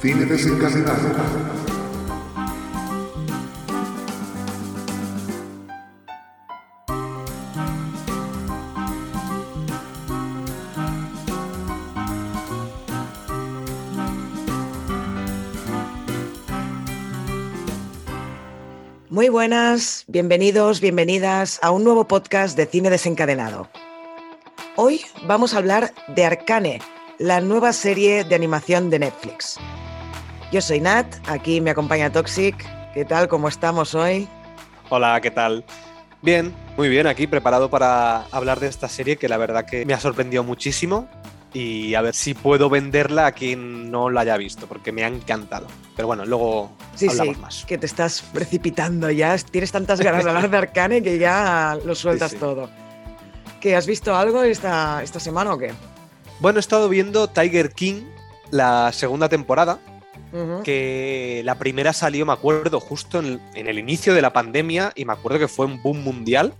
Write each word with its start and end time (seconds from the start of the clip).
Cine 0.00 0.26
desencadenado. 0.26 1.08
Muy 19.10 19.28
buenas, 19.30 20.04
bienvenidos, 20.06 20.80
bienvenidas 20.80 21.58
a 21.60 21.72
un 21.72 21.82
nuevo 21.82 22.06
podcast 22.06 22.56
de 22.56 22.66
Cine 22.66 22.88
Desencadenado. 22.88 23.68
Hoy 24.76 25.00
vamos 25.26 25.54
a 25.54 25.58
hablar 25.58 25.92
de 26.14 26.24
Arcane, 26.24 26.80
la 27.18 27.40
nueva 27.40 27.72
serie 27.72 28.22
de 28.22 28.36
animación 28.36 28.90
de 28.90 29.00
Netflix. 29.00 29.58
Yo 30.50 30.60
soy 30.62 30.80
Nat, 30.80 31.06
aquí 31.28 31.60
me 31.60 31.70
acompaña 31.70 32.10
Toxic. 32.10 32.56
¿Qué 32.94 33.04
tal? 33.04 33.28
¿Cómo 33.28 33.48
estamos 33.48 33.94
hoy? 33.94 34.28
Hola, 34.88 35.20
¿qué 35.20 35.30
tal? 35.30 35.64
Bien, 36.22 36.54
muy 36.76 36.88
bien, 36.88 37.06
aquí 37.06 37.26
preparado 37.26 37.70
para 37.70 38.22
hablar 38.32 38.58
de 38.58 38.66
esta 38.68 38.88
serie 38.88 39.16
que 39.18 39.28
la 39.28 39.36
verdad 39.36 39.66
que 39.66 39.84
me 39.84 39.94
ha 39.94 40.00
sorprendido 40.00 40.42
muchísimo 40.42 41.06
y 41.52 41.94
a 41.94 42.02
ver 42.02 42.14
si 42.14 42.34
puedo 42.34 42.68
venderla 42.70 43.26
a 43.26 43.32
quien 43.32 43.90
no 43.90 44.10
la 44.10 44.22
haya 44.22 44.36
visto, 44.36 44.66
porque 44.66 44.90
me 44.90 45.04
ha 45.04 45.08
encantado. 45.08 45.66
Pero 45.94 46.08
bueno, 46.08 46.24
luego 46.24 46.70
Sí, 46.94 47.08
hablamos 47.08 47.36
sí, 47.36 47.42
más. 47.42 47.64
que 47.66 47.78
te 47.78 47.86
estás 47.86 48.22
precipitando 48.32 49.10
ya. 49.10 49.36
Tienes 49.38 49.70
tantas 49.70 50.00
ganas 50.00 50.24
de 50.24 50.30
hablar 50.30 50.50
de 50.50 50.56
Arcane 50.56 51.02
que 51.02 51.18
ya 51.18 51.78
lo 51.84 51.94
sueltas 51.94 52.32
Sí, 52.32 52.36
todo. 52.38 52.70
¿Qué, 53.60 53.76
¿Has 53.76 53.86
visto 53.86 54.16
algo 54.16 54.42
esta, 54.42 55.02
esta 55.02 55.20
semana 55.20 55.52
o 55.52 55.58
qué? 55.58 55.72
Bueno, 56.40 56.58
he 56.58 56.60
estado 56.60 56.88
viendo 56.88 57.28
Tiger 57.28 57.72
King, 57.72 58.02
la 58.50 58.92
segunda 58.92 59.28
temporada, 59.28 59.78
Que 60.64 61.42
la 61.44 61.58
primera 61.58 61.92
salió, 61.92 62.26
me 62.26 62.32
acuerdo, 62.32 62.80
justo 62.80 63.18
en, 63.20 63.40
el 63.54 63.78
inicio 63.78 64.14
de 64.14 64.22
la 64.22 64.32
pandemia 64.32 64.92
y 64.94 65.04
me 65.04 65.12
acuerdo 65.12 65.38
que 65.38 65.48
fue 65.48 65.66
un 65.66 65.82
boom 65.82 66.02
mundial. 66.02 66.54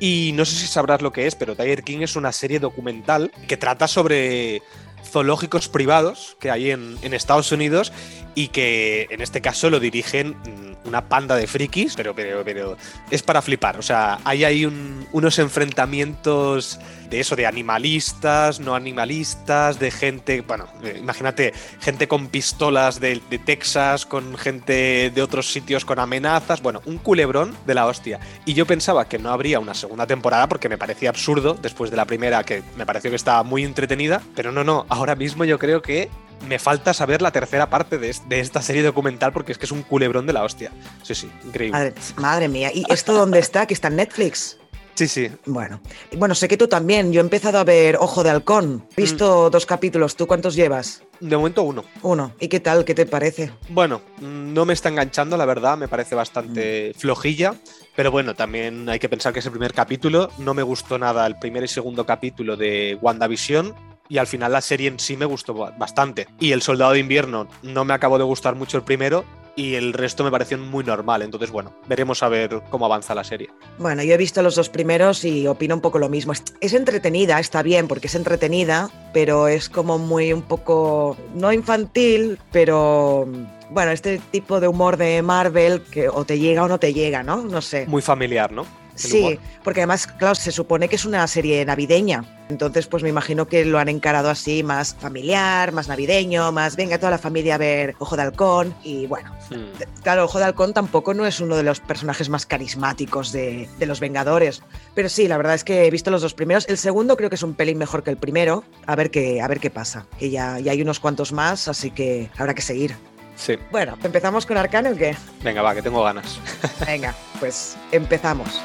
Y 0.00 0.32
no 0.34 0.44
sé 0.44 0.56
si 0.56 0.66
sabrás 0.66 1.00
lo 1.02 1.12
que 1.12 1.26
es, 1.28 1.34
pero 1.36 1.54
Tiger 1.54 1.84
King 1.84 1.98
es 2.00 2.16
una 2.16 2.32
serie 2.32 2.58
documental 2.58 3.30
que 3.46 3.56
trata 3.56 3.86
sobre 3.86 4.62
zoológicos 5.04 5.68
privados 5.68 6.36
que 6.40 6.50
hay 6.50 6.70
en, 6.70 6.96
en 7.02 7.12
Estados 7.14 7.52
Unidos 7.52 7.92
y 8.34 8.48
que 8.48 9.06
en 9.10 9.20
este 9.20 9.40
caso 9.40 9.68
lo 9.68 9.78
dirigen 9.78 10.30
mm, 10.30 10.88
una 10.88 11.08
panda 11.08 11.36
de 11.36 11.46
frikis, 11.46 11.94
pero, 11.94 12.14
pero, 12.14 12.42
pero 12.44 12.76
es 13.10 13.22
para 13.22 13.42
flipar. 13.42 13.78
O 13.78 13.82
sea, 13.82 14.18
hay 14.24 14.42
ahí 14.44 14.64
un- 14.64 15.06
unos 15.12 15.38
enfrentamientos 15.38 16.80
de 17.12 17.20
eso, 17.20 17.36
de 17.36 17.46
animalistas, 17.46 18.58
no 18.58 18.74
animalistas, 18.74 19.78
de 19.78 19.90
gente, 19.90 20.40
bueno, 20.40 20.66
eh, 20.82 20.96
imagínate, 20.98 21.52
gente 21.78 22.08
con 22.08 22.28
pistolas 22.28 23.00
de, 23.00 23.20
Texas, 23.44 24.06
con 24.06 24.38
gente 24.38 25.10
de 25.14 25.22
otros 25.22 25.52
sitios 25.52 25.84
con 25.84 25.98
amenazas, 25.98 26.62
bueno, 26.62 26.80
un 26.86 26.96
culebrón 26.96 27.54
de 27.66 27.74
la 27.74 27.86
hostia. 27.86 28.18
Y 28.46 28.54
yo 28.54 28.66
pensaba 28.66 29.08
que 29.08 29.18
no 29.18 29.30
habría 29.30 29.60
una 29.60 29.74
segunda 29.74 30.06
temporada 30.06 30.48
porque 30.48 30.70
me 30.70 30.78
parecía 30.78 31.10
absurdo 31.10 31.54
después 31.60 31.90
de 31.90 31.98
la 31.98 32.06
primera, 32.06 32.44
que 32.44 32.62
me 32.76 32.86
pareció 32.86 33.10
que 33.10 33.16
estaba 33.16 33.42
muy 33.42 33.62
entretenida, 33.64 34.22
pero 34.34 34.50
no, 34.50 34.64
no, 34.64 34.86
ahora 34.88 35.14
mismo 35.14 35.44
yo 35.44 35.58
creo 35.58 35.82
que 35.82 36.08
me 36.48 36.58
falta 36.58 36.94
saber 36.94 37.20
la 37.20 37.30
tercera 37.30 37.68
parte 37.68 37.98
de 37.98 38.40
esta 38.40 38.62
serie 38.62 38.82
documental 38.82 39.34
porque 39.34 39.52
es 39.52 39.58
que 39.58 39.66
es 39.66 39.72
un 39.72 39.82
culebrón 39.82 40.26
de 40.26 40.32
la 40.32 40.44
hostia. 40.44 40.72
Sí, 41.02 41.14
sí, 41.14 41.30
increíble. 41.44 41.78
Madre, 41.78 41.94
madre 42.16 42.48
mía, 42.48 42.70
¿y 42.72 42.90
esto 42.90 43.12
dónde 43.12 43.38
está? 43.38 43.66
Que 43.66 43.74
está 43.74 43.88
en 43.88 43.96
Netflix. 43.96 44.56
Sí, 44.94 45.08
sí. 45.08 45.30
Bueno, 45.46 45.80
bueno, 46.16 46.34
sé 46.34 46.48
que 46.48 46.56
tú 46.56 46.68
también. 46.68 47.12
Yo 47.12 47.20
he 47.20 47.24
empezado 47.24 47.58
a 47.58 47.64
ver 47.64 47.96
Ojo 47.98 48.22
de 48.22 48.30
Halcón. 48.30 48.86
He 48.96 49.02
visto 49.02 49.48
dos 49.48 49.64
capítulos. 49.66 50.16
¿Tú 50.16 50.26
cuántos 50.26 50.54
llevas? 50.54 51.02
De 51.20 51.36
momento 51.36 51.62
uno. 51.62 51.84
Uno. 52.02 52.32
¿Y 52.38 52.48
qué 52.48 52.60
tal? 52.60 52.84
¿Qué 52.84 52.94
te 52.94 53.06
parece? 53.06 53.52
Bueno, 53.70 54.02
mm, 54.20 54.52
no 54.52 54.64
me 54.66 54.74
está 54.74 54.88
enganchando, 54.90 55.36
la 55.36 55.46
verdad, 55.46 55.78
me 55.78 55.88
parece 55.88 56.14
bastante 56.14 56.92
flojilla, 56.96 57.54
pero 57.96 58.10
bueno, 58.10 58.34
también 58.34 58.88
hay 58.88 58.98
que 58.98 59.08
pensar 59.08 59.32
que 59.32 59.38
es 59.38 59.46
el 59.46 59.52
primer 59.52 59.72
capítulo, 59.72 60.30
no 60.38 60.52
me 60.52 60.62
gustó 60.62 60.98
nada 60.98 61.26
el 61.26 61.38
primer 61.38 61.62
y 61.64 61.68
segundo 61.68 62.04
capítulo 62.04 62.56
de 62.56 62.98
WandaVision 63.00 63.74
y 64.08 64.18
al 64.18 64.26
final 64.26 64.52
la 64.52 64.60
serie 64.60 64.88
en 64.88 64.98
sí 64.98 65.16
me 65.16 65.24
gustó 65.24 65.54
ba- 65.54 65.70
bastante. 65.78 66.26
Y 66.40 66.52
El 66.52 66.60
Soldado 66.60 66.92
de 66.92 66.98
Invierno 66.98 67.46
no 67.62 67.84
me 67.84 67.94
acabó 67.94 68.18
de 68.18 68.24
gustar 68.24 68.56
mucho 68.56 68.76
el 68.76 68.82
primero 68.82 69.24
y 69.56 69.74
el 69.74 69.92
resto 69.92 70.24
me 70.24 70.30
pareció 70.30 70.58
muy 70.58 70.84
normal, 70.84 71.22
entonces 71.22 71.50
bueno, 71.50 71.74
veremos 71.86 72.22
a 72.22 72.28
ver 72.28 72.62
cómo 72.70 72.86
avanza 72.86 73.14
la 73.14 73.24
serie. 73.24 73.50
Bueno, 73.78 74.02
yo 74.02 74.14
he 74.14 74.16
visto 74.16 74.42
los 74.42 74.54
dos 74.54 74.68
primeros 74.68 75.24
y 75.24 75.46
opino 75.46 75.74
un 75.74 75.80
poco 75.80 75.98
lo 75.98 76.08
mismo. 76.08 76.32
Es, 76.60 76.72
entretenida, 76.72 77.38
está 77.38 77.62
bien 77.62 77.88
porque 77.88 78.06
es 78.06 78.14
entretenida, 78.14 78.90
pero 79.12 79.48
es 79.48 79.68
como 79.68 79.98
muy 79.98 80.32
un 80.32 80.42
poco, 80.42 81.16
no 81.34 81.52
infantil, 81.52 82.38
pero 82.50 83.28
bueno, 83.70 83.90
este 83.90 84.20
tipo 84.30 84.60
de 84.60 84.68
humor 84.68 84.96
de 84.96 85.22
Marvel 85.22 85.82
que 85.82 86.08
o 86.08 86.24
te 86.24 86.38
llega 86.38 86.64
o 86.64 86.68
no 86.68 86.78
te 86.78 86.92
llega, 86.92 87.22
¿no? 87.22 87.42
No 87.42 87.60
sé. 87.60 87.86
Muy 87.86 88.02
familiar, 88.02 88.52
¿no? 88.52 88.66
Sí, 89.08 89.38
porque 89.64 89.80
además, 89.80 90.06
claro, 90.06 90.34
se 90.34 90.52
supone 90.52 90.88
que 90.88 90.96
es 90.96 91.04
una 91.04 91.26
serie 91.26 91.64
navideña. 91.64 92.24
Entonces, 92.48 92.86
pues 92.86 93.02
me 93.02 93.08
imagino 93.08 93.46
que 93.48 93.64
lo 93.64 93.78
han 93.78 93.88
encarado 93.88 94.28
así, 94.28 94.62
más 94.62 94.94
familiar, 94.94 95.72
más 95.72 95.88
navideño, 95.88 96.52
más 96.52 96.76
venga 96.76 96.98
toda 96.98 97.10
la 97.10 97.18
familia 97.18 97.54
a 97.54 97.58
ver 97.58 97.94
Ojo 97.98 98.16
de 98.16 98.22
Halcón. 98.22 98.74
Y 98.84 99.06
bueno, 99.06 99.30
Hmm. 99.50 99.72
claro, 100.02 100.24
Ojo 100.24 100.38
de 100.38 100.44
Halcón 100.44 100.72
tampoco 100.74 101.14
no 101.14 101.26
es 101.26 101.40
uno 101.40 101.56
de 101.56 101.62
los 101.62 101.80
personajes 101.80 102.28
más 102.28 102.44
carismáticos 102.46 103.32
de, 103.32 103.68
de 103.78 103.86
los 103.86 104.00
Vengadores. 104.00 104.62
Pero 104.94 105.08
sí, 105.08 105.28
la 105.28 105.36
verdad 105.36 105.54
es 105.54 105.64
que 105.64 105.86
he 105.86 105.90
visto 105.90 106.10
los 106.10 106.22
dos 106.22 106.34
primeros. 106.34 106.68
El 106.68 106.78
segundo 106.78 107.16
creo 107.16 107.28
que 107.30 107.36
es 107.36 107.42
un 107.42 107.54
pelín 107.54 107.78
mejor 107.78 108.02
que 108.02 108.10
el 108.10 108.16
primero. 108.18 108.64
A 108.86 108.96
ver 108.96 109.10
qué, 109.10 109.40
a 109.40 109.48
ver 109.48 109.60
qué 109.60 109.70
pasa. 109.70 110.06
Que 110.18 110.28
ya, 110.30 110.58
ya 110.58 110.72
hay 110.72 110.82
unos 110.82 111.00
cuantos 111.00 111.32
más, 111.32 111.68
así 111.68 111.90
que 111.90 112.30
habrá 112.36 112.54
que 112.54 112.62
seguir. 112.62 112.94
Sí, 113.34 113.56
Bueno, 113.72 113.96
¿empezamos 114.04 114.44
con 114.46 114.56
Arcane 114.58 114.90
o 114.92 114.96
qué? 114.96 115.16
venga, 115.42 115.62
va, 115.62 115.74
que 115.74 115.82
tengo 115.82 116.02
ganas. 116.04 116.38
Venga, 116.86 117.14
pues 117.40 117.76
empezamos. 117.90 118.60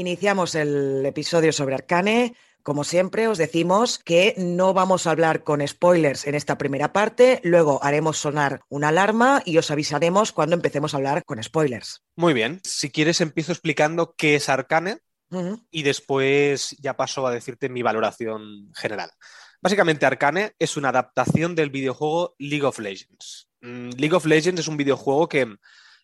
Iniciamos 0.00 0.54
el 0.54 1.04
episodio 1.04 1.52
sobre 1.52 1.74
Arcane. 1.74 2.34
Como 2.62 2.84
siempre, 2.84 3.28
os 3.28 3.36
decimos 3.36 3.98
que 3.98 4.32
no 4.38 4.72
vamos 4.72 5.06
a 5.06 5.10
hablar 5.10 5.44
con 5.44 5.66
spoilers 5.68 6.26
en 6.26 6.34
esta 6.34 6.56
primera 6.56 6.94
parte, 6.94 7.38
luego 7.44 7.84
haremos 7.84 8.16
sonar 8.16 8.62
una 8.70 8.88
alarma 8.88 9.42
y 9.44 9.58
os 9.58 9.70
avisaremos 9.70 10.32
cuando 10.32 10.56
empecemos 10.56 10.94
a 10.94 10.96
hablar 10.96 11.22
con 11.26 11.42
spoilers. 11.42 12.02
Muy 12.16 12.32
bien, 12.32 12.62
si 12.64 12.88
quieres 12.90 13.20
empiezo 13.20 13.52
explicando 13.52 14.14
qué 14.16 14.36
es 14.36 14.48
Arcane 14.48 15.00
y 15.70 15.82
después 15.82 16.74
ya 16.80 16.96
paso 16.96 17.26
a 17.26 17.30
decirte 17.30 17.68
mi 17.68 17.82
valoración 17.82 18.72
general. 18.74 19.10
Básicamente, 19.60 20.06
Arcane 20.06 20.54
es 20.58 20.78
una 20.78 20.88
adaptación 20.88 21.54
del 21.54 21.68
videojuego 21.68 22.36
League 22.38 22.64
of 22.64 22.78
Legends. 22.78 23.50
Mm, 23.60 23.90
League 23.98 24.16
of 24.16 24.24
Legends 24.24 24.62
es 24.62 24.68
un 24.68 24.78
videojuego 24.78 25.28
que 25.28 25.56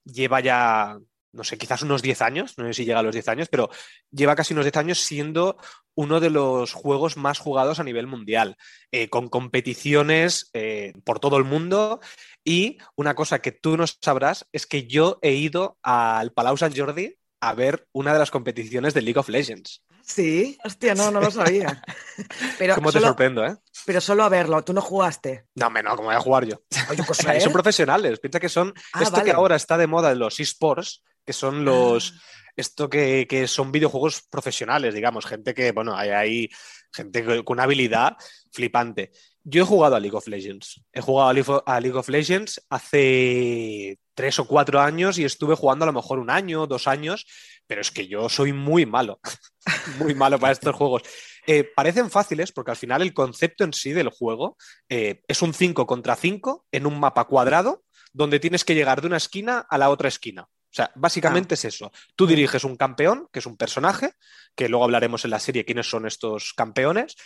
lleva 0.04 0.40
ya, 0.40 0.98
no 1.32 1.44
sé, 1.44 1.58
quizás 1.58 1.82
unos 1.82 2.02
10 2.02 2.22
años, 2.22 2.54
no 2.56 2.64
sé 2.66 2.72
si 2.74 2.84
llega 2.84 3.00
a 3.00 3.02
los 3.02 3.14
10 3.14 3.28
años, 3.28 3.48
pero 3.50 3.68
lleva 4.10 4.34
casi 4.36 4.54
unos 4.54 4.64
10 4.64 4.76
años 4.76 4.98
siendo 5.00 5.56
uno 5.94 6.20
de 6.20 6.30
los 6.30 6.72
juegos 6.72 7.16
más 7.16 7.38
jugados 7.38 7.80
a 7.80 7.84
nivel 7.84 8.06
mundial, 8.06 8.56
eh, 8.92 9.08
con 9.08 9.28
competiciones 9.28 10.50
eh, 10.52 10.92
por 11.04 11.20
todo 11.20 11.36
el 11.38 11.44
mundo. 11.44 12.00
Y 12.44 12.78
una 12.96 13.14
cosa 13.14 13.40
que 13.40 13.52
tú 13.52 13.76
no 13.76 13.84
sabrás 13.86 14.46
es 14.52 14.66
que 14.66 14.86
yo 14.86 15.18
he 15.22 15.32
ido 15.32 15.78
al 15.82 16.32
Palau 16.32 16.56
Sant 16.56 16.76
Jordi 16.76 17.16
a 17.40 17.54
ver 17.54 17.86
una 17.92 18.12
de 18.12 18.18
las 18.18 18.30
competiciones 18.30 18.94
de 18.94 19.02
League 19.02 19.18
of 19.18 19.28
Legends. 19.28 19.82
Sí, 20.02 20.56
hostia, 20.64 20.94
no, 20.94 21.10
no 21.10 21.20
lo 21.20 21.30
sabía. 21.32 21.82
Pero 22.58 22.76
¿Cómo 22.76 22.90
te 22.92 22.98
solo, 22.98 23.08
sorprendo, 23.08 23.44
eh? 23.44 23.56
pero 23.84 24.00
solo 24.00 24.22
a 24.22 24.28
verlo, 24.28 24.62
tú 24.62 24.72
no 24.72 24.80
jugaste. 24.80 25.46
No, 25.56 25.66
hombre, 25.66 25.82
no, 25.82 25.96
¿cómo 25.96 26.06
voy 26.08 26.16
a 26.16 26.20
jugar 26.20 26.44
yo? 26.46 26.60
Oye, 26.88 27.02
pues, 27.04 27.18
Son 27.42 27.52
profesionales. 27.52 28.20
Piensa 28.20 28.38
que 28.38 28.48
son 28.48 28.72
Ah, 28.92 29.02
esto 29.02 29.16
vale. 29.16 29.24
que 29.24 29.32
ahora 29.32 29.56
está 29.56 29.76
de 29.76 29.88
moda 29.88 30.10
de 30.10 30.14
los 30.16 30.38
esports, 30.38 31.02
que 31.26 31.32
son 31.32 31.64
los 31.64 32.12
Ah. 32.12 32.20
esto 32.56 32.88
que, 32.88 33.26
que 33.28 33.46
son 33.46 33.70
videojuegos 33.70 34.22
profesionales, 34.30 34.94
digamos, 34.94 35.26
gente 35.26 35.54
que, 35.54 35.72
bueno, 35.72 35.94
hay, 35.94 36.10
hay 36.10 36.50
gente 36.92 37.44
con 37.44 37.56
una 37.56 37.64
habilidad 37.64 38.16
flipante. 38.50 39.12
Yo 39.44 39.62
he 39.62 39.66
jugado 39.66 39.96
a 39.96 40.00
League 40.00 40.16
of 40.16 40.26
Legends. 40.26 40.82
He 40.92 41.00
jugado 41.00 41.28
a 41.28 41.32
League 41.32 41.50
of, 41.50 41.62
a 41.66 41.80
League 41.80 41.96
of 41.96 42.08
Legends 42.08 42.60
hace 42.70 43.98
tres 44.14 44.38
o 44.38 44.46
cuatro 44.46 44.80
años 44.80 45.18
y 45.18 45.24
estuve 45.24 45.54
jugando 45.54 45.84
a 45.84 45.86
lo 45.86 45.92
mejor 45.92 46.18
un 46.18 46.30
año, 46.30 46.66
dos 46.66 46.88
años, 46.88 47.26
pero 47.66 47.82
es 47.82 47.90
que 47.90 48.08
yo 48.08 48.28
soy 48.28 48.54
muy 48.54 48.86
malo, 48.86 49.20
muy 49.98 50.14
malo 50.14 50.38
para 50.38 50.52
estos 50.52 50.74
juegos. 50.74 51.02
Eh, 51.46 51.64
parecen 51.76 52.10
fáciles 52.10 52.50
porque 52.50 52.72
al 52.72 52.76
final 52.76 53.02
el 53.02 53.12
concepto 53.12 53.62
en 53.62 53.72
sí 53.72 53.92
del 53.92 54.08
juego 54.08 54.56
eh, 54.88 55.22
es 55.28 55.42
un 55.42 55.52
5 55.52 55.86
contra 55.86 56.16
5 56.16 56.66
en 56.72 56.86
un 56.86 56.98
mapa 56.98 57.24
cuadrado 57.26 57.84
donde 58.12 58.40
tienes 58.40 58.64
que 58.64 58.74
llegar 58.74 59.02
de 59.02 59.08
una 59.08 59.18
esquina 59.18 59.66
a 59.68 59.76
la 59.78 59.90
otra 59.90 60.08
esquina. 60.08 60.48
O 60.76 60.82
sea, 60.84 60.92
básicamente 60.94 61.54
es 61.54 61.64
eso. 61.64 61.90
Tú 62.16 62.26
diriges 62.26 62.62
un 62.62 62.76
campeón, 62.76 63.28
que 63.32 63.38
es 63.38 63.46
un 63.46 63.56
personaje, 63.56 64.12
que 64.54 64.68
luego 64.68 64.84
hablaremos 64.84 65.24
en 65.24 65.30
la 65.30 65.40
serie 65.40 65.64
quiénes 65.64 65.88
son 65.88 66.06
estos 66.06 66.52
campeones, 66.54 67.16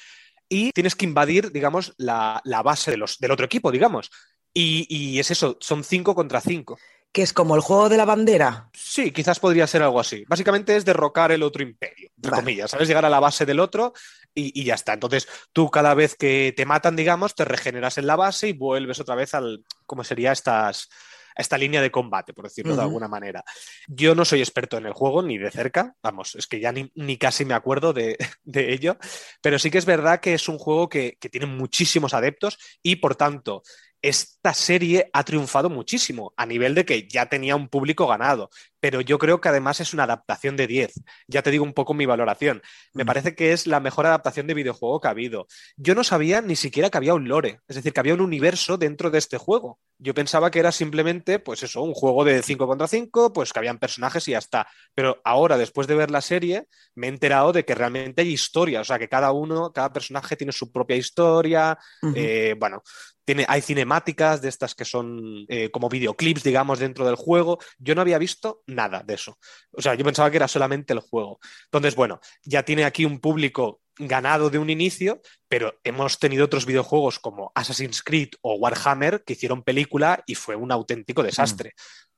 y 0.49 0.71
tienes 0.71 0.95
que 0.95 1.05
invadir, 1.05 1.51
digamos, 1.51 1.93
la, 1.97 2.41
la 2.45 2.63
base 2.63 2.93
de 2.93 2.97
los, 2.97 3.19
del 3.19 3.33
otro 3.33 3.47
equipo, 3.47 3.73
digamos. 3.73 4.09
Y, 4.55 4.87
y 4.89 5.19
es 5.19 5.33
eso, 5.33 5.57
son 5.61 5.83
5 5.83 6.15
contra 6.15 6.41
5. 6.41 6.79
que 7.13 7.23
es 7.23 7.33
como 7.33 7.57
el 7.57 7.61
juego 7.61 7.89
de 7.89 7.97
la 7.97 8.05
bandera. 8.05 8.71
Sí, 8.73 9.11
quizás 9.11 9.41
podría 9.41 9.67
ser 9.67 9.83
algo 9.83 9.99
así. 9.99 10.25
Básicamente 10.29 10.77
es 10.77 10.85
derrocar 10.85 11.33
el 11.33 11.43
otro 11.43 11.63
imperio, 11.63 12.11
entre 12.15 12.31
comillas, 12.31 12.71
¿sabes? 12.71 12.87
Llegar 12.87 13.05
a 13.05 13.11
la 13.11 13.19
base 13.19 13.45
del 13.45 13.59
otro 13.59 13.93
y, 14.33 14.63
ya 14.63 14.75
está. 14.75 14.93
Entonces, 14.93 15.27
tú 15.53 15.71
cada 15.71 15.95
vez 15.95 16.15
que 16.15 16.55
te 16.57 16.67
matan, 16.67 16.95
digamos, 16.95 17.35
te 17.35 17.45
regeneras 17.45 17.99
en 17.99 18.07
la 18.07 18.15
base 18.15 18.49
y 18.49 18.53
vuelves 18.53 19.01
otra 19.01 19.17
vez 19.17 19.35
al, 19.35 19.65
¿cómo 19.87 20.05
sería 20.05 20.31
estas? 20.31 20.89
Esta 21.35 21.59
línea 21.59 21.83
de 21.83 21.91
combate, 21.91 22.33
por 22.33 22.45
decirlo 22.45 22.77
de 22.77 22.83
alguna 22.83 23.09
manera. 23.09 23.45
Yo 23.89 24.15
no 24.15 24.25
soy 24.25 24.41
experto 24.41 24.79
en 24.79 24.87
el 24.87 24.93
juego 24.93 25.23
ni 25.23 25.39
de 25.39 25.51
cerca, 25.51 25.95
vamos, 26.03 26.35
es 26.35 26.47
que 26.47 26.61
ya 26.61 26.73
ni, 26.73 27.17
casi 27.19 27.45
me 27.45 27.55
acuerdo 27.55 27.93
de, 27.93 28.17
ello, 28.45 28.99
pero 29.41 29.59
sí 29.59 29.71
que 29.71 29.79
es 29.79 29.87
verdad 29.87 30.21
que 30.21 30.35
es 30.35 30.49
un 30.49 30.59
juego 30.59 30.89
que, 30.89 31.17
que 31.21 31.29
tiene 31.29 31.47
muchísimos 31.47 32.15
adeptos 32.15 32.59
y 32.83 32.97
por 32.97 33.17
tanto 33.17 33.63
esta 34.03 34.55
serie 34.55 35.11
ha 35.13 35.25
triunfado 35.25 35.69
muchísimo, 35.69 36.33
a 36.37 36.47
nivel 36.47 36.75
de 36.75 36.85
que 36.85 37.07
ya 37.07 37.27
tenía 37.27 37.57
un 37.57 37.69
público 37.69 38.07
ganado, 38.07 38.51
pero 38.81 39.01
yo 39.03 39.19
creo 39.19 39.41
que 39.41 39.49
además 39.49 39.81
es 39.81 39.93
una 39.93 40.05
adaptación 40.05 40.57
de 40.57 40.67
10. 40.67 40.95
Ya 41.29 41.43
te 41.43 41.51
digo 41.51 41.65
un 41.65 41.75
poco 41.75 41.93
mi 41.93 42.07
valoración. 42.07 42.63
Me 42.95 43.05
parece 43.05 43.35
que 43.35 43.53
es 43.53 43.67
la 43.67 43.79
mejor 43.79 44.07
adaptación 44.07 44.47
de 44.47 44.55
videojuego 44.55 45.01
que 45.01 45.09
ha 45.09 45.11
habido. 45.11 45.47
Yo 45.77 45.95
no 45.95 46.03
sabía 46.03 46.41
ni 46.41 46.57
siquiera 46.57 46.89
que 46.89 46.97
había 46.97 47.15
un 47.15 47.29
lore, 47.29 47.61
es 47.69 47.77
decir, 47.77 47.93
que 47.93 48.01
había 48.01 48.15
un 48.15 48.23
universo 48.23 48.79
dentro 48.79 49.11
de 49.11 49.19
este 49.19 49.37
juego. 49.37 49.79
Yo 49.99 50.15
pensaba 50.15 50.51
que 50.51 50.61
era 50.61 50.73
simplemente, 50.73 51.39
pues 51.39 51.63
eso, 51.63 51.83
un 51.83 51.93
juego 51.93 52.25
de 52.25 52.43
5 52.43 52.67
contra 52.67 52.89
5, 52.89 53.35
pues 53.35 53.53
que 53.53 53.59
habían 53.59 53.79
personajes 53.79 54.27
y 54.29 54.31
ya 54.31 54.39
está. 54.39 54.67
Pero 54.95 55.21
ahora, 55.25 55.59
después 55.59 55.87
de 55.87 55.95
ver 55.95 56.11
la 56.11 56.23
serie, 56.23 56.67
me 56.95 57.07
he 57.07 57.11
enterado 57.11 57.53
de 57.53 57.67
que 57.67 57.75
realmente 57.75 58.23
hay 58.23 58.31
historia, 58.33 58.81
o 58.81 58.85
sea, 58.85 58.99
que 58.99 59.09
cada 59.09 59.33
uno, 59.33 59.73
cada 59.75 59.93
personaje 59.93 60.37
tiene 60.37 60.53
su 60.53 60.73
propia 60.73 60.97
historia. 60.97 61.79
Eh, 62.15 62.55
bueno, 62.59 62.83
tiene, 63.31 63.47
hay 63.49 63.63
cinemáticas 63.63 64.43
de 64.43 64.49
estas 64.49 64.75
que 64.75 64.85
son 64.85 65.47
eh, 65.49 65.71
como 65.71 65.89
videoclips, 65.89 66.43
digamos, 66.43 66.81
dentro 66.81 67.07
del 67.07 67.15
juego. 67.15 67.61
Yo 67.79 67.95
no 67.95 68.01
había 68.01 68.19
visto 68.19 68.65
nada 68.67 69.05
de 69.05 69.15
eso. 69.15 69.39
O 69.71 69.81
sea, 69.81 69.95
yo 69.95 70.05
pensaba 70.05 70.33
que 70.33 70.37
era 70.39 70.49
solamente 70.49 70.93
el 70.93 70.99
juego. 70.99 71.39
Entonces, 71.67 71.95
bueno, 71.95 72.19
ya 72.43 72.65
tiene 72.65 72.85
aquí 72.85 73.05
un 73.05 73.21
público 73.21 73.83
ganado 73.99 74.51
de 74.51 74.59
un 74.59 74.69
inicio, 74.69 75.21
pero 75.47 75.79
hemos 75.85 76.19
tenido 76.19 76.45
otros 76.45 76.67
videojuegos 76.67 77.21
como 77.21 77.53
Assassin's 77.55 78.03
Creed 78.03 78.31
o 78.41 78.57
Warhammer 78.57 79.23
que 79.23 79.35
hicieron 79.35 79.63
película 79.63 80.25
y 80.27 80.35
fue 80.35 80.57
un 80.57 80.73
auténtico 80.73 81.23
desastre. 81.23 81.75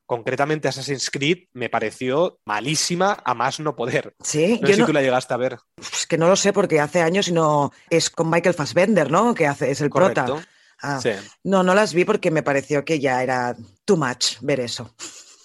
Concretamente 0.06 0.69
Assassin's 0.69 1.11
Creed 1.11 1.49
me 1.53 1.69
pareció 1.69 2.38
malísima 2.47 3.23
a 3.23 3.35
más 3.35 3.61
no 3.61 3.76
poder. 3.76 4.15
Sí, 4.23 4.58
no 4.62 4.69
sé 4.69 4.76
si 4.76 4.85
tú 4.85 4.94
la 4.94 5.03
llegaste 5.03 5.35
a 5.35 5.37
ver. 5.37 5.58
Es 5.76 6.06
que 6.06 6.17
no 6.17 6.29
lo 6.29 6.37
sé 6.37 6.55
porque 6.55 6.81
hace 6.81 7.03
años 7.03 7.29
y 7.29 7.32
no 7.32 7.70
es 7.91 8.08
con 8.08 8.31
Michael 8.31 8.55
Fassbender, 8.55 9.11
¿no? 9.11 9.35
Que 9.35 9.47
hace 9.47 9.70
es 9.70 9.82
el 9.82 9.91
Correcto. 9.91 10.25
prota. 10.25 10.49
Ah, 10.82 11.00
no, 11.44 11.62
no 11.62 11.75
las 11.75 11.94
vi 11.94 12.05
porque 12.05 12.31
me 12.31 12.43
pareció 12.43 12.84
que 12.84 12.99
ya 12.99 13.23
era 13.23 13.56
too 13.84 13.96
much 13.96 14.38
ver 14.40 14.61
eso. 14.61 14.94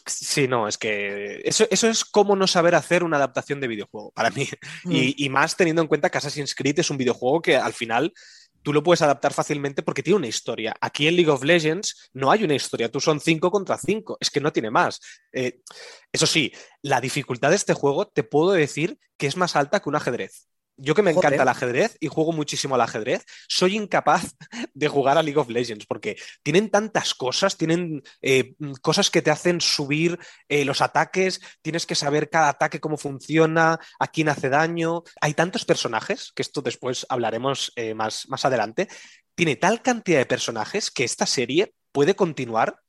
Sí, 0.08 0.48
no, 0.48 0.68
es 0.68 0.78
que 0.78 1.42
eso, 1.44 1.68
es 1.70 2.06
como 2.06 2.36
no 2.36 2.48
saber 2.48 2.76
hacer 2.76 3.04
una 3.04 3.18
adaptación 3.18 3.60
de 3.60 3.68
videojuego, 3.68 4.12
para 4.12 4.30
mí. 4.32 4.48
Mm. 4.86 4.92
Y, 5.18 5.30
más 5.30 5.56
teniendo 5.56 5.82
en 5.82 5.88
cuenta 5.88 6.10
que 6.10 6.18
Assassin's 6.18 6.56
Creed 6.56 6.80
es 6.80 6.90
un 6.90 6.98
videojuego 6.98 7.42
que 7.42 7.58
al 7.58 7.74
final 7.74 8.14
tú 8.64 8.74
lo 8.74 8.84
puedes 8.84 9.02
adaptar 9.02 9.34
fácilmente 9.34 9.84
porque 9.84 10.04
tiene 10.04 10.18
una 10.18 10.28
historia. 10.28 10.76
Aquí 10.82 11.08
en 11.08 11.16
League 11.16 11.30
of 11.30 11.44
Legends 11.44 12.10
no 12.14 12.32
hay 12.32 12.44
una 12.44 12.56
historia, 12.56 12.90
tú 12.90 13.00
son 13.00 13.20
5 13.20 13.52
contra 13.52 13.78
5, 13.78 14.18
es 14.20 14.30
que 14.30 14.40
no 14.40 14.52
tiene 14.52 14.72
más. 14.72 15.00
Eh, 15.32 15.62
eso 16.12 16.26
sí, 16.26 16.52
la 16.82 17.02
dificultad 17.02 17.50
de 17.50 17.56
este 17.58 17.74
juego 17.74 18.08
te 18.08 18.24
puedo 18.24 18.52
decir 18.52 18.98
que 19.18 19.28
es 19.28 19.38
más 19.38 19.56
alta 19.56 19.80
que 19.80 19.90
un 19.90 19.96
ajedrez. 19.96 20.48
Yo 20.78 20.94
que 20.94 21.02
me 21.02 21.12
encanta 21.12 21.42
el 21.42 21.48
ajedrez 21.48 21.98
y 22.00 22.08
juego 22.08 22.32
muchísimo 22.34 22.76
al 22.76 22.82
ajedrez, 22.82 23.26
soy 23.48 23.76
incapaz 23.76 24.36
de 24.74 24.88
jugar 24.88 25.18
a 25.18 25.24
League 25.24 25.40
of 25.40 25.50
Legends 25.50 25.86
porque 25.88 26.18
tienen 26.44 26.70
tantas 26.70 27.16
cosas, 27.16 27.58
tienen 27.58 28.04
eh, 28.22 28.54
cosas 28.82 29.10
que 29.10 29.24
te 29.24 29.32
hacen 29.32 29.60
subir 29.60 30.20
eh, 30.48 30.66
los 30.66 30.82
ataques, 30.82 31.42
tienes 31.62 31.86
que 31.86 31.96
saber 31.96 32.30
cada 32.30 32.50
ataque 32.50 32.80
cómo 32.80 32.98
funciona, 32.98 33.80
a 34.00 34.08
quién 34.08 34.30
hace 34.30 34.50
daño. 34.50 35.04
Hay 35.20 35.34
tantos 35.34 35.66
personajes, 35.66 36.32
que 36.36 36.44
esto 36.44 36.62
después 36.62 37.06
hablaremos 37.10 37.72
eh, 37.76 37.94
más, 37.96 38.30
más 38.30 38.46
adelante, 38.46 38.88
tiene 39.36 39.56
tal 39.56 39.82
cantidad 39.82 40.20
de 40.20 40.26
personajes 40.26 40.92
que 40.92 41.04
esta 41.04 41.26
serie 41.26 41.74
puede 41.92 42.16
continuar 42.16 42.80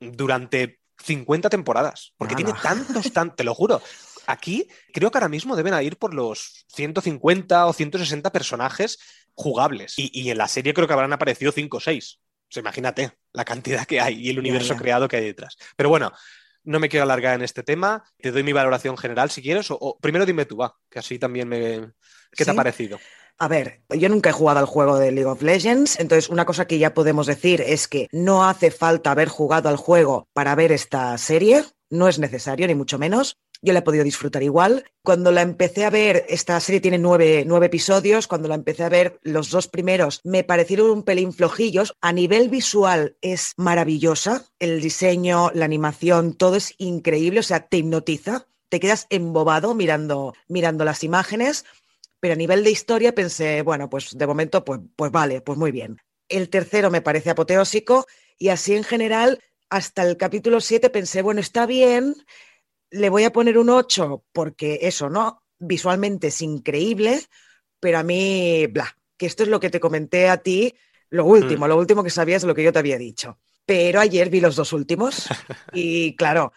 durante 0.00 0.80
50 1.02 1.50
temporadas, 1.50 2.14
porque 2.16 2.34
tiene 2.34 2.52
tantos, 2.62 3.12
tan, 3.12 3.34
te 3.34 3.44
lo 3.44 3.54
juro. 3.54 3.82
Aquí 4.26 4.68
creo 4.92 5.10
que 5.10 5.18
ahora 5.18 5.28
mismo 5.28 5.56
deben 5.56 5.74
ir 5.82 5.96
por 5.96 6.14
los 6.14 6.64
150 6.74 7.66
o 7.66 7.72
160 7.72 8.32
personajes 8.32 8.98
jugables. 9.34 9.94
Y, 9.96 10.30
en 10.30 10.38
la 10.38 10.48
serie 10.48 10.74
creo 10.74 10.86
que 10.86 10.92
habrán 10.94 11.12
aparecido 11.12 11.52
5 11.52 11.76
o 11.76 11.80
6. 11.80 12.20
imagínate 12.56 13.12
la 13.32 13.44
cantidad 13.44 13.84
que 13.84 14.00
hay 14.00 14.20
y 14.20 14.30
el 14.30 14.38
universo 14.38 14.76
creado 14.76 15.08
que 15.08 15.16
hay 15.16 15.24
detrás. 15.24 15.56
Pero 15.76 15.88
bueno, 15.88 16.12
no 16.62 16.80
me 16.80 16.88
quiero 16.88 17.04
alargar 17.04 17.34
en 17.34 17.42
este 17.42 17.62
tema. 17.62 18.04
Te 18.18 18.30
doy 18.30 18.42
mi 18.42 18.52
valoración 18.52 18.96
general 18.96 19.30
si 19.30 19.42
quieres. 19.42 19.66
O, 19.70 19.98
primero 20.00 20.24
dime 20.24 20.46
tú, 20.46 20.56
va, 20.56 20.74
que 20.88 20.98
así 20.98 21.18
también 21.18 21.48
me. 21.48 21.92
¿Qué 22.32 22.44
te 22.44 22.50
ha 22.50 22.54
parecido? 22.54 22.98
A 23.36 23.48
ver, 23.48 23.82
yo 23.90 24.08
nunca 24.08 24.30
he 24.30 24.32
jugado 24.32 24.60
al 24.60 24.66
juego 24.66 24.96
de 24.96 25.10
League 25.10 25.28
of 25.28 25.42
Legends, 25.42 25.98
entonces 25.98 26.30
una 26.30 26.44
cosa 26.44 26.66
que 26.66 26.78
ya 26.78 26.94
podemos 26.94 27.26
decir 27.26 27.60
es 27.60 27.88
que 27.88 28.06
no 28.12 28.48
hace 28.48 28.70
falta 28.70 29.10
haber 29.10 29.28
jugado 29.28 29.68
al 29.68 29.76
juego 29.76 30.28
para 30.32 30.54
ver 30.54 30.70
esta 30.70 31.18
serie, 31.18 31.64
no 31.90 32.06
es 32.06 32.20
necesario, 32.20 32.68
ni 32.68 32.76
mucho 32.76 32.96
menos 32.96 33.36
yo 33.64 33.72
la 33.72 33.78
he 33.80 33.82
podido 33.82 34.04
disfrutar 34.04 34.42
igual. 34.42 34.84
Cuando 35.02 35.32
la 35.32 35.42
empecé 35.42 35.84
a 35.84 35.90
ver, 35.90 36.26
esta 36.28 36.60
serie 36.60 36.80
tiene 36.80 36.98
nueve, 36.98 37.46
episodios, 37.62 38.28
cuando 38.28 38.46
la 38.46 38.54
empecé 38.54 38.84
a 38.84 38.88
ver, 38.88 39.18
los 39.22 39.50
dos 39.50 39.68
primeros 39.68 40.20
me 40.22 40.44
parecieron 40.44 40.90
un 40.90 41.02
pelín 41.02 41.32
flojillos. 41.32 41.94
A 42.00 42.12
nivel 42.12 42.50
visual 42.50 43.16
es 43.22 43.54
maravillosa, 43.56 44.44
el 44.58 44.80
diseño, 44.80 45.50
la 45.54 45.64
animación, 45.64 46.34
todo 46.34 46.56
es 46.56 46.74
increíble, 46.78 47.40
o 47.40 47.42
sea, 47.42 47.66
te 47.66 47.78
hipnotiza, 47.78 48.46
te 48.68 48.80
quedas 48.80 49.06
embobado 49.08 49.74
mirando, 49.74 50.34
mirando 50.46 50.84
las 50.84 51.02
imágenes, 51.02 51.64
pero 52.20 52.34
a 52.34 52.36
nivel 52.36 52.64
de 52.64 52.70
historia 52.70 53.14
pensé, 53.14 53.62
bueno, 53.62 53.88
pues 53.88 54.16
de 54.16 54.26
momento, 54.26 54.64
pues, 54.64 54.80
pues 54.94 55.10
vale, 55.10 55.40
pues 55.40 55.58
muy 55.58 55.72
bien. 55.72 55.98
El 56.28 56.50
tercero 56.50 56.90
me 56.90 57.02
parece 57.02 57.30
apoteósico 57.30 58.06
y 58.38 58.48
así 58.48 58.74
en 58.74 58.84
general, 58.84 59.40
hasta 59.70 60.02
el 60.02 60.16
capítulo 60.16 60.60
7 60.60 60.90
pensé, 60.90 61.22
bueno, 61.22 61.40
está 61.40 61.66
bien, 61.66 62.14
le 62.94 63.10
voy 63.10 63.24
a 63.24 63.32
poner 63.32 63.58
un 63.58 63.70
8 63.70 64.24
porque 64.32 64.78
eso, 64.82 65.10
¿no? 65.10 65.42
Visualmente 65.58 66.28
es 66.28 66.40
increíble, 66.42 67.20
pero 67.80 67.98
a 67.98 68.02
mí, 68.02 68.66
bla, 68.68 68.96
que 69.16 69.26
esto 69.26 69.42
es 69.42 69.48
lo 69.48 69.60
que 69.60 69.70
te 69.70 69.80
comenté 69.80 70.28
a 70.28 70.38
ti, 70.38 70.74
lo 71.10 71.24
último, 71.24 71.66
mm. 71.66 71.68
lo 71.68 71.76
último 71.76 72.04
que 72.04 72.10
sabías 72.10 72.42
es 72.42 72.46
lo 72.46 72.54
que 72.54 72.62
yo 72.62 72.72
te 72.72 72.78
había 72.78 72.98
dicho. 72.98 73.38
Pero 73.66 74.00
ayer 74.00 74.30
vi 74.30 74.40
los 74.40 74.56
dos 74.56 74.72
últimos 74.72 75.26
y 75.72 76.14
claro, 76.16 76.52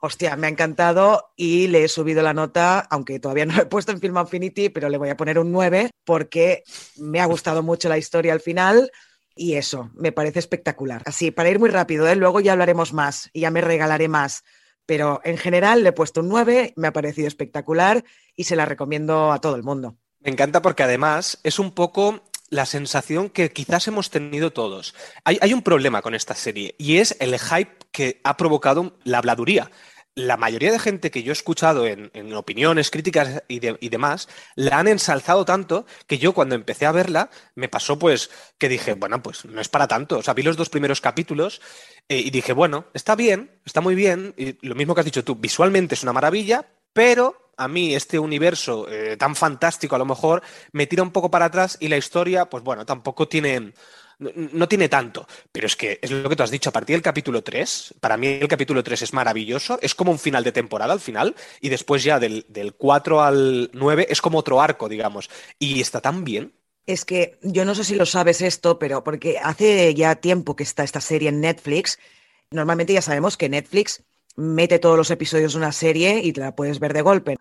hostia, 0.00 0.36
me 0.36 0.46
ha 0.46 0.50
encantado 0.50 1.32
y 1.36 1.68
le 1.68 1.84
he 1.84 1.88
subido 1.88 2.22
la 2.22 2.34
nota, 2.34 2.80
aunque 2.90 3.20
todavía 3.20 3.46
no 3.46 3.54
lo 3.54 3.62
he 3.62 3.66
puesto 3.66 3.92
en 3.92 4.00
Film 4.00 4.16
Infinity, 4.16 4.70
pero 4.70 4.88
le 4.88 4.98
voy 4.98 5.10
a 5.10 5.16
poner 5.16 5.38
un 5.38 5.52
9 5.52 5.90
porque 6.04 6.62
me 6.96 7.20
ha 7.20 7.26
gustado 7.26 7.62
mucho 7.62 7.88
la 7.88 7.98
historia 7.98 8.32
al 8.32 8.40
final. 8.40 8.90
Y 9.34 9.54
eso, 9.54 9.90
me 9.94 10.12
parece 10.12 10.40
espectacular. 10.40 11.02
Así, 11.06 11.30
para 11.30 11.48
ir 11.48 11.58
muy 11.58 11.70
rápido, 11.70 12.06
¿eh? 12.06 12.16
luego 12.16 12.40
ya 12.40 12.52
hablaremos 12.52 12.92
más 12.92 13.30
y 13.32 13.40
ya 13.40 13.50
me 13.50 13.62
regalaré 13.62 14.06
más 14.06 14.42
pero 14.86 15.20
en 15.24 15.38
general 15.38 15.82
le 15.82 15.90
he 15.90 15.92
puesto 15.92 16.20
un 16.20 16.28
9, 16.28 16.74
me 16.76 16.88
ha 16.88 16.92
parecido 16.92 17.28
espectacular 17.28 18.04
y 18.36 18.44
se 18.44 18.56
la 18.56 18.66
recomiendo 18.66 19.32
a 19.32 19.40
todo 19.40 19.56
el 19.56 19.62
mundo. 19.62 19.96
Me 20.20 20.30
encanta 20.30 20.62
porque 20.62 20.82
además 20.82 21.38
es 21.42 21.58
un 21.58 21.72
poco 21.72 22.22
la 22.52 22.66
sensación 22.66 23.30
que 23.30 23.50
quizás 23.50 23.88
hemos 23.88 24.10
tenido 24.10 24.52
todos. 24.52 24.94
Hay, 25.24 25.54
un 25.54 25.62
problema 25.62 26.02
con 26.02 26.14
esta 26.14 26.34
serie 26.34 26.74
y 26.78 26.98
es 26.98 27.16
el 27.18 27.38
hype 27.38 27.72
que 27.90 28.20
ha 28.24 28.36
provocado 28.36 28.98
la 29.04 29.18
habladuría 29.18 29.70
la 30.14 30.36
mayoría 30.36 30.72
de 30.72 30.78
gente 30.78 31.10
que 31.10 31.22
yo 31.22 31.32
he 31.32 31.32
escuchado 31.32 31.86
en, 31.86 32.10
opiniones, 32.34 32.90
críticas 32.90 33.42
y, 33.48 33.60
demás, 33.60 34.28
la 34.56 34.78
han 34.78 34.88
ensalzado 34.88 35.44
tanto 35.44 35.86
que 36.06 36.18
yo 36.18 36.34
cuando 36.34 36.54
empecé 36.54 36.86
a 36.86 36.92
verla 36.92 37.30
me 37.54 37.68
pasó 37.68 37.98
pues 37.98 38.30
que 38.58 38.68
dije, 38.68 38.94
bueno, 38.94 39.22
pues 39.22 39.44
no 39.44 39.60
es 39.60 39.68
para 39.68 39.88
tanto. 39.88 40.18
O 40.18 40.22
sea, 40.22 40.34
vi 40.34 40.42
los 40.42 40.56
dos 40.56 40.68
primeros 40.68 41.00
capítulos 41.00 41.62
eh, 42.08 42.18
y 42.18 42.30
dije, 42.30 42.52
bueno, 42.52 42.86
está 42.92 43.16
bien, 43.16 43.50
está 43.64 43.80
muy 43.80 43.94
bien. 43.94 44.34
Y 44.36 44.66
lo 44.66 44.74
mismo 44.74 44.94
que 44.94 45.00
has 45.00 45.06
dicho 45.06 45.24
tú, 45.24 45.36
visualmente 45.36 45.94
es 45.94 46.02
una 46.02 46.12
maravilla, 46.12 46.66
pero 46.92 47.50
a 47.56 47.68
mí 47.68 47.94
este 47.94 48.18
universo 48.18 48.88
eh, 48.88 49.16
tan 49.16 49.36
fantástico 49.36 49.94
a 49.94 49.98
lo 49.98 50.04
mejor 50.04 50.42
me 50.72 50.86
tira 50.86 51.02
un 51.02 51.12
poco 51.12 51.30
para 51.30 51.46
atrás 51.46 51.76
y 51.80 51.88
la 51.88 51.96
historia, 51.96 52.46
pues 52.46 52.62
bueno, 52.64 52.84
tampoco 52.84 53.28
tiene 53.28 53.72
no, 54.34 54.68
tiene 54.68 54.88
tanto, 54.88 55.26
pero 55.50 55.66
es 55.66 55.76
que 55.76 55.98
es 56.00 56.10
lo 56.10 56.28
que 56.28 56.36
tú 56.36 56.42
has 56.42 56.50
dicho, 56.50 56.70
a 56.70 56.72
partir 56.72 56.94
del 56.94 57.02
capítulo 57.02 57.42
3, 57.42 57.94
para 58.00 58.16
mí 58.16 58.26
el 58.26 58.48
capítulo 58.48 58.82
3 58.82 59.02
es 59.02 59.12
maravilloso, 59.12 59.78
es 59.82 59.94
como 59.94 60.12
un 60.12 60.18
final 60.18 60.44
de 60.44 60.52
temporada 60.52 60.92
al 60.92 61.00
final, 61.00 61.34
y 61.60 61.68
después 61.68 62.02
ya 62.04 62.18
del, 62.18 62.44
4 62.76 63.22
al 63.22 63.70
9 63.72 64.06
es 64.08 64.20
como 64.20 64.38
otro 64.38 64.60
arco, 64.60 64.88
digamos, 64.88 65.30
y 65.58 65.80
está 65.80 66.00
tan 66.00 66.24
bien. 66.24 66.52
Es 66.86 67.04
que 67.04 67.38
yo 67.42 67.64
no 67.64 67.74
sé 67.74 67.84
si 67.84 67.94
lo 67.94 68.06
sabes 68.06 68.40
esto, 68.40 68.78
pero 68.78 69.04
porque 69.04 69.38
hace 69.42 69.94
ya 69.94 70.16
tiempo 70.16 70.56
que 70.56 70.64
está 70.64 70.82
esta 70.84 71.00
serie 71.00 71.28
en 71.28 71.40
Netflix, 71.40 71.98
normalmente 72.50 72.92
ya 72.92 73.02
sabemos 73.02 73.36
que 73.36 73.48
Netflix 73.48 74.02
mete 74.36 74.78
todos 74.78 74.96
los 74.96 75.10
episodios 75.10 75.52
de 75.52 75.58
una 75.58 75.72
serie 75.72 76.20
y 76.22 76.32
la 76.32 76.56
puedes 76.56 76.80
ver 76.80 76.92
de 76.92 77.02
golpe. 77.02 77.36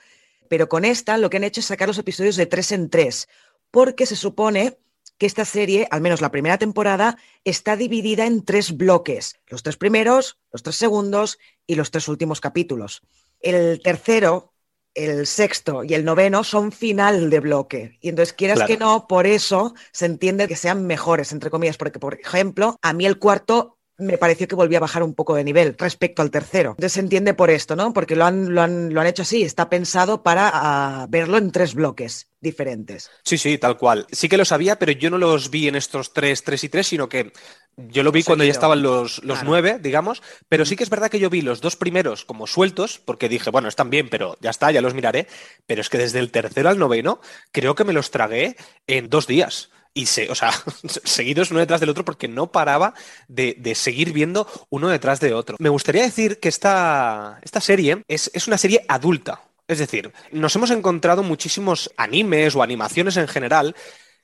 Pero 0.47 0.69
con 0.69 0.85
esta 0.85 1.17
lo 1.17 1.29
que 1.29 1.37
han 1.37 1.43
hecho 1.43 1.61
es 1.61 1.65
sacar 1.65 1.87
los 1.87 1.97
episodios 1.97 2.35
de 2.35 2.45
tres 2.45 2.71
en 2.71 2.89
tres, 2.89 3.29
porque 3.71 4.05
se 4.05 4.15
supone 4.15 4.77
que 5.21 5.27
esta 5.27 5.45
serie, 5.45 5.87
al 5.91 6.01
menos 6.01 6.19
la 6.19 6.31
primera 6.31 6.57
temporada, 6.57 7.15
está 7.43 7.75
dividida 7.75 8.25
en 8.25 8.43
tres 8.43 8.75
bloques. 8.75 9.35
Los 9.45 9.61
tres 9.61 9.77
primeros, 9.77 10.39
los 10.51 10.63
tres 10.63 10.77
segundos 10.77 11.37
y 11.67 11.75
los 11.75 11.91
tres 11.91 12.07
últimos 12.07 12.41
capítulos. 12.41 13.03
El 13.39 13.83
tercero, 13.83 14.51
el 14.95 15.27
sexto 15.27 15.83
y 15.83 15.93
el 15.93 16.05
noveno 16.05 16.43
son 16.43 16.71
final 16.71 17.29
de 17.29 17.39
bloque. 17.39 17.99
Y 18.01 18.09
entonces, 18.09 18.33
quieras 18.33 18.55
Claro. 18.57 18.67
que 18.67 18.77
no, 18.79 19.05
por 19.07 19.27
eso 19.27 19.75
se 19.91 20.07
entiende 20.07 20.47
que 20.47 20.55
sean 20.55 20.87
mejores, 20.87 21.31
entre 21.33 21.51
comillas, 21.51 21.77
porque, 21.77 21.99
por 21.99 22.15
ejemplo, 22.19 22.77
a 22.81 22.91
mí 22.91 23.05
el 23.05 23.19
cuarto 23.19 23.77
me 24.01 24.17
pareció 24.17 24.47
que 24.47 24.55
volvía 24.55 24.79
a 24.79 24.81
bajar 24.81 25.03
un 25.03 25.13
poco 25.13 25.35
de 25.35 25.43
nivel 25.43 25.75
respecto 25.77 26.21
al 26.21 26.31
tercero. 26.31 26.71
Entonces 26.71 26.93
se 26.93 26.99
entiende 26.99 27.33
por 27.33 27.49
esto, 27.49 27.75
¿no? 27.75 27.93
Porque 27.93 28.15
lo 28.15 28.25
han, 28.25 28.53
lo 28.53 28.61
han, 28.61 28.93
lo 28.93 28.99
han 29.01 29.07
hecho 29.07 29.21
así, 29.21 29.43
está 29.43 29.69
pensado 29.69 30.23
para 30.23 30.49
ah, 30.53 31.05
verlo 31.09 31.37
en 31.37 31.51
tres 31.51 31.73
bloques 31.73 32.27
diferentes. 32.41 33.09
Sí, 33.23 33.37
sí, 33.37 33.57
tal 33.57 33.77
cual. 33.77 34.07
Sí 34.11 34.27
que 34.27 34.37
lo 34.37 34.45
sabía, 34.45 34.77
pero 34.79 34.91
yo 34.91 35.09
no 35.09 35.17
los 35.17 35.49
vi 35.51 35.67
en 35.67 35.75
estos 35.75 36.11
tres, 36.13 36.43
tres 36.43 36.63
y 36.63 36.69
tres, 36.69 36.87
sino 36.87 37.07
que 37.07 37.31
yo 37.77 38.03
lo 38.03 38.11
vi 38.11 38.23
cuando 38.23 38.43
ya 38.43 38.51
estaban 38.51 38.81
los, 38.81 39.23
los 39.23 39.37
Claro. 39.39 39.49
nueve, 39.49 39.79
digamos. 39.81 40.21
Pero 40.49 40.65
sí 40.65 40.75
que 40.75 40.83
es 40.83 40.89
verdad 40.89 41.09
que 41.09 41.19
yo 41.19 41.29
vi 41.29 41.41
los 41.41 41.61
dos 41.61 41.75
primeros 41.75 42.25
como 42.25 42.47
sueltos, 42.47 42.99
porque 42.99 43.29
dije, 43.29 43.49
bueno, 43.51 43.67
están 43.69 43.89
bien, 43.89 44.09
pero 44.09 44.37
ya 44.41 44.49
está, 44.49 44.71
ya 44.71 44.81
los 44.81 44.93
miraré. 44.95 45.27
Pero 45.67 45.81
es 45.81 45.89
que 45.89 45.97
desde 45.99 46.19
el 46.19 46.31
tercero 46.31 46.69
al 46.69 46.79
noveno, 46.79 47.21
creo 47.51 47.75
que 47.75 47.83
me 47.83 47.93
los 47.93 48.09
tragué 48.11 48.55
en 48.87 49.09
dos 49.09 49.27
días. 49.27 49.69
Y 49.93 50.05
se, 50.05 50.29
o 50.31 50.35
sea, 50.35 50.51
seguidos 51.03 51.51
uno 51.51 51.59
detrás 51.59 51.79
del 51.79 51.89
otro 51.89 52.05
porque 52.05 52.27
no 52.27 52.51
paraba 52.51 52.93
de, 53.27 53.55
de 53.59 53.75
seguir 53.75 54.13
viendo 54.13 54.47
uno 54.69 54.89
detrás 54.89 55.19
de 55.19 55.33
otro. 55.33 55.57
Me 55.59 55.69
gustaría 55.69 56.03
decir 56.03 56.39
que 56.39 56.49
esta, 56.49 57.39
esta 57.41 57.61
serie 57.61 58.03
es, 58.07 58.31
es 58.33 58.47
una 58.47 58.57
serie 58.57 58.85
adulta. 58.87 59.41
Es 59.67 59.79
decir, 59.79 60.11
nos 60.31 60.55
hemos 60.55 60.71
encontrado 60.71 61.23
muchísimos 61.23 61.91
animes 61.95 62.55
o 62.55 62.63
animaciones 62.63 63.15
en 63.17 63.27
general 63.27 63.75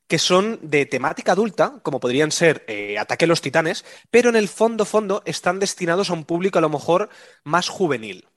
que 0.08 0.20
son 0.20 0.60
de 0.62 0.86
temática 0.86 1.34
adulta, 1.34 1.80
como 1.84 2.00
podrían 2.00 2.32
ser 2.32 2.64
eh, 2.68 2.98
Ataque 2.98 3.26
a 3.26 3.28
los 3.28 3.42
Titanes, 3.42 3.86
pero 4.10 4.30
en 4.30 4.36
el 4.36 4.48
fondo, 4.48 4.86
fondo, 4.86 5.22
están 5.26 5.60
destinados 5.60 6.10
a 6.10 6.14
un 6.14 6.24
público 6.24 6.60
a 6.60 6.62
lo 6.62 6.70
mejor 6.70 7.10
más 7.44 7.68
juvenil. 7.70 8.28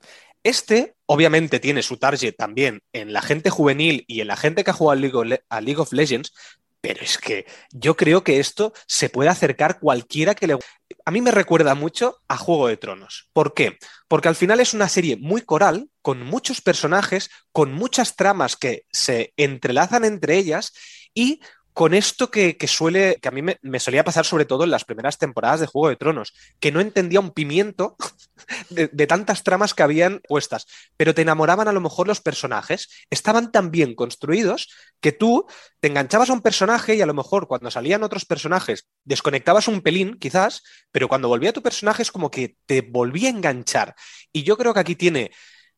Este, 0.43 0.95
obviamente, 1.07 1.61
tiene 1.61 1.83
su 1.83 1.99
target 1.99 2.35
también 2.37 2.83
en 2.93 3.13
la 3.13 3.23
gente 3.23 3.51
juvenil 3.51 4.05
y 4.09 4.21
en 4.21 4.29
la 4.29 4.37
gente 4.37 4.65
que 4.65 4.71
ha 4.71 4.75
jugado 4.75 4.93
al 4.93 5.01
League 5.01 5.41
a 5.49 5.61
League 5.61 5.81
of 5.81 5.93
Legends, 5.93 6.33
pero 6.81 7.03
es 7.03 7.19
que 7.19 7.47
yo 7.71 7.97
creo 7.97 8.25
que 8.25 8.41
esto 8.41 8.73
se 8.87 9.09
puede 9.09 9.29
acercar 9.31 9.79
cualquiera 9.79 10.35
que 10.35 10.47
le... 10.47 10.59
A 11.05 11.11
mí 11.11 11.21
me 11.21 11.31
recuerda 11.31 11.75
mucho 11.75 12.17
a 12.29 12.37
Juego 12.37 12.69
de 12.69 12.77
Tronos. 12.77 13.29
¿Por 13.33 13.55
qué? 13.55 13.79
Porque 14.09 14.29
al 14.29 14.37
final 14.37 14.61
es 14.61 14.75
una 14.75 14.89
serie 14.89 15.17
muy 15.17 15.43
coral, 15.43 15.89
con 16.03 16.23
muchos 16.23 16.61
personajes, 16.61 17.31
con 17.53 17.73
muchas 17.73 18.17
tramas 18.17 18.57
que 18.57 18.85
se 18.93 19.33
entrelazan 19.37 20.05
entre 20.05 20.37
ellas 20.37 20.73
y 21.15 21.41
con 21.73 21.95
esto 21.95 22.31
que, 22.31 22.57
suele, 22.67 23.19
que 23.23 23.29
a 23.29 23.31
mí 23.31 23.43
me, 23.43 23.81
solía 23.81 24.05
pasar 24.05 24.27
sobre 24.27 24.45
todo 24.45 24.65
en 24.65 24.71
las 24.71 24.85
primeras 24.85 25.19
temporadas 25.19 25.61
de 25.61 25.67
Juego 25.67 25.89
de 25.89 25.97
Tronos, 25.97 26.35
que 26.59 26.73
no 26.73 26.81
entendía 26.81 27.21
un 27.21 27.31
pimiento 27.31 27.97
de 28.71 29.07
tantas 29.07 29.45
tramas 29.45 29.73
que 29.73 29.83
habían 29.83 30.21
puestas, 30.29 30.67
pero 30.97 31.15
te 31.15 31.23
enamoraban 31.23 31.69
a 31.69 31.73
lo 31.73 31.81
mejor 31.81 32.09
los 32.09 32.21
personajes, 32.21 32.89
estaban 33.09 33.53
tan 33.53 33.71
bien 33.71 33.95
construidos 33.95 34.69
que 35.01 35.13
tú 35.13 35.47
te 35.81 35.89
enganchabas 35.89 36.31
a 36.31 36.33
un 36.33 36.43
personaje 36.43 36.95
y 36.95 37.01
a 37.01 37.07
lo 37.07 37.15
mejor 37.15 37.49
cuando 37.49 37.71
salían 37.71 38.03
otros 38.03 38.25
personajes 38.25 38.87
desconectabas 39.05 39.69
un 39.69 39.81
pelín, 39.81 40.19
quizás, 40.19 40.63
pero 40.93 41.09
cuando 41.09 41.29
volvía 41.29 41.53
tu 41.53 41.63
personaje 41.63 42.03
es 42.03 42.13
como 42.13 42.31
que 42.31 42.57
te 42.67 42.83
volvía 42.83 43.29
a 43.29 43.33
enganchar. 43.33 43.95
Y 44.33 44.43
yo 44.43 44.57
creo 44.57 44.75
que 44.75 44.81
aquí 44.81 44.97
tiene 44.97 45.31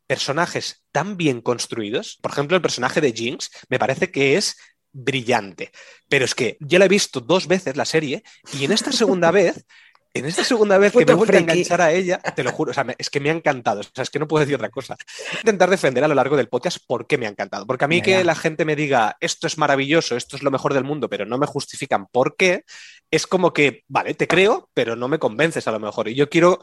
personajes 0.06 0.84
tan 0.90 1.16
bien 1.16 1.40
construidos, 1.40 2.18
por 2.20 2.32
ejemplo, 2.32 2.56
el 2.56 2.62
personaje 2.62 3.00
de 3.00 3.12
Jinx 3.12 3.50
me 3.68 3.78
parece 3.78 4.10
que 4.10 4.36
es 4.36 4.56
brillante, 4.92 5.70
pero 6.08 6.24
es 6.24 6.34
que 6.34 6.58
yo 6.60 6.78
la 6.78 6.84
he 6.84 6.88
visto 6.88 7.20
dos 7.20 7.46
veces 7.46 7.76
la 7.76 7.86
serie 7.86 8.22
y 8.52 8.64
en 8.64 8.72
esta 8.72 8.92
segunda 8.92 9.30
vez 9.30 9.64
en 10.14 10.26
esta 10.26 10.44
segunda 10.44 10.76
vez 10.78 10.92
que 10.92 10.98
me 11.06 11.12
he 11.12 11.14
vuelto 11.16 11.32
a 11.36 11.40
enganchar 11.54 11.80
a 11.80 11.92
ella, 11.92 12.18
te 12.18 12.44
lo 12.44 12.52
juro, 12.52 12.70
o 12.70 12.74
sea, 12.74 12.84
me- 12.84 12.94
es 12.98 13.08
que 13.08 13.18
me 13.20 13.30
ha 13.30 13.32
encantado. 13.32 13.80
O 13.80 13.84
sea, 13.94 14.02
es 14.02 14.10
que 14.10 14.18
no 14.18 14.28
puedo 14.28 14.40
decir 14.40 14.54
otra 14.56 14.68
cosa. 14.70 14.96
Intentar 15.38 15.70
defender 15.70 16.04
a 16.04 16.08
lo 16.08 16.14
largo 16.14 16.36
del 16.36 16.48
podcast 16.48 16.78
por 16.86 17.06
qué 17.06 17.16
me 17.18 17.26
ha 17.26 17.30
encantado. 17.30 17.66
Porque 17.66 17.84
a 17.84 17.88
mí 17.88 18.02
que 18.02 18.22
la 18.24 18.34
gente 18.34 18.64
me 18.64 18.76
diga 18.76 19.16
esto 19.20 19.46
es 19.46 19.56
maravilloso, 19.58 20.16
esto 20.16 20.36
es 20.36 20.42
lo 20.42 20.50
mejor 20.50 20.74
del 20.74 20.84
mundo, 20.84 21.08
pero 21.08 21.24
no 21.24 21.38
me 21.38 21.46
justifican 21.46 22.06
por 22.12 22.36
qué, 22.36 22.64
es 23.10 23.26
como 23.26 23.52
que, 23.52 23.84
vale, 23.88 24.14
te 24.14 24.28
creo, 24.28 24.68
pero 24.74 24.96
no 24.96 25.08
me 25.08 25.18
convences 25.18 25.66
a 25.66 25.72
lo 25.72 25.80
mejor. 25.80 26.08
Y 26.08 26.14
yo 26.14 26.28
quiero 26.28 26.60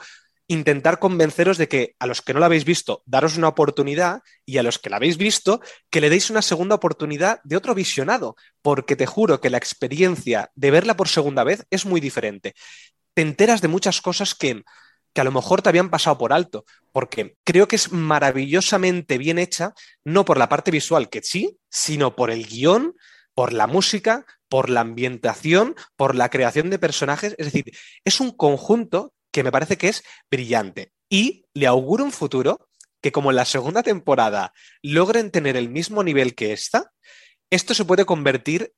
intentar 0.52 0.98
convenceros 0.98 1.60
de 1.60 1.68
que 1.68 1.96
a 2.00 2.08
los 2.08 2.24
que 2.24 2.34
no 2.34 2.40
la 2.40 2.48
habéis 2.48 2.66
visto, 2.66 3.04
daros 3.06 3.38
una 3.38 3.48
oportunidad 3.50 4.22
y 4.48 4.58
a 4.58 4.64
los 4.64 4.80
que 4.80 4.90
la 4.90 4.96
habéis 4.96 5.18
visto, 5.18 5.62
que 5.92 6.02
le 6.02 6.10
deis 6.10 6.32
una 6.32 6.42
segunda 6.42 6.74
oportunidad 6.74 7.40
de 7.44 7.56
otro 7.56 7.76
visionado, 7.76 8.36
porque 8.64 8.96
te 8.96 9.06
juro 9.06 9.40
que 9.42 9.52
la 9.52 9.58
experiencia 9.60 10.50
de 10.56 10.72
verla 10.72 10.96
por 10.98 11.08
segunda 11.08 11.44
vez 11.44 11.68
es 11.70 11.86
muy 11.86 12.02
diferente. 12.02 12.56
Te 13.20 13.24
enteras 13.24 13.60
de 13.60 13.68
muchas 13.68 14.00
cosas 14.00 14.34
que, 14.34 14.64
que 15.14 15.20
a 15.20 15.26
lo 15.26 15.34
mejor 15.34 15.62
te 15.62 15.68
habían 15.68 15.90
pasado 15.90 16.18
por 16.18 16.32
alto, 16.32 16.64
porque 16.94 17.36
creo 17.44 17.68
que 17.68 17.76
es 17.76 17.92
maravillosamente 17.92 19.18
bien 19.18 19.40
hecha, 19.40 19.74
no 20.06 20.24
por 20.24 20.38
la 20.38 20.48
parte 20.48 20.72
visual, 20.72 21.10
que 21.10 21.22
sí, 21.22 21.60
sino 21.70 22.16
por 22.16 22.32
el 22.32 22.48
guion, 22.48 22.96
por 23.34 23.52
la 23.52 23.68
música, 23.68 24.26
por 24.48 24.70
la 24.70 24.80
ambientación, 24.80 25.76
por 25.98 26.16
la 26.16 26.30
creación 26.30 26.70
de 26.70 26.80
personajes. 26.80 27.36
Es 27.38 27.48
decir, 27.48 27.78
es 28.06 28.22
un 28.22 28.32
conjunto 28.32 29.14
que 29.34 29.44
me 29.44 29.52
parece 29.52 29.78
que 29.78 29.90
es 29.90 30.02
brillante. 30.32 30.94
Y 31.10 31.44
le 31.54 31.68
auguro 31.68 32.06
un 32.06 32.14
futuro 32.14 32.70
que 33.02 33.12
como 33.12 33.32
en 33.32 33.36
la 33.36 33.44
segunda 33.44 33.84
temporada 33.84 34.54
logren 34.82 35.30
tener 35.30 35.58
el 35.58 35.68
mismo 35.68 36.06
nivel 36.06 36.36
que 36.36 36.54
esta, 36.54 36.94
esto 37.50 37.74
se 37.74 37.84
puede 37.84 38.06
convertir 38.06 38.72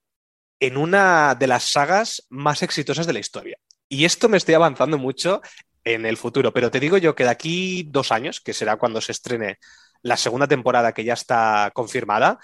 en 0.58 0.78
una 0.78 1.36
de 1.36 1.46
las 1.46 1.62
sagas 1.62 2.26
más 2.28 2.64
exitosas 2.64 3.06
de 3.06 3.12
la 3.12 3.20
historia. 3.20 3.56
Y 3.92 4.06
esto 4.06 4.30
me 4.30 4.38
estoy 4.38 4.54
avanzando 4.54 4.96
mucho 4.96 5.42
en 5.84 6.06
el 6.06 6.16
futuro, 6.16 6.50
pero 6.50 6.70
te 6.70 6.80
digo 6.80 6.96
yo 6.96 7.14
que 7.14 7.24
de 7.24 7.30
aquí 7.30 7.82
dos 7.90 8.10
años, 8.10 8.40
que 8.40 8.54
será 8.54 8.76
cuando 8.76 9.02
se 9.02 9.12
estrene 9.12 9.58
la 10.00 10.16
segunda 10.16 10.48
temporada 10.48 10.94
que 10.94 11.04
ya 11.04 11.12
está 11.12 11.70
confirmada, 11.74 12.38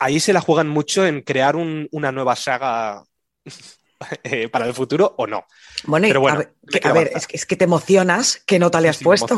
ahí 0.00 0.18
se 0.18 0.32
la 0.32 0.40
juegan 0.40 0.68
mucho 0.68 1.06
en 1.06 1.22
crear 1.22 1.54
un- 1.54 1.86
una 1.92 2.10
nueva 2.10 2.34
saga 2.34 3.04
eh, 4.24 4.48
para 4.48 4.66
el 4.66 4.74
futuro 4.74 5.14
o 5.18 5.28
no. 5.28 5.44
Bueno, 5.84 6.08
Pero 6.08 6.20
bueno, 6.20 6.38
a 6.38 6.38
ver, 6.40 6.54
que, 6.68 6.88
a 6.88 6.92
es 7.18 7.26
que, 7.28 7.36
es 7.36 7.46
que 7.46 7.56
te 7.56 7.64
emocionas. 7.64 8.42
¿Qué 8.44 8.58
nota 8.58 8.80
le 8.80 8.88
has 8.88 8.96
Sí, 8.98 9.04
puesto? 9.04 9.36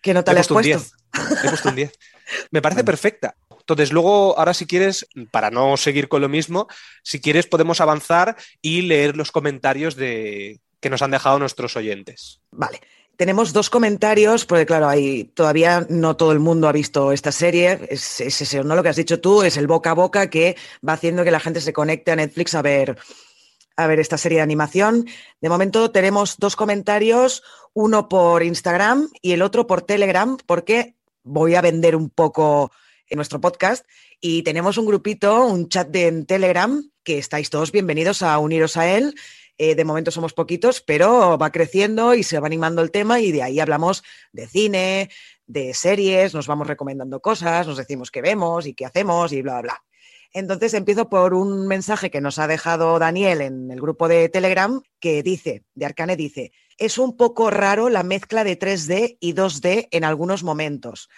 ¿Qué 0.00 0.14
nota 0.14 0.32
Le 0.32 0.40
has 0.40 0.48
puesto 0.48 0.54
un 0.54 0.62
puesto? 0.62 0.96
10. 1.12 1.32
Le 1.42 1.46
he 1.46 1.50
puesto 1.50 1.68
un 1.68 1.76
10. 1.76 1.92
Me 2.50 2.62
parece 2.62 2.82
perfecta. 2.84 3.36
Entonces, 3.50 3.92
luego, 3.92 4.38
ahora 4.38 4.54
si 4.54 4.66
quieres, 4.66 5.06
para 5.30 5.50
no 5.50 5.76
seguir 5.76 6.08
con 6.08 6.22
lo 6.22 6.28
mismo, 6.30 6.66
si 7.02 7.20
quieres 7.20 7.46
podemos 7.46 7.80
avanzar 7.82 8.36
y 8.62 8.82
leer 8.82 9.16
los 9.16 9.32
comentarios 9.32 9.96
de 9.96 10.60
que 10.84 10.90
nos 10.90 11.00
han 11.00 11.12
dejado 11.12 11.38
nuestros 11.38 11.76
oyentes. 11.76 12.42
Vale. 12.50 12.78
Tenemos 13.16 13.54
dos 13.54 13.70
comentarios, 13.70 14.44
porque 14.44 14.66
claro, 14.66 14.86
hay, 14.86 15.24
todavía 15.24 15.86
no 15.88 16.14
todo 16.14 16.32
el 16.32 16.40
mundo 16.40 16.68
ha 16.68 16.72
visto 16.72 17.10
esta 17.10 17.32
serie. 17.32 17.86
Es, 17.88 18.20
es 18.20 18.42
eso, 18.42 18.62
¿no? 18.64 18.76
Lo 18.76 18.82
que 18.82 18.90
has 18.90 18.96
dicho 18.96 19.18
tú 19.18 19.42
es 19.42 19.56
el 19.56 19.66
boca 19.66 19.92
a 19.92 19.94
boca 19.94 20.28
que 20.28 20.56
va 20.86 20.92
haciendo 20.92 21.24
que 21.24 21.30
la 21.30 21.40
gente 21.40 21.62
se 21.62 21.72
conecte 21.72 22.10
a 22.10 22.16
Netflix 22.16 22.54
a 22.54 22.60
ver, 22.60 22.98
a 23.76 23.86
ver 23.86 23.98
esta 23.98 24.18
serie 24.18 24.36
de 24.36 24.42
animación. 24.42 25.06
De 25.40 25.48
momento 25.48 25.90
tenemos 25.90 26.36
dos 26.36 26.54
comentarios, 26.54 27.42
uno 27.72 28.06
por 28.10 28.42
Instagram 28.42 29.08
y 29.22 29.32
el 29.32 29.40
otro 29.40 29.66
por 29.66 29.80
Telegram, 29.80 30.36
porque 30.44 30.96
voy 31.22 31.54
a 31.54 31.62
vender 31.62 31.96
un 31.96 32.10
poco 32.10 32.72
en 33.08 33.16
nuestro 33.16 33.40
podcast 33.40 33.86
y 34.20 34.42
tenemos 34.42 34.76
un 34.76 34.84
grupito, 34.84 35.46
un 35.46 35.70
chat 35.70 35.88
de 35.88 36.08
en 36.08 36.26
Telegram, 36.26 36.90
que 37.02 37.16
estáis 37.16 37.48
todos 37.48 37.72
bienvenidos 37.72 38.22
a 38.22 38.38
uniros 38.38 38.76
a 38.76 38.86
él. 38.90 39.14
Eh, 39.56 39.74
de 39.74 39.84
momento 39.84 40.10
somos 40.10 40.32
poquitos, 40.32 40.80
pero 40.80 41.38
va 41.38 41.52
creciendo 41.52 42.14
y 42.14 42.22
se 42.22 42.40
va 42.40 42.46
animando 42.46 42.82
el 42.82 42.90
tema 42.90 43.20
y 43.20 43.30
de 43.30 43.42
ahí 43.42 43.60
hablamos 43.60 44.02
de 44.32 44.48
cine, 44.48 45.10
de 45.46 45.74
series, 45.74 46.34
nos 46.34 46.46
vamos 46.46 46.66
recomendando 46.66 47.20
cosas, 47.20 47.66
nos 47.66 47.76
decimos 47.76 48.10
qué 48.10 48.20
vemos 48.20 48.66
y 48.66 48.74
qué 48.74 48.84
hacemos 48.86 49.32
y 49.32 49.42
bla, 49.42 49.60
bla, 49.60 49.62
bla. 49.62 49.84
Entonces 50.32 50.74
empiezo 50.74 51.08
por 51.08 51.32
un 51.32 51.68
mensaje 51.68 52.10
que 52.10 52.20
nos 52.20 52.40
ha 52.40 52.48
dejado 52.48 52.98
Daniel 52.98 53.40
en 53.40 53.70
el 53.70 53.80
grupo 53.80 54.08
de 54.08 54.28
Telegram 54.28 54.82
que 54.98 55.22
dice, 55.22 55.62
de 55.74 55.86
Arcane 55.86 56.16
dice, 56.16 56.50
es 56.76 56.98
un 56.98 57.16
poco 57.16 57.50
raro 57.50 57.88
la 57.88 58.02
mezcla 58.02 58.42
de 58.42 58.58
3D 58.58 59.16
y 59.20 59.34
2D 59.34 59.86
en 59.92 60.02
algunos 60.02 60.42
momentos, 60.42 61.08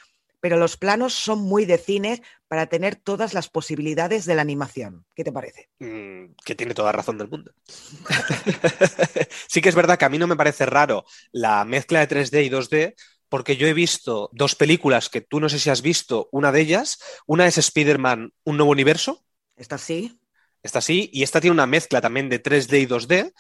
pero 0.40 0.56
los 0.56 0.76
planos 0.76 1.14
son 1.14 1.40
muy 1.40 1.64
de 1.64 1.78
cine 1.78 2.22
para 2.48 2.66
tener 2.66 2.96
todas 2.96 3.34
las 3.34 3.48
posibilidades 3.48 4.24
de 4.24 4.34
la 4.34 4.42
animación. 4.42 5.04
¿Qué 5.14 5.24
te 5.24 5.32
parece? 5.32 5.68
Mm, 5.78 6.34
que 6.44 6.54
tiene 6.54 6.74
toda 6.74 6.92
razón 6.92 7.18
del 7.18 7.28
mundo. 7.28 7.52
sí 9.48 9.60
que 9.60 9.68
es 9.68 9.74
verdad 9.74 9.98
que 9.98 10.04
a 10.04 10.08
mí 10.08 10.18
no 10.18 10.26
me 10.26 10.36
parece 10.36 10.66
raro 10.66 11.04
la 11.32 11.64
mezcla 11.64 12.00
de 12.00 12.06
3D 12.06 12.44
y 12.44 12.48
2D, 12.48 12.94
porque 13.28 13.56
yo 13.56 13.66
he 13.66 13.74
visto 13.74 14.30
dos 14.32 14.54
películas 14.54 15.08
que 15.08 15.20
tú 15.20 15.40
no 15.40 15.48
sé 15.48 15.58
si 15.58 15.70
has 15.70 15.82
visto, 15.82 16.28
una 16.32 16.52
de 16.52 16.60
ellas, 16.60 16.98
una 17.26 17.46
es 17.46 17.58
Spider-Man, 17.58 18.32
un 18.44 18.56
nuevo 18.56 18.70
universo, 18.70 19.24
¿Está 19.56 19.76
así? 19.76 20.20
esta 20.62 20.80
sí, 20.80 21.10
y 21.12 21.22
esta 21.22 21.40
tiene 21.40 21.54
una 21.54 21.66
mezcla 21.66 22.00
también 22.00 22.28
de 22.28 22.42
3D 22.42 22.80
y 22.80 22.86
2D, 22.86 23.32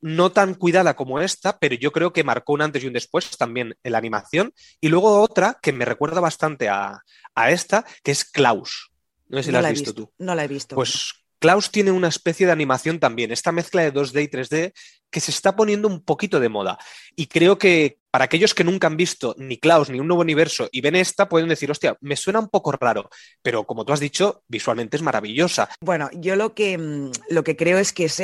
no 0.00 0.32
tan 0.32 0.54
cuidada 0.54 0.94
como 0.94 1.20
esta, 1.20 1.58
pero 1.58 1.74
yo 1.74 1.92
creo 1.92 2.12
que 2.12 2.24
marcó 2.24 2.52
un 2.52 2.62
antes 2.62 2.82
y 2.82 2.86
un 2.86 2.92
después 2.92 3.36
también 3.36 3.74
en 3.82 3.92
la 3.92 3.98
animación. 3.98 4.52
Y 4.80 4.88
luego 4.88 5.20
otra 5.20 5.58
que 5.60 5.72
me 5.72 5.84
recuerda 5.84 6.20
bastante 6.20 6.68
a, 6.68 7.00
a 7.34 7.50
esta, 7.50 7.84
que 8.02 8.12
es 8.12 8.24
Klaus. 8.24 8.90
No 9.28 9.38
sé 9.38 9.44
si 9.44 9.52
la 9.52 9.60
has 9.60 9.70
visto 9.70 9.94
tú. 9.94 10.12
No 10.18 10.34
la 10.34 10.44
he 10.44 10.48
visto. 10.48 10.76
Pues 10.76 11.12
Klaus 11.46 11.70
tiene 11.70 11.92
una 11.92 12.08
especie 12.08 12.44
de 12.44 12.50
animación 12.50 12.98
también, 12.98 13.30
esta 13.30 13.52
mezcla 13.52 13.80
de 13.82 13.94
2D 13.94 14.24
y 14.24 14.26
3D 14.26 14.72
que 15.12 15.20
se 15.20 15.30
está 15.30 15.54
poniendo 15.54 15.86
un 15.86 16.02
poquito 16.02 16.40
de 16.40 16.48
moda. 16.48 16.76
Y 17.14 17.28
creo 17.28 17.56
que 17.56 18.00
para 18.10 18.24
aquellos 18.24 18.52
que 18.52 18.64
nunca 18.64 18.88
han 18.88 18.96
visto 18.96 19.32
ni 19.38 19.56
Klaus 19.56 19.88
ni 19.88 20.00
un 20.00 20.08
nuevo 20.08 20.22
universo 20.22 20.68
y 20.72 20.80
ven 20.80 20.96
esta, 20.96 21.28
pueden 21.28 21.48
decir, 21.48 21.70
hostia, 21.70 21.96
me 22.00 22.16
suena 22.16 22.40
un 22.40 22.48
poco 22.48 22.72
raro, 22.72 23.10
pero 23.42 23.62
como 23.62 23.84
tú 23.84 23.92
has 23.92 24.00
dicho, 24.00 24.42
visualmente 24.48 24.96
es 24.96 25.04
maravillosa. 25.04 25.68
Bueno, 25.80 26.10
yo 26.14 26.34
lo 26.34 26.52
que, 26.52 26.78
mm, 26.78 27.12
lo 27.30 27.44
que 27.44 27.54
creo 27.54 27.78
es 27.78 27.92
que 27.92 28.06
es 28.06 28.20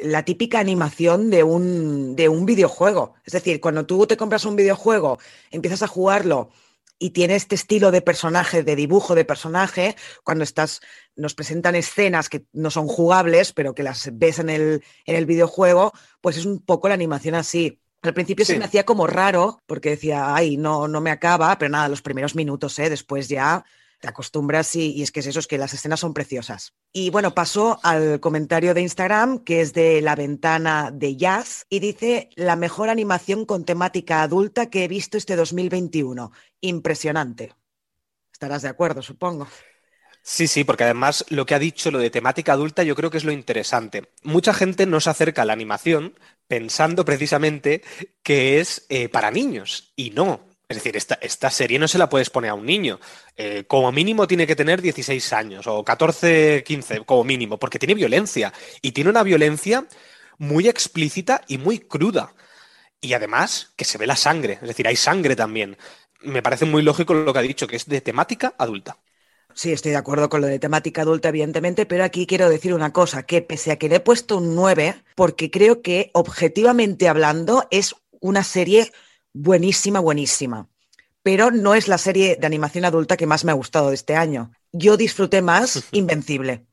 la 0.00 0.26
típica 0.26 0.60
animación 0.60 1.30
de 1.30 1.44
un, 1.44 2.16
de 2.16 2.28
un 2.28 2.44
videojuego. 2.44 3.14
Es 3.24 3.32
decir, 3.32 3.62
cuando 3.62 3.86
tú 3.86 4.06
te 4.06 4.18
compras 4.18 4.44
un 4.44 4.56
videojuego, 4.56 5.18
empiezas 5.50 5.82
a 5.82 5.86
jugarlo 5.86 6.50
y 6.98 7.10
tiene 7.10 7.36
este 7.36 7.54
estilo 7.54 7.90
de 7.90 8.02
personaje, 8.02 8.62
de 8.62 8.76
dibujo 8.76 9.14
de 9.14 9.24
personaje, 9.24 9.96
cuando 10.24 10.44
estás, 10.44 10.80
nos 11.16 11.34
presentan 11.34 11.76
escenas 11.76 12.28
que 12.28 12.44
no 12.52 12.70
son 12.70 12.88
jugables, 12.88 13.52
pero 13.52 13.74
que 13.74 13.82
las 13.82 14.10
ves 14.12 14.38
en 14.38 14.50
el, 14.50 14.84
en 15.06 15.16
el 15.16 15.26
videojuego, 15.26 15.92
pues 16.20 16.36
es 16.36 16.46
un 16.46 16.60
poco 16.60 16.88
la 16.88 16.94
animación 16.94 17.34
así. 17.34 17.80
Al 18.02 18.14
principio 18.14 18.44
se 18.44 18.58
me 18.58 18.64
hacía 18.64 18.84
como 18.84 19.06
raro, 19.06 19.60
porque 19.66 19.90
decía, 19.90 20.34
ay, 20.34 20.56
no, 20.56 20.86
no 20.86 21.00
me 21.00 21.10
acaba, 21.10 21.56
pero 21.58 21.70
nada, 21.70 21.88
los 21.88 22.02
primeros 22.02 22.34
minutos, 22.36 22.78
¿eh? 22.78 22.90
después 22.90 23.28
ya 23.28 23.64
te 24.00 24.08
acostumbras 24.08 24.74
y, 24.76 25.02
es 25.02 25.10
que 25.10 25.20
es 25.20 25.26
eso, 25.26 25.40
es 25.40 25.46
que 25.46 25.58
las 25.58 25.74
escenas 25.74 26.00
son 26.00 26.14
preciosas. 26.14 26.74
Y 26.92 27.10
bueno, 27.10 27.34
pasó 27.34 27.80
al 27.82 28.20
comentario 28.20 28.74
de 28.74 28.82
Instagram, 28.82 29.40
que 29.40 29.60
es 29.60 29.72
de 29.72 30.00
la 30.00 30.14
ventana 30.14 30.90
de 30.92 31.16
Jazz, 31.16 31.66
y 31.68 31.80
dice, 31.80 32.30
la 32.36 32.56
mejor 32.56 32.88
animación 32.88 33.44
con 33.44 33.64
temática 33.64 34.22
adulta 34.22 34.70
que 34.70 34.84
he 34.84 34.88
visto 34.88 35.18
este 35.18 35.36
2021. 35.36 36.32
Impresionante. 36.60 37.54
Estarás 38.32 38.62
de 38.62 38.68
acuerdo, 38.68 39.02
supongo. 39.02 39.48
Sí, 40.22 40.46
sí, 40.46 40.62
porque 40.62 40.84
además 40.84 41.24
lo 41.30 41.46
que 41.46 41.54
ha 41.54 41.58
dicho, 41.58 41.90
lo 41.90 41.98
de 41.98 42.10
temática 42.10 42.52
adulta, 42.52 42.82
yo 42.82 42.94
creo 42.94 43.10
que 43.10 43.16
es 43.16 43.24
lo 43.24 43.32
interesante. 43.32 44.10
Mucha 44.22 44.52
gente 44.52 44.84
no 44.84 45.00
se 45.00 45.10
acerca 45.10 45.42
a 45.42 45.44
la 45.44 45.54
animación 45.54 46.18
pensando 46.46 47.04
precisamente 47.04 47.82
que 48.22 48.60
es 48.60 48.86
eh, 48.90 49.08
para 49.08 49.30
niños, 49.30 49.92
y 49.96 50.10
no. 50.10 50.47
Es 50.68 50.76
decir, 50.76 50.96
esta, 50.96 51.50
serie 51.50 51.78
no 51.78 51.88
se 51.88 51.96
la 51.96 52.10
puedes 52.10 52.28
poner 52.28 52.50
a 52.50 52.54
un 52.54 52.66
niño. 52.66 53.00
Eh, 53.36 53.64
como 53.66 53.90
mínimo 53.90 54.26
tiene 54.26 54.46
que 54.46 54.54
tener 54.54 54.82
16 54.82 55.32
años 55.32 55.66
o 55.66 55.82
14, 55.82 56.62
15, 56.62 57.00
como 57.06 57.24
mínimo, 57.24 57.58
porque 57.58 57.78
tiene 57.78 57.94
violencia. 57.94 58.52
Y 58.82 58.92
tiene 58.92 59.08
una 59.08 59.22
violencia 59.22 59.86
muy 60.36 60.68
explícita 60.68 61.40
y 61.48 61.56
muy 61.56 61.78
cruda. 61.78 62.34
Y 63.00 63.14
además 63.14 63.72
que 63.76 63.86
se 63.86 63.96
ve 63.96 64.06
la 64.06 64.16
sangre, 64.16 64.58
es 64.60 64.68
decir, 64.68 64.86
hay 64.86 64.96
sangre 64.96 65.36
también. 65.36 65.78
Me 66.20 66.42
parece 66.42 66.66
muy 66.66 66.82
lógico 66.82 67.14
lo 67.14 67.32
que 67.32 67.38
ha 67.38 67.42
dicho, 67.42 67.66
que 67.66 67.76
es 67.76 67.86
de 67.86 68.02
temática 68.02 68.54
adulta. 68.58 68.98
Sí, 69.54 69.72
estoy 69.72 69.92
de 69.92 69.96
acuerdo 69.96 70.28
con 70.28 70.42
lo 70.42 70.48
de 70.48 70.58
temática 70.58 71.02
adulta, 71.02 71.30
evidentemente, 71.30 71.86
pero 71.86 72.04
aquí 72.04 72.26
quiero 72.26 72.50
decir 72.50 72.74
una 72.74 72.92
cosa, 72.92 73.22
que 73.24 73.40
pese 73.40 73.72
a 73.72 73.76
que 73.76 73.88
le 73.88 73.96
he 73.96 74.00
puesto 74.00 74.36
un 74.36 74.54
9, 74.54 75.02
porque 75.14 75.50
creo 75.50 75.80
que 75.80 76.10
objetivamente 76.12 77.08
hablando 77.08 77.66
es 77.70 77.94
una 78.20 78.44
serie 78.44 78.92
buenísima, 79.38 80.00
buenísima. 80.00 80.68
Pero 81.22 81.50
no 81.50 81.74
es 81.74 81.88
la 81.88 81.98
serie 81.98 82.36
de 82.40 82.46
animación 82.46 82.84
adulta 82.84 83.16
que 83.16 83.26
más 83.26 83.44
me 83.44 83.52
ha 83.52 83.54
gustado 83.54 83.88
de 83.88 83.94
este 83.94 84.16
año. 84.16 84.50
Yo 84.72 84.96
disfruté 84.96 85.42
más 85.42 85.84
Invencible. 85.92 86.66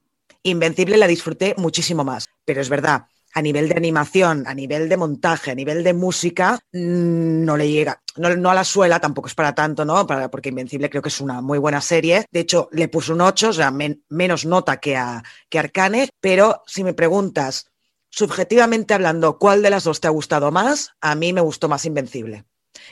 Invencible 0.44 0.98
la 0.98 1.08
disfruté 1.08 1.56
muchísimo 1.58 2.04
más. 2.04 2.28
Pero 2.44 2.62
es 2.62 2.70
verdad, 2.70 3.06
a 3.34 3.42
nivel 3.42 3.70
de 3.70 3.76
animación, 3.76 4.46
a 4.48 4.54
nivel 4.54 4.90
de 4.90 4.98
montaje, 4.98 5.52
a 5.52 5.56
nivel 5.56 5.84
de 5.84 5.94
música, 5.94 6.60
mm, 6.72 7.44
no 7.44 7.58
le 7.58 7.70
llega. 7.70 8.02
No, 8.18 8.50
a 8.50 8.54
la 8.54 8.64
suela, 8.64 9.00
tampoco 9.00 9.28
es 9.28 9.36
para 9.36 9.54
tanto, 9.54 9.84
¿no? 9.84 10.08
Para, 10.08 10.32
porque 10.32 10.50
Invencible 10.50 10.90
creo 10.90 11.02
que 11.02 11.10
es 11.10 11.22
una 11.22 11.42
muy 11.42 11.58
buena 11.58 11.82
serie. 11.82 12.26
De 12.32 12.40
hecho, 12.40 12.70
le 12.72 12.88
puse 12.88 13.12
un 13.12 13.22
8, 13.22 13.50
o 13.50 13.54
sea, 13.54 13.72
menos 13.72 14.46
nota 14.46 14.78
que 14.78 14.96
a 14.96 15.24
que 15.50 15.60
Arcane. 15.60 16.10
Pero 16.20 16.64
si 16.66 16.84
me 16.84 16.94
preguntas, 16.94 17.68
subjetivamente 18.10 18.94
hablando, 18.94 19.38
¿cuál 19.38 19.62
de 19.62 19.70
las 19.70 19.84
dos 19.84 20.00
te 20.00 20.08
ha 20.08 20.12
gustado 20.12 20.50
más? 20.52 20.92
A 21.02 21.14
mí 21.16 21.34
me 21.34 21.42
gustó 21.42 21.68
más 21.68 21.86
Invencible 21.86 22.46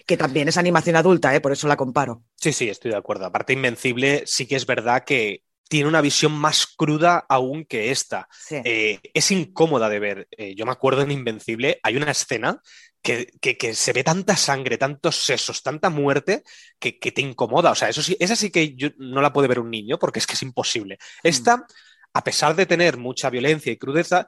que 0.05 0.17
también 0.17 0.47
es 0.47 0.57
animación 0.57 0.95
adulta, 0.95 1.35
¿eh? 1.35 1.41
por 1.41 1.51
eso 1.51 1.67
la 1.67 1.77
comparo. 1.77 2.23
Sí, 2.35 2.53
sí, 2.53 2.69
estoy 2.69 2.91
de 2.91 2.97
acuerdo. 2.97 3.25
Aparte, 3.25 3.53
Invencible 3.53 4.23
sí 4.25 4.45
que 4.45 4.55
es 4.55 4.65
verdad 4.65 5.03
que 5.05 5.43
tiene 5.69 5.89
una 5.89 6.01
visión 6.01 6.33
más 6.33 6.67
cruda 6.67 7.25
aún 7.27 7.65
que 7.65 7.91
esta. 7.91 8.27
Eh, 8.51 8.99
es 9.13 9.31
incómoda 9.31 9.89
de 9.89 9.99
ver. 9.99 10.27
Eh, 10.31 10.53
yo 10.55 10.65
me 10.65 10.71
acuerdo 10.71 11.01
en 11.01 11.11
Invencible, 11.11 11.79
hay 11.81 11.95
una 11.95 12.11
escena 12.11 12.61
que, 13.01 13.73
se 13.73 13.93
ve 13.93 14.03
tanta 14.03 14.37
sangre, 14.37 14.77
tantos 14.77 15.17
sesos, 15.25 15.61
tanta 15.61 15.89
muerte, 15.89 16.43
que, 16.79 16.93
te 16.93 17.21
incomoda. 17.21 17.71
O 17.71 17.75
sea, 17.75 17.89
eso 17.89 18.01
sí, 18.01 18.15
esa 18.19 18.35
sí 18.35 18.49
que 18.49 18.75
yo 18.75 18.89
no 18.97 19.21
la 19.21 19.33
puede 19.33 19.47
ver 19.47 19.59
un 19.59 19.69
niño 19.69 19.99
porque 19.99 20.19
es 20.19 20.27
que 20.27 20.33
es 20.33 20.43
imposible. 20.43 20.97
Mm. 21.23 21.27
Esta, 21.27 21.65
a 22.13 22.23
pesar 22.23 22.55
de 22.55 22.65
tener 22.65 22.97
mucha 22.97 23.29
violencia 23.29 23.71
y 23.71 23.77
crudeza, 23.77 24.27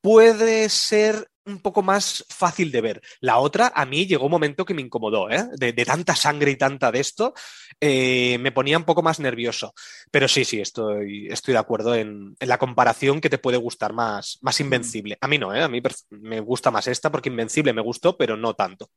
puede 0.00 0.68
ser 0.68 1.28
un 1.46 1.60
poco 1.60 1.82
más 1.82 2.24
fácil 2.28 2.70
de 2.72 2.80
ver. 2.80 3.02
La 3.20 3.38
otra, 3.38 3.72
a 3.74 3.86
mí 3.86 4.06
llegó 4.06 4.26
un 4.26 4.32
momento 4.32 4.64
que 4.64 4.74
me 4.74 4.82
incomodó, 4.82 5.30
¿eh? 5.30 5.46
de, 5.56 5.72
tanta 5.84 6.16
sangre 6.16 6.50
y 6.50 6.56
tanta 6.56 6.90
de 6.90 7.00
esto, 7.00 7.34
eh, 7.80 8.36
me 8.40 8.52
ponía 8.52 8.76
un 8.76 8.84
poco 8.84 9.02
más 9.02 9.20
nervioso. 9.20 9.72
Pero 10.10 10.28
sí, 10.28 10.44
sí, 10.44 10.60
estoy, 10.60 11.28
estoy 11.28 11.52
de 11.52 11.58
acuerdo 11.58 11.94
en, 11.94 12.36
la 12.40 12.58
comparación 12.58 13.20
que 13.20 13.30
te 13.30 13.38
puede 13.38 13.56
gustar 13.56 13.92
más, 13.92 14.38
más 14.42 14.60
Invencible. 14.60 15.16
A 15.20 15.28
mí 15.28 15.38
no, 15.38 15.54
¿eh? 15.54 15.62
a 15.62 15.68
mí 15.68 15.80
me 16.10 16.40
gusta 16.40 16.70
más 16.70 16.88
esta 16.88 17.10
porque 17.10 17.28
Invencible 17.28 17.72
me 17.72 17.82
gustó, 17.82 18.16
pero 18.16 18.36
no 18.36 18.54
tanto. 18.54 18.90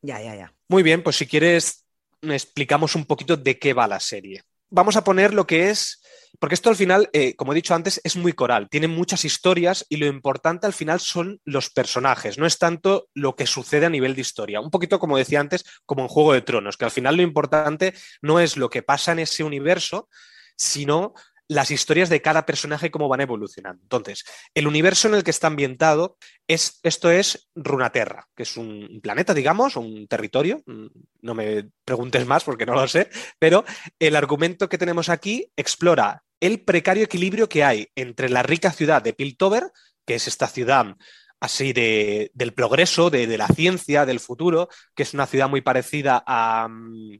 Ya, 0.00 0.20
ya, 0.20 0.34
ya. 0.34 0.54
Muy 0.68 0.82
bien, 0.82 1.02
pues 1.02 1.16
si 1.16 1.26
quieres, 1.26 1.84
explicamos 2.22 2.94
un 2.94 3.04
poquito 3.04 3.36
de 3.36 3.58
qué 3.58 3.72
va 3.72 3.88
la 3.88 4.00
serie. 4.00 4.42
Vamos 4.70 4.96
a 4.96 5.04
poner 5.04 5.34
lo 5.34 5.46
que 5.46 5.70
es 5.70 6.01
porque 6.42 6.56
esto 6.56 6.70
al 6.70 6.74
final, 6.74 7.08
eh, 7.12 7.36
como 7.36 7.52
he 7.52 7.54
dicho 7.54 7.72
antes, 7.72 8.00
es 8.02 8.16
muy 8.16 8.32
coral, 8.32 8.68
tiene 8.68 8.88
muchas 8.88 9.24
historias 9.24 9.86
y 9.88 9.98
lo 9.98 10.06
importante 10.06 10.66
al 10.66 10.72
final 10.72 10.98
son 10.98 11.40
los 11.44 11.70
personajes, 11.70 12.36
no 12.36 12.46
es 12.46 12.58
tanto 12.58 13.06
lo 13.14 13.36
que 13.36 13.46
sucede 13.46 13.86
a 13.86 13.90
nivel 13.90 14.16
de 14.16 14.22
historia. 14.22 14.60
Un 14.60 14.72
poquito 14.72 14.98
como 14.98 15.16
decía 15.16 15.38
antes, 15.38 15.64
como 15.86 16.02
en 16.02 16.08
Juego 16.08 16.32
de 16.32 16.42
Tronos, 16.42 16.76
que 16.76 16.84
al 16.84 16.90
final 16.90 17.14
lo 17.14 17.22
importante 17.22 17.94
no 18.22 18.40
es 18.40 18.56
lo 18.56 18.70
que 18.70 18.82
pasa 18.82 19.12
en 19.12 19.20
ese 19.20 19.44
universo, 19.44 20.08
sino 20.56 21.14
las 21.46 21.70
historias 21.70 22.08
de 22.08 22.20
cada 22.20 22.44
personaje 22.44 22.90
cómo 22.90 23.06
van 23.06 23.20
evolucionando. 23.20 23.80
Entonces, 23.80 24.24
el 24.52 24.66
universo 24.66 25.06
en 25.06 25.14
el 25.14 25.22
que 25.22 25.30
está 25.30 25.46
ambientado 25.46 26.16
es, 26.48 26.80
esto 26.82 27.08
es 27.08 27.50
Runaterra, 27.54 28.26
que 28.34 28.42
es 28.42 28.56
un 28.56 28.98
planeta, 29.00 29.32
digamos, 29.32 29.76
un 29.76 30.08
territorio. 30.08 30.60
Mm, 30.66 30.86
no 31.20 31.34
me 31.34 31.68
preguntes 31.84 32.26
más 32.26 32.42
porque 32.42 32.66
no 32.66 32.74
lo 32.74 32.88
sé, 32.88 33.10
pero 33.38 33.64
el 34.00 34.16
argumento 34.16 34.68
que 34.68 34.78
tenemos 34.78 35.08
aquí 35.08 35.52
explora 35.56 36.24
el 36.42 36.60
precario 36.60 37.04
equilibrio 37.04 37.48
que 37.48 37.62
hay 37.62 37.88
entre 37.94 38.28
la 38.28 38.42
rica 38.42 38.72
ciudad 38.72 39.00
de 39.00 39.12
Piltover, 39.12 39.70
que 40.04 40.16
es 40.16 40.26
esta 40.26 40.48
ciudad 40.48 40.96
así 41.38 41.72
de, 41.72 42.32
del 42.34 42.52
progreso, 42.52 43.10
de, 43.10 43.28
de, 43.28 43.38
la 43.38 43.46
ciencia, 43.46 44.04
del 44.04 44.18
futuro, 44.20 44.68
que 44.94 45.04
es 45.04 45.14
una 45.14 45.26
ciudad 45.26 45.48
muy 45.48 45.60
parecida 45.60 46.22
a, 46.26 46.66
mm, 46.68 47.18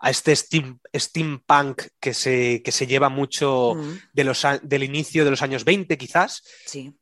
a 0.00 0.10
este 0.10 0.34
steampunk 0.36 1.82
que 2.00 2.12
se, 2.12 2.60
que 2.62 2.72
se 2.72 2.86
lleva 2.88 3.08
mucho 3.08 3.74
mm. 3.76 3.98
de 4.12 4.24
los, 4.24 4.44
del 4.62 4.82
inicio 4.82 5.24
de 5.24 5.30
los 5.30 5.42
años 5.42 5.64
20 5.64 5.96
quizás. 5.96 6.42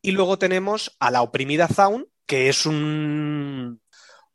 Y 0.03 0.11
luego 0.13 0.39
tenemos 0.39 0.95
a 1.01 1.11
la 1.11 1.23
oprimida 1.23 1.67
Zaun, 1.67 2.07
que 2.27 2.51
es 2.51 2.67
un, 2.67 3.81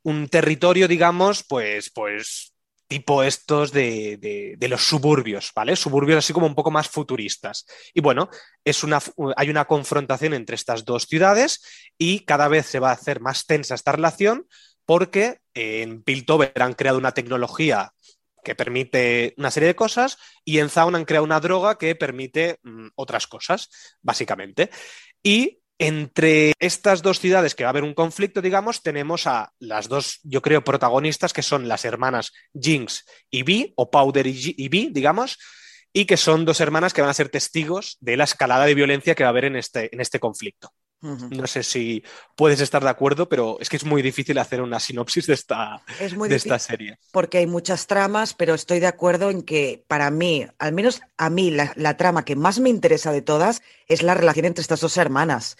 un 0.01 0.27
territorio, 0.29 0.87
digamos, 0.87 1.43
pues, 1.47 1.91
pues 1.93 2.53
tipo 2.89 3.21
estos 3.21 3.71
de, 3.71 4.17
de, 4.57 4.67
los 4.67 4.81
suburbios, 4.81 5.51
¿vale? 5.55 5.75
Suburbios 5.75 6.17
así 6.17 6.33
como 6.33 6.47
un 6.47 6.55
poco 6.55 6.71
más 6.71 6.89
futuristas. 6.89 7.65
Y 7.93 8.01
bueno, 8.01 8.29
es 8.65 8.83
una, 8.83 8.99
hay 9.37 9.49
una 9.51 9.65
confrontación 9.65 10.33
entre 10.33 10.55
estas 10.55 10.85
dos 10.85 11.05
ciudades 11.05 11.61
y 11.99 12.21
cada 12.21 12.47
vez 12.47 12.65
se 12.65 12.79
va 12.79 12.89
a 12.89 12.93
hacer 12.93 13.21
más 13.21 13.45
tensa 13.45 13.75
esta 13.75 13.91
relación 13.91 14.47
porque 14.85 15.37
en 15.53 16.01
Piltover 16.01 16.51
han 16.55 16.73
creado 16.73 16.97
una 16.97 17.13
tecnología 17.13 17.93
que 18.43 18.55
permite 18.55 19.35
una 19.37 19.51
serie 19.51 19.67
de 19.67 19.75
cosas, 19.75 20.17
y 20.43 20.57
en 20.57 20.69
Zaun 20.69 20.95
han 20.95 21.05
creado 21.05 21.25
una 21.25 21.39
droga 21.39 21.77
que 21.77 21.93
permite 21.93 22.57
mm, 22.63 22.87
otras 22.95 23.27
cosas, 23.27 23.69
básicamente. 24.01 24.71
Y 25.21 25.58
entre 25.79 26.53
estas 26.59 27.01
dos 27.01 27.19
ciudades 27.19 27.55
que 27.55 27.63
va 27.63 27.69
a 27.69 27.71
haber 27.71 27.83
un 27.83 27.93
conflicto, 27.93 28.41
digamos, 28.41 28.83
tenemos 28.83 29.25
a 29.25 29.53
las 29.59 29.87
dos, 29.87 30.19
yo 30.23 30.41
creo, 30.41 30.63
protagonistas, 30.63 31.31
que 31.31 31.41
son 31.41 31.69
las 31.69 31.85
hermanas 31.85 32.33
Jinx 32.53 33.05
y 33.31 33.43
Vi, 33.43 33.73
o 33.77 33.89
Powder 33.89 34.27
y 34.27 34.67
Vi, 34.67 34.89
digamos, 34.91 35.39
y 35.93 36.05
que 36.05 36.17
son 36.17 36.45
dos 36.45 36.59
hermanas 36.59 36.93
que 36.93 37.01
van 37.01 37.09
a 37.09 37.13
ser 37.13 37.29
testigos 37.29 37.97
de 38.01 38.17
la 38.17 38.25
escalada 38.25 38.65
de 38.65 38.75
violencia 38.75 39.15
que 39.15 39.23
va 39.23 39.29
a 39.29 39.31
haber 39.31 39.45
en 39.45 39.55
este, 39.55 39.93
en 39.93 40.01
este 40.01 40.19
conflicto. 40.19 40.71
No 41.01 41.47
sé 41.47 41.63
si 41.63 42.03
puedes 42.35 42.59
estar 42.59 42.83
de 42.83 42.89
acuerdo, 42.89 43.29
pero 43.29 43.57
es 43.61 43.69
que 43.69 43.77
es 43.77 43.85
muy 43.85 44.01
difícil 44.01 44.37
hacer 44.37 44.61
una 44.61 44.79
sinopsis 44.79 45.27
de 45.27 45.33
esta, 45.33 45.81
de 45.97 46.35
esta 46.35 46.59
serie. 46.59 46.99
Porque 47.11 47.37
hay 47.37 47.47
muchas 47.47 47.87
tramas, 47.87 48.33
pero 48.33 48.53
estoy 48.53 48.79
de 48.79 48.87
acuerdo 48.87 49.29
en 49.29 49.43
que 49.43 49.85
para 49.87 50.11
mí, 50.11 50.45
al 50.57 50.73
menos 50.73 51.01
a 51.17 51.29
mí, 51.29 51.51
la, 51.51 51.97
trama 51.97 52.25
que 52.25 52.35
más 52.35 52.59
me 52.59 52.69
interesa 52.69 53.13
de 53.13 53.21
todas 53.21 53.61
es 53.87 54.03
la 54.03 54.13
relación 54.13 54.45
entre 54.45 54.61
estas 54.61 54.81
dos 54.81 54.97
hermanas. 54.97 55.57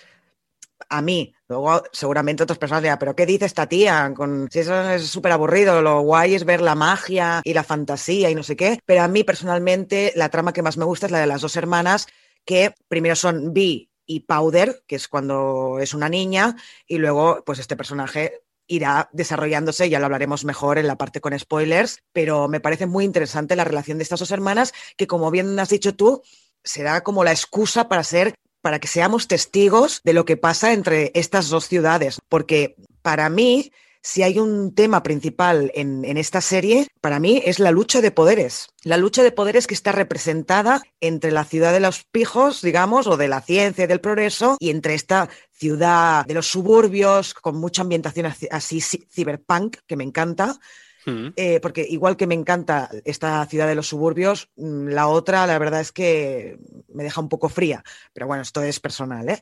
A 0.90 1.02
mí, 1.02 1.34
luego 1.48 1.84
seguramente 1.92 2.44
otras 2.44 2.60
personas 2.60 2.84
dirán, 2.84 3.00
pero 3.00 3.16
¿qué 3.16 3.26
dice 3.26 3.46
esta 3.46 3.68
tía? 3.68 4.12
Con, 4.16 4.50
si 4.52 4.60
eso 4.60 4.90
es 4.92 5.08
súper 5.08 5.32
aburrido, 5.32 5.82
lo 5.82 6.02
guay 6.02 6.36
es 6.36 6.46
ver 6.46 6.62
la 6.62 6.76
magia 6.76 7.42
y 7.44 7.54
la 7.54 7.64
fantasía 7.64 8.30
y 8.30 8.36
no 8.36 8.44
sé 8.44 8.56
qué. 8.56 8.80
Pero 8.86 9.04
a 9.04 9.08
mí 9.08 9.24
personalmente 9.24 10.12
la 10.16 10.30
trama 10.30 10.54
que 10.54 10.62
más 10.62 10.78
me 10.78 10.86
gusta 10.86 11.06
es 11.06 11.12
la 11.12 11.20
de 11.20 11.28
las 11.28 11.42
dos 11.42 11.56
hermanas 11.56 12.08
que 12.46 12.74
primero 12.88 13.16
son 13.16 13.54
Vi 13.54 13.89
y 14.10 14.22
Powder, 14.22 14.82
que 14.88 14.96
es 14.96 15.08
cuando 15.08 15.78
es 15.80 15.94
una 15.94 16.10
niña, 16.10 16.56
y 16.88 16.98
luego 16.98 17.44
pues 17.46 17.60
este 17.60 17.78
personaje 17.78 18.42
irá 18.66 19.08
desarrollándose, 19.14 19.88
ya 19.88 20.00
lo 20.00 20.06
hablaremos 20.06 20.46
mejor 20.46 20.80
en 20.80 20.88
la 20.88 20.98
parte 20.98 21.22
con 21.22 21.38
spoilers, 21.38 22.02
pero 22.12 22.48
me 22.48 22.60
parece 22.60 22.88
muy 22.88 23.06
interesante 23.06 23.56
la 23.56 23.66
relación 23.66 24.00
de 24.00 24.04
estas 24.04 24.20
dos 24.20 24.32
hermanas, 24.32 24.74
que 24.98 25.06
como 25.06 25.30
bien 25.30 25.60
has 25.60 25.70
dicho 25.70 25.94
tú, 25.94 26.24
será 26.64 27.02
como 27.02 27.24
la 27.24 27.32
excusa 27.32 27.88
para 27.88 28.04
ser 28.04 28.34
para 28.62 28.80
que 28.80 28.88
seamos 28.88 29.28
testigos 29.28 30.02
de 30.04 30.14
lo 30.14 30.26
que 30.26 30.38
pasa 30.38 30.74
entre 30.74 31.12
estas 31.14 31.50
dos 31.50 31.68
ciudades, 31.68 32.20
porque 32.30 32.76
para 33.04 33.30
mí 33.30 33.72
si 34.02 34.24
hay 34.24 34.40
un 34.40 34.74
tema 34.74 35.04
principal 35.04 35.72
en, 35.76 36.06
esta 36.18 36.42
serie, 36.42 36.88
para 37.02 37.20
mí 37.20 37.42
es 37.46 37.60
la 37.60 37.72
lucha 37.72 38.02
de 38.02 38.12
poderes. 38.12 38.70
La 38.84 38.98
lucha 38.98 39.24
de 39.24 39.32
poderes 39.32 39.68
que 39.68 39.74
está 39.74 39.92
representada 39.92 40.82
entre 41.02 41.32
la 41.32 41.44
ciudad 41.44 41.74
de 41.74 41.80
los 41.80 42.06
pijos, 42.06 42.62
digamos, 42.62 43.08
o 43.08 43.18
de 43.18 43.28
la 43.28 43.42
ciencia 43.42 43.84
y 43.84 43.88
del 43.88 44.02
progreso, 44.02 44.58
y 44.60 44.70
entre 44.70 44.94
esta 44.94 45.30
ciudad 45.52 46.26
de 46.26 46.34
los 46.34 46.48
suburbios, 46.48 47.34
con 47.34 47.58
mucha 47.58 47.82
ambientación 47.82 48.34
así 48.52 48.82
ciberpunk, 48.82 49.78
que 49.86 49.96
me 49.96 50.04
encanta. 50.04 50.58
Mm. 51.06 51.30
Eh, 51.36 51.60
porque 51.62 51.86
igual 51.90 52.18
que 52.18 52.28
me 52.28 52.36
encanta 52.36 52.90
esta 53.06 53.46
ciudad 53.46 53.68
de 53.68 53.76
los 53.76 53.88
suburbios, 53.88 54.50
mm, 54.56 54.90
la 54.90 55.08
otra, 55.08 55.48
la 55.48 55.58
verdad 55.58 55.82
es 55.82 55.92
que 55.92 56.58
me 56.90 57.04
deja 57.04 57.22
un 57.22 57.30
poco 57.30 57.50
fría. 57.50 57.84
Pero 58.14 58.28
bueno, 58.28 58.44
esto 58.44 58.62
es 58.62 58.80
personal, 58.80 59.30
¿eh? 59.30 59.42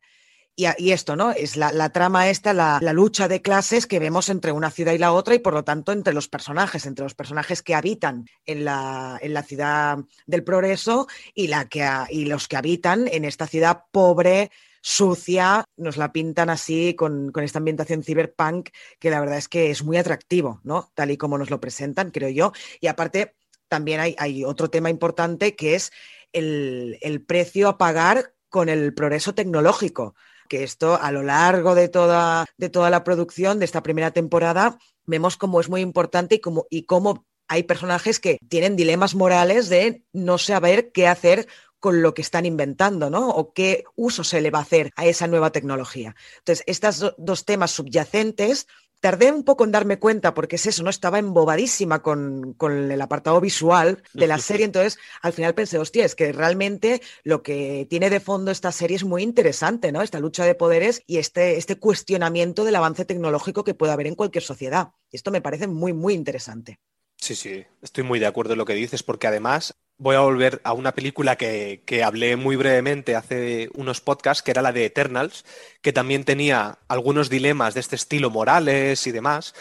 Y, 0.60 0.92
esto, 0.92 1.16
¿no? 1.16 1.30
Es 1.30 1.56
la, 1.56 1.90
trama 1.90 2.32
esta, 2.32 2.52
la, 2.52 2.80
lucha 2.92 3.28
de 3.28 3.44
clases 3.44 3.86
que 3.86 4.00
vemos 4.00 4.28
entre 4.28 4.52
una 4.52 4.72
ciudad 4.72 4.94
y 4.94 4.98
la 4.98 5.14
otra 5.14 5.36
y 5.36 5.40
por 5.40 5.54
lo 5.54 5.64
tanto 5.64 5.92
entre 5.92 6.16
los 6.16 6.30
personajes, 6.30 6.88
entre 6.88 7.04
los 7.04 7.14
personajes 7.14 7.62
que 7.62 7.76
habitan 7.76 8.28
en 8.44 8.66
la, 8.66 9.20
ciudad 9.46 10.00
del 10.26 10.44
progreso 10.44 11.08
y, 11.36 11.46
la 11.46 11.66
que, 11.66 11.88
y 12.10 12.26
los 12.26 12.48
que 12.48 12.58
habitan 12.58 13.08
en 13.08 13.24
esta 13.24 13.46
ciudad 13.46 13.84
pobre, 13.92 14.50
sucia, 14.82 15.64
nos 15.76 15.96
la 15.96 16.12
pintan 16.12 16.50
así 16.50 16.96
con, 16.96 17.32
esta 17.40 17.60
ambientación 17.60 18.02
cyberpunk 18.02 18.70
que 18.98 19.12
la 19.12 19.20
verdad 19.20 19.38
es 19.38 19.48
que 19.48 19.70
es 19.70 19.84
muy 19.84 19.98
atractivo, 19.98 20.60
¿no? 20.64 20.92
Tal 20.96 21.12
y 21.12 21.18
como 21.18 21.38
nos 21.38 21.52
lo 21.52 21.62
presentan, 21.62 22.10
creo 22.10 22.30
yo. 22.30 22.52
Y 22.82 22.88
aparte, 22.88 23.36
también 23.68 24.00
hay, 24.18 24.44
otro 24.44 24.72
tema 24.72 24.90
importante 24.90 25.56
que 25.56 25.76
es 25.76 25.92
el 26.34 27.24
precio 27.28 27.70
a 27.70 27.78
pagar 27.78 28.34
con 28.50 28.70
el 28.70 28.96
progreso 28.96 29.36
tecnológico 29.36 30.16
que 30.48 30.64
esto 30.64 31.00
a 31.02 31.12
lo 31.12 31.24
largo 31.24 31.76
de 31.76 31.90
toda, 31.90 32.46
de 32.58 32.70
toda 32.70 32.90
la 32.90 33.04
producción 33.04 33.60
de 33.60 33.66
esta 33.66 33.84
primera 33.84 34.12
temporada 34.12 34.78
vemos 35.06 35.38
cómo 35.38 35.60
es 35.60 35.70
muy 35.70 35.82
importante 35.82 36.36
y 36.36 36.40
cómo, 36.40 36.68
y 36.70 36.84
cómo 36.84 37.26
hay 37.48 37.64
personajes 37.64 38.20
que 38.20 38.38
tienen 38.50 38.76
dilemas 38.76 39.16
morales 39.16 39.70
de 39.70 40.04
no 40.12 40.38
saber 40.38 40.92
qué 40.92 41.08
hacer 41.08 41.48
con 41.80 42.02
lo 42.02 42.14
que 42.14 42.22
están 42.22 42.46
inventando, 42.46 43.10
¿no? 43.10 43.30
O 43.30 43.54
qué 43.54 43.84
uso 43.96 44.24
se 44.24 44.42
le 44.42 44.52
va 44.52 44.60
a 44.60 44.64
hacer 44.64 44.92
a 44.96 45.06
esa 45.06 45.28
nueva 45.28 45.52
tecnología. 45.52 46.16
Entonces, 46.40 46.64
estos 46.68 47.16
dos 47.18 47.46
temas 47.46 47.72
subyacentes 47.72 48.68
tardé 49.00 49.32
un 49.32 49.44
poco 49.44 49.64
en 49.64 49.72
darme 49.72 50.00
cuenta 50.00 50.34
porque 50.34 50.56
es 50.56 50.66
eso, 50.66 50.84
¿no? 50.84 50.90
Estaba 50.90 51.20
embobadísima 51.20 52.02
con, 52.02 52.56
el 52.62 53.02
apartado 53.02 53.40
visual 53.40 54.04
de 54.14 54.28
la 54.28 54.38
serie, 54.40 54.66
entonces 54.66 54.98
al 55.22 55.34
final 55.34 55.54
pensé, 55.54 55.78
hostia, 55.78 56.06
es 56.06 56.16
que 56.16 56.32
realmente 56.32 57.02
lo 57.24 57.44
que 57.44 57.88
tiene 57.90 58.10
de 58.10 58.20
fondo 58.20 58.52
esta 58.52 58.72
serie 58.72 58.98
es 58.98 59.04
muy 59.04 59.24
interesante, 59.24 59.92
¿no? 59.92 60.02
Esta 60.02 60.20
lucha 60.20 60.46
de 60.46 60.56
poderes 60.56 61.04
y 61.06 61.18
este, 61.18 61.58
este 61.58 61.78
cuestionamiento 61.78 62.64
del 62.64 62.76
avance 62.76 63.06
tecnológico 63.06 63.64
que 63.64 63.74
puede 63.74 63.94
haber 63.94 64.08
en 64.08 64.16
cualquier 64.16 64.44
sociedad. 64.44 64.90
Y 65.12 65.18
esto 65.18 65.32
me 65.32 65.42
parece 65.42 65.68
muy, 65.68 65.94
muy 65.94 66.14
interesante. 66.14 66.80
Sí, 67.18 67.36
sí, 67.36 67.66
estoy 67.82 68.04
muy 68.04 68.20
de 68.20 68.28
acuerdo 68.28 68.54
en 68.54 68.60
lo 68.60 68.66
que 68.66 68.76
dices, 68.76 69.04
porque 69.04 69.28
además 69.28 69.76
voy 69.98 70.16
a 70.16 70.20
volver 70.20 70.62
a 70.64 70.74
una 70.74 70.94
película 70.94 71.36
que, 71.36 71.82
hablé 72.04 72.36
muy 72.36 72.56
brevemente 72.56 73.16
hace 73.16 73.70
unos 73.74 74.02
podcasts, 74.02 74.44
que 74.44 74.52
era 74.52 74.62
la 74.62 74.72
de 74.72 74.86
Eternals, 74.86 75.46
que 75.82 75.94
también 75.94 76.24
tenía 76.24 76.80
algunos 76.88 77.30
dilemas 77.30 77.74
de 77.74 77.80
este 77.80 77.96
estilo 77.96 78.30
morales 78.30 79.08
y 79.08 79.12
demás, 79.12 79.54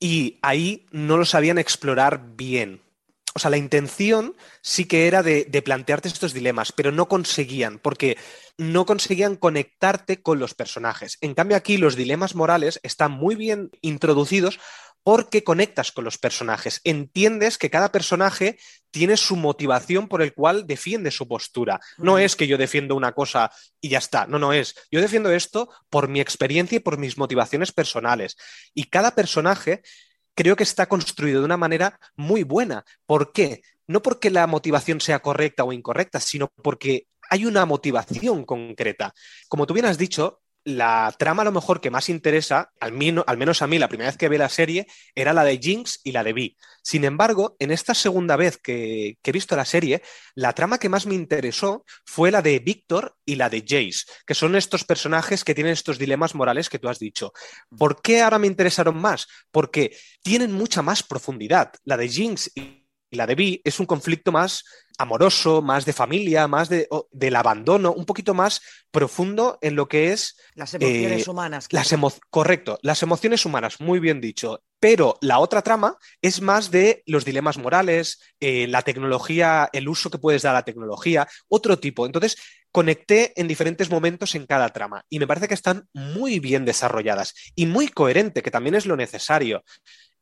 y 0.00 0.38
ahí 0.42 0.86
no 0.90 1.16
lo 1.16 1.24
sabían 1.24 1.58
explorar 1.58 2.34
bien. 2.34 2.82
O 3.34 3.38
sea, 3.38 3.50
la 3.50 3.56
intención 3.56 4.36
sí 4.60 4.84
que 4.84 5.06
era 5.06 5.22
de, 5.22 5.44
de 5.44 5.62
plantearte 5.62 6.08
estos 6.08 6.34
dilemas, 6.34 6.72
pero 6.72 6.92
no 6.92 7.08
conseguían, 7.08 7.78
porque 7.78 8.18
no 8.58 8.84
conseguían 8.84 9.36
conectarte 9.36 10.20
con 10.20 10.38
los 10.38 10.54
personajes. 10.54 11.16
En 11.22 11.34
cambio, 11.34 11.56
aquí 11.56 11.78
los 11.78 11.96
dilemas 11.96 12.34
morales 12.34 12.78
están 12.82 13.12
muy 13.12 13.34
bien 13.34 13.70
introducidos 13.80 14.58
porque 15.04 15.42
conectas 15.42 15.92
con 15.92 16.04
los 16.04 16.18
personajes, 16.18 16.80
entiendes 16.84 17.58
que 17.58 17.70
cada 17.70 17.90
personaje 17.90 18.58
tiene 18.90 19.16
su 19.16 19.36
motivación 19.36 20.06
por 20.06 20.22
el 20.22 20.34
cual 20.34 20.66
defiende 20.66 21.10
su 21.10 21.26
postura. 21.26 21.80
No 21.98 22.18
es 22.18 22.36
que 22.36 22.46
yo 22.46 22.58
defiendo 22.58 22.94
una 22.94 23.12
cosa 23.12 23.50
y 23.80 23.88
ya 23.88 23.98
está, 23.98 24.26
no, 24.26 24.38
no 24.38 24.52
es. 24.52 24.74
Yo 24.90 25.00
defiendo 25.00 25.32
esto 25.32 25.70
por 25.90 26.08
mi 26.08 26.20
experiencia 26.20 26.76
y 26.76 26.80
por 26.80 26.98
mis 26.98 27.18
motivaciones 27.18 27.72
personales. 27.72 28.36
Y 28.74 28.84
cada 28.84 29.14
personaje 29.14 29.82
creo 30.34 30.56
que 30.56 30.62
está 30.62 30.86
construido 30.86 31.40
de 31.40 31.46
una 31.46 31.56
manera 31.56 31.98
muy 32.14 32.42
buena. 32.42 32.84
¿Por 33.06 33.32
qué? 33.32 33.62
No 33.86 34.02
porque 34.02 34.30
la 34.30 34.46
motivación 34.46 35.00
sea 35.00 35.20
correcta 35.20 35.64
o 35.64 35.72
incorrecta, 35.72 36.20
sino 36.20 36.48
porque 36.62 37.06
hay 37.28 37.46
una 37.46 37.64
motivación 37.64 38.44
concreta. 38.44 39.14
Como 39.48 39.66
tú 39.66 39.74
bien 39.74 39.86
has 39.86 39.98
dicho, 39.98 40.41
la 40.64 41.14
trama 41.18 41.42
a 41.42 41.44
lo 41.44 41.52
mejor 41.52 41.80
que 41.80 41.90
más 41.90 42.08
interesa, 42.08 42.72
al, 42.80 42.92
menos 42.92 43.62
a 43.62 43.66
mí 43.66 43.78
la 43.78 43.88
primera 43.88 44.10
vez 44.10 44.16
que 44.16 44.28
vi 44.28 44.38
la 44.38 44.48
serie, 44.48 44.86
era 45.14 45.32
la 45.32 45.44
de 45.44 45.58
Jinx 45.58 46.00
y 46.04 46.12
la 46.12 46.24
de 46.24 46.32
Vi. 46.32 46.56
Sin 46.82 47.04
embargo, 47.04 47.56
en 47.58 47.70
esta 47.70 47.94
segunda 47.94 48.36
vez 48.36 48.58
que, 48.58 49.18
he 49.22 49.32
visto 49.32 49.56
la 49.56 49.64
serie, 49.64 50.02
la 50.34 50.52
trama 50.52 50.78
que 50.78 50.88
más 50.88 51.06
me 51.06 51.14
interesó 51.14 51.84
fue 52.04 52.30
la 52.30 52.42
de 52.42 52.58
Víctor 52.58 53.16
y 53.24 53.36
la 53.36 53.48
de 53.48 53.60
Jace, 53.60 54.04
que 54.26 54.34
son 54.34 54.56
estos 54.56 54.84
personajes 54.84 55.44
que 55.44 55.54
tienen 55.54 55.72
estos 55.72 55.98
dilemas 55.98 56.34
morales 56.34 56.68
que 56.68 56.78
tú 56.78 56.88
has 56.88 56.98
dicho. 56.98 57.32
¿Por 57.76 58.00
qué 58.00 58.22
ahora 58.22 58.38
me 58.38 58.46
interesaron 58.46 58.96
más? 58.96 59.26
Porque 59.50 59.96
tienen 60.22 60.52
mucha 60.52 60.82
más 60.82 61.02
profundidad. 61.02 61.72
La 61.84 61.96
de 61.96 62.08
Jinx 62.08 62.50
y 62.54 62.81
y 63.12 63.16
la 63.16 63.26
de 63.26 63.34
Vi 63.34 63.60
es 63.62 63.78
un 63.78 63.84
conflicto 63.84 64.32
más 64.32 64.64
amoroso, 64.96 65.60
más 65.60 65.84
de 65.84 65.92
familia, 65.92 66.48
más 66.48 66.70
de, 66.70 66.88
del 67.10 67.36
abandono, 67.36 67.92
un 67.92 68.06
poquito 68.06 68.32
más 68.32 68.62
profundo 68.90 69.58
en 69.60 69.76
lo 69.76 69.86
que 69.86 70.12
es... 70.12 70.38
Las 70.54 70.72
emociones 70.72 71.26
eh, 71.26 71.30
humanas. 71.30 71.68
Las 71.70 71.94
correcto, 72.30 72.78
las 72.82 73.02
emociones 73.02 73.44
humanas, 73.44 73.80
muy 73.80 74.00
bien 74.00 74.20
dicho. 74.20 74.62
Pero 74.80 75.18
la 75.20 75.40
otra 75.40 75.60
trama 75.60 75.98
es 76.22 76.40
más 76.40 76.70
de 76.70 77.02
los 77.04 77.26
dilemas 77.26 77.58
morales, 77.58 78.18
eh, 78.40 78.66
la 78.66 78.80
tecnología, 78.80 79.68
el 79.74 79.88
uso 79.88 80.10
que 80.10 80.18
puedes 80.18 80.42
dar 80.42 80.54
a 80.54 80.60
la 80.60 80.64
tecnología, 80.64 81.28
otro 81.48 81.78
tipo. 81.78 82.06
Entonces, 82.06 82.36
conecté 82.70 83.38
en 83.38 83.46
diferentes 83.46 83.90
momentos 83.90 84.34
en 84.34 84.46
cada 84.46 84.70
trama 84.70 85.04
y 85.10 85.18
me 85.18 85.26
parece 85.26 85.48
que 85.48 85.54
están 85.54 85.86
muy 85.92 86.40
bien 86.40 86.64
desarrolladas 86.64 87.34
y 87.54 87.66
muy 87.66 87.88
coherente, 87.88 88.42
que 88.42 88.50
también 88.50 88.74
es 88.74 88.86
lo 88.86 88.96
necesario. 88.96 89.62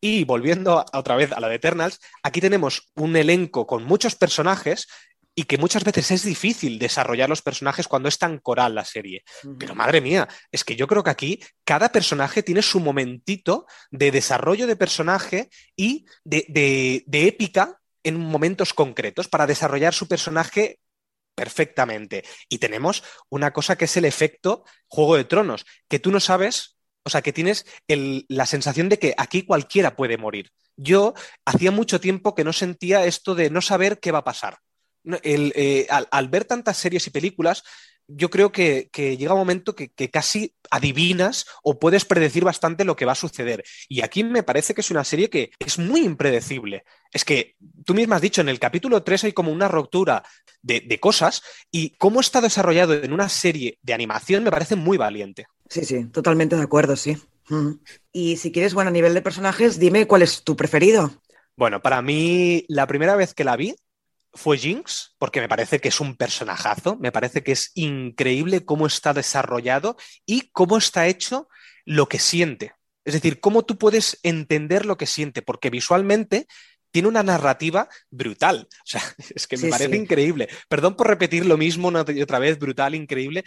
Y 0.00 0.24
volviendo 0.24 0.84
otra 0.92 1.16
vez 1.16 1.32
a 1.32 1.40
la 1.40 1.48
de 1.48 1.56
Eternals, 1.56 2.00
aquí 2.22 2.40
tenemos 2.40 2.90
un 2.94 3.16
elenco 3.16 3.66
con 3.66 3.84
muchos 3.84 4.14
personajes 4.14 4.86
y 5.34 5.44
que 5.44 5.58
muchas 5.58 5.84
veces 5.84 6.10
es 6.10 6.22
difícil 6.24 6.78
desarrollar 6.78 7.28
los 7.28 7.42
personajes 7.42 7.88
cuando 7.88 8.08
es 8.08 8.18
tan 8.18 8.38
coral 8.38 8.74
la 8.74 8.84
serie. 8.84 9.24
Pero 9.58 9.74
madre 9.74 10.00
mía, 10.00 10.28
es 10.50 10.64
que 10.64 10.76
yo 10.76 10.86
creo 10.86 11.02
que 11.02 11.10
aquí 11.10 11.40
cada 11.64 11.92
personaje 11.92 12.42
tiene 12.42 12.62
su 12.62 12.80
momentito 12.80 13.66
de 13.90 14.10
desarrollo 14.10 14.66
de 14.66 14.76
personaje 14.76 15.48
y 15.76 16.04
de, 16.24 17.04
épica 17.10 17.80
en 18.02 18.18
momentos 18.18 18.74
concretos 18.74 19.28
para 19.28 19.46
desarrollar 19.46 19.94
su 19.94 20.08
personaje 20.08 20.80
perfectamente. 21.34 22.24
Y 22.48 22.58
tenemos 22.58 23.02
una 23.28 23.52
cosa 23.52 23.76
que 23.76 23.84
es 23.84 23.96
el 23.96 24.04
efecto 24.04 24.64
Juego 24.88 25.16
de 25.16 25.24
Tronos, 25.24 25.64
que 25.88 26.00
tú 26.00 26.10
no 26.10 26.20
sabes 26.20 26.79
o 27.04 27.10
sea, 27.10 27.22
que 27.22 27.32
tienes 27.32 27.66
la 27.88 28.46
sensación 28.46 28.88
de 28.88 28.98
que 28.98 29.14
aquí 29.16 29.42
cualquiera 29.42 29.96
puede 29.96 30.18
morir. 30.18 30.50
Yo 30.76 31.14
hacía 31.44 31.70
mucho 31.70 32.00
tiempo 32.00 32.34
que 32.34 32.44
no 32.44 32.52
sentía 32.52 33.04
esto 33.04 33.34
de 33.34 33.50
no 33.50 33.60
saber 33.60 34.00
qué 34.00 34.12
va 34.12 34.18
a 34.18 34.24
pasar. 34.24 34.58
Eh, 35.22 35.86
al, 35.88 36.28
ver 36.28 36.44
tantas 36.44 36.76
series 36.76 37.06
y 37.06 37.10
películas, 37.10 37.62
yo 38.06 38.28
creo 38.28 38.52
que, 38.52 38.90
llega 38.94 39.34
un 39.34 39.40
momento 39.40 39.74
que, 39.74 39.90
casi 40.10 40.54
adivinas 40.70 41.46
o 41.62 41.78
puedes 41.78 42.04
predecir 42.04 42.44
bastante 42.44 42.84
lo 42.84 42.96
que 42.96 43.04
va 43.04 43.12
a 43.12 43.16
suceder. 43.16 43.64
Y 43.88 44.02
aquí 44.02 44.24
me 44.24 44.42
parece 44.42 44.74
que 44.74 44.80
es 44.82 44.90
una 44.90 45.04
serie 45.04 45.30
que 45.30 45.52
es 45.58 45.78
muy 45.78 46.00
impredecible. 46.00 46.84
Es 47.12 47.24
que 47.24 47.56
tú 47.84 47.94
misma 47.94 48.16
has 48.16 48.22
dicho, 48.22 48.40
en 48.40 48.48
el 48.48 48.58
capítulo 48.58 49.02
3 49.02 49.24
hay 49.24 49.32
como 49.32 49.52
una 49.52 49.68
ruptura 49.68 50.22
de, 50.60 50.80
de 50.80 51.00
cosas 51.00 51.42
y 51.70 51.96
cómo 51.96 52.20
está 52.20 52.40
desarrollado 52.40 52.94
en 52.94 53.12
una 53.12 53.28
serie 53.28 53.78
de 53.82 53.94
animación 53.94 54.44
me 54.44 54.50
parece 54.50 54.76
muy 54.76 54.98
valiente. 54.98 55.46
Sí, 55.70 55.85
sí, 55.85 56.04
totalmente 56.06 56.56
de 56.56 56.62
acuerdo, 56.62 56.96
sí. 56.96 57.16
Y 58.12 58.37
si 58.37 58.52
quieres, 58.52 58.74
bueno, 58.74 58.90
a 58.90 58.92
nivel 58.92 59.14
de 59.14 59.22
personajes, 59.22 59.78
dime 59.78 60.06
cuál 60.06 60.22
es 60.22 60.42
tu 60.42 60.56
preferido. 60.56 61.22
Bueno, 61.56 61.80
para 61.80 62.02
mí, 62.02 62.64
la 62.68 62.87
primera 62.87 63.14
vez 63.14 63.35
que 63.35 63.44
la 63.44 63.56
vi 63.56 63.74
fue 64.33 64.59
Jinx, 64.59 65.14
porque 65.18 65.40
me 65.40 65.48
parece 65.48 65.80
que 65.80 65.88
es 65.88 66.00
un 66.00 66.16
personajazo, 66.16 66.96
me 67.00 67.12
parece 67.12 67.42
que 67.42 67.52
es 67.52 67.70
increíble 67.74 68.64
cómo 68.64 68.87
está 68.87 69.12
desarrollado 69.12 69.96
y 70.26 70.50
cómo 70.50 70.76
está 70.76 71.06
hecho 71.06 71.48
lo 71.85 72.09
que 72.09 72.18
siente. 72.18 72.74
Es 73.04 73.14
decir, 73.14 73.40
cómo 73.40 73.64
tú 73.64 73.78
puedes 73.78 74.18
entender 74.22 74.87
lo 74.87 74.96
que 74.96 75.06
siente, 75.06 75.42
porque 75.42 75.70
visualmente 75.70 76.46
tiene 76.90 77.09
una 77.09 77.22
narrativa 77.22 77.88
brutal. 78.11 78.68
O 78.70 78.87
sea, 78.87 79.02
es 79.35 79.46
que 79.46 79.56
me 79.56 79.70
parece 79.70 79.96
increíble. 79.96 80.48
Perdón 80.68 80.96
por 80.96 81.06
repetir 81.06 81.46
lo 81.46 81.56
mismo 81.56 81.88
una 81.88 82.04
y 82.09 82.22
otra 82.22 82.38
vez, 82.38 82.59
brutal, 82.59 82.94
increíble, 82.94 83.44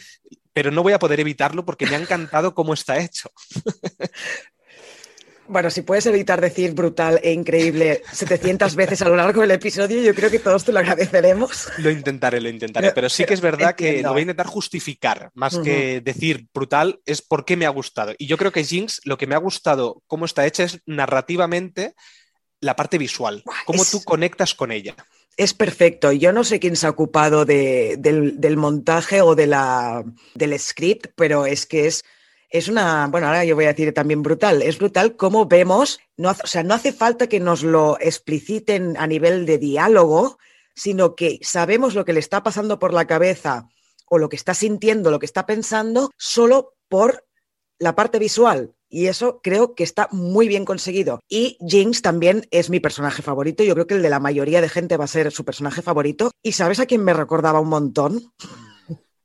pero 0.53 0.71
no 0.71 0.83
voy 0.83 0.93
a 0.93 0.99
poder 0.99 1.19
evitarlo 1.19 1.65
porque 1.65 1.85
me 1.85 1.95
ha 1.95 1.99
encantado 1.99 2.53
cómo 2.53 2.73
está 2.73 2.99
hecho. 2.99 3.29
Bueno, 5.47 5.69
si 5.69 5.81
puedes 5.81 6.05
evitar 6.05 6.39
decir 6.39 6.73
brutal 6.73 7.19
e 7.21 7.33
increíble 7.33 8.01
700 8.11 8.75
veces 8.75 9.01
a 9.01 9.09
lo 9.09 9.15
largo 9.15 9.41
del 9.41 9.51
episodio, 9.51 10.01
yo 10.01 10.15
creo 10.15 10.31
que 10.31 10.39
todos 10.39 10.63
te 10.63 10.71
lo 10.71 10.79
agradeceremos. 10.79 11.67
Lo 11.79 11.91
intentaré, 11.91 12.39
lo 12.39 12.47
intentaré, 12.47 12.91
pero, 12.93 13.09
sí 13.09 13.25
que 13.25 13.33
es 13.33 13.41
verdad 13.41 13.75
que 13.75 14.01
lo 14.01 14.11
voy 14.11 14.19
a 14.19 14.21
intentar 14.21 14.47
justificar, 14.47 15.31
más 15.33 15.57
que 15.59 15.99
decir 15.99 16.47
brutal, 16.53 17.01
es 17.05 17.21
por 17.21 17.43
qué 17.43 17.57
me 17.57 17.65
ha 17.65 17.69
gustado. 17.69 18.13
Y 18.17 18.27
yo 18.27 18.37
creo 18.37 18.51
que 18.51 18.63
Jinx, 18.63 19.01
lo 19.03 19.17
que 19.17 19.27
me 19.27 19.35
ha 19.35 19.39
gustado, 19.39 20.01
cómo 20.07 20.25
está 20.25 20.45
hecha, 20.45 20.63
es 20.63 20.79
narrativamente 20.85 21.93
la 22.61 22.77
parte 22.77 22.97
visual, 22.97 23.43
cómo 23.65 23.83
tú 23.83 24.01
conectas 24.03 24.55
con 24.55 24.71
ella. 24.71 24.95
Es 25.35 25.53
perfecto. 25.53 26.11
Yo 26.11 26.31
no 26.31 26.43
sé 26.43 26.59
quién 26.59 26.75
se 26.75 26.85
ha 26.85 26.91
ocupado 26.91 27.45
del, 27.45 28.57
montaje 28.57 29.21
o 29.21 29.35
de 29.35 29.47
la, 29.47 30.03
del 30.35 30.59
script, 30.59 31.07
pero 31.15 31.45
es 31.45 31.65
que 31.65 31.87
es 31.87 32.03
es 32.53 32.67
una, 32.67 33.07
bueno, 33.07 33.25
ahora 33.25 33.43
yo 33.43 33.55
voy 33.55 33.65
a 33.65 33.69
decir 33.69 33.91
también 33.95 34.21
brutal, 34.21 34.61
es 34.61 34.77
brutal 34.77 35.15
cómo 35.15 35.47
vemos, 35.47 35.99
no, 36.17 36.29
o 36.29 36.47
sea, 36.47 36.61
no 36.61 36.75
hace 36.75 36.93
falta 36.93 37.25
que 37.25 37.39
nos 37.39 37.63
lo 37.63 37.97
expliciten 37.99 38.95
a 38.99 39.07
nivel 39.07 39.47
de 39.47 39.57
diálogo, 39.57 40.37
sino 40.75 41.15
que 41.15 41.39
sabemos 41.41 41.95
lo 41.95 42.05
que 42.05 42.13
le 42.13 42.19
está 42.19 42.43
pasando 42.43 42.77
por 42.77 42.93
la 42.93 43.07
cabeza 43.07 43.69
o 44.07 44.19
lo 44.19 44.29
que 44.29 44.35
está 44.35 44.53
sintiendo, 44.53 45.09
lo 45.09 45.17
que 45.17 45.25
está 45.25 45.47
pensando, 45.47 46.11
solo 46.15 46.75
por 46.89 47.25
la 47.79 47.95
parte 47.95 48.19
visual. 48.19 48.75
Y 48.93 49.07
eso 49.07 49.41
creo 49.41 49.73
que 49.73 49.83
está 49.83 50.07
muy 50.11 50.47
bien 50.47 50.65
conseguido. 50.65 51.19
Y 51.27 51.57
Jinx 51.67 52.03
también 52.03 52.47
es 52.51 52.69
mi 52.69 52.79
personaje 52.79 53.23
favorito. 53.23 53.63
Yo 53.63 53.73
creo 53.73 53.87
que 53.87 53.95
el 53.95 54.03
de 54.03 54.09
la 54.11 54.19
mayoría 54.19 54.61
de 54.61 54.69
gente 54.69 54.97
va 54.97 55.05
a 55.05 55.07
ser 55.07 55.31
su 55.31 55.43
personaje 55.43 55.81
favorito. 55.81 56.29
¿Y 56.43 56.51
sabes 56.51 56.79
a 56.79 56.85
quién 56.85 57.03
me 57.03 57.15
recordaba 57.15 57.59
un 57.59 57.69
montón? 57.69 58.31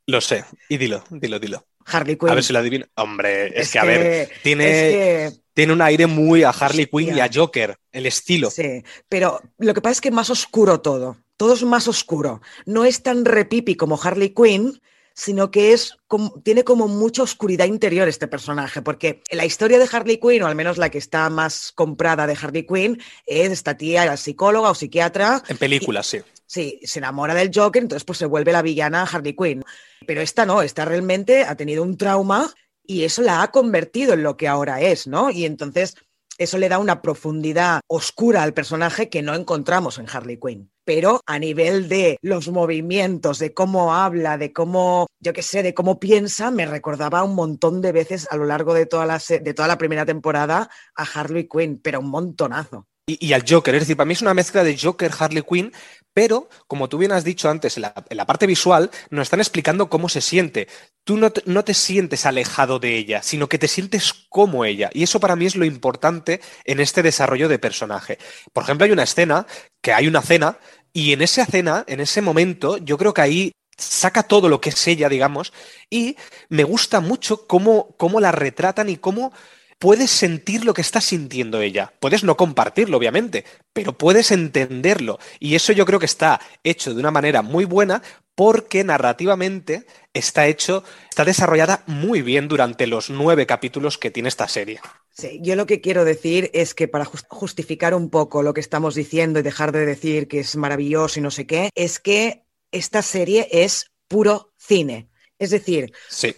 Lo 0.07 0.22
sé. 0.22 0.46
Y 0.70 0.78
dilo, 0.78 1.04
dilo, 1.11 1.38
dilo. 1.38 1.66
Harley 1.85 2.16
Quinn. 2.16 2.31
A 2.31 2.35
ver 2.35 2.44
si 2.44 2.54
lo 2.54 2.61
adivino. 2.61 2.87
Hombre, 2.96 3.61
es, 3.61 3.70
que, 3.70 3.78
a 3.78 3.85
ver, 3.85 4.31
tiene, 4.42 5.33
tiene 5.52 5.74
un 5.74 5.83
aire 5.83 6.07
muy 6.07 6.44
a 6.44 6.50
Harley 6.50 6.87
Quinn 6.87 7.14
y 7.14 7.20
a 7.20 7.28
Joker, 7.31 7.76
el 7.92 8.07
estilo. 8.07 8.50
Sí, 8.50 8.83
pero 9.07 9.42
lo 9.59 9.74
que 9.74 9.83
pasa 9.83 9.92
es 9.92 10.00
que 10.00 10.11
más 10.11 10.31
oscuro 10.31 10.81
todo. 10.81 11.18
Todo 11.37 11.52
es 11.52 11.62
más 11.62 11.88
oscuro. 11.88 12.40
No 12.64 12.87
es 12.87 13.02
tan 13.02 13.26
repipi 13.26 13.74
como 13.74 14.00
Harley 14.02 14.31
Quinn, 14.31 14.81
sino 15.18 15.50
que 15.50 15.72
es 15.72 15.96
como, 16.07 16.40
tiene 16.42 16.62
como 16.62 16.87
mucha 16.87 17.24
oscuridad 17.24 17.66
interior 17.66 18.07
este 18.07 18.28
personaje, 18.28 18.83
porque 18.83 19.20
la 19.33 19.44
historia 19.44 19.81
de 19.81 19.88
Harley 19.90 20.18
Quinn, 20.18 20.44
o 20.44 20.46
al 20.46 20.54
menos 20.54 20.78
la 20.78 20.90
que 20.90 20.98
está 20.98 21.28
más 21.28 21.72
comprada 21.72 22.28
de 22.28 22.38
Harley 22.40 22.64
Quinn, 22.64 23.02
es 23.26 23.50
esta 23.50 23.76
tía, 23.76 24.16
psicóloga 24.16 24.70
o 24.70 24.76
psiquiatra. 24.76 25.42
En 25.48 25.57
películas, 25.57 26.07
sí. 26.07 26.20
Sí, 26.46 26.78
se 26.85 27.00
enamora 27.00 27.35
del 27.35 27.50
Joker, 27.52 27.83
entonces 27.83 28.04
pues 28.04 28.18
se 28.18 28.26
vuelve 28.26 28.52
la 28.52 28.62
villana 28.62 29.02
Harley 29.02 29.35
Quinn. 29.35 29.64
Pero 30.07 30.20
esta 30.20 30.46
no, 30.46 30.62
esta 30.62 30.85
realmente 30.85 31.42
ha 31.42 31.57
tenido 31.57 31.83
un 31.83 31.96
trauma 31.96 32.54
y 32.87 33.02
eso 33.02 33.20
la 33.22 33.42
ha 33.42 33.50
convertido 33.50 34.14
en 34.14 34.22
lo 34.22 34.37
que 34.37 34.46
ahora 34.46 34.81
es, 34.81 35.09
¿no? 35.09 35.31
Y 35.31 35.46
entonces 35.46 35.96
eso 36.38 36.57
le 36.59 36.68
da 36.68 36.79
una 36.79 37.03
profundidad 37.03 37.81
oscura 37.88 38.42
al 38.42 38.55
personaje 38.55 39.09
que 39.09 39.22
no 39.22 39.35
encontramos 39.35 39.98
en 39.98 40.07
Harley 40.09 40.38
Quinn. 40.38 40.70
Pero 40.85 41.20
a 41.27 41.38
nivel 41.38 41.88
de 41.88 42.16
los 42.22 42.48
movimientos, 42.48 43.38
de 43.38 43.53
cómo 43.53 43.94
habla, 43.94 44.38
de 44.38 44.53
cómo, 44.53 45.07
yo 45.20 45.35
qué 45.35 45.42
sé, 45.42 45.62
de 45.62 45.74
cómo 45.74 46.01
piensa, 46.01 46.51
me 46.51 46.64
recordaba 46.64 47.24
un 47.24 47.35
montón 47.35 47.83
de 47.83 47.92
veces 47.92 48.27
a 48.31 48.37
lo 48.37 48.46
largo 48.46 48.72
de 48.72 48.87
toda 48.87 49.05
la, 49.05 49.18
de 49.18 49.55
toda 49.55 49.68
la 49.68 49.77
primera 49.77 50.07
temporada 50.07 50.70
a 50.94 51.03
Harley 51.03 51.46
Quinn, 51.46 51.79
pero 51.83 52.01
un 52.01 52.09
montonazo 52.09 52.87
y, 53.09 53.33
al 53.33 53.44
Joker. 53.48 53.74
Es 53.74 53.83
decir, 53.83 53.96
para 53.96 54.07
mí 54.07 54.12
es 54.12 54.22
una 54.22 54.35
mezcla 54.35 54.62
de 54.62 54.77
Joker, 54.77 55.11
Harley 55.18 55.42
Quinn, 55.42 55.72
pero 56.18 56.48
como 56.66 56.88
tú 56.88 56.98
bien 56.98 57.12
has 57.12 57.22
dicho 57.22 57.48
antes, 57.48 57.76
en 57.76 57.83
la, 57.83 58.26
parte 58.26 58.48
visual 58.48 58.90
nos 59.11 59.22
están 59.22 59.38
explicando 59.38 59.88
cómo 59.88 60.09
se 60.09 60.20
siente. 60.20 60.66
Tú 61.04 61.16
no 61.16 61.31
te, 61.31 61.44
no 61.46 61.62
te, 61.62 61.74
sientes 61.74 62.26
alejado 62.26 62.81
de 62.81 62.96
ella, 62.96 63.22
sino 63.22 63.48
que 63.48 63.57
te 63.57 63.68
sientes 63.68 64.12
como 64.28 64.64
ella. 64.64 64.90
Y 64.92 65.04
eso 65.04 65.20
para 65.20 65.37
mí 65.37 65.46
es 65.46 65.54
lo 65.54 65.64
importante 65.64 66.40
en 66.64 66.81
este 66.81 67.04
desarrollo 67.04 67.48
de 67.48 67.61
personaje. 67.61 68.18
Por 68.52 68.64
ejemplo, 68.64 68.85
hay 68.85 68.90
una 68.90 69.04
escena, 69.04 69.46
que 69.81 69.92
hay 69.92 70.09
una 70.09 70.20
cena, 70.20 70.59
y 70.92 71.12
en 71.12 71.22
esa 71.22 71.46
cena, 71.46 71.85
en 71.87 72.00
ese 72.00 72.20
momento, 72.20 72.78
yo 72.78 72.98
creo 72.98 73.14
que 73.14 73.20
ahí 73.20 73.52
saca 73.76 74.24
todo 74.24 74.48
lo 74.48 74.61
que 74.61 74.70
es 74.70 74.88
ella, 74.88 75.09
digamos, 75.09 75.52
y 75.88 76.16
me 76.48 76.64
gusta 76.64 76.98
mucho 76.98 77.46
cómo, 77.46 77.94
cómo 77.96 78.18
la 78.18 78.33
retratan 78.33 78.88
y 78.88 78.96
cómo 78.96 79.33
puedes 79.78 80.10
sentir 80.10 80.64
lo 80.64 80.74
que 80.74 80.82
está 80.82 81.00
sintiendo 81.00 81.60
ella. 81.60 81.92
Puedes 82.00 82.24
no 82.24 82.36
compartirlo, 82.36 82.96
obviamente, 82.96 83.44
pero 83.72 83.92
puedes 83.92 84.30
entenderlo. 84.30 85.18
Y 85.38 85.54
eso 85.54 85.72
yo 85.72 85.86
creo 85.86 85.98
que 85.98 86.06
está 86.06 86.40
hecho 86.64 86.94
de 86.94 87.00
una 87.00 87.10
manera 87.10 87.42
muy 87.42 87.64
buena 87.64 88.02
porque 88.34 88.84
narrativamente 88.84 89.84
está 90.14 90.46
hecho, 90.46 90.84
está 91.10 91.24
desarrollada 91.24 91.82
muy 91.86 92.22
bien 92.22 92.46
durante 92.46 92.86
los 92.86 93.10
nueve 93.10 93.46
capítulos 93.46 93.98
que 93.98 94.12
tiene 94.12 94.28
esta 94.28 94.46
serie. 94.46 94.80
Sí, 95.10 95.40
yo 95.42 95.56
lo 95.56 95.66
que 95.66 95.80
quiero 95.80 96.04
decir 96.04 96.48
es 96.54 96.74
que 96.74 96.86
para 96.86 97.04
justificar 97.04 97.94
un 97.94 98.10
poco 98.10 98.44
lo 98.44 98.54
que 98.54 98.60
estamos 98.60 98.94
diciendo 98.94 99.40
y 99.40 99.42
dejar 99.42 99.72
de 99.72 99.84
decir 99.84 100.28
que 100.28 100.38
es 100.40 100.54
maravilloso 100.54 101.18
y 101.18 101.22
no 101.22 101.32
sé 101.32 101.46
qué, 101.48 101.70
es 101.74 101.98
que 101.98 102.44
esta 102.70 103.02
serie 103.02 103.48
es 103.50 103.90
puro 104.06 104.52
cine. 104.56 105.08
Es 105.40 105.50
decir, 105.50 105.92
sí. 106.08 106.36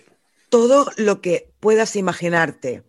todo 0.49 0.91
lo 0.97 1.21
que 1.21 1.53
puedas 1.61 1.97
imaginarte 1.97 2.83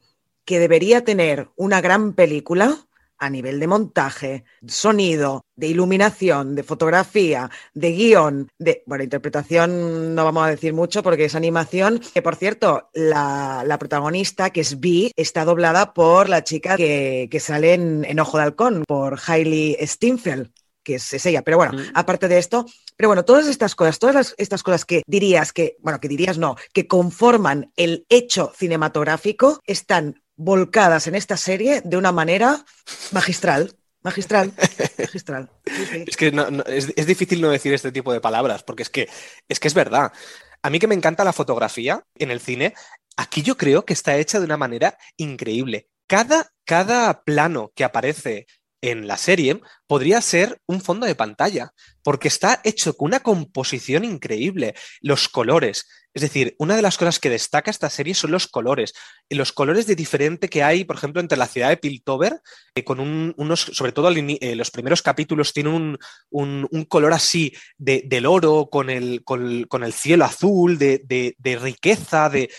que 0.52 0.60
debería 0.60 1.06
tener 1.06 1.48
una 1.56 1.80
gran 1.80 2.12
película 2.12 2.78
a 3.18 3.30
nivel 3.30 3.58
de 3.62 3.68
montaje, 3.68 4.44
sonido, 4.68 5.46
de 5.56 5.68
iluminación, 5.68 6.56
de 6.56 6.64
fotografía, 6.64 7.50
de 7.74 7.92
guion, 7.94 8.50
de, 8.60 8.84
bueno, 8.86 9.06
interpretación 9.06 10.14
no 10.14 10.26
vamos 10.26 10.44
a 10.44 10.50
decir 10.50 10.74
mucho 10.74 11.04
porque 11.04 11.24
es 11.24 11.36
animación, 11.36 12.02
que 12.14 12.22
por 12.22 12.36
cierto, 12.36 12.90
la, 12.94 13.78
protagonista, 13.80 14.50
que 14.50 14.60
es 14.60 14.82
Vi, 14.82 15.14
está 15.16 15.46
doblada 15.46 15.94
por 15.94 16.28
la 16.28 16.44
chica 16.44 16.76
que, 16.76 17.30
sale 17.40 17.76
en, 17.76 18.20
Ojo 18.20 18.36
de 18.36 18.44
Halcón, 18.44 18.84
por 18.86 19.18
Hailey 19.26 19.78
Steinfeld 19.88 20.52
que 20.84 20.96
es, 20.96 21.26
ella. 21.26 21.44
Pero 21.44 21.58
bueno, 21.58 21.78
aparte 21.94 22.28
de 22.28 22.38
esto, 22.38 22.66
pero 22.98 23.10
bueno, 23.10 23.24
todas 23.26 23.48
estas 23.48 23.76
cosas, 23.76 24.00
todas 24.00 24.36
estas 24.38 24.64
cosas 24.64 24.86
que 24.86 25.04
dirías 25.06 25.54
que, 25.54 25.78
bueno, 25.80 26.00
que 26.00 26.08
dirías 26.08 26.38
no, 26.38 26.56
que 26.74 26.88
conforman 26.88 27.72
el 27.76 28.06
hecho 28.10 28.52
cinematográfico, 28.56 29.60
están 29.66 30.21
volcadas 30.44 31.06
en 31.08 31.16
esta 31.16 31.38
serie 31.38 31.82
de 31.84 31.98
una 31.98 32.12
manera 32.12 32.66
magistral. 33.12 33.76
Magistral, 34.04 34.52
magistral. 34.98 35.52
Es 36.08 36.18
que 36.18 36.34
es, 36.66 37.06
difícil 37.06 37.40
no 37.40 37.50
decir 37.50 37.72
este 37.74 37.92
tipo 37.92 38.12
de 38.12 38.20
palabras, 38.20 38.64
porque 38.64 38.82
es 38.82 38.90
que, 38.90 39.08
es 39.48 39.60
que 39.60 39.68
es 39.68 39.76
verdad. 39.76 40.12
A 40.64 40.70
mí 40.72 40.80
que 40.80 40.88
me 40.88 40.96
encanta 40.96 41.24
la 41.24 41.34
fotografía 41.34 42.04
en 42.16 42.32
el 42.32 42.40
cine, 42.40 42.74
aquí 43.16 43.44
yo 43.44 43.58
creo 43.58 43.86
que 43.86 43.94
está 43.94 44.18
hecha 44.18 44.40
de 44.40 44.46
una 44.46 44.58
manera 44.58 44.98
increíble. 45.18 45.88
Cada, 46.08 46.52
cada 46.66 47.24
plano 47.24 47.72
que 47.76 47.84
aparece 47.84 48.48
en 48.82 49.08
la 49.08 49.18
serie 49.18 49.62
podría 49.88 50.22
ser 50.22 50.60
un 50.66 50.82
fondo 50.82 51.06
de 51.06 51.16
pantalla, 51.16 51.72
porque 52.04 52.28
está 52.28 52.62
hecho 52.64 52.96
con 52.96 53.08
una 53.08 53.20
composición 53.20 54.04
increíble, 54.04 54.74
los 55.02 55.30
colores. 55.30 55.86
Es 56.14 56.22
decir, 56.24 56.56
una 56.58 56.76
de 56.76 56.82
las 56.82 56.98
cosas 56.98 57.20
que 57.20 57.30
destaca 57.30 57.72
esta 57.72 57.90
serie 57.90 58.14
son 58.14 58.32
los 58.32 58.48
colores. 58.48 58.94
Los 59.30 59.54
colores 59.54 59.88
de 59.88 59.96
diferente 59.96 60.50
que 60.50 60.62
hay, 60.62 60.84
por 60.84 60.98
ejemplo, 60.98 61.22
entre 61.22 61.38
la 61.38 61.48
ciudad 61.48 61.70
de 61.70 61.78
Piltover, 61.78 62.42
eh, 62.76 62.84
con 62.84 63.00
unos, 63.00 63.62
sobre 63.62 63.94
todo 63.94 64.10
eh, 64.10 64.56
los 64.56 64.72
primeros 64.72 65.02
capítulos, 65.02 65.54
tienen 65.54 65.98
un, 66.30 66.86
color 66.90 67.14
así 67.14 67.54
de, 67.78 68.04
del 68.06 68.26
oro, 68.26 68.68
con 68.70 68.90
el, 68.90 69.24
con, 69.24 69.84
el 69.84 69.94
cielo 69.94 70.26
azul, 70.26 70.78
de, 70.78 71.02
de 71.38 71.56
riqueza, 71.58 72.30
de 72.30 72.50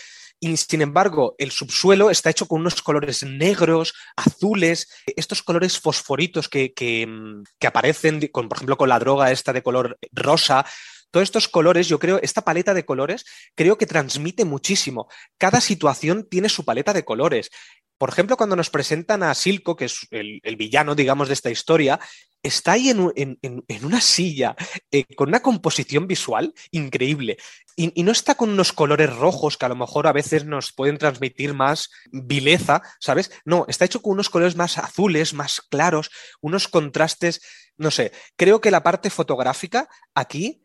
y 0.43 0.57
sin 0.57 0.81
embargo 0.81 1.35
el 1.37 1.51
subsuelo 1.51 2.09
está 2.09 2.29
hecho 2.29 2.47
con 2.47 2.59
unos 2.59 2.81
colores 2.81 3.23
negros, 3.23 3.93
azules, 4.17 4.89
estos 5.15 5.41
colores 5.41 5.79
fosforitos 5.79 6.49
que, 6.49 6.73
mm, 7.07 7.43
que, 7.57 7.67
aparecen, 7.67 8.27
con, 8.27 8.49
por 8.49 8.57
ejemplo, 8.57 8.75
con 8.75 8.89
la 8.89 8.99
droga 8.99 9.31
esta 9.31 9.53
de 9.53 9.63
color 9.63 9.97
rosa. 10.11 10.65
Todos 11.11 11.23
estos 11.23 11.47
colores, 11.47 11.87
yo 11.87 11.97
creo, 11.97 12.19
esta 12.21 12.41
paleta 12.41 12.73
de 12.73 12.85
colores, 12.85 13.23
creo 13.55 13.77
que 13.77 13.85
transmite 13.85 14.43
muchísimo. 14.43 15.07
Cada 15.37 15.61
situación 15.61 16.27
tiene 16.29 16.49
su 16.49 16.65
paleta 16.65 16.91
de 16.91 17.05
colores. 17.05 17.49
Por 17.97 18.09
ejemplo, 18.09 18.35
cuando 18.35 18.57
nos 18.57 18.69
presentan 18.69 19.23
a 19.23 19.33
Silco, 19.33 19.77
que 19.77 19.85
es 19.85 20.07
el, 20.11 20.41
villano, 20.57 20.93
digamos, 20.93 21.29
de 21.29 21.35
esta 21.35 21.51
historia, 21.51 22.01
está 22.41 22.73
ahí 22.73 22.89
en, 22.89 23.37
una 23.83 24.01
silla 24.01 24.57
eh, 24.91 25.05
con 25.15 25.29
una 25.29 25.41
composición 25.41 26.05
visual 26.05 26.53
increíble. 26.71 27.37
Y, 27.75 28.03
no 28.03 28.11
está 28.11 28.35
con 28.35 28.49
unos 28.49 28.73
colores 28.73 29.15
rojos 29.15 29.57
que 29.57 29.65
a 29.65 29.69
lo 29.69 29.75
mejor 29.75 30.07
a 30.07 30.13
veces 30.13 30.45
nos 30.45 30.73
pueden 30.73 30.97
transmitir 30.97 31.53
más 31.53 31.89
vileza, 32.11 32.81
¿sabes? 32.99 33.31
No, 33.45 33.65
está 33.67 33.85
hecho 33.85 34.01
con 34.01 34.13
unos 34.13 34.29
colores 34.29 34.55
más 34.55 34.77
azules, 34.77 35.33
más 35.33 35.61
claros, 35.61 36.09
unos 36.41 36.67
contrastes, 36.67 37.41
no 37.77 37.91
sé. 37.91 38.11
Creo 38.35 38.61
que 38.61 38.71
la 38.71 38.83
parte 38.83 39.09
fotográfica 39.09 39.87
aquí 40.13 40.63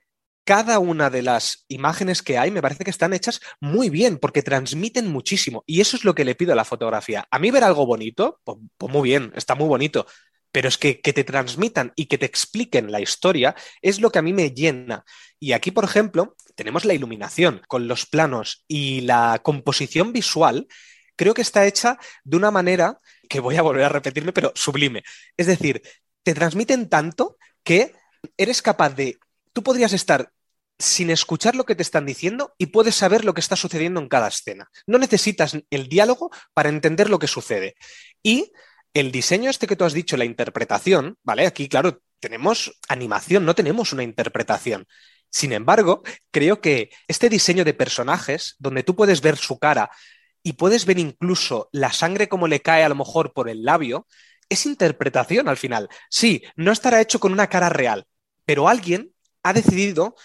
cada 0.48 0.78
una 0.78 1.10
de 1.10 1.20
las 1.20 1.66
imágenes 1.68 2.22
que 2.22 2.38
hay 2.38 2.50
me 2.50 2.62
parece 2.62 2.82
que 2.82 2.90
están 2.90 3.12
hechas 3.12 3.38
muy 3.60 3.90
bien 3.90 4.16
porque 4.16 4.42
transmiten 4.42 5.06
muchísimo 5.06 5.62
y 5.66 5.82
eso 5.82 5.94
es 5.94 6.04
lo 6.06 6.14
que 6.14 6.24
le 6.24 6.34
pido 6.34 6.54
a 6.54 6.56
la 6.56 6.64
fotografía. 6.64 7.28
A 7.30 7.38
mí 7.38 7.50
ver 7.50 7.64
algo 7.64 7.84
bonito, 7.84 8.40
pues, 8.44 8.56
pues 8.78 8.90
muy 8.90 9.10
bien, 9.10 9.30
está 9.36 9.54
muy 9.54 9.68
bonito, 9.68 10.06
pero 10.52 10.68
es 10.68 10.78
que, 10.78 11.00
que 11.00 11.12
te 11.12 11.24
transmitan 11.24 11.92
y 11.96 12.06
que 12.06 12.18
te 12.18 12.26
expliquen 12.26 12.90
la 12.90 13.00
historia 13.00 13.54
es 13.82 14.00
lo 14.00 14.10
que 14.10 14.18
a 14.18 14.22
mí 14.22 14.32
me 14.32 14.50
llena. 14.50 15.04
Y 15.38 15.52
aquí, 15.52 15.70
por 15.70 15.84
ejemplo, 15.84 16.36
tenemos 16.54 16.84
la 16.84 16.94
iluminación 16.94 17.62
con 17.68 17.86
los 17.86 18.06
planos 18.06 18.64
y 18.66 19.02
la 19.02 19.40
composición 19.42 20.12
visual, 20.12 20.66
creo 21.16 21.34
que 21.34 21.42
está 21.42 21.66
hecha 21.66 21.98
de 22.24 22.36
una 22.36 22.50
manera 22.50 23.00
que 23.28 23.40
voy 23.40 23.56
a 23.56 23.62
volver 23.62 23.84
a 23.84 23.90
repetirme, 23.90 24.32
pero 24.32 24.52
sublime. 24.54 25.02
Es 25.36 25.46
decir, 25.46 25.82
te 26.22 26.34
transmiten 26.34 26.88
tanto 26.88 27.36
que 27.62 27.92
eres 28.36 28.62
capaz 28.62 28.90
de, 28.90 29.18
tú 29.52 29.62
podrías 29.62 29.92
estar 29.92 30.32
sin 30.78 31.10
escuchar 31.10 31.56
lo 31.56 31.64
que 31.64 31.74
te 31.74 31.82
están 31.82 32.06
diciendo 32.06 32.54
y 32.56 32.66
puedes 32.66 32.94
saber 32.94 33.24
lo 33.24 33.34
que 33.34 33.40
está 33.40 33.56
sucediendo 33.56 34.00
en 34.00 34.08
cada 34.08 34.28
escena. 34.28 34.70
No 34.86 34.98
necesitas 34.98 35.56
el 35.70 35.88
diálogo 35.88 36.30
para 36.54 36.68
entender 36.68 37.10
lo 37.10 37.18
que 37.18 37.26
sucede. 37.26 37.74
Y 38.22 38.52
el 38.94 39.12
diseño 39.12 39.50
este 39.50 39.66
que 39.66 39.76
tú 39.76 39.84
has 39.84 39.92
dicho, 39.92 40.16
la 40.16 40.24
interpretación, 40.24 41.16
¿vale? 41.22 41.46
Aquí, 41.46 41.68
claro, 41.68 42.00
tenemos 42.20 42.78
animación, 42.88 43.44
no 43.44 43.54
tenemos 43.54 43.92
una 43.92 44.02
interpretación. 44.02 44.86
Sin 45.30 45.52
embargo, 45.52 46.02
creo 46.30 46.60
que 46.60 46.90
este 47.06 47.28
diseño 47.28 47.64
de 47.64 47.74
personajes, 47.74 48.56
donde 48.58 48.82
tú 48.82 48.96
puedes 48.96 49.20
ver 49.20 49.36
su 49.36 49.58
cara 49.58 49.90
y 50.42 50.54
puedes 50.54 50.86
ver 50.86 50.98
incluso 50.98 51.68
la 51.72 51.92
sangre 51.92 52.28
como 52.28 52.48
le 52.48 52.60
cae 52.60 52.82
a 52.82 52.88
lo 52.88 52.94
mejor 52.94 53.32
por 53.32 53.48
el 53.48 53.64
labio, 53.64 54.06
es 54.48 54.64
interpretación 54.64 55.48
al 55.48 55.58
final. 55.58 55.88
Sí, 56.08 56.42
no 56.56 56.72
estará 56.72 57.00
hecho 57.00 57.20
con 57.20 57.32
una 57.32 57.48
cara 57.48 57.68
real, 57.68 58.06
pero 58.44 58.68
alguien 58.68 59.12
ha 59.42 59.52
decidido 59.52 60.16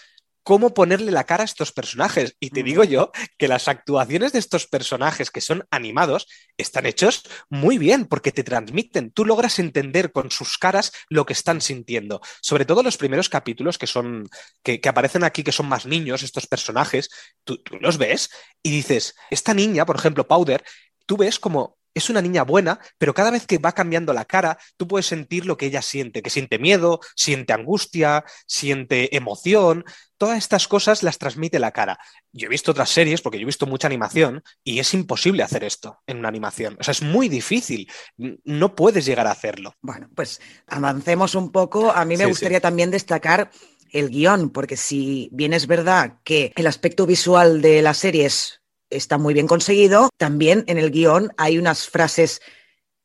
cómo 0.44 0.74
ponerle 0.74 1.10
la 1.10 1.24
cara 1.24 1.42
a 1.42 1.46
estos 1.46 1.72
personajes. 1.72 2.36
Y 2.38 2.50
te 2.50 2.62
digo 2.62 2.84
yo 2.84 3.10
que 3.38 3.48
las 3.48 3.66
actuaciones 3.66 4.32
de 4.32 4.38
estos 4.38 4.66
personajes 4.66 5.30
que 5.30 5.40
son 5.40 5.66
animados 5.70 6.28
están 6.56 6.86
hechos 6.86 7.22
muy 7.48 7.78
bien 7.78 8.04
porque 8.04 8.30
te 8.30 8.44
transmiten, 8.44 9.10
tú 9.10 9.24
logras 9.24 9.58
entender 9.58 10.12
con 10.12 10.30
sus 10.30 10.58
caras 10.58 10.92
lo 11.08 11.26
que 11.26 11.32
están 11.32 11.60
sintiendo. 11.60 12.20
Sobre 12.40 12.66
todo 12.66 12.82
los 12.82 12.96
primeros 12.96 13.28
capítulos 13.28 13.78
que 13.78 13.86
son, 13.86 14.28
que, 14.62 14.80
aparecen 14.86 15.24
aquí, 15.24 15.42
que 15.42 15.50
son 15.50 15.66
más 15.66 15.86
niños, 15.86 16.22
estos 16.22 16.46
personajes, 16.46 17.08
tú, 17.42 17.60
tú 17.62 17.78
los 17.80 17.98
ves 17.98 18.30
y 18.62 18.70
dices, 18.70 19.14
esta 19.30 19.54
niña, 19.54 19.86
por 19.86 19.96
ejemplo, 19.96 20.28
Powder, 20.28 20.62
tú 21.06 21.16
ves 21.16 21.38
como 21.38 21.78
es 21.94 22.10
una 22.10 22.20
niña 22.20 22.42
buena, 22.42 22.80
pero 22.98 23.14
cada 23.14 23.30
vez 23.30 23.46
que 23.46 23.58
va 23.58 23.72
cambiando 23.72 24.12
la 24.12 24.24
cara, 24.24 24.58
tú 24.76 24.86
puedes 24.86 25.06
sentir 25.06 25.46
lo 25.46 25.56
que 25.56 25.66
ella 25.66 25.80
siente, 25.80 26.22
que 26.22 26.30
siente 26.30 26.58
miedo, 26.58 27.00
siente 27.16 27.52
angustia, 27.52 28.24
siente 28.46 29.16
emoción. 29.16 29.84
Todas 30.18 30.38
estas 30.38 30.68
cosas 30.68 31.02
las 31.02 31.18
transmite 31.18 31.58
la 31.58 31.70
cara. 31.70 31.98
Yo 32.32 32.46
he 32.46 32.50
visto 32.50 32.72
otras 32.72 32.90
series, 32.90 33.20
porque 33.20 33.38
yo 33.38 33.42
he 33.42 33.46
visto 33.46 33.66
mucha 33.66 33.86
animación, 33.86 34.42
y 34.62 34.78
es 34.78 34.92
imposible 34.94 35.42
hacer 35.42 35.64
esto 35.64 36.00
en 36.06 36.18
una 36.18 36.28
animación. 36.28 36.76
O 36.80 36.84
sea, 36.84 36.92
es 36.92 37.02
muy 37.02 37.28
difícil. 37.28 37.90
No 38.16 38.74
puedes 38.74 39.04
llegar 39.04 39.26
a 39.26 39.32
hacerlo. 39.32 39.74
Bueno, 39.80 40.08
pues 40.14 40.40
avancemos 40.66 41.34
un 41.34 41.52
poco. 41.52 41.92
A 41.92 42.04
mí 42.04 42.16
me 42.16 42.26
gustaría 42.26 42.60
también 42.60 42.90
destacar 42.90 43.50
el 43.90 44.10
guion, 44.10 44.50
porque 44.50 44.76
si 44.76 45.28
bien 45.32 45.52
es 45.52 45.68
verdad 45.68 46.18
que 46.24 46.52
el 46.56 46.66
aspecto 46.66 47.06
visual 47.06 47.62
de 47.62 47.80
la 47.80 47.94
serie 47.94 48.26
es 48.26 48.60
está 48.96 49.18
muy 49.18 49.34
bien 49.34 49.46
conseguido. 49.46 50.08
También 50.16 50.64
en 50.66 50.78
el 50.78 50.90
guion 50.90 51.32
hay 51.36 51.58
unas 51.58 51.88
frases 51.88 52.40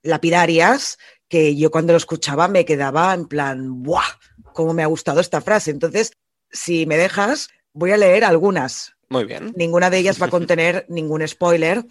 lapidarias 0.04 0.98
que 1.28 1.56
yo 1.56 1.72
cuando 1.72 1.94
lo 1.94 1.98
escuchaba 1.98 2.48
me 2.48 2.66
quedaba 2.66 3.14
en 3.14 3.28
plan, 3.28 3.84
¡buah! 3.84 4.04
¿Cómo 4.54 4.74
me 4.74 4.84
ha 4.84 4.88
gustado 4.88 5.20
esta 5.20 5.42
frase? 5.42 5.72
Entonces, 5.72 6.14
si 6.52 6.86
me 6.86 6.98
dejas, 6.98 7.50
voy 7.74 7.92
a 7.92 7.98
leer 7.98 8.24
algunas. 8.24 8.96
Muy 9.10 9.26
bien. 9.26 9.54
Ninguna 9.56 9.90
de 9.90 10.00
ellas 10.00 10.22
va 10.22 10.28
a 10.28 10.32
contener 10.32 10.86
ningún 10.90 11.28
spoiler, 11.28 11.86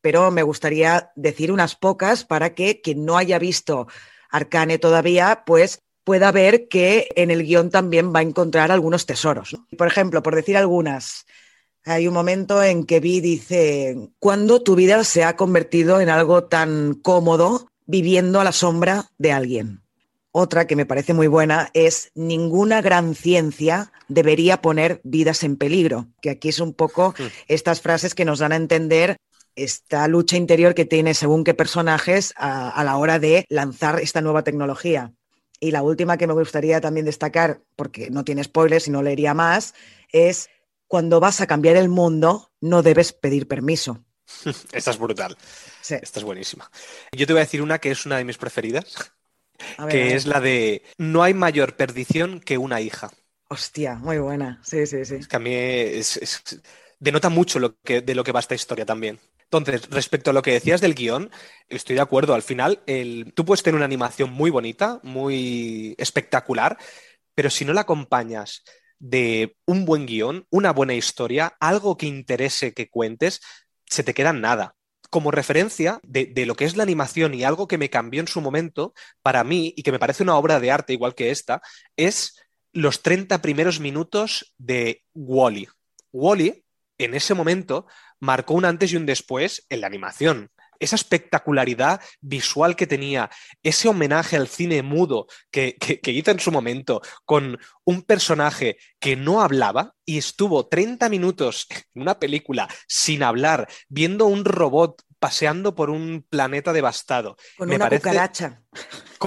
pero 0.00 0.30
me 0.30 0.42
gustaría 0.42 1.10
decir 1.16 1.52
unas 1.52 1.74
pocas 1.74 2.24
para 2.24 2.54
que 2.54 2.80
quien 2.80 3.04
no 3.04 3.16
haya 3.16 3.38
visto 3.38 3.88
Arcane 4.30 4.78
todavía, 4.78 5.44
pues 5.46 5.80
pueda 6.04 6.32
ver 6.32 6.68
que 6.68 7.08
en 7.16 7.30
el 7.30 7.44
guion 7.44 7.70
también 7.70 8.12
va 8.14 8.20
a 8.20 8.22
encontrar 8.22 8.72
algunos 8.72 9.06
tesoros. 9.06 9.56
Por 9.76 9.86
ejemplo, 9.86 10.22
por 10.22 10.34
decir 10.34 10.56
algunas, 10.56 11.26
hay 11.84 12.06
un 12.06 12.14
momento 12.14 12.62
en 12.62 12.84
que 12.84 13.00
Vi 13.00 13.20
dice, 13.20 14.10
¿cuándo 14.18 14.62
tu 14.62 14.74
vida 14.74 15.02
se 15.04 15.24
ha 15.24 15.36
convertido 15.36 16.00
en 16.00 16.08
algo 16.08 16.44
tan 16.44 16.94
cómodo 16.94 17.68
viviendo 17.86 18.40
a 18.40 18.44
la 18.44 18.52
sombra 18.52 19.10
de 19.18 19.32
alguien? 19.32 19.82
Otra 20.30 20.66
que 20.66 20.76
me 20.76 20.86
parece 20.86 21.12
muy 21.12 21.26
buena 21.26 21.70
es, 21.74 22.10
ninguna 22.14 22.80
gran 22.80 23.14
ciencia 23.14 23.92
debería 24.08 24.62
poner 24.62 25.00
vidas 25.04 25.42
en 25.42 25.56
peligro, 25.56 26.06
que 26.22 26.30
aquí 26.30 26.48
es 26.48 26.60
un 26.60 26.72
poco 26.72 27.14
mm. 27.18 27.22
estas 27.48 27.80
frases 27.82 28.14
que 28.14 28.24
nos 28.24 28.38
dan 28.38 28.52
a 28.52 28.56
entender 28.56 29.16
esta 29.56 30.08
lucha 30.08 30.38
interior 30.38 30.74
que 30.74 30.86
tiene 30.86 31.12
según 31.12 31.44
qué 31.44 31.52
personajes 31.52 32.32
a, 32.36 32.70
a 32.70 32.84
la 32.84 32.96
hora 32.96 33.18
de 33.18 33.44
lanzar 33.50 34.00
esta 34.00 34.22
nueva 34.22 34.42
tecnología. 34.42 35.12
Y 35.60 35.70
la 35.70 35.82
última 35.82 36.16
que 36.16 36.26
me 36.26 36.32
gustaría 36.32 36.80
también 36.80 37.04
destacar, 37.04 37.60
porque 37.76 38.10
no 38.10 38.24
tiene 38.24 38.42
spoilers 38.42 38.88
y 38.88 38.90
no 38.90 39.02
leería 39.02 39.34
más, 39.34 39.74
es 40.10 40.48
cuando 40.92 41.20
vas 41.20 41.40
a 41.40 41.46
cambiar 41.46 41.76
el 41.76 41.88
mundo, 41.88 42.52
no 42.60 42.82
debes 42.82 43.14
pedir 43.14 43.48
permiso. 43.48 44.04
Esta 44.72 44.90
es 44.90 44.98
brutal. 44.98 45.38
Esta 45.80 46.20
es 46.20 46.22
buenísima. 46.22 46.70
Yo 47.12 47.26
te 47.26 47.32
voy 47.32 47.40
a 47.40 47.46
decir 47.46 47.62
una 47.62 47.78
que 47.78 47.90
es 47.90 48.04
una 48.04 48.18
de 48.18 48.26
mis 48.26 48.36
preferidas, 48.36 49.10
que 49.88 50.14
es 50.14 50.26
la 50.26 50.38
de 50.38 50.82
no 50.98 51.22
hay 51.22 51.32
mayor 51.32 51.76
perdición 51.76 52.40
que 52.40 52.58
una 52.58 52.82
hija. 52.82 53.10
Hostia, 53.48 53.94
muy 53.94 54.18
buena. 54.18 54.60
Sí, 54.62 54.86
sí, 54.86 55.06
sí. 55.06 55.20
que 55.26 55.36
a 55.36 55.38
mí 55.38 55.54
denota 56.98 57.30
mucho 57.30 57.58
lo 57.58 57.74
que, 57.80 58.02
de 58.02 58.14
lo 58.14 58.22
que 58.22 58.32
va 58.32 58.40
esta 58.40 58.54
historia 58.54 58.84
también. 58.84 59.18
Entonces, 59.44 59.88
respecto 59.88 60.28
a 60.28 60.34
lo 60.34 60.42
que 60.42 60.52
decías 60.52 60.82
del 60.82 60.94
guion, 60.94 61.30
estoy 61.70 61.96
de 61.96 62.02
acuerdo. 62.02 62.34
Al 62.34 62.42
final, 62.42 62.82
el, 62.84 63.32
tú 63.34 63.46
puedes 63.46 63.62
tener 63.62 63.76
una 63.76 63.86
animación 63.86 64.30
muy 64.30 64.50
bonita, 64.50 65.00
muy 65.04 65.94
espectacular, 65.96 66.76
pero 67.34 67.48
si 67.48 67.64
no 67.64 67.72
la 67.72 67.80
acompañas 67.80 68.62
de 69.02 69.56
un 69.66 69.84
buen 69.84 70.06
guion, 70.06 70.46
una 70.48 70.72
buena 70.72 70.94
historia, 70.94 71.56
algo 71.58 71.96
que 71.96 72.06
interese 72.06 72.72
que 72.72 72.88
cuentes, 72.88 73.40
se 73.84 74.04
te 74.04 74.14
queda 74.14 74.32
nada. 74.32 74.76
Como 75.10 75.32
referencia 75.32 75.98
de, 76.04 76.32
lo 76.46 76.54
que 76.54 76.64
es 76.64 76.76
la 76.76 76.84
animación 76.84 77.34
y 77.34 77.42
algo 77.42 77.66
que 77.66 77.78
me 77.78 77.90
cambió 77.90 78.20
en 78.20 78.28
su 78.28 78.40
momento, 78.40 78.94
para 79.20 79.42
mí, 79.42 79.74
y 79.76 79.82
que 79.82 79.90
me 79.90 79.98
parece 79.98 80.22
una 80.22 80.36
obra 80.36 80.60
de 80.60 80.70
arte 80.70 80.92
igual 80.92 81.16
que 81.16 81.30
esta, 81.30 81.60
es 81.96 82.40
los 82.72 83.02
30 83.02 83.42
primeros 83.42 83.80
minutos 83.80 84.54
de 84.56 85.02
Wally. 85.14 85.68
Wally, 86.12 86.64
en 86.96 87.14
ese 87.14 87.34
momento, 87.34 87.86
marcó 88.20 88.54
un 88.54 88.64
antes 88.64 88.92
y 88.92 88.96
un 88.96 89.04
después 89.04 89.66
en 89.68 89.80
la 89.80 89.88
animación 89.88 90.52
esa 90.82 90.96
espectacularidad 90.96 92.00
visual 92.20 92.76
que 92.76 92.86
tenía, 92.86 93.30
ese 93.62 93.88
homenaje 93.88 94.36
al 94.36 94.48
cine 94.48 94.82
mudo 94.82 95.26
que, 95.50 95.76
hizo 96.04 96.30
en 96.30 96.40
su 96.40 96.50
momento 96.50 97.00
con 97.24 97.58
un 97.84 98.02
personaje 98.02 98.76
que 98.98 99.16
no 99.16 99.40
hablaba 99.40 99.94
y 100.04 100.18
estuvo 100.18 100.66
30 100.66 101.08
minutos 101.08 101.68
en 101.94 102.02
una 102.02 102.18
película 102.18 102.68
sin 102.88 103.22
hablar, 103.22 103.68
viendo 103.88 104.26
un 104.26 104.44
robot 104.44 105.02
paseando 105.18 105.76
por 105.76 105.88
un 105.88 106.26
planeta 106.28 106.72
devastado. 106.72 107.36
Con 107.56 107.72
una 107.72 107.88
cucaracha. 107.88 108.60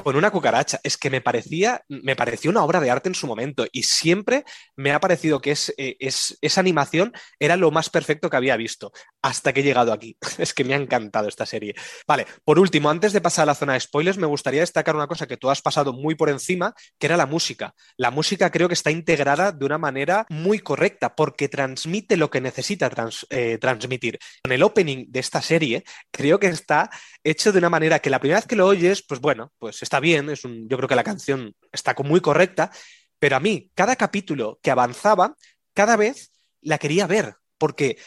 Con 0.04 0.16
una 0.16 0.32
cucaracha. 0.32 0.80
Es 0.84 0.98
que 0.98 1.10
me 1.10 1.22
parecía, 1.22 1.82
me 1.88 2.16
pareció 2.16 2.52
una 2.52 2.64
obra 2.64 2.80
de 2.80 2.92
arte 2.92 3.10
en 3.10 3.16
su 3.16 3.28
momento 3.28 3.66
y 3.72 3.84
siempre 3.84 4.44
me 4.76 4.92
ha 4.92 5.00
parecido 5.00 5.42
que 5.42 5.52
es, 5.52 5.74
eh, 5.78 5.96
es, 6.00 6.38
esa 6.42 6.62
animación 6.62 7.14
era 7.40 7.56
lo 7.56 7.72
más 7.72 7.90
perfecto 7.90 8.30
que 8.30 8.38
había 8.38 8.58
visto 8.58 8.92
hasta 9.22 9.54
que 9.54 9.62
he 9.62 9.64
llegado 9.64 9.94
aquí. 9.94 10.18
Es 10.38 10.54
que 10.54 10.64
me 10.64 10.74
ha 10.74 10.78
encantado 10.78 11.28
esta 11.28 11.46
serie. 11.46 11.76
Vale, 12.08 12.28
por 12.44 12.60
último, 12.60 12.90
antes 12.90 13.14
de 13.14 13.22
pasar 13.22 13.44
a 13.44 13.46
la 13.48 13.56
zona 13.56 13.74
de 13.74 13.80
spoilers, 13.80 14.18
me 14.18 14.28
gustaría 14.28 14.62
destacar 14.62 14.96
una 14.96 15.08
cosa 15.08 15.28
que 15.28 15.38
tú 15.38 15.50
has 15.50 15.62
pasado 15.62 15.94
muy 15.94 16.16
por 16.16 16.30
encima, 16.30 16.74
que 17.00 17.08
era 17.08 17.18
la 17.18 17.26
música. 17.26 17.74
La 17.98 18.12
música 18.12 18.52
creo 18.52 18.68
que 18.68 18.74
está 18.74 18.92
integrada 18.92 19.52
de 19.52 19.66
una 19.66 19.78
manera 19.78 20.26
muy 20.30 20.60
correcta 20.60 21.16
porque 21.16 21.50
transmite 21.50 22.18
lo 22.18 22.30
que 22.30 22.42
necesita 22.42 22.92
eh, 23.30 23.58
transmitir. 23.60 24.20
En 24.44 24.52
el 24.52 24.64
opening 24.64 25.06
de 25.10 25.20
esta 25.20 25.42
serie 25.42 25.84
creo 26.12 26.40
que 26.40 26.48
está 26.48 26.90
hecho 27.24 27.52
de 27.52 27.60
una 27.60 27.70
manera 27.70 28.00
que 28.00 28.10
la 28.10 28.20
primera 28.20 28.40
vez 28.40 28.48
que 28.48 28.56
lo 28.56 28.68
oyes, 28.68 29.04
pues 29.08 29.20
bueno, 29.20 29.52
pues 29.58 29.82
está 29.86 30.00
bien, 30.00 30.30
es 30.30 30.44
un, 30.44 30.68
yo 30.68 30.78
creo 30.78 30.90
que 30.90 30.96
la 30.96 31.04
canción 31.04 31.56
está 31.72 31.96
muy 32.04 32.20
correcta, 32.20 32.72
pero 33.20 33.38
a 33.38 33.40
mí, 33.40 33.72
cada 33.76 33.96
capítulo 33.96 34.60
que 34.62 34.72
avanzaba, 34.72 35.36
cada 35.74 35.96
vez 35.96 36.32
la 36.62 36.78
quería 36.78 37.08
ver, 37.08 37.36
porque 37.58 37.98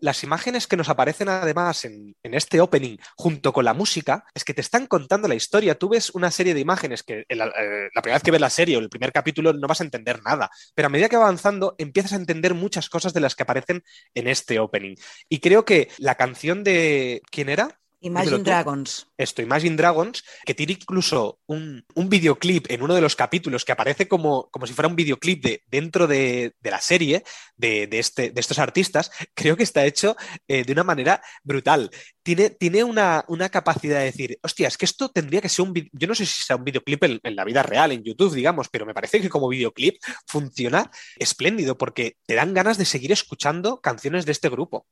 las 0.00 0.22
imágenes 0.24 0.66
que 0.66 0.76
nos 0.76 0.88
aparecen 0.88 1.28
además 1.28 1.84
en, 1.84 2.16
este 2.22 2.60
opening 2.60 2.96
junto 3.16 3.52
con 3.52 3.64
la 3.64 3.74
música 3.74 4.24
es 4.34 4.44
que 4.44 4.54
te 4.54 4.60
están 4.60 4.86
contando 4.86 5.28
la 5.28 5.34
historia. 5.34 5.78
Tú 5.78 5.88
ves 5.88 6.10
una 6.10 6.30
serie 6.30 6.54
de 6.54 6.60
imágenes 6.60 7.02
que 7.02 7.24
la, 7.28 7.46
eh, 7.46 7.90
la, 7.94 8.02
primera 8.02 8.16
vez 8.16 8.22
que 8.22 8.30
ves 8.30 8.40
la 8.40 8.50
serie 8.50 8.76
o 8.76 8.80
el 8.80 8.88
primer 8.88 9.12
capítulo 9.12 9.52
no 9.52 9.66
vas 9.66 9.80
a 9.80 9.84
entender 9.84 10.22
nada, 10.22 10.50
pero 10.74 10.86
a 10.86 10.88
medida 10.90 11.08
que 11.08 11.16
va 11.16 11.24
avanzando 11.24 11.74
empiezas 11.78 12.12
a 12.12 12.16
entender 12.16 12.54
muchas 12.54 12.88
cosas 12.88 13.12
de 13.12 13.20
las 13.20 13.34
que 13.34 13.42
aparecen 13.42 13.82
en 14.14 14.28
este 14.28 14.58
opening. 14.60 14.94
Y 15.28 15.40
creo 15.40 15.64
que 15.64 15.88
la 15.98 16.14
canción 16.14 16.64
de... 16.64 17.20
¿Quién 17.30 17.48
era? 17.48 17.77
Imagine 18.00 18.44
Dragons. 18.44 19.08
Esto, 19.16 19.42
Imagine 19.42 19.76
Dragons, 19.76 20.22
que 20.44 20.54
tiene 20.54 20.74
incluso 20.74 21.40
un, 21.46 21.84
videoclip 21.96 22.70
en 22.70 22.82
uno 22.82 22.94
de 22.94 23.00
los 23.00 23.16
capítulos 23.16 23.64
que 23.64 23.72
aparece 23.72 24.06
como, 24.06 24.48
como 24.50 24.66
si 24.66 24.72
fuera 24.72 24.88
un 24.88 24.94
videoclip 24.94 25.42
de, 25.42 25.62
dentro 25.66 26.06
de, 26.06 26.54
la 26.62 26.80
serie 26.80 27.24
de, 27.56 27.88
este, 27.90 28.30
de, 28.30 28.40
estos 28.40 28.58
artistas, 28.60 29.10
creo 29.34 29.56
que 29.56 29.64
está 29.64 29.84
hecho 29.84 30.16
eh, 30.46 30.64
de 30.64 30.72
una 30.72 30.84
manera 30.84 31.20
brutal. 31.42 31.90
Tiene, 32.22 32.50
tiene 32.50 32.84
una, 32.84 33.24
capacidad 33.50 33.98
de 33.98 34.04
decir, 34.04 34.38
hostia, 34.42 34.68
es 34.68 34.76
que 34.76 34.84
esto 34.84 35.08
tendría 35.08 35.40
que 35.40 35.48
ser 35.48 35.64
un 35.64 35.74
yo 35.92 36.06
no 36.06 36.14
sé 36.14 36.26
si 36.26 36.42
sea 36.42 36.56
un 36.56 36.64
videoclip 36.64 37.02
en, 37.04 37.20
en 37.22 37.36
la 37.36 37.44
vida 37.44 37.62
real, 37.62 37.90
en 37.92 38.04
YouTube, 38.04 38.34
digamos, 38.34 38.68
pero 38.68 38.86
me 38.86 38.94
parece 38.94 39.20
que 39.20 39.28
como 39.28 39.48
videoclip 39.48 39.96
funciona 40.26 40.90
espléndido 41.16 41.76
porque 41.76 42.16
te 42.26 42.34
dan 42.34 42.54
ganas 42.54 42.78
de 42.78 42.84
seguir 42.84 43.10
escuchando 43.10 43.80
canciones 43.80 44.24
de 44.26 44.32
este 44.32 44.48
grupo. 44.48 44.86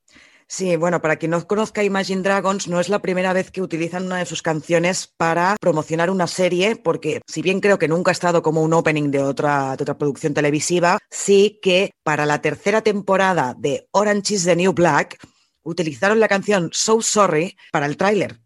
Sí, 0.49 0.76
bueno, 0.76 1.03
para 1.03 1.16
quien 1.16 1.32
no 1.32 1.47
conozca 1.47 1.82
Imagine 1.82 2.22
Dragons, 2.22 2.68
no 2.68 2.78
es 2.78 2.88
la 2.88 3.01
primera 3.01 3.32
vez 3.32 3.51
que 3.51 3.62
utilizan 3.62 4.07
una 4.07 4.18
de 4.18 4.26
sus 4.26 4.42
canciones 4.42 5.12
para 5.16 5.57
promocionar 5.61 6.09
una 6.09 6.28
serie, 6.28 6.76
porque 6.76 7.20
si 7.26 7.42
bien 7.42 7.61
creo 7.61 7.78
que 7.78 7.88
nunca 7.88 8.11
ha 8.11 8.12
estado 8.12 8.42
como 8.42 8.62
un 8.62 8.72
opening 8.72 9.11
de 9.11 9.22
otra, 9.22 9.72
otra 9.72 9.99
producción 9.99 10.34
televisiva, 10.34 10.99
sí 11.11 11.59
que 11.61 11.90
para 12.05 12.26
la 12.26 12.40
tercera 12.40 12.80
temporada 12.82 13.57
de 13.59 13.88
Orange 13.90 14.34
is 14.34 14.44
the 14.44 14.55
New 14.55 14.72
Black 14.72 15.18
utilizaron 15.64 16.20
la 16.20 16.28
canción 16.28 16.70
So 16.72 17.03
Sorry 17.03 17.57
para 17.72 17.86
el 17.86 17.97
tráiler 17.97 18.38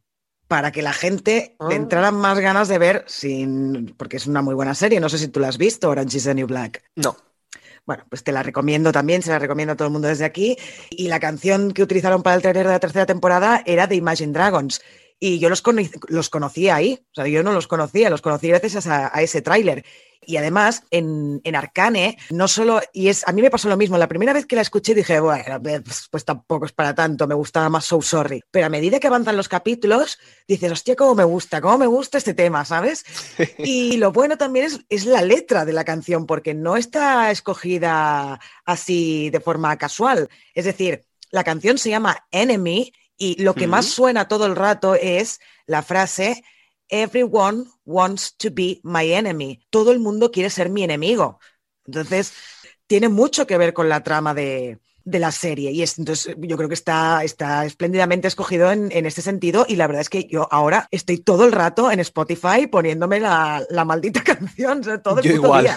para 0.49 0.73
que 0.73 0.83
la 0.83 0.93
gente 0.93 1.57
le 1.61 1.75
ah. 1.75 1.77
entrara 1.77 2.11
más 2.11 2.41
ganas 2.41 2.67
de 2.67 2.79
ver 2.79 3.05
sin 3.07 3.95
porque 3.97 4.17
es 4.17 4.27
una 4.27 4.43
muy 4.43 4.55
buena 4.55 4.75
serie, 4.75 4.99
no 4.99 5.09
sé 5.09 5.19
si 5.19 5.29
tú 5.29 5.39
la 5.39 5.49
has 5.49 5.59
visto 5.59 5.89
Orange 5.91 6.17
is 6.17 6.25
the 6.25 6.35
New 6.35 6.47
Black. 6.47 6.83
No. 6.97 7.15
Bueno, 7.87 8.05
pues 8.09 8.23
te 8.23 8.33
la 8.33 8.43
recomiendo 8.43 8.93
también, 8.93 9.23
se 9.23 9.31
la 9.31 9.39
recomiendo 9.39 9.73
a 9.73 9.77
todo 9.77 9.89
el 9.89 9.93
mundo 9.93 10.09
desde 10.09 10.25
aquí. 10.25 10.57
Y 10.91 11.09
la 11.09 11.21
canción 11.21 11.73
que 11.73 11.83
utilizaron 11.83 12.23
para 12.23 12.37
el 12.37 12.43
trailer 12.43 12.67
de 12.67 12.73
la 12.73 12.81
tercera 12.81 13.07
temporada 13.07 13.63
era 13.67 13.87
de 13.87 13.97
Imagine 13.97 14.33
Dragons. 14.33 14.81
Y 15.21 15.39
yo 15.39 15.51
los, 15.51 15.63
los 16.09 16.31
conocía 16.31 16.77
ahí, 16.77 16.99
o 17.13 17.15
sea, 17.15 17.27
yo 17.29 17.43
no 17.43 17.53
los 17.53 17.67
conocía, 17.67 18.09
los 18.09 18.23
conocí 18.23 18.49
gracias 18.49 18.87
a, 18.87 19.15
a 19.15 19.23
ese 19.23 19.43
tráiler. 19.43 19.85
Y 20.27 20.37
además, 20.37 20.85
en, 20.91 21.41
Arcane, 21.55 22.19
no 22.31 22.47
solo, 22.47 22.81
y 22.93 23.09
es, 23.09 23.27
a 23.27 23.33
mí 23.33 23.41
me 23.41 23.51
pasó 23.51 23.69
lo 23.69 23.77
mismo, 23.79 23.97
la 23.97 24.07
primera 24.07 24.35
vez 24.35 24.45
que 24.45 24.55
la 24.55 24.63
escuché 24.63 24.95
dije, 24.95 25.19
bueno, 25.19 25.63
pues, 25.63 26.09
pues, 26.11 26.25
tampoco 26.25 26.67
es 26.67 26.73
para 26.73 26.95
tanto, 26.95 27.27
me 27.27 27.35
gustaba 27.35 27.71
más 27.71 27.87
So 27.87 28.03
Sorry. 28.03 28.43
Pero 28.51 28.67
a 28.67 28.69
medida 28.69 29.01
que 29.01 29.07
avanzan 29.07 29.37
los 29.37 29.49
capítulos, 29.49 30.19
dices, 30.47 30.71
hostia, 30.71 30.95
cómo 30.95 31.15
me 31.15 31.25
gusta, 31.25 31.61
cómo 31.63 31.79
me 31.79 31.87
gusta 31.87 32.19
este 32.19 32.35
tema, 32.35 32.65
¿sabes? 32.67 33.05
y 33.59 33.97
lo 33.97 34.13
bueno 34.13 34.37
también 34.37 34.67
es, 34.67 34.81
es 34.91 35.07
la 35.07 35.23
letra 35.23 35.65
de 35.65 35.73
la 35.73 35.85
canción, 35.85 36.27
porque 36.27 36.53
no 36.53 36.77
está 36.77 37.31
escogida 37.31 38.39
así 38.67 39.31
de 39.31 39.41
forma 39.41 39.77
casual. 39.79 40.29
Es 40.55 40.67
decir, 40.67 41.03
la 41.31 41.45
canción 41.45 41.79
se 41.79 41.91
llama 41.91 42.27
Enemy 42.31 42.93
y 43.21 43.41
lo 43.43 43.55
que 43.55 43.67
más 43.67 43.85
suena 43.85 44.29
todo 44.29 44.47
el 44.47 44.57
rato 44.57 44.95
es 44.95 45.41
la 45.67 45.83
frase 45.83 46.43
Everyone 46.89 47.67
wants 47.85 48.35
to 48.39 48.49
be 48.51 48.81
my 48.83 49.13
enemy. 49.13 49.61
Todo 49.69 49.93
el 49.93 50.01
mundo 50.01 50.33
quiere 50.33 50.49
ser 50.49 50.71
mi 50.71 50.83
enemigo. 50.83 51.39
Entonces, 51.85 52.33
tiene 52.87 53.09
mucho 53.09 53.47
que 53.47 53.59
ver 53.59 53.75
con 53.75 53.89
la 53.91 54.03
trama 54.03 54.33
de, 54.35 54.81
la 55.05 55.33
serie. 55.33 55.71
Y 55.71 55.83
entonces 55.83 56.35
yo 56.39 56.57
creo 56.57 56.69
que 56.69 56.75
está, 56.75 57.25
está 57.25 57.65
espléndidamente 57.65 58.29
escogido 58.29 58.71
en, 58.73 59.07
este 59.07 59.23
sentido. 59.23 59.67
Y 59.69 59.77
la 59.77 59.87
verdad 59.87 60.03
es 60.03 60.09
que 60.09 60.27
yo 60.29 60.49
ahora 60.51 60.89
estoy 60.91 61.19
todo 61.19 61.45
el 61.45 61.53
rato 61.53 61.91
en 61.91 62.01
Spotify 62.01 62.67
poniéndome 62.71 63.21
la, 63.21 63.65
maldita 63.87 64.23
canción, 64.25 64.83
todo 65.03 65.19
el 65.21 65.25
yo 65.25 65.33
igual. 65.35 65.69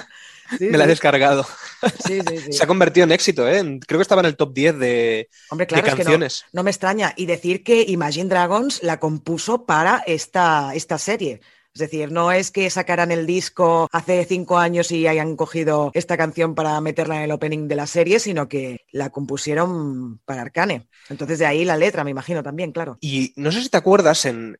Me 0.60 0.78
la 0.78 0.84
he 0.84 0.88
descargado. 0.88 1.46
Se 2.52 2.64
ha 2.64 2.68
convertido 2.68 3.06
en 3.06 3.12
éxito, 3.12 3.48
¿eh? 3.48 3.80
Creo 3.88 3.98
que 3.98 4.04
estaba 4.04 4.22
en 4.22 4.28
el 4.28 4.36
top 4.36 4.54
10 4.54 4.78
de, 4.78 5.30
Hombre, 5.50 5.68
claro, 5.68 5.88
canciones. 5.96 6.46
no, 6.52 6.64
me 6.64 6.72
extraña. 6.72 7.14
Y 7.16 7.26
decir 7.26 7.64
que 7.64 7.84
Imagine 7.88 8.30
Dragons 8.30 8.84
la 8.84 9.00
compuso 9.00 9.66
para 9.66 10.04
esta, 10.06 10.72
esta 10.76 10.98
serie. 10.98 11.42
Es 11.74 11.80
decir, 11.80 12.12
no 12.12 12.32
es 12.32 12.52
que 12.52 12.70
sacaran 12.70 13.12
el 13.12 13.26
disco 13.26 13.88
hace 13.92 14.26
cinco 14.26 14.60
años 14.60 14.92
y 14.92 15.08
hayan 15.08 15.36
cogido 15.36 15.90
esta 15.96 16.18
canción 16.18 16.54
para 16.54 16.80
meterla 16.82 17.18
en 17.18 17.24
el 17.24 17.32
opening 17.32 17.68
de 17.68 17.76
la 17.76 17.88
serie, 17.88 18.20
sino 18.20 18.48
que 18.48 18.82
la 18.92 19.10
compusieron 19.10 20.20
para 20.24 20.44
Arcane. 20.44 20.88
Entonces 21.10 21.40
de 21.40 21.48
ahí 21.48 21.66
la 21.66 21.78
letra, 21.78 22.04
me 22.04 22.12
imagino 22.12 22.44
también, 22.44 22.72
claro. 22.72 23.00
Y 23.02 23.34
no 23.38 23.52
sé 23.52 23.64
si 23.64 23.70
te 23.70 23.78
acuerdas, 23.78 24.26
en, 24.26 24.56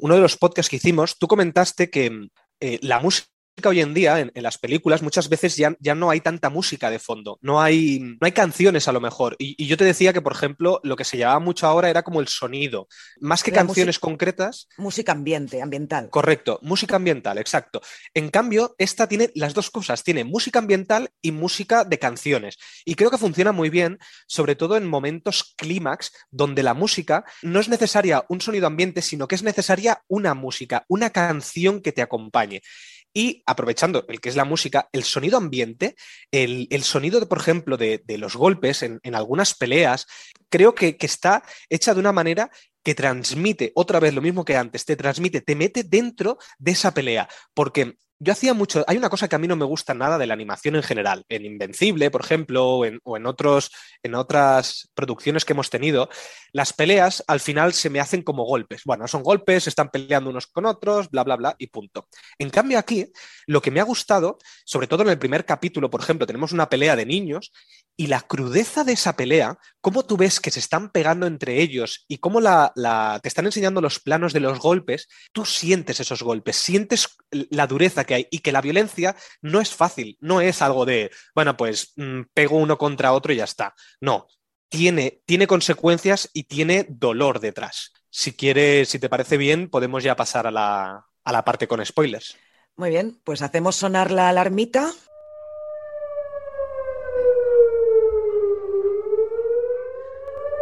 uno 0.00 0.14
de 0.16 0.20
los 0.20 0.36
podcasts 0.36 0.68
que 0.68 0.76
hicimos, 0.76 1.18
tú 1.18 1.28
comentaste 1.28 1.88
que 1.88 2.30
eh, 2.58 2.78
la 2.82 2.98
música 2.98 3.28
hoy 3.64 3.80
en 3.80 3.94
día, 3.94 4.20
en, 4.20 4.30
las 4.34 4.58
películas, 4.58 5.02
muchas 5.02 5.28
veces 5.28 5.56
ya, 5.56 5.74
ya, 5.80 5.94
no 5.94 6.10
hay 6.10 6.20
tanta 6.20 6.50
música 6.50 6.90
de 6.90 6.98
fondo, 6.98 7.38
no 7.40 7.60
hay, 7.60 8.00
no 8.00 8.18
hay 8.20 8.32
canciones 8.32 8.86
a 8.86 8.92
lo 8.92 9.00
mejor. 9.00 9.34
Y, 9.38 9.66
yo 9.66 9.76
te 9.76 9.84
decía 9.84 10.12
que, 10.12 10.20
por 10.20 10.32
ejemplo, 10.32 10.80
lo 10.82 10.96
que 10.96 11.04
se 11.04 11.16
llevaba 11.16 11.40
mucho 11.40 11.66
ahora 11.66 11.88
era 11.88 12.02
como 12.02 12.20
el 12.20 12.28
sonido, 12.28 12.86
más 13.20 13.42
que 13.42 13.52
canciones 13.52 13.98
concretas. 13.98 14.68
Música 14.76 15.12
ambiente, 15.12 15.62
ambiental. 15.62 16.10
Correcto, 16.10 16.58
música 16.62 16.96
ambiental, 16.96 17.38
exacto. 17.38 17.80
En 18.12 18.28
cambio, 18.28 18.74
esta 18.78 19.08
tiene 19.08 19.30
las 19.34 19.54
dos 19.54 19.70
cosas, 19.70 20.04
tiene 20.04 20.24
música 20.24 20.58
ambiental 20.58 21.10
y 21.22 21.32
música 21.32 21.84
de 21.84 21.98
canciones. 21.98 22.58
Y 22.84 22.94
creo 22.94 23.10
que 23.10 23.18
funciona 23.18 23.52
muy 23.52 23.70
bien, 23.70 23.98
sobre 24.26 24.54
todo 24.54 24.76
en 24.76 24.86
momentos 24.86 25.54
clímax, 25.56 26.12
donde 26.30 26.62
la 26.62 26.74
música 26.74 27.24
no 27.42 27.60
es 27.60 27.68
necesaria 27.68 28.24
un 28.28 28.40
sonido 28.40 28.66
ambiente, 28.66 29.00
sino 29.02 29.26
que 29.26 29.34
es 29.34 29.42
necesaria 29.42 30.02
una 30.08 30.34
música, 30.34 30.84
una 30.88 31.10
canción 31.10 31.80
que 31.80 31.92
te 31.92 32.02
acompañe. 32.02 32.60
Y 33.16 33.42
aprovechando 33.46 34.04
el 34.08 34.20
que 34.20 34.28
es 34.28 34.36
la 34.36 34.44
música, 34.44 34.90
el 34.92 35.02
sonido 35.02 35.38
ambiente, 35.38 35.96
el, 36.30 36.82
sonido, 36.82 37.18
de, 37.18 37.24
por 37.24 37.38
ejemplo, 37.38 37.78
de, 37.78 38.02
los 38.18 38.36
golpes 38.36 38.82
en, 38.82 39.00
algunas 39.14 39.54
peleas, 39.54 40.06
creo 40.50 40.74
que, 40.74 40.98
que 40.98 41.06
está 41.06 41.42
hecha 41.70 41.94
de 41.94 42.00
una 42.00 42.12
manera 42.12 42.50
que 42.86 42.94
transmite 42.94 43.72
otra 43.74 43.98
vez 43.98 44.14
lo 44.14 44.22
mismo 44.22 44.44
que 44.44 44.56
antes, 44.56 44.84
te 44.84 44.94
transmite, 44.94 45.40
te 45.40 45.56
mete 45.56 45.82
dentro 45.82 46.38
de 46.56 46.70
esa 46.70 46.94
pelea, 46.94 47.28
porque 47.52 47.96
yo 48.18 48.32
hacía 48.32 48.54
mucho, 48.54 48.82
hay 48.86 48.96
una 48.96 49.10
cosa 49.10 49.28
que 49.28 49.36
a 49.36 49.38
mí 49.38 49.46
no 49.46 49.56
me 49.56 49.64
gusta 49.64 49.92
nada 49.92 50.16
de 50.16 50.26
la 50.26 50.32
animación 50.32 50.76
en 50.76 50.82
general, 50.82 51.24
en 51.28 51.44
Invencible, 51.44 52.10
por 52.10 52.22
ejemplo, 52.22 52.76
o 52.76 52.86
en, 53.16 53.26
otros, 53.26 53.72
en 54.02 54.14
otras 54.14 54.88
producciones 54.94 55.44
que 55.44 55.52
hemos 55.52 55.68
tenido, 55.68 56.08
las 56.52 56.72
peleas 56.72 57.22
al 57.26 57.40
final 57.40 57.74
se 57.74 57.90
me 57.90 58.00
hacen 58.00 58.22
como 58.22 58.44
golpes. 58.44 58.82
Bueno, 58.86 59.06
son 59.06 59.22
golpes, 59.22 59.66
están 59.66 59.90
peleando 59.90 60.30
unos 60.30 60.46
con 60.46 60.64
otros, 60.64 61.10
bla, 61.10 61.24
bla, 61.24 61.36
bla, 61.36 61.56
y 61.58 61.66
punto. 61.66 62.08
En 62.38 62.48
cambio 62.48 62.78
aquí, 62.78 63.06
lo 63.46 63.60
que 63.60 63.70
me 63.70 63.80
ha 63.80 63.84
gustado, 63.84 64.38
sobre 64.64 64.86
todo 64.86 65.02
en 65.02 65.10
el 65.10 65.18
primer 65.18 65.44
capítulo, 65.44 65.90
por 65.90 66.00
ejemplo, 66.00 66.26
tenemos 66.26 66.52
una 66.52 66.70
pelea 66.70 66.96
de 66.96 67.04
niños 67.04 67.52
y 67.98 68.06
la 68.06 68.22
crudeza 68.22 68.84
de 68.84 68.92
esa 68.92 69.16
pelea, 69.16 69.58
cómo 69.82 70.04
tú 70.04 70.16
ves 70.16 70.40
que 70.40 70.50
se 70.50 70.60
están 70.60 70.90
pegando 70.90 71.26
entre 71.26 71.60
ellos 71.60 72.04
y 72.08 72.18
cómo 72.18 72.40
la, 72.40 72.72
te 72.76 73.28
están 73.28 73.46
enseñando 73.46 73.80
los 73.80 73.98
planos 74.00 74.32
de 74.32 74.40
los 74.40 74.58
golpes, 74.58 75.08
tú 75.32 75.44
sientes 75.44 76.00
esos 76.00 76.22
golpes, 76.22 76.56
sientes 76.56 77.16
la 77.30 77.66
dureza 77.66 78.04
que 78.04 78.14
hay 78.14 78.28
y 78.30 78.40
que 78.40 78.52
la 78.52 78.60
violencia 78.60 79.16
no 79.40 79.60
es 79.60 79.74
fácil, 79.74 80.18
no 80.20 80.40
es 80.40 80.60
algo 80.62 80.84
de, 80.84 81.10
bueno, 81.34 81.56
pues 81.56 81.92
mm, 81.96 82.22
pego 82.34 82.56
uno 82.56 82.76
contra 82.76 83.12
otro 83.12 83.32
y 83.32 83.36
ya 83.36 83.44
está. 83.44 83.74
No, 84.00 84.26
tiene, 84.68 85.22
tiene 85.24 85.46
consecuencias 85.46 86.30
y 86.32 86.44
tiene 86.44 86.86
dolor 86.88 87.40
detrás. 87.40 87.92
Si 88.10 88.32
quieres, 88.34 88.88
si 88.88 88.98
te 88.98 89.08
parece 89.08 89.36
bien, 89.36 89.70
podemos 89.70 90.02
ya 90.02 90.16
pasar 90.16 90.46
a 90.46 90.50
la, 90.50 91.06
a 91.24 91.32
la 91.32 91.44
parte 91.44 91.66
con 91.66 91.84
spoilers. 91.84 92.36
Muy 92.76 92.90
bien, 92.90 93.20
pues 93.24 93.40
hacemos 93.40 93.76
sonar 93.76 94.10
la 94.10 94.28
alarmita. 94.28 94.92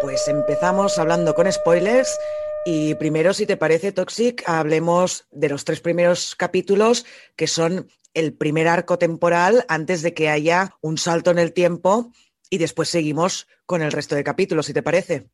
Pues 0.05 0.29
empezamos 0.29 0.99
hablando 0.99 1.35
con 1.35 1.51
spoilers 1.51 2.19
y 2.67 2.95
primero, 2.97 3.33
si 3.33 3.47
te 3.47 3.57
parece, 3.57 3.91
Toxic, 3.91 4.47
hablemos 4.47 5.27
de 5.31 5.49
los 5.49 5.65
tres 5.65 5.81
primeros 5.81 6.37
capítulos 6.37 7.07
que 7.37 7.47
son 7.47 7.89
el 8.13 8.35
primer 8.35 8.69
arco 8.69 8.99
temporal 8.99 9.65
antes 9.67 10.03
de 10.03 10.13
que 10.13 10.29
haya 10.29 10.77
un 10.83 10.99
salto 10.99 11.31
en 11.31 11.39
el 11.39 11.55
tiempo 11.55 12.13
y 12.51 12.59
después 12.59 12.91
seguimos 12.91 13.49
con 13.65 13.81
el 13.81 13.93
resto 13.93 14.15
de 14.15 14.25
capítulos, 14.25 14.67
si 14.67 14.75
te 14.75 14.83
parece. 14.83 15.31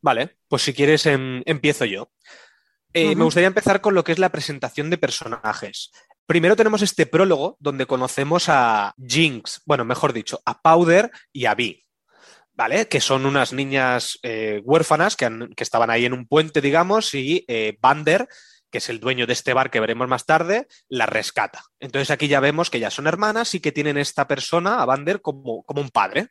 Vale, 0.00 0.38
pues 0.48 0.62
si 0.62 0.72
quieres 0.72 1.04
em, 1.04 1.42
empiezo 1.44 1.84
yo. 1.84 2.10
Eh, 2.94 3.14
me 3.14 3.24
gustaría 3.24 3.48
empezar 3.48 3.82
con 3.82 3.94
lo 3.94 4.02
que 4.02 4.12
es 4.12 4.18
la 4.18 4.32
presentación 4.32 4.88
de 4.88 4.96
personajes. 4.96 5.90
Primero 6.24 6.56
tenemos 6.56 6.80
este 6.80 7.04
prólogo 7.04 7.58
donde 7.60 7.84
conocemos 7.84 8.48
a 8.48 8.94
Jinx, 8.96 9.60
bueno, 9.66 9.84
mejor 9.84 10.14
dicho, 10.14 10.40
a 10.46 10.62
Powder 10.62 11.10
y 11.34 11.44
a 11.44 11.54
Vi. 11.54 11.85
¿Vale? 12.56 12.88
Que 12.88 13.00
son 13.00 13.26
unas 13.26 13.52
niñas 13.52 14.18
eh, 14.22 14.60
huérfanas 14.64 15.14
que, 15.16 15.28
estaban 15.58 15.90
ahí 15.90 16.06
en 16.06 16.14
un 16.14 16.26
puente, 16.26 16.60
digamos, 16.60 17.14
y 17.14 17.44
eh, 17.48 17.76
Bander, 17.80 18.26
que 18.70 18.78
es 18.78 18.88
el 18.88 18.98
dueño 18.98 19.26
de 19.26 19.34
este 19.34 19.52
bar 19.52 19.70
que 19.70 19.80
veremos 19.80 20.08
más 20.08 20.24
tarde, 20.24 20.66
la 20.88 21.06
rescata. 21.06 21.62
Entonces 21.78 22.10
aquí 22.10 22.28
ya 22.28 22.40
vemos 22.40 22.70
que 22.70 22.80
ya 22.80 22.90
son 22.90 23.06
hermanas 23.06 23.54
y 23.54 23.60
que 23.60 23.72
tienen 23.72 23.98
esta 23.98 24.26
persona, 24.26 24.80
a 24.82 24.86
Bander, 24.86 25.20
como, 25.20 25.62
como 25.64 25.82
un 25.82 25.90
padre. 25.90 26.28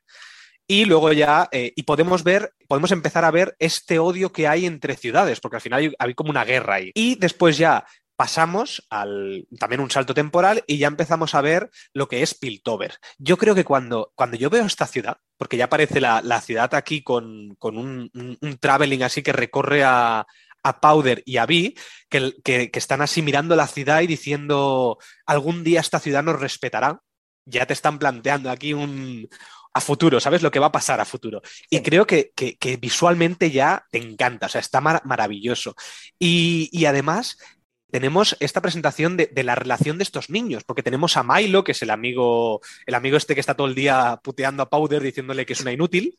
Y 0.67 0.85
luego 0.85 1.13
ya, 1.13 1.47
eh, 1.51 1.73
y 1.75 1.83
podemos 1.83 2.23
ver, 2.23 2.51
podemos 2.67 2.91
empezar 2.91 3.23
a 3.23 3.29
ver 3.29 3.55
este 3.59 3.99
odio 3.99 4.31
que 4.31 4.47
hay 4.47 4.65
entre 4.65 4.97
ciudades, 4.97 5.39
porque 5.39 5.57
al 5.57 5.61
final 5.61 5.95
hay 5.99 6.13
como 6.15 6.31
una 6.31 6.43
guerra 6.43 6.75
ahí. 6.75 6.91
Y 6.95 7.15
después 7.15 7.57
ya 7.57 7.85
pasamos 8.15 8.85
al 8.89 9.47
también 9.59 9.81
un 9.81 9.91
salto 9.91 10.13
temporal 10.13 10.63
y 10.67 10.77
ya 10.77 10.87
empezamos 10.87 11.35
a 11.35 11.41
ver 11.41 11.69
lo 11.93 12.07
que 12.07 12.21
es 12.21 12.33
Piltover. 12.33 12.95
Yo 13.17 13.37
creo 13.37 13.55
que 13.55 13.65
cuando, 13.65 14.11
cuando 14.15 14.37
yo 14.37 14.49
veo 14.49 14.65
esta 14.65 14.87
ciudad, 14.87 15.17
porque 15.37 15.57
ya 15.57 15.65
aparece 15.65 15.99
la, 16.01 16.41
ciudad 16.41 16.73
aquí 16.75 17.03
con, 17.03 17.57
un, 17.59 18.57
traveling 18.59 19.03
así 19.03 19.21
que 19.21 19.33
recorre 19.33 19.83
a, 19.83 20.25
a 20.63 20.79
Powder 20.79 21.23
y 21.25 21.37
a 21.37 21.45
Vi, 21.45 21.75
que, 22.09 22.33
que, 22.43 22.69
están 22.73 23.01
así 23.01 23.21
mirando 23.21 23.55
la 23.55 23.67
ciudad 23.67 24.01
y 24.01 24.07
diciendo, 24.07 24.97
algún 25.25 25.63
día 25.63 25.81
esta 25.81 25.99
ciudad 25.99 26.23
nos 26.23 26.39
respetará. 26.39 27.01
Ya 27.47 27.67
te 27.67 27.73
están 27.73 27.99
planteando 27.99 28.49
aquí 28.49 28.73
un, 28.73 29.29
a 29.75 29.81
futuro, 29.81 30.19
¿sabes? 30.19 30.41
Lo 30.41 30.49
que 30.49 30.59
va 30.59 30.67
a 30.67 30.71
pasar 30.71 31.01
a 31.01 31.05
futuro. 31.05 31.41
Y 31.69 31.81
creo 31.81 32.07
que, 32.07 32.31
visualmente 32.79 33.51
ya 33.51 33.85
te 33.91 33.99
encanta, 33.99 34.47
o 34.47 34.49
sea, 34.49 34.61
está 34.61 34.79
maravilloso. 34.79 35.75
Y, 36.17 36.69
y, 36.71 36.85
además 36.85 37.37
tenemos 37.91 38.35
esta 38.39 38.61
presentación 38.61 39.17
de, 39.17 39.31
la 39.43 39.55
relación 39.55 39.97
de 39.97 40.03
estos 40.03 40.29
niños, 40.29 40.63
porque 40.63 40.83
tenemos 40.83 41.17
a 41.17 41.23
Milo, 41.23 41.63
que 41.63 41.71
es 41.71 41.81
el 41.81 41.89
amigo, 41.89 42.61
el 42.85 42.95
amigo 42.95 43.17
este 43.17 43.35
que 43.35 43.39
está 43.39 43.55
todo 43.55 43.67
el 43.67 43.75
día 43.75 44.19
puteando 44.23 44.63
a 44.63 44.69
Powder 44.69 45.01
diciéndole 45.01 45.45
que 45.45 45.53
es 45.53 45.61
una 45.61 45.71
inútil, 45.71 46.17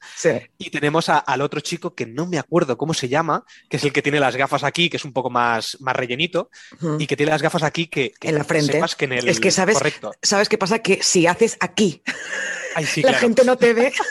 y 0.59 0.71
tenemos 0.71 1.09
al 1.09 1.41
otro 1.41 1.61
chico 1.61 1.95
que 1.95 2.07
no 2.07 2.27
me 2.27 2.39
acuerdo 2.39 2.79
cómo 2.79 2.95
se 2.95 3.09
llama, 3.09 3.45
que 3.69 3.77
es 3.77 3.85
el 3.85 3.93
que 3.93 4.03
tiene 4.03 4.21
las 4.21 4.37
gafas 4.37 4.65
aquí, 4.65 4.89
que 4.89 4.97
es 4.97 5.05
un 5.05 5.13
poco 5.13 5.31
más, 5.31 5.77
más 5.81 5.97
rellenito, 5.97 6.51
y 6.99 7.07
que 7.07 7.17
tiene 7.17 7.33
las 7.33 7.43
gafas 7.43 7.63
aquí 7.63 7.89
que, 7.89 8.15
en 8.23 8.37
la 8.37 8.45
frente. 8.45 8.73
Sepas 8.73 8.97
que 8.97 9.05
en 9.07 9.13
el 9.13 9.29
es 9.29 9.41
que 9.41 9.51
sabes, 9.51 9.79
sabes 10.23 10.49
qué 10.49 10.59
pasa 10.59 10.79
que 10.79 11.03
si 11.03 11.27
haces 11.27 11.57
aquí, 11.61 12.03
la 13.03 13.13
gente 13.15 13.45
no 13.45 13.57
te 13.57 13.75
ve. 13.75 13.93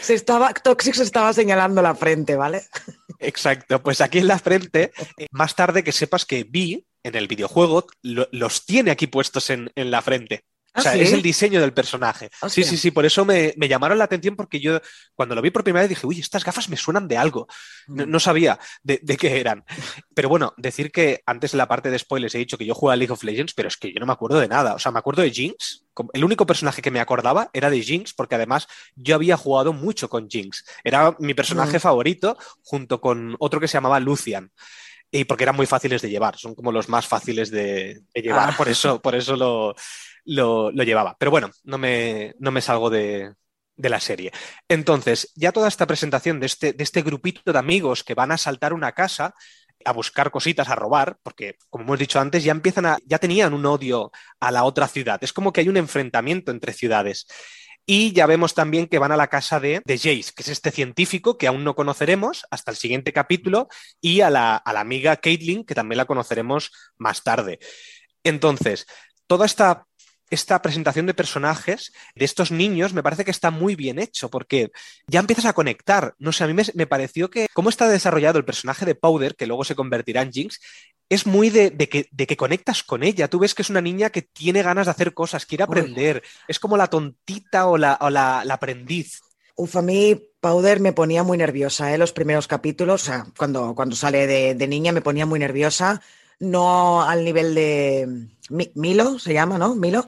se 0.00 0.14
estaba, 0.14 0.52
Toxic 0.52 0.94
se 0.94 1.02
estaba 1.02 1.32
señalando 1.32 1.82
la 1.82 1.94
frente, 1.94 2.36
¿vale? 2.36 2.62
Exacto, 3.18 3.82
pues 3.82 4.00
aquí 4.00 4.18
en 4.18 4.28
la 4.28 4.38
frente, 4.38 4.92
eh, 5.16 5.26
más 5.30 5.54
tarde 5.54 5.84
que 5.84 5.92
sepas 5.92 6.24
que 6.24 6.44
Vi 6.44 6.86
en 7.02 7.14
el 7.14 7.28
videojuego 7.28 7.86
los 8.02 8.64
tiene 8.64 8.90
aquí 8.90 9.06
puestos 9.06 9.50
en, 9.50 9.70
en 9.74 9.90
la 9.90 10.02
frente. 10.02 10.44
O 10.76 10.82
sea, 10.82 10.92
¿Ah, 10.92 10.96
es 10.96 11.12
el 11.12 11.22
diseño 11.22 11.60
del 11.60 11.72
personaje. 11.72 12.30
Sí, 12.48 12.64
sí, 12.64 12.76
sí, 12.76 12.90
por 12.90 13.06
eso 13.06 13.24
me, 13.24 13.54
llamaron 13.68 13.96
la 13.96 14.04
atención 14.04 14.34
porque 14.34 14.58
yo 14.58 14.80
cuando 15.14 15.34
lo 15.34 15.42
vi 15.42 15.50
por 15.50 15.62
primera 15.62 15.82
vez 15.82 15.88
dije, 15.88 16.06
uy, 16.06 16.18
estas 16.18 16.44
gafas 16.44 16.68
me 16.68 16.76
suenan 16.76 17.06
de 17.06 17.16
algo. 17.16 17.46
No, 17.86 18.06
mm. 18.06 18.20
sabía 18.20 18.58
de, 18.82 18.98
qué 19.16 19.38
eran. 19.38 19.64
Pero 20.14 20.28
bueno, 20.28 20.52
decir 20.56 20.90
que 20.90 21.22
antes 21.26 21.54
en 21.54 21.58
la 21.58 21.68
parte 21.68 21.90
de 21.90 21.98
spoilers 21.98 22.34
he 22.34 22.38
dicho 22.38 22.58
que 22.58 22.66
yo 22.66 22.74
juego 22.74 22.90
a 22.92 22.96
League 22.96 23.12
of 23.12 23.22
Legends, 23.22 23.54
pero 23.54 23.68
es 23.68 23.76
que 23.76 23.92
yo 23.92 24.00
no 24.00 24.06
me 24.06 24.12
acuerdo 24.12 24.40
de 24.40 24.48
nada. 24.48 24.74
O 24.74 24.78
sea, 24.78 24.90
me 24.90 24.98
acuerdo 24.98 25.22
de 25.22 25.30
Jinx. 25.30 25.84
El 26.12 26.24
único 26.24 26.44
personaje 26.44 26.82
que 26.82 26.90
me 26.90 26.98
acordaba 26.98 27.50
era 27.52 27.70
de 27.70 27.80
Jinx 27.80 28.12
porque 28.12 28.34
además 28.34 28.66
yo 28.96 29.14
había 29.14 29.36
jugado 29.36 29.72
mucho 29.72 30.08
con 30.08 30.28
Jinx. 30.28 30.64
Era 30.82 31.14
mi 31.20 31.34
personaje 31.34 31.76
mm. 31.76 31.80
favorito 31.80 32.36
junto 32.62 33.00
con 33.00 33.36
otro 33.38 33.60
que 33.60 33.68
se 33.68 33.74
llamaba 33.74 34.00
Lucian 34.00 34.50
y 35.14 35.24
porque 35.24 35.44
eran 35.44 35.54
muy 35.54 35.66
fáciles 35.66 36.02
de 36.02 36.10
llevar, 36.10 36.36
son 36.36 36.56
como 36.56 36.72
los 36.72 36.88
más 36.88 37.06
fáciles 37.06 37.48
de, 37.48 38.02
llevar, 38.14 38.50
ah. 38.50 38.54
por 38.56 38.68
eso, 38.68 39.00
por 39.00 39.14
eso 39.14 39.36
lo, 39.36 39.76
lo, 40.24 40.70
llevaba. 40.70 41.16
Pero 41.18 41.30
bueno, 41.30 41.50
no 41.64 41.78
me, 41.78 42.60
salgo 42.60 42.90
de, 42.90 43.34
la 43.76 44.00
serie. 44.00 44.32
Entonces, 44.68 45.32
ya 45.34 45.52
toda 45.52 45.68
esta 45.68 45.86
presentación 45.86 46.40
de 46.40 46.46
este, 46.46 46.72
de 46.72 46.84
este 46.84 47.02
grupito 47.02 47.52
de 47.52 47.58
amigos 47.58 48.04
que 48.04 48.14
van 48.14 48.32
a 48.32 48.38
saltar 48.38 48.72
una 48.72 48.92
casa, 48.92 49.34
a 49.84 49.92
buscar 49.92 50.30
cositas, 50.30 50.68
a 50.68 50.76
robar, 50.76 51.18
porque 51.22 51.56
como 51.68 51.84
hemos 51.84 51.98
dicho 51.98 52.20
antes, 52.20 52.44
ya 52.44 52.52
empiezan 52.52 52.86
a, 52.86 52.98
ya 53.04 53.18
tenían 53.18 53.52
un 53.52 53.66
odio 53.66 54.10
a 54.40 54.50
la 54.50 54.64
otra 54.64 54.88
ciudad. 54.88 55.18
Es 55.22 55.32
como 55.32 55.52
que 55.52 55.60
hay 55.60 55.68
un 55.68 55.76
enfrentamiento 55.76 56.50
entre 56.50 56.72
ciudades. 56.72 57.26
Y 57.86 58.12
ya 58.12 58.24
vemos 58.26 58.54
también 58.54 58.86
que 58.86 58.98
van 58.98 59.12
a 59.12 59.16
la 59.16 59.28
casa 59.28 59.60
de, 59.60 59.82
de 59.84 59.98
Jace, 59.98 60.32
que 60.34 60.42
es 60.42 60.48
este 60.48 60.70
científico 60.70 61.36
que 61.36 61.46
aún 61.46 61.64
no 61.64 61.74
conoceremos 61.74 62.46
hasta 62.50 62.70
el 62.70 62.78
siguiente 62.78 63.12
capítulo, 63.12 63.68
y 64.00 64.22
a 64.22 64.30
la, 64.30 64.56
a 64.56 64.72
la 64.72 64.80
amiga 64.80 65.16
Caitlin, 65.16 65.64
que 65.64 65.74
también 65.74 65.98
la 65.98 66.06
conoceremos 66.06 66.72
más 66.96 67.22
tarde. 67.22 67.58
Entonces, 68.22 68.86
toda 69.26 69.44
esta 69.44 69.86
esta 70.30 70.60
presentación 70.62 71.06
de 71.06 71.14
personajes 71.14 71.92
de 72.14 72.24
estos 72.24 72.50
niños 72.50 72.92
me 72.92 73.02
parece 73.02 73.24
que 73.24 73.30
está 73.30 73.50
muy 73.50 73.76
bien 73.76 73.98
hecho 73.98 74.30
porque 74.30 74.70
ya 75.06 75.20
empiezas 75.20 75.44
a 75.44 75.52
conectar. 75.52 76.14
No 76.18 76.32
sé, 76.32 76.44
a 76.44 76.46
mí 76.46 76.54
me, 76.74 76.86
pareció 76.86 77.30
que 77.30 77.46
cómo 77.52 77.68
está 77.68 77.88
desarrollado 77.88 78.38
el 78.38 78.44
personaje 78.44 78.86
de 78.86 78.94
Powder, 78.94 79.36
que 79.36 79.46
luego 79.46 79.64
se 79.64 79.74
convertirá 79.74 80.22
en 80.22 80.32
Jinx, 80.32 80.60
es 81.08 81.26
muy 81.26 81.50
de, 81.50 81.70
que, 81.76 82.08
de, 82.10 82.26
que, 82.26 82.36
conectas 82.36 82.82
con 82.82 83.02
ella. 83.02 83.28
Tú 83.28 83.38
ves 83.38 83.54
que 83.54 83.62
es 83.62 83.70
una 83.70 83.80
niña 83.80 84.10
que 84.10 84.22
tiene 84.22 84.62
ganas 84.62 84.86
de 84.86 84.92
hacer 84.92 85.12
cosas, 85.14 85.46
quiere 85.46 85.64
aprender. 85.64 86.22
Es 86.48 86.58
como 86.58 86.76
la 86.76 86.88
tontita 86.88 87.66
o 87.66 87.76
la, 87.76 87.98
la, 88.10 88.54
aprendiz. 88.54 89.20
Uf, 89.56 89.76
a 89.76 89.82
mí 89.82 90.20
Powder 90.40 90.80
me 90.80 90.92
ponía 90.92 91.22
muy 91.22 91.38
nerviosa, 91.38 91.94
¿eh? 91.94 91.98
los 91.98 92.12
primeros 92.12 92.48
capítulos, 92.48 93.02
o 93.02 93.06
sea, 93.06 93.26
cuando, 93.36 93.74
cuando 93.74 93.94
sale 93.94 94.26
de, 94.26 94.54
de 94.54 94.66
niña 94.66 94.92
me 94.92 95.02
ponía 95.02 95.26
muy 95.26 95.38
nerviosa 95.38 96.02
no 96.40 97.02
al 97.02 97.24
nivel 97.24 97.54
de 97.54 98.28
Milo, 98.74 99.18
se 99.18 99.32
llama, 99.32 99.58
¿no? 99.58 99.74
Milo, 99.74 100.06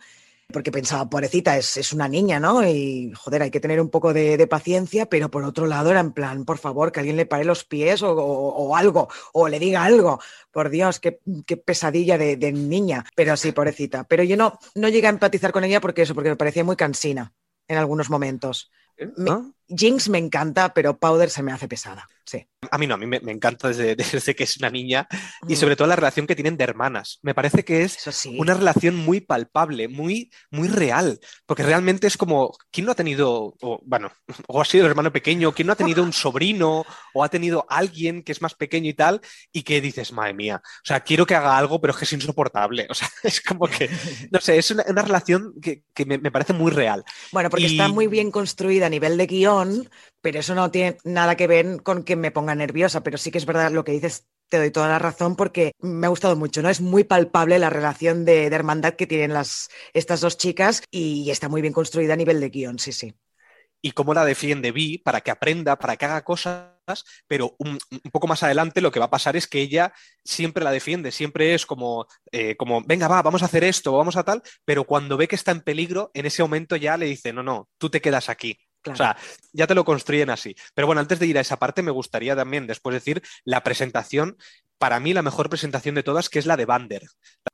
porque 0.52 0.70
pensaba, 0.70 1.08
pobrecita, 1.08 1.56
es, 1.56 1.76
es 1.76 1.92
una 1.92 2.08
niña, 2.08 2.38
¿no? 2.38 2.66
Y 2.66 3.12
joder, 3.16 3.42
hay 3.42 3.50
que 3.50 3.60
tener 3.60 3.80
un 3.80 3.90
poco 3.90 4.12
de, 4.12 4.46
paciencia, 4.46 5.06
pero 5.06 5.30
por 5.30 5.44
otro 5.44 5.66
lado 5.66 5.90
era 5.90 6.00
en 6.00 6.12
plan, 6.12 6.44
por 6.44 6.58
favor, 6.58 6.92
que 6.92 7.00
alguien 7.00 7.16
le 7.16 7.26
pare 7.26 7.44
los 7.44 7.64
pies 7.64 8.02
o, 8.02 8.76
algo, 8.76 9.08
o 9.32 9.48
le 9.48 9.58
diga 9.58 9.84
algo. 9.84 10.20
Por 10.52 10.70
Dios, 10.70 11.00
qué, 11.00 11.18
pesadilla 11.56 12.16
de, 12.16 12.52
niña. 12.52 13.04
Pero 13.16 13.36
sí, 13.36 13.52
pobrecita. 13.52 14.04
Pero 14.04 14.22
yo 14.22 14.36
no, 14.36 14.58
no 14.74 14.88
llegué 14.88 15.08
a 15.08 15.10
empatizar 15.10 15.50
con 15.52 15.64
ella 15.64 15.80
porque 15.80 16.02
eso, 16.02 16.14
porque 16.14 16.30
me 16.30 16.36
parecía 16.36 16.64
muy 16.64 16.76
cansina 16.76 17.32
en 17.66 17.78
algunos 17.78 18.08
momentos. 18.08 18.70
Jinx 19.68 20.08
me 20.08 20.18
encanta, 20.18 20.72
pero 20.74 20.98
Powder 20.98 21.30
se 21.30 21.42
me 21.42 21.52
hace 21.52 21.68
pesada. 21.68 22.06
Sí. 22.26 22.44
A 22.72 22.78
mí 22.78 22.88
no, 22.88 22.94
a 22.94 22.96
mí 22.96 23.06
me, 23.06 23.18
encanta 23.30 23.68
desde, 23.68 23.94
desde, 23.96 24.34
que 24.34 24.42
es 24.42 24.56
una 24.56 24.68
niña 24.68 25.06
y 25.48 25.54
sobre 25.54 25.76
todo 25.76 25.86
la 25.86 25.94
relación 25.94 26.26
que 26.26 26.34
tienen 26.34 26.56
de 26.56 26.64
hermanas. 26.64 27.20
Me 27.22 27.34
parece 27.34 27.64
que 27.64 27.82
es 27.82 28.26
una 28.36 28.54
relación 28.54 28.96
muy 28.96 29.20
palpable, 29.20 29.86
muy, 29.86 30.30
muy 30.50 30.66
real, 30.66 31.20
porque 31.46 31.62
realmente 31.62 32.08
es 32.08 32.16
como, 32.16 32.56
¿quién 32.72 32.86
no 32.86 32.92
ha 32.92 32.96
tenido, 32.96 33.54
o, 33.60 33.80
bueno, 33.84 34.10
o 34.48 34.60
ha 34.60 34.64
sido 34.64 34.84
el 34.84 34.90
hermano 34.90 35.12
pequeño, 35.12 35.52
quién 35.52 35.66
no 35.66 35.72
ha 35.72 35.76
tenido 35.76 36.02
un 36.02 36.12
sobrino 36.12 36.84
o 37.14 37.22
ha 37.22 37.28
tenido 37.28 37.64
alguien 37.68 38.24
que 38.24 38.32
es 38.32 38.42
más 38.42 38.54
pequeño 38.54 38.90
y 38.90 38.94
tal 38.94 39.20
y 39.52 39.62
que 39.62 39.80
dices, 39.80 40.12
madre 40.12 40.34
mía, 40.34 40.60
o 40.64 40.86
sea, 40.86 41.00
quiero 41.00 41.26
que 41.26 41.36
haga 41.36 41.56
algo, 41.56 41.80
pero 41.80 41.92
es 41.92 41.98
que 41.98 42.06
es 42.06 42.12
insoportable. 42.12 42.88
O 42.90 42.94
sea, 42.94 43.08
es 43.22 43.40
como 43.40 43.68
que, 43.68 43.88
no 44.32 44.40
sé, 44.40 44.58
es 44.58 44.70
una, 44.72 45.02
relación 45.02 45.54
que, 45.62 45.84
me, 46.04 46.18
parece 46.32 46.52
muy 46.52 46.72
real. 46.72 47.04
Bueno, 47.30 47.50
porque 47.50 47.66
está 47.66 47.86
muy 47.86 48.08
bien 48.08 48.32
construida 48.32 48.86
a 48.86 48.90
nivel 48.90 49.16
de 49.16 49.26
guion, 49.26 49.55
pero 50.20 50.40
eso 50.40 50.54
no 50.54 50.70
tiene 50.70 50.98
nada 51.04 51.36
que 51.36 51.46
ver 51.46 51.82
con 51.82 52.02
que 52.02 52.16
me 52.16 52.30
ponga 52.30 52.54
nerviosa, 52.54 53.02
pero 53.02 53.18
sí 53.18 53.30
que 53.30 53.38
es 53.38 53.46
verdad 53.46 53.70
lo 53.70 53.84
que 53.84 53.92
dices, 53.92 54.26
te 54.48 54.58
doy 54.58 54.70
toda 54.70 54.88
la 54.88 54.98
razón 54.98 55.36
porque 55.36 55.72
me 55.80 56.06
ha 56.06 56.10
gustado 56.10 56.36
mucho, 56.36 56.62
¿no? 56.62 56.68
Es 56.70 56.80
muy 56.80 57.04
palpable 57.04 57.58
la 57.58 57.70
relación 57.70 58.24
de, 58.24 58.46
hermandad 58.46 58.94
que 58.94 59.06
tienen 59.06 59.32
las, 59.32 59.68
estas 59.92 60.20
dos 60.20 60.36
chicas 60.38 60.82
y 60.90 61.30
está 61.30 61.48
muy 61.48 61.62
bien 61.62 61.72
construida 61.72 62.14
a 62.14 62.16
nivel 62.16 62.40
de 62.40 62.50
guion, 62.50 62.78
sí, 62.78 62.92
sí. 62.92 63.14
Y 63.82 63.92
cómo 63.92 64.14
la 64.14 64.24
defiende 64.24 64.72
Vi 64.72 64.98
para 64.98 65.20
que 65.20 65.30
aprenda, 65.30 65.78
para 65.78 65.96
que 65.96 66.06
haga 66.06 66.24
cosas, 66.24 67.04
pero 67.26 67.54
un, 67.58 67.78
poco 68.10 68.26
más 68.26 68.42
adelante 68.42 68.80
lo 68.80 68.90
que 68.90 68.98
va 68.98 69.06
a 69.06 69.10
pasar 69.10 69.36
es 69.36 69.46
que 69.46 69.60
ella 69.60 69.92
siempre 70.24 70.64
la 70.64 70.70
defiende, 70.70 71.12
siempre 71.12 71.54
es 71.54 71.66
como, 71.66 72.06
eh, 72.32 72.56
como, 72.56 72.82
venga, 72.82 73.08
va, 73.08 73.22
vamos 73.22 73.42
a 73.42 73.46
hacer 73.46 73.64
esto, 73.64 73.92
vamos 73.92 74.16
a 74.16 74.24
tal, 74.24 74.42
pero 74.64 74.84
cuando 74.84 75.16
ve 75.16 75.28
que 75.28 75.36
está 75.36 75.52
en 75.52 75.60
peligro, 75.60 76.10
en 76.14 76.26
ese 76.26 76.42
momento 76.42 76.76
ya 76.76 76.96
le 76.96 77.06
dice, 77.06 77.32
no, 77.32 77.42
no, 77.42 77.68
tú 77.78 77.90
te 77.90 78.00
quedas 78.00 78.28
aquí. 78.28 78.58
O 78.86 78.96
sea, 78.96 79.16
ya 79.52 79.66
te 79.66 79.74
lo 79.74 79.84
construyen 79.84 80.30
así. 80.30 80.54
Pero 80.74 80.86
bueno, 80.86 81.00
antes 81.00 81.18
de 81.18 81.26
ir 81.26 81.38
a 81.38 81.40
esa 81.40 81.58
parte, 81.58 81.82
me 81.82 81.90
gustaría 81.90 82.36
también 82.36 82.66
después 82.66 82.94
decir 82.94 83.22
la 83.44 83.62
presentación, 83.62 84.36
para 84.78 85.00
mí 85.00 85.14
la 85.14 85.22
mejor 85.22 85.48
presentación 85.48 85.94
de 85.94 86.02
todas, 86.02 86.28
que 86.28 86.38
es 86.38 86.46
la 86.46 86.56
de 86.56 86.66
Bander. 86.66 87.06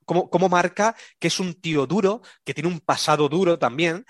Cómo, 0.05 0.29
cómo 0.29 0.49
marca 0.49 0.95
que 1.19 1.27
es 1.27 1.39
un 1.39 1.53
tío 1.53 1.87
duro, 1.87 2.21
que 2.43 2.53
tiene 2.53 2.69
un 2.69 2.79
pasado 2.79 3.29
duro 3.29 3.57
también 3.57 4.05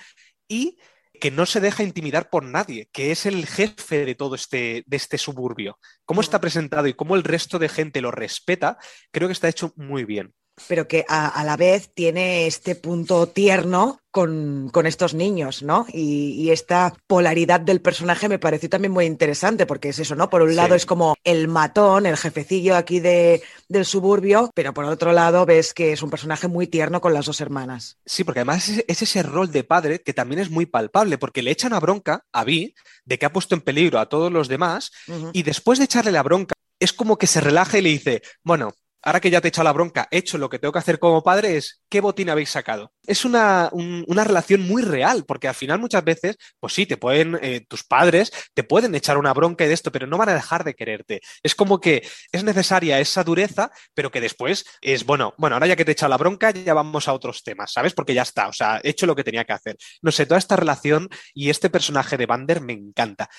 y 0.47 0.77
que 1.19 1.31
no 1.31 1.45
se 1.45 1.61
deja 1.61 1.83
intimidar 1.83 2.29
por 2.29 2.43
nadie, 2.43 2.89
que 2.91 3.11
es 3.11 3.25
el 3.25 3.45
jefe 3.45 4.05
de 4.05 4.15
todo 4.15 4.35
este, 4.35 4.83
de 4.85 4.97
este 4.97 5.17
suburbio. 5.17 5.79
Cómo 6.05 6.21
está 6.21 6.41
presentado 6.41 6.87
y 6.87 6.95
cómo 6.95 7.15
el 7.15 7.23
resto 7.23 7.59
de 7.59 7.69
gente 7.69 8.01
lo 8.01 8.11
respeta, 8.11 8.77
creo 9.11 9.27
que 9.27 9.33
está 9.33 9.47
hecho 9.47 9.71
muy 9.75 10.03
bien 10.03 10.33
pero 10.67 10.87
que 10.87 11.05
a, 11.07 11.43
la 11.43 11.57
vez 11.57 11.89
tiene 11.93 12.47
este 12.47 12.75
punto 12.75 13.27
tierno 13.27 13.99
con, 14.11 14.71
estos 14.85 15.15
niños, 15.15 15.63
¿no? 15.63 15.87
Y, 15.91 16.51
esta 16.51 16.93
polaridad 17.07 17.59
del 17.59 17.81
personaje 17.81 18.29
me 18.29 18.37
pareció 18.37 18.69
también 18.69 18.91
muy 18.91 19.05
interesante, 19.05 19.65
porque 19.65 19.89
es 19.89 19.99
eso, 19.99 20.15
¿no? 20.15 20.29
Por 20.29 20.43
un 20.43 20.55
lado 20.55 20.75
es 20.75 20.85
como 20.85 21.15
el 21.23 21.47
matón, 21.47 22.05
el 22.05 22.17
jefecillo 22.17 22.75
aquí 22.75 22.99
de, 22.99 23.41
del 23.67 23.85
suburbio, 23.85 24.51
pero 24.53 24.73
por 24.73 24.85
otro 24.85 25.13
lado 25.13 25.45
ves 25.47 25.73
que 25.73 25.93
es 25.93 26.03
un 26.03 26.11
personaje 26.11 26.47
muy 26.47 26.67
tierno 26.67 27.01
con 27.01 27.13
las 27.13 27.25
dos 27.25 27.41
hermanas. 27.41 27.97
Sí, 28.05 28.23
porque 28.23 28.41
además 28.41 28.69
es, 28.69 29.01
ese 29.01 29.23
rol 29.23 29.51
de 29.51 29.63
padre 29.63 30.01
que 30.01 30.13
también 30.13 30.41
es 30.41 30.51
muy 30.51 30.67
palpable, 30.67 31.17
porque 31.17 31.41
le 31.41 31.51
echan 31.51 31.73
a 31.73 31.79
bronca 31.79 32.25
a 32.31 32.43
Vi 32.43 32.75
de 33.05 33.17
que 33.17 33.25
ha 33.25 33.33
puesto 33.33 33.55
en 33.55 33.61
peligro 33.61 33.99
a 33.99 34.07
todos 34.07 34.31
los 34.31 34.47
demás, 34.47 34.91
y 35.33 35.41
después 35.41 35.79
de 35.79 35.85
echarle 35.85 36.11
la 36.11 36.23
bronca, 36.23 36.53
es 36.79 36.93
como 36.93 37.17
que 37.17 37.27
se 37.27 37.41
relaja 37.41 37.77
y 37.77 37.81
le 37.81 37.89
dice, 37.89 38.21
bueno, 38.43 38.73
ahora 39.03 39.19
que 39.19 39.29
ya 39.29 39.41
te 39.41 39.47
he 39.47 39.49
echado 39.49 39.65
la 39.65 39.73
bronca, 39.73 40.07
hecho 40.09 40.37
lo 40.37 40.49
que 40.49 40.59
tengo 40.59 40.71
que 40.71 40.79
hacer 40.79 40.97
como 40.97 41.23
padre 41.23 41.57
es, 41.57 41.81
¿qué 41.89 42.01
botín 42.01 42.29
habéis 42.29 42.49
sacado? 42.49 42.93
Es 43.05 43.25
una, 43.25 43.69
relación 44.07 44.61
muy 44.61 44.81
real, 44.81 45.25
porque 45.25 45.47
al 45.47 45.55
final 45.55 45.79
muchas 45.79 46.03
veces, 46.03 46.37
pues 46.59 46.73
sí, 46.73 46.85
te 46.85 46.97
pueden, 46.97 47.37
eh, 47.41 47.65
tus 47.67 47.83
padres 47.83 48.31
te 48.53 48.63
pueden 48.63 48.95
echar 48.95 49.17
una 49.17 49.33
bronca 49.33 49.65
de 49.65 49.73
esto, 49.73 49.91
pero 49.91 50.07
no 50.07 50.17
van 50.17 50.29
a 50.29 50.33
dejar 50.33 50.63
de 50.63 50.73
quererte. 50.73 51.21
Es 51.43 51.53
como 51.53 51.79
que 51.79 52.07
es 52.31 52.43
necesaria 52.43 52.99
esa 52.99 53.23
dureza, 53.23 53.71
pero 53.93 54.09
que 54.09 54.21
después 54.21 54.65
es, 54.81 55.05
bueno, 55.05 55.33
bueno, 55.37 55.55
ahora 55.57 55.67
ya 55.67 55.75
que 55.75 55.85
te 55.85 55.91
he 55.91 55.93
echado 55.93 56.09
la 56.09 56.17
bronca, 56.17 56.51
ya 56.51 56.73
vamos 56.73 57.07
a 57.07 57.13
otros 57.13 57.43
temas, 57.43 57.73
¿sabes? 57.73 57.93
Porque 57.93 58.13
ya 58.13 58.21
está, 58.21 58.47
o 58.47 58.53
sea, 58.53 58.79
he 58.83 58.89
hecho 58.89 59.05
lo 59.05 59.15
que 59.15 59.23
tenía 59.23 59.45
que 59.45 59.53
hacer. 59.53 59.77
No 60.01 60.11
sé, 60.11 60.25
toda 60.25 60.39
esta 60.39 60.55
relación 60.55 61.09
y 61.33 61.49
este 61.49 61.69
personaje 61.69 62.17
de 62.17 62.25
Bander 62.25 62.61
me 62.61 62.73
encanta. 62.73 63.29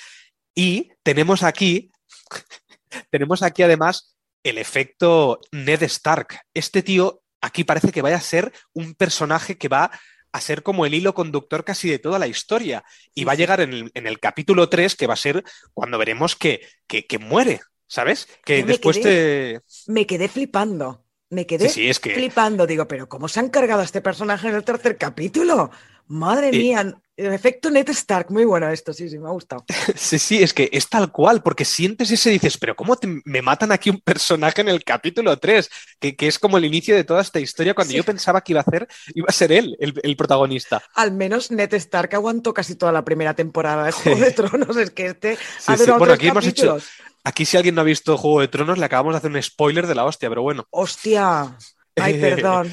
Y 0.55 0.93
tenemos 1.03 1.43
aquí 1.43 1.91
tenemos 3.11 3.43
aquí 3.43 3.63
además 3.63 4.14
el 4.45 4.59
efecto 4.59 5.41
Ned 5.51 5.83
Stark. 5.83 6.39
Este 6.55 6.83
tío 6.83 7.23
aquí 7.41 7.65
parece 7.65 7.91
que 7.91 8.03
vaya 8.03 8.17
a 8.17 8.21
ser 8.21 8.53
un 8.73 8.95
personaje 8.95 9.59
que 9.59 9.69
va 9.69 9.91
a 10.33 10.41
ser 10.41 10.63
como 10.63 10.85
el 10.85 10.95
hilo 10.95 11.15
conductor 11.15 11.65
casi 11.65 11.89
de 11.89 11.99
toda 11.99 12.19
la 12.19 12.27
historia. 12.27 12.85
Y 13.15 13.25
va 13.25 13.33
a 13.33 13.37
llegar 13.37 13.61
en 13.61 13.91
el, 13.93 14.21
capítulo 14.21 14.69
3, 14.69 14.97
que 14.97 15.07
va 15.07 15.15
a 15.15 15.19
ser 15.19 15.45
cuando 15.73 15.99
veremos 15.99 16.37
que, 16.37 16.61
que, 16.87 17.19
muere, 17.19 17.61
¿sabes? 17.87 18.29
Que 18.45 18.63
después 18.65 19.01
te... 19.01 19.61
Me 19.87 20.07
quedé 20.07 20.29
flipando. 20.29 21.05
Me 21.31 21.47
quedé 21.47 21.69
flipando. 21.95 22.67
Digo, 22.67 22.87
pero 22.87 23.09
¿cómo 23.09 23.29
se 23.29 23.41
han 23.41 23.49
cargado 23.49 23.81
a 23.81 23.85
este 23.85 24.01
personaje 24.01 24.49
en 24.49 24.57
el 24.57 24.65
tercer 24.65 24.99
capítulo? 24.99 25.71
Madre 26.07 26.51
mía, 26.51 26.95
el 27.17 27.33
efecto 27.33 27.71
Ned 27.71 27.89
Stark, 27.91 28.31
muy 28.31 28.45
bueno 28.45 28.69
esto, 28.69 28.93
sí, 28.93 29.09
sí, 29.09 29.19
me 29.19 29.29
ha 29.29 29.33
gustado. 29.33 29.65
Sí, 29.95 30.19
sí, 30.19 30.43
es 30.43 30.53
que 30.53 30.69
es 30.73 30.89
tal 30.89 31.13
cual, 31.13 31.43
porque 31.43 31.65
sientes 31.65 32.11
ese 32.11 32.31
y 32.31 32.35
dices, 32.35 32.59
pero 32.59 32.75
¿cómo 32.75 32.99
me 33.25 33.41
matan 33.41 33.71
aquí 33.71 33.91
un 33.91 34.01
personaje 34.01 34.61
en 34.61 34.69
el 34.69 34.83
capítulo 34.83 35.39
3? 35.39 35.71
Que, 36.01 36.17
es 36.19 36.39
como 36.39 36.59
el 36.59 36.65
inicio 36.65 36.95
de 36.95 37.05
toda 37.05 37.23
esta 37.23 37.39
historia, 37.39 37.75
cuando 37.75 37.95
yo 37.95 38.03
pensaba 38.03 38.41
que 38.41 38.53
iba 38.53 38.61
a 38.61 38.65
ser, 38.65 38.89
iba 39.15 39.27
a 39.29 39.33
ser 39.33 39.53
él, 39.53 39.77
el, 39.79 40.17
protagonista. 40.17 40.83
Al 40.95 41.13
menos 41.13 41.51
Ned 41.51 41.73
Stark 41.75 42.15
aguantó 42.15 42.53
casi 42.53 42.75
toda 42.75 42.93
la 42.93 43.05
primera 43.05 43.35
temporada 43.35 43.87
de 43.87 43.93
Juego 43.93 44.21
de 44.21 44.33
Tronos, 44.33 44.77
es 44.77 44.91
que 44.91 45.07
este 45.07 45.39
ha 45.67 45.97
Bueno, 45.97 46.15
aquí 46.15 46.29
hemos 46.29 46.47
hecho... 46.47 46.79
Aquí 47.27 47.47
si 47.47 47.57
alguien 47.57 47.75
no 47.75 47.81
ha 47.81 47.85
visto 47.85 48.19
Juego 48.19 48.41
de 48.41 48.49
Tronos, 48.49 48.77
le 48.77 48.85
acabamos 48.85 49.15
de 49.15 49.19
hacer 49.19 49.31
un 49.31 49.43
spoiler 49.43 49.87
de 49.87 49.95
la 49.95 50.05
hostia, 50.05 50.29
pero 50.29 50.43
bueno. 50.43 50.67
¡Hostia! 50.71 51.57
Ay, 51.97 52.15
perdón. 52.21 52.73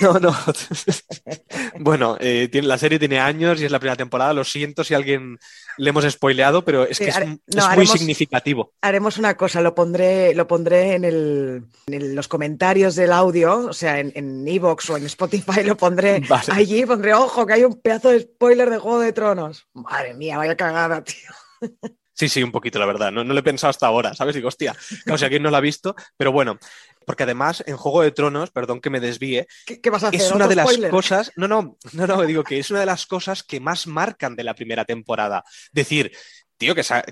No, 0.02 0.18
no. 0.18 0.34
bueno, 1.78 2.16
eh, 2.20 2.48
la 2.62 2.78
serie 2.78 2.98
tiene 2.98 3.20
años 3.20 3.60
y 3.60 3.64
es 3.64 3.70
la 3.70 3.78
primera 3.78 3.96
temporada. 3.96 4.32
Lo 4.32 4.44
siento 4.44 4.82
si 4.82 4.94
a 4.94 4.96
alguien 4.96 5.38
le 5.76 5.90
hemos 5.90 6.04
spoileado, 6.04 6.64
pero 6.64 6.84
es 6.84 6.98
que 6.98 7.08
es, 7.08 7.18
muy 7.76 7.86
significativo. 7.86 8.72
Haremos 8.80 9.18
una 9.18 9.36
cosa, 9.36 9.60
lo 9.60 9.74
pondré, 9.74 10.34
lo 10.34 10.46
pondré 10.46 10.94
en, 10.94 11.70
los 11.86 12.28
comentarios 12.28 12.94
del 12.96 13.12
audio, 13.12 13.66
o 13.66 13.72
sea, 13.72 13.98
en 14.00 14.48
Evox 14.48 14.90
o 14.90 14.96
en 14.96 15.06
Spotify, 15.06 15.62
lo 15.64 15.76
pondré 15.76 16.22
allí, 16.52 16.86
pondré, 16.86 17.14
ojo, 17.14 17.46
que 17.46 17.54
hay 17.54 17.64
un 17.64 17.80
pedazo 17.80 18.10
de 18.10 18.20
spoiler 18.20 18.70
de 18.70 18.78
Juego 18.78 19.00
de 19.00 19.12
Tronos. 19.12 19.66
Madre 19.74 20.14
mía, 20.14 20.38
vaya 20.38 20.56
cagada, 20.56 21.02
tío. 21.04 21.30
Sí, 22.20 22.28
sí, 22.28 22.42
un 22.42 22.52
poquito, 22.52 22.78
la 22.78 22.84
verdad. 22.84 23.10
No, 23.10 23.24
no 23.24 23.32
lo 23.32 23.40
he 23.40 23.42
pensado 23.42 23.70
hasta 23.70 23.86
ahora, 23.86 24.12
¿sabes? 24.12 24.34
Digo, 24.34 24.48
hostia, 24.48 24.76
claro, 25.04 25.16
si 25.16 25.24
alguien 25.24 25.42
no 25.42 25.50
lo 25.50 25.56
ha 25.56 25.60
visto, 25.60 25.96
pero 26.18 26.32
bueno, 26.32 26.58
porque 27.06 27.22
además 27.22 27.64
en 27.66 27.78
Juego 27.78 28.02
de 28.02 28.10
Tronos, 28.10 28.50
perdón 28.50 28.82
que 28.82 28.90
me 28.90 29.00
desvíe, 29.00 29.46
¿Qué, 29.64 29.88
vas 29.88 30.04
a 30.04 30.08
hacer? 30.08 30.20
es 30.20 30.30
una 30.30 30.46
de 30.46 30.54
las 30.54 30.76
cosas, 30.90 31.32
no, 31.36 31.48
no, 31.48 31.78
no, 31.94 32.06
no, 32.06 32.20
digo 32.26 32.44
que 32.44 32.58
es 32.58 32.70
una 32.70 32.80
de 32.80 32.84
las 32.84 33.06
cosas 33.06 33.42
que 33.42 33.58
más 33.58 33.86
marcan 33.86 34.36
de 34.36 34.44
la 34.44 34.52
primera 34.52 34.84
temporada. 34.84 35.42
Decir, 35.72 36.12
tío, 36.58 36.74
que 36.74 36.82
se, 36.82 36.92
han, 36.92 37.04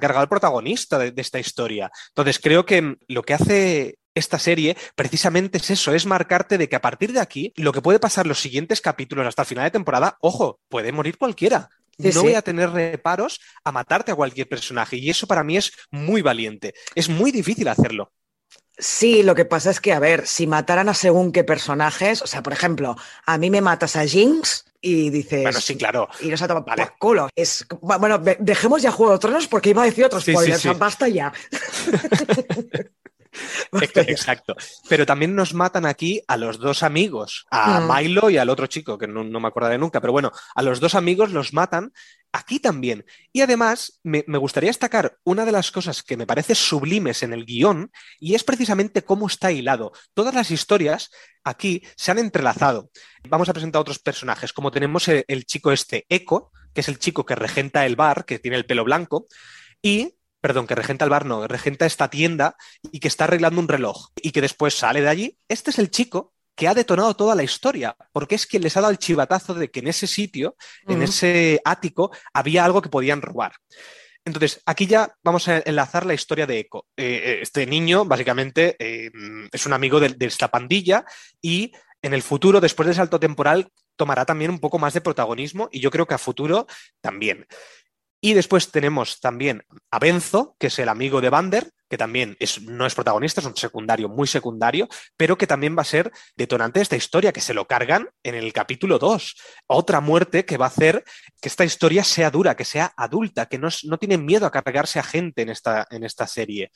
cargado, 0.00 0.22
el 0.24 0.28
protagonista 0.28 0.98
de, 0.98 1.12
esta 1.14 1.38
historia. 1.38 1.88
Entonces, 2.08 2.40
creo 2.40 2.66
que 2.66 2.96
lo 3.06 3.22
que 3.22 3.34
hace 3.34 3.98
esta 4.16 4.40
serie 4.40 4.76
precisamente 4.96 5.58
es 5.58 5.70
eso, 5.70 5.94
es 5.94 6.06
marcarte 6.06 6.58
de 6.58 6.68
que 6.68 6.74
a 6.74 6.82
partir 6.82 7.12
de 7.12 7.20
aquí, 7.20 7.52
lo 7.54 7.72
que 7.72 7.82
puede 7.82 8.00
pasar 8.00 8.26
los 8.26 8.40
siguientes 8.40 8.80
capítulos 8.80 9.28
hasta 9.28 9.42
el 9.42 9.46
final 9.46 9.64
de 9.66 9.70
temporada, 9.70 10.18
ojo, 10.22 10.58
puede 10.68 10.90
morir 10.90 11.18
cualquiera 11.18 11.70
no 11.98 12.22
voy 12.22 12.34
a 12.34 12.42
tener 12.42 12.70
reparos 12.70 13.40
a 13.64 13.72
matarte 13.72 14.12
a 14.12 14.14
cualquier 14.14 14.48
personaje. 14.48 14.96
Y 14.96 15.10
eso 15.10 15.26
para 15.26 15.44
mí 15.44 15.56
es 15.56 15.72
muy 15.90 16.22
valiente. 16.22 16.74
Es 16.94 17.08
muy 17.08 17.30
difícil 17.30 17.68
hacerlo. 17.68 18.12
Sí, 18.78 19.24
lo 19.24 19.34
que 19.34 19.44
pasa 19.44 19.70
es 19.70 19.80
que, 19.80 19.92
a 19.92 19.98
ver, 19.98 20.26
si 20.26 20.46
mataran 20.46 20.88
a 20.88 20.94
según 20.94 21.32
qué 21.32 21.42
personajes, 21.42 22.22
o 22.22 22.28
sea, 22.28 22.44
por 22.44 22.52
ejemplo, 22.52 22.96
a 23.26 23.36
mí 23.36 23.50
me 23.50 23.60
matas 23.60 23.96
a 23.96 24.06
Jinx 24.06 24.66
y 24.80 25.10
dices. 25.10 25.42
Bueno, 25.42 25.60
sí, 25.60 25.76
claro. 25.76 26.08
Y 26.20 26.28
nos 26.28 26.40
ha 26.42 26.46
tomado 26.48 26.64
vale. 26.64 26.88
culo. 26.98 27.28
Es, 27.34 27.66
bueno, 27.80 28.18
dejemos 28.38 28.80
ya 28.80 28.92
Juego 28.92 29.14
de 29.14 29.18
Tronos 29.18 29.48
porque 29.48 29.70
iba 29.70 29.82
a 29.82 29.86
decir 29.86 30.04
otros 30.04 30.22
spoilers. 30.22 30.78
basta 30.78 31.08
ya. 31.08 31.32
Exacto. 34.06 34.56
Pero 34.88 35.06
también 35.06 35.34
nos 35.34 35.54
matan 35.54 35.86
aquí 35.86 36.22
a 36.26 36.36
los 36.36 36.58
dos 36.58 36.82
amigos, 36.82 37.46
a 37.50 37.80
mm. 37.80 37.96
Milo 37.96 38.30
y 38.30 38.38
al 38.38 38.48
otro 38.48 38.66
chico, 38.66 38.98
que 38.98 39.06
no, 39.06 39.24
me 39.24 39.48
acordaré 39.48 39.78
nunca, 39.78 40.00
pero 40.00 40.12
bueno, 40.12 40.32
a 40.54 40.62
los 40.62 40.80
dos 40.80 40.94
amigos 40.94 41.30
los 41.32 41.52
matan 41.52 41.92
aquí 42.32 42.60
también. 42.60 43.04
Y 43.32 43.40
además, 43.40 44.00
me, 44.02 44.22
gustaría 44.38 44.70
destacar 44.70 45.18
una 45.24 45.44
de 45.44 45.52
las 45.52 45.70
cosas 45.70 46.02
que 46.02 46.16
me 46.16 46.26
parece 46.26 46.54
sublimes 46.54 47.22
en 47.22 47.32
el 47.32 47.44
guion, 47.44 47.90
y 48.18 48.34
es 48.34 48.44
precisamente 48.44 49.02
cómo 49.02 49.26
está 49.26 49.52
hilado. 49.52 49.92
Todas 50.14 50.34
las 50.34 50.50
historias 50.50 51.10
aquí 51.44 51.82
se 51.96 52.10
han 52.10 52.18
entrelazado. 52.18 52.90
Vamos 53.28 53.48
a 53.48 53.52
presentar 53.52 53.80
otros 53.80 53.98
personajes, 53.98 54.52
como 54.52 54.70
tenemos 54.70 55.08
el, 55.08 55.24
el 55.28 55.44
chico 55.46 55.72
este, 55.72 56.06
Echo, 56.08 56.50
que 56.74 56.82
es 56.82 56.88
el 56.88 56.98
chico 56.98 57.24
que 57.24 57.34
regenta 57.34 57.86
el 57.86 57.96
bar, 57.96 58.24
que 58.24 58.38
tiene 58.38 58.56
el 58.56 58.66
pelo 58.66 58.84
blanco, 58.84 59.26
y 59.82 60.17
perdón, 60.40 60.66
que 60.66 60.74
regenta 60.74 61.04
el 61.04 61.10
bar, 61.10 61.26
no, 61.26 61.46
regenta 61.46 61.86
esta 61.86 62.08
tienda 62.08 62.56
y 62.92 63.00
que 63.00 63.08
está 63.08 63.24
arreglando 63.24 63.60
un 63.60 63.68
reloj 63.68 64.08
y 64.16 64.30
que 64.30 64.40
después 64.40 64.74
sale 64.74 65.00
de 65.00 65.08
allí. 65.08 65.38
Este 65.48 65.70
es 65.70 65.78
el 65.78 65.90
chico 65.90 66.34
que 66.54 66.66
ha 66.66 66.74
detonado 66.74 67.14
toda 67.14 67.36
la 67.36 67.44
historia, 67.44 67.96
porque 68.12 68.34
es 68.34 68.46
quien 68.46 68.62
les 68.62 68.76
ha 68.76 68.80
dado 68.80 68.90
el 68.90 68.98
chivatazo 68.98 69.54
de 69.54 69.70
que 69.70 69.78
en 69.78 69.86
ese 69.86 70.08
sitio, 70.08 70.56
en 70.88 71.02
ese 71.02 71.60
ático, 71.64 72.10
había 72.32 72.64
algo 72.64 72.82
que 72.82 72.88
podían 72.88 73.22
robar. 73.22 73.52
Entonces, 74.24 74.60
aquí 74.66 74.86
ya 74.86 75.14
vamos 75.22 75.46
a 75.48 75.62
enlazar 75.64 76.04
la 76.04 76.14
historia 76.14 76.46
de 76.46 76.58
Eco. 76.58 76.86
Eh, 76.96 77.22
eh, 77.24 77.38
este 77.42 77.64
niño, 77.64 78.04
básicamente, 78.04 78.76
eh, 78.80 79.10
es 79.52 79.66
un 79.66 79.72
amigo 79.72 80.00
de, 80.00 80.10
de, 80.10 80.26
esta 80.26 80.48
pandilla 80.48 81.04
y 81.40 81.72
en 82.02 82.12
el 82.12 82.22
futuro, 82.22 82.60
después 82.60 82.86
del 82.86 82.96
salto 82.96 83.20
temporal, 83.20 83.68
tomará 83.96 84.24
también 84.24 84.50
un 84.50 84.58
poco 84.58 84.78
más 84.78 84.94
de 84.94 85.00
protagonismo 85.00 85.68
y 85.72 85.80
yo 85.80 85.90
creo 85.90 86.06
que 86.06 86.14
a 86.14 86.18
futuro 86.18 86.66
también. 87.00 87.46
Y 88.20 88.34
después 88.34 88.70
tenemos 88.70 89.20
también 89.20 89.64
a 89.90 89.98
Benzo, 89.98 90.56
que 90.58 90.68
es 90.68 90.78
el 90.78 90.88
amigo 90.88 91.20
de 91.20 91.30
Vander, 91.30 91.72
que 91.88 91.96
también 91.96 92.36
es, 92.38 92.60
no 92.62 92.86
es 92.86 92.94
protagonista, 92.94 93.40
es 93.40 93.46
un 93.46 93.56
secundario 93.56 94.08
muy 94.08 94.26
secundario, 94.26 94.88
pero 95.16 95.38
que 95.38 95.46
también 95.46 95.76
va 95.76 95.82
a 95.82 95.86
ser 95.86 96.12
detonante 96.36 96.78
de 96.78 96.82
esta 96.82 96.96
historia, 96.96 97.32
que 97.32 97.40
se 97.40 97.54
lo 97.54 97.66
cargan 97.66 98.10
en 98.22 98.34
el 98.34 98.52
capítulo 98.52 98.98
2. 98.98 99.36
Otra 99.68 100.00
muerte 100.00 100.44
que 100.44 100.58
va 100.58 100.66
a 100.66 100.68
hacer 100.68 101.04
que 101.40 101.48
esta 101.48 101.64
historia 101.64 102.04
sea 102.04 102.30
dura, 102.30 102.56
que 102.56 102.64
sea 102.64 102.92
adulta, 102.96 103.46
que 103.46 103.58
no, 103.58 103.68
no 103.84 103.98
tiene 103.98 104.18
miedo 104.18 104.46
a 104.46 104.50
cargarse 104.50 104.98
a 104.98 105.02
gente 105.02 105.42
en 105.42 105.48
esta, 105.48 105.86
en 105.90 106.04
esta 106.04 106.26
serie. 106.26 106.70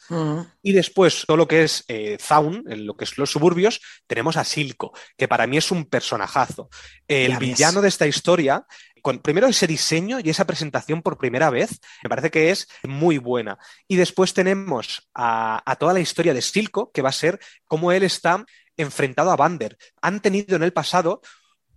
Y 0.63 0.73
después, 0.73 1.25
todo 1.27 1.37
lo 1.37 1.49
que 1.49 1.65
es 1.65 1.85
eh, 1.89 2.17
Zaun, 2.21 2.65
en 2.69 2.87
lo 2.87 2.97
que 2.97 3.05
es 3.05 3.19
los 3.19 3.31
suburbios, 3.31 3.81
tenemos 4.07 4.37
a 4.37 4.45
Silco, 4.45 4.93
que 5.17 5.29
para 5.29 5.47
mí 5.47 5.59
es 5.59 5.71
un 5.71 5.85
personajazo. 5.85 6.71
El 7.07 7.37
villano 7.37 7.83
de 7.83 7.89
esta 7.89 8.07
historia 8.07 8.65
con 9.03 9.19
primero 9.19 9.49
ese 9.49 9.67
diseño 9.67 10.21
y 10.21 10.31
esa 10.31 10.47
presentación 10.47 11.03
por 11.03 11.19
primera 11.19 11.51
vez, 11.51 11.81
me 12.03 12.09
parece 12.09 12.31
que 12.31 12.51
es 12.51 12.69
muy 12.85 13.19
buena. 13.19 13.59
Y 13.89 13.97
después 13.97 14.33
tenemos 14.33 15.11
a, 15.15 15.77
toda 15.79 15.93
la 15.93 16.01
historia 16.01 16.33
de 16.33 16.41
Silco, 16.41 16.91
que 16.93 17.03
va 17.03 17.11
a 17.11 17.13
ser 17.13 17.41
cómo 17.67 17.93
él 17.93 18.05
está 18.05 18.45
enfrentado 18.77 19.31
a 19.31 19.37
Vander. 19.37 19.77
Han 20.01 20.21
tenido 20.21 20.57
en 20.57 20.63
el 20.63 20.73
pasado 20.73 21.21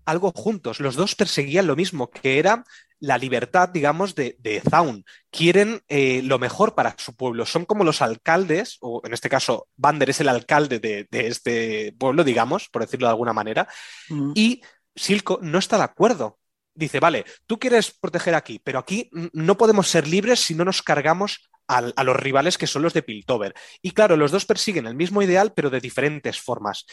algo 0.05 0.31
juntos. 0.31 0.79
Los 0.79 0.95
dos 0.95 1.15
perseguían 1.15 1.65
lo 1.65 1.75
mismo, 1.75 2.11
que 2.11 2.37
era 2.37 2.63
la 2.99 3.17
libertad, 3.17 3.69
digamos, 3.69 4.13
de, 4.13 4.35
de 4.39 4.61
Zaun. 4.61 5.03
Quieren 5.31 5.81
eh, 5.87 6.21
lo 6.23 6.37
mejor 6.37 6.75
para 6.75 6.95
su 6.97 7.15
pueblo. 7.15 7.45
Son 7.45 7.65
como 7.65 7.83
los 7.83 8.03
alcaldes, 8.03 8.77
o 8.81 9.01
en 9.03 9.13
este 9.13 9.29
caso, 9.29 9.67
Vander 9.75 10.11
es 10.11 10.21
el 10.21 10.29
alcalde 10.29 10.79
de, 10.79 11.07
este 11.11 11.93
pueblo, 11.97 12.23
digamos, 12.23 12.69
por 12.69 12.83
decirlo 12.83 13.07
de 13.07 13.11
alguna 13.11 13.33
manera. 13.33 13.67
Mm. 14.09 14.31
Y 14.35 14.61
Silco 14.95 15.39
no 15.41 15.57
está 15.57 15.77
de 15.77 15.83
acuerdo 15.83 16.39
dice, 16.75 16.99
vale, 16.99 17.25
tú 17.47 17.57
quieres 17.57 17.91
proteger 17.91 18.35
aquí, 18.35 18.59
pero 18.63 18.79
aquí 18.79 19.09
no 19.11 19.57
podemos 19.57 19.87
ser 19.87 20.07
libres 20.07 20.41
si 20.41 20.53
no 20.53 20.65
nos 20.65 20.81
cargamos 20.81 21.49
a 21.67 22.03
los 22.03 22.15
rivales 22.15 22.57
que 22.57 22.67
son 22.67 22.83
los 22.83 22.93
de 22.93 23.01
Piltover. 23.01 23.55
Y 23.81 23.91
claro, 23.91 24.17
los 24.17 24.31
dos 24.31 24.45
persiguen 24.45 24.85
el 24.85 24.95
mismo 24.95 25.21
ideal, 25.21 25.53
pero 25.55 25.69
de 25.69 25.81
diferentes 25.81 26.39
formas. 26.39 26.85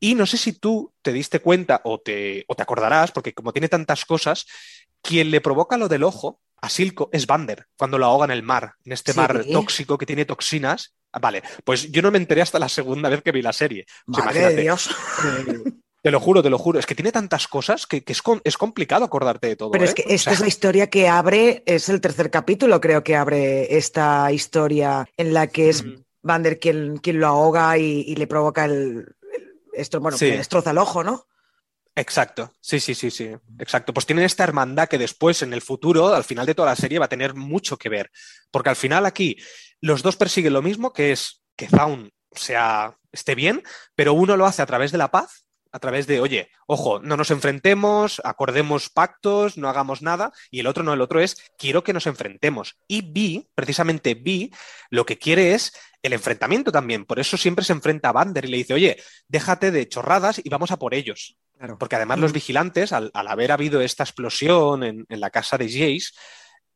Y 0.00 0.14
no 0.14 0.26
sé 0.26 0.36
si 0.36 0.52
tú 0.52 0.92
te 1.02 1.12
diste 1.12 1.40
cuenta 1.40 1.80
o 1.84 1.98
te, 1.98 2.44
te 2.46 2.62
acordarás, 2.62 3.10
porque 3.10 3.32
como 3.32 3.52
tiene 3.52 3.68
tantas 3.68 4.04
cosas, 4.04 4.46
quien 5.00 5.30
le 5.30 5.40
provoca 5.40 5.78
lo 5.78 5.88
del 5.88 6.04
ojo 6.04 6.40
a 6.60 6.68
Silco 6.68 7.08
es 7.12 7.26
Vander, 7.26 7.66
cuando 7.76 7.98
lo 7.98 8.06
ahoga 8.06 8.26
en 8.26 8.32
el 8.32 8.42
mar, 8.42 8.74
en 8.84 8.92
este 8.92 9.14
mar 9.14 9.44
tóxico 9.50 9.96
que 9.96 10.06
tiene 10.06 10.24
toxinas. 10.24 10.94
Vale, 11.20 11.42
pues 11.64 11.90
yo 11.90 12.02
no 12.02 12.10
me 12.10 12.18
enteré 12.18 12.42
hasta 12.42 12.58
la 12.58 12.68
segunda 12.68 13.08
vez 13.08 13.22
que 13.22 13.32
vi 13.32 13.40
la 13.40 13.52
serie. 13.52 13.86
Madre 14.06 14.54
de 14.54 14.62
Dios. 14.62 14.90
Te 16.02 16.10
lo 16.10 16.20
juro, 16.20 16.42
te 16.42 16.50
lo 16.50 16.58
juro. 16.58 16.78
Es 16.78 16.86
que 16.86 16.94
tiene 16.94 17.10
tantas 17.10 17.48
cosas 17.48 17.86
que, 17.86 18.04
es, 18.06 18.22
es, 18.44 18.56
complicado 18.56 19.04
acordarte 19.04 19.48
de 19.48 19.56
todo. 19.56 19.70
Pero 19.72 19.84
es 19.84 19.90
¿eh? 19.90 19.94
que 19.94 20.14
esta 20.14 20.30
es 20.30 20.40
la 20.40 20.46
historia 20.46 20.88
que 20.88 21.08
abre, 21.08 21.62
es 21.66 21.88
el 21.88 22.00
tercer 22.00 22.30
capítulo, 22.30 22.80
creo 22.80 23.02
que 23.02 23.16
abre 23.16 23.76
esta 23.76 24.30
historia 24.30 25.08
en 25.16 25.34
la 25.34 25.48
que 25.48 25.70
es 25.70 25.84
Vander 26.22 26.58
quien, 26.58 26.98
quien, 26.98 27.18
lo 27.18 27.26
ahoga 27.26 27.76
y, 27.78 28.14
le 28.14 28.26
provoca 28.26 28.64
el, 28.64 29.06
esto, 29.72 30.00
bueno, 30.00 30.16
que 30.16 30.36
destroza 30.36 30.70
el 30.70 30.78
ojo, 30.78 31.02
¿no? 31.02 31.26
Exacto, 31.96 32.52
sí, 32.60 32.78
sí, 32.78 32.94
sí, 32.94 33.10
sí, 33.10 33.28
exacto. 33.58 33.92
Pues 33.92 34.06
tienen 34.06 34.24
esta 34.24 34.44
hermandad 34.44 34.88
que 34.88 34.98
después, 34.98 35.42
en 35.42 35.52
el 35.52 35.62
futuro, 35.62 36.14
al 36.14 36.22
final 36.22 36.46
de 36.46 36.54
toda 36.54 36.68
la 36.68 36.76
serie, 36.76 37.00
va 37.00 37.06
a 37.06 37.08
tener 37.08 37.34
mucho 37.34 37.76
que 37.76 37.88
ver. 37.88 38.12
Porque 38.52 38.70
al 38.70 38.76
final 38.76 39.04
aquí 39.04 39.36
los 39.80 40.02
dos 40.02 40.14
persiguen 40.14 40.52
lo 40.52 40.62
mismo, 40.62 40.92
que 40.92 41.10
es 41.10 41.42
que 41.56 41.66
Zaun 41.66 42.12
sea, 42.30 42.96
esté 43.10 43.34
bien, 43.34 43.64
pero 43.96 44.12
uno 44.12 44.36
lo 44.36 44.46
hace 44.46 44.62
a 44.62 44.66
través 44.66 44.92
de 44.92 44.98
la 44.98 45.10
paz 45.10 45.47
a 45.72 45.78
través 45.78 46.06
de, 46.06 46.20
oye, 46.20 46.50
ojo, 46.66 47.00
no 47.00 47.16
nos 47.16 47.30
enfrentemos, 47.30 48.20
acordemos 48.24 48.88
pactos, 48.90 49.56
no 49.56 49.68
hagamos 49.68 50.02
nada, 50.02 50.32
y 50.50 50.60
el 50.60 50.66
otro 50.66 50.82
no, 50.82 50.92
el 50.92 51.00
otro 51.00 51.20
es, 51.20 51.36
quiero 51.58 51.84
que 51.84 51.92
nos 51.92 52.06
enfrentemos. 52.06 52.76
Y 52.86 53.02
Vi, 53.02 53.48
precisamente 53.54 54.14
Vi, 54.14 54.50
lo 54.90 55.06
que 55.06 55.18
quiere 55.18 55.54
es 55.54 55.72
el 56.02 56.12
enfrentamiento 56.12 56.70
también, 56.70 57.04
por 57.04 57.18
eso 57.18 57.36
siempre 57.36 57.64
se 57.64 57.72
enfrenta 57.72 58.10
a 58.10 58.12
Bander 58.12 58.44
y 58.44 58.48
le 58.48 58.56
dice, 58.58 58.74
oye, 58.74 59.02
déjate 59.26 59.70
de 59.70 59.88
chorradas 59.88 60.40
y 60.42 60.48
vamos 60.48 60.70
a 60.70 60.78
por 60.78 60.94
ellos. 60.94 61.36
Porque 61.78 61.96
además 61.96 62.20
los 62.20 62.30
mm. 62.30 62.34
vigilantes, 62.34 62.92
al, 62.92 63.10
haber 63.14 63.50
habido 63.50 63.80
esta 63.80 64.04
explosión 64.04 64.84
en, 64.84 65.06
en 65.08 65.20
la 65.20 65.30
casa 65.30 65.58
de 65.58 65.68
Jace, 65.68 66.12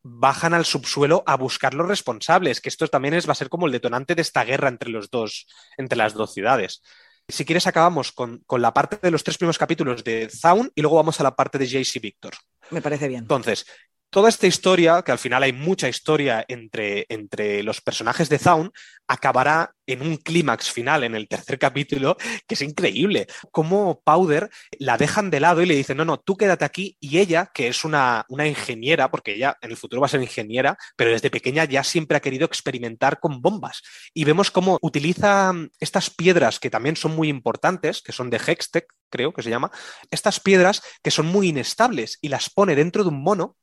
bajan 0.03 0.55
al 0.55 0.65
subsuelo 0.65 1.23
a 1.27 1.37
buscar 1.37 1.75
los 1.75 1.87
responsables, 1.87 2.61
que 2.61 2.69
esto 2.69 2.89
también 2.89 3.15
es, 3.15 3.29
va 3.29 3.33
a 3.33 3.37
ser 3.37 3.49
como 3.49 3.67
el 3.67 3.73
detonante 3.73 4.15
de 4.15 4.23
esta 4.23 4.45
guerra 4.45 4.69
entre 4.69 4.91
los 4.91 5.11
dos, 5.11 5.47
entre 5.77 5.97
las 5.97 6.15
dos 6.15 6.35
ciudades. 6.35 6.83
Si 7.29 7.45
quieres, 7.45 7.67
acabamos 7.67 8.13
con, 8.13 8.43
la 8.59 8.75
parte 8.75 8.99
de 9.01 9.11
los 9.11 9.25
tres 9.25 9.39
primeros 9.39 9.59
capítulos 9.59 10.05
de 10.05 10.29
Zaun 10.29 10.71
y 10.75 10.83
luego 10.83 10.97
vamos 10.97 11.19
a 11.21 11.23
la 11.23 11.35
parte 11.35 11.59
de 11.59 11.67
Jace 11.67 11.99
y 11.99 12.01
Victor. 12.01 12.35
Me 12.71 12.83
parece 12.83 13.09
bien. 13.09 13.21
Entonces, 13.21 13.67
toda 14.13 14.29
esta 14.29 14.47
historia, 14.47 15.01
que 15.01 15.11
al 15.11 15.19
final 15.19 15.43
hay 15.43 15.55
mucha 15.55 15.89
historia 15.89 16.45
entre, 16.47 17.07
entre 17.09 17.63
los 17.63 17.81
personajes 17.81 18.29
de 18.29 18.39
Zaun, 18.39 18.71
acabará 19.09 19.75
en 19.87 20.03
un 20.03 20.19
clímax 20.19 20.71
final 20.71 21.03
en 21.03 21.15
el 21.15 21.29
tercer 21.29 21.59
capítulo, 21.59 22.19
que 22.47 22.55
es 22.55 22.61
increíble. 22.61 23.27
Cómo 23.51 24.03
Powder 24.05 24.51
la 24.79 24.99
dejan 24.99 25.31
de 25.31 25.41
lado 25.41 25.63
y 25.63 25.67
le 25.67 25.75
dicen, 25.75 25.97
no, 25.97 26.05
no, 26.05 26.21
tú 26.21 26.37
quédate 26.37 26.67
aquí. 26.67 26.99
Y 27.01 27.21
ella, 27.21 27.51
que 27.55 27.69
es 27.69 27.87
una, 27.87 28.27
una 28.29 28.47
ingeniera, 28.47 29.11
porque 29.11 29.35
ella 29.35 29.57
en 29.63 29.71
el 29.71 29.79
futuro 29.79 30.03
va 30.03 30.07
a 30.07 30.11
ser 30.11 30.21
ingeniera, 30.21 30.77
pero 30.95 31.11
desde 31.11 31.31
pequeña 31.31 31.65
ya 31.65 31.83
siempre 31.83 32.19
ha 32.19 32.21
querido 32.21 32.45
experimentar 32.45 33.19
con 33.19 33.41
bombas. 33.41 33.81
Y 34.13 34.25
vemos 34.25 34.51
cómo 34.51 34.79
utiliza 34.83 35.55
estas 35.81 36.11
piedras 36.11 36.61
que 36.61 36.69
también 36.69 36.97
son 36.97 37.17
muy 37.17 37.31
importantes, 37.31 38.03
que 38.03 38.13
son 38.13 38.29
de 38.29 38.37
Hextech, 38.37 38.87
creo 39.09 39.33
que 39.33 39.43
se 39.43 39.51
llama, 39.51 39.71
estas 40.11 40.39
piedras 40.39 40.83
que 41.03 41.11
son 41.11 41.27
muy 41.27 41.49
inestables 41.49 42.19
y 42.21 42.29
las 42.29 42.51
pone 42.51 42.75
dentro 42.75 43.05
de 43.05 43.09
un 43.09 43.23
mono 43.23 43.57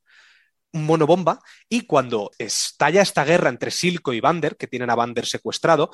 monobomba 0.74 1.40
y 1.68 1.82
cuando 1.82 2.32
estalla 2.38 3.02
esta 3.02 3.26
guerra 3.26 3.50
entre 3.50 3.72
Silco 3.72 4.14
y 4.14 4.20
Vander, 4.20 4.58
que 4.58 4.68
tienen 4.68 4.90
a 4.90 4.96
Vander 4.96 5.26
secuestrado, 5.26 5.92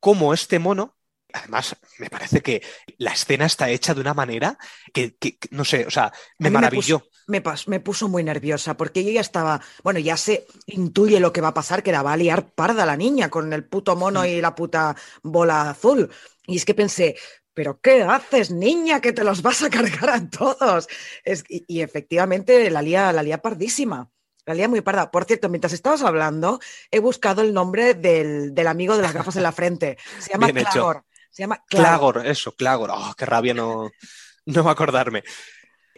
como 0.00 0.32
este 0.32 0.58
mono 0.58 0.98
Además, 1.32 1.76
me 1.98 2.08
parece 2.08 2.40
que 2.40 2.62
la 2.96 3.12
escena 3.12 3.44
está 3.44 3.68
hecha 3.68 3.92
de 3.92 4.00
una 4.00 4.14
manera 4.14 4.56
que, 4.94 5.14
no 5.50 5.62
sé, 5.62 5.84
o 5.86 5.90
sea, 5.90 6.10
me 6.38 6.48
maravilló. 6.48 7.02
Me 7.26 7.42
puso, 7.42 7.70
me, 7.70 7.80
puso 7.80 8.08
muy 8.08 8.24
nerviosa 8.24 8.78
porque 8.78 9.04
yo 9.04 9.10
ya 9.10 9.20
estaba, 9.20 9.60
bueno, 9.82 9.98
ya 9.98 10.16
se 10.16 10.46
intuye 10.66 11.20
lo 11.20 11.30
que 11.30 11.42
va 11.42 11.48
a 11.48 11.54
pasar, 11.54 11.82
que 11.82 11.92
la 11.92 12.02
va 12.02 12.14
a 12.14 12.16
liar 12.16 12.50
parda 12.52 12.86
la 12.86 12.96
niña 12.96 13.28
con 13.28 13.52
el 13.52 13.66
puto 13.66 13.94
mono 13.94 14.24
y 14.24 14.40
la 14.40 14.54
puta 14.54 14.96
bola 15.22 15.68
azul. 15.68 16.10
Y 16.46 16.56
es 16.56 16.64
que 16.64 16.72
pensé, 16.72 17.16
¿pero 17.52 17.78
qué 17.78 18.02
haces, 18.04 18.50
niña? 18.50 19.02
Que 19.02 19.12
te 19.12 19.22
los 19.22 19.42
vas 19.42 19.62
a 19.62 19.68
cargar 19.70 20.08
a 20.08 20.30
todos. 20.30 20.88
y, 21.48 21.82
efectivamente 21.82 22.70
la 22.70 22.80
lía, 22.80 23.12
la 23.12 23.22
lía 23.22 23.42
pardísima. 23.42 24.10
Lía 24.54 24.68
muy 24.68 24.80
parda. 24.80 25.10
Por 25.10 25.24
cierto, 25.24 25.48
mientras 25.48 25.72
estabas 25.72 26.02
hablando, 26.02 26.60
he 26.90 26.98
buscado 26.98 27.42
el 27.42 27.54
nombre 27.54 27.94
del, 27.94 28.54
amigo 28.66 28.96
de 28.96 29.02
las 29.02 29.12
gafas 29.12 29.36
en 29.36 29.42
la 29.42 29.52
frente. 29.52 29.98
Se 30.18 30.32
llama 30.32 30.52
Clagor. 30.52 31.04
Se 31.30 31.42
llama 31.42 31.62
Clagor. 31.68 32.26
eso, 32.26 32.52
Clagor. 32.52 32.90
Oh, 32.92 33.14
qué 33.16 33.26
rabia 33.26 33.54
no, 33.54 33.90
no 34.46 34.68
acordarme. 34.70 35.22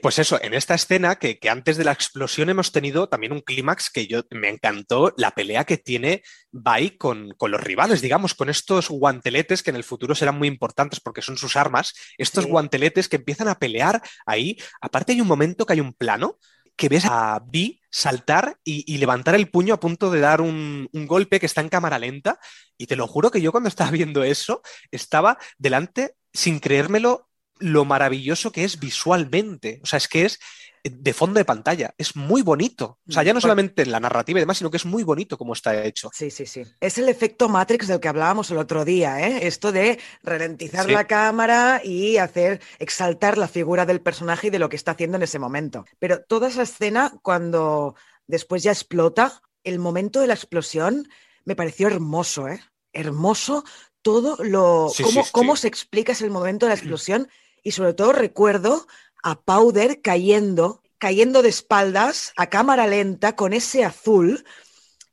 Pues 0.03 0.19
eso, 0.19 0.41
en 0.43 0.55
esta 0.55 0.75
escena 0.75 1.17
que, 1.17 1.39
antes 1.51 1.77
de 1.77 1.85
la 1.85 1.93
explosión 1.93 2.49
hemos 2.49 2.73
tenido 2.73 3.09
también 3.09 3.33
un 3.33 3.43
clímax 3.43 3.91
que 3.91 4.07
yo 4.07 4.23
me 4.31 4.49
encantó, 4.49 5.13
la 5.19 5.33
pelea 5.33 5.65
que 5.65 5.77
tiene 5.77 6.23
Bai 6.51 6.97
con, 6.97 7.35
con, 7.37 7.51
los 7.51 7.61
rivales, 7.61 8.01
digamos, 8.01 8.35
con 8.35 8.49
estos 8.49 8.89
guanteletes 8.89 9.63
que 9.63 9.71
en 9.71 9.77
el 9.77 9.85
futuro 9.85 10.15
serán 10.15 10.39
muy 10.39 10.49
importantes 10.49 11.01
porque 11.01 11.23
son 11.23 11.37
sus 11.37 11.57
armas, 11.57 11.95
estos 12.17 12.47
guanteletes 12.47 13.09
que 13.09 13.17
empiezan 13.17 13.49
a 13.49 13.59
pelear 13.59 14.03
ahí. 14.25 14.57
Aparte 14.81 15.13
hay 15.13 15.21
un 15.21 15.29
momento 15.29 15.67
que 15.67 15.75
hay 15.75 15.81
un 15.81 15.93
plano 15.93 16.39
que 16.77 16.89
ves 16.89 17.05
a 17.07 17.41
Vi 17.47 17.81
saltar 17.91 18.57
y, 18.65 18.99
levantar 18.99 19.35
el 19.35 19.51
puño 19.51 19.75
a 19.75 19.81
punto 19.81 20.11
de 20.11 20.21
dar 20.21 20.41
un, 20.41 20.89
golpe 20.93 21.41
que 21.41 21.47
está 21.47 21.61
en 21.61 21.69
cámara 21.69 21.99
lenta. 21.99 22.39
Y 22.79 22.87
te 22.87 22.97
lo 22.97 23.07
juro 23.07 23.31
que 23.31 23.41
yo 23.41 23.53
cuando 23.53 23.69
estaba 23.69 23.91
viendo 23.91 24.23
eso, 24.23 24.63
estaba 24.91 25.39
delante 25.59 26.15
sin 26.33 26.61
creérmelo 26.61 27.29
lo 27.59 27.85
maravilloso 27.85 28.53
que 28.53 28.65
es 28.65 28.79
visualmente. 28.79 29.81
O 29.83 29.87
sea, 29.87 29.99
es 29.99 30.09
que 30.09 30.25
es 30.25 30.39
de 30.83 31.13
fondo 31.13 31.39
de 31.39 31.45
pantalla. 31.45 31.95
Es 31.99 32.17
muy 32.17 32.43
bonito. 32.43 32.99
O 33.09 33.13
sea, 33.13 33.23
ya 33.23 33.35
no 33.35 33.41
solamente 33.41 33.83
en 33.83 33.93
la 33.93 34.01
narrativa 34.01 34.39
y 34.39 34.43
demás, 34.43 34.59
sino 34.59 34.71
que 34.71 34.79
es 34.79 34.87
muy 34.87 35.03
bonito 35.03 35.37
como 35.37 35.53
está 35.53 35.85
hecho. 35.85 36.11
Sí, 36.13 36.31
sí, 36.31 36.47
sí. 36.47 36.63
Es 36.81 36.99
el 36.99 37.09
efecto 37.09 37.49
Matrix 37.49 37.87
del 37.89 38.01
que 38.01 38.09
hablábamos 38.09 38.51
el 38.51 38.59
otro 38.59 38.85
día, 38.85 39.27
¿eh? 39.27 39.47
Esto 39.47 39.73
de 39.73 39.99
ralentizar 40.23 40.91
la 40.91 41.07
cámara 41.07 41.83
y 41.85 42.17
hacer 42.17 42.61
exaltar 42.79 43.37
la 43.37 43.49
figura 43.49 43.87
del 43.87 44.01
personaje 44.01 44.47
y 44.47 44.51
de 44.51 44.59
lo 44.59 44.69
que 44.69 44.77
está 44.77 44.93
haciendo 44.93 45.17
en 45.17 45.23
ese 45.23 45.39
momento. 45.39 45.85
Pero 45.99 46.23
toda 46.23 46.49
esa 46.49 46.63
escena, 46.63 47.13
cuando 47.23 47.95
después 48.27 48.63
ya 48.63 48.73
explota, 48.73 49.43
el 49.65 49.79
momento 49.79 50.21
de 50.21 50.29
la 50.29 50.35
explosión 50.35 51.09
me 51.45 51.57
pareció 51.57 51.89
hermoso, 51.89 52.49
¿eh? 52.49 52.61
Hermoso 52.93 53.65
todo 54.03 54.43
lo. 54.43 54.91
cómo, 55.03 55.25
cómo 55.33 55.57
se 55.57 55.69
explica 55.69 56.13
ese 56.13 56.29
momento 56.31 56.67
de 56.67 56.71
la 56.71 56.77
explosión. 56.77 57.29
Y 57.63 57.73
sobre 57.73 57.93
todo 57.93 58.13
recuerdo 58.13 58.87
a 59.23 59.41
Powder 59.41 60.01
cayendo, 60.01 60.83
cayendo 60.99 61.43
de 61.43 61.49
espaldas 61.49 62.33
a 62.37 62.49
cámara 62.49 62.87
lenta 62.87 63.37
con 63.37 63.53
ese 63.53 63.85
azul. 63.85 64.45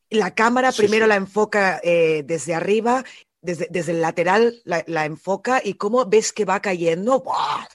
La 0.10 0.34
cámara 0.34 0.72
primero 0.72 1.08
la 1.08 1.16
enfoca 1.16 1.80
eh, 1.84 2.24
desde 2.26 2.56
arriba, 2.56 3.04
desde, 3.42 3.68
desde 3.70 3.92
el 3.92 4.02
lateral 4.02 4.62
la, 4.64 5.06
enfoca 5.06 5.62
y 5.64 5.74
cómo 5.74 6.06
ves 6.06 6.32
que 6.32 6.46
va 6.46 6.62
cayendo. 6.62 7.22
¡Buah! 7.22 7.68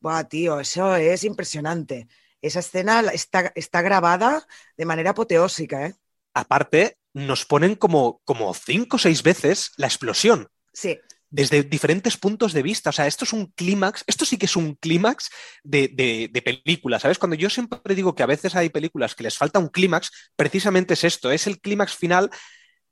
¡Buah, 0.00 0.24
tío! 0.24 0.60
Eso 0.60 0.96
es 0.96 1.24
impresionante. 1.24 2.08
Esa 2.42 2.60
escena 2.60 3.00
está, 3.12 3.52
está 3.54 3.82
grabada 3.82 4.46
de 4.76 4.86
manera 4.86 5.10
apoteósica. 5.10 5.86
¿eh? 5.86 5.94
Aparte, 6.32 6.96
nos 7.12 7.44
ponen 7.44 7.74
como, 7.74 8.20
como 8.24 8.54
cinco 8.54 8.96
o 8.96 8.98
seis 8.98 9.22
veces 9.22 9.72
la 9.76 9.88
explosión. 9.88 10.48
Sí 10.72 10.98
desde 11.30 11.62
diferentes 11.62 12.16
puntos 12.16 12.52
de 12.52 12.62
vista. 12.62 12.90
O 12.90 12.92
sea, 12.92 13.06
esto 13.06 13.24
es 13.24 13.32
un 13.32 13.46
clímax, 13.46 14.04
esto 14.06 14.24
sí 14.24 14.36
que 14.36 14.46
es 14.46 14.56
un 14.56 14.74
clímax 14.74 15.30
de, 15.62 15.88
de, 16.32 16.42
película, 16.42 16.98
¿sabes? 16.98 17.18
Cuando 17.18 17.36
yo 17.36 17.48
siempre 17.48 17.94
digo 17.94 18.14
que 18.14 18.22
a 18.22 18.26
veces 18.26 18.54
hay 18.56 18.68
películas 18.68 19.14
que 19.14 19.22
les 19.22 19.36
falta 19.36 19.58
un 19.58 19.68
clímax, 19.68 20.10
precisamente 20.36 20.94
es 20.94 21.04
esto, 21.04 21.30
es 21.30 21.46
el 21.46 21.60
clímax 21.60 21.94
final 21.94 22.30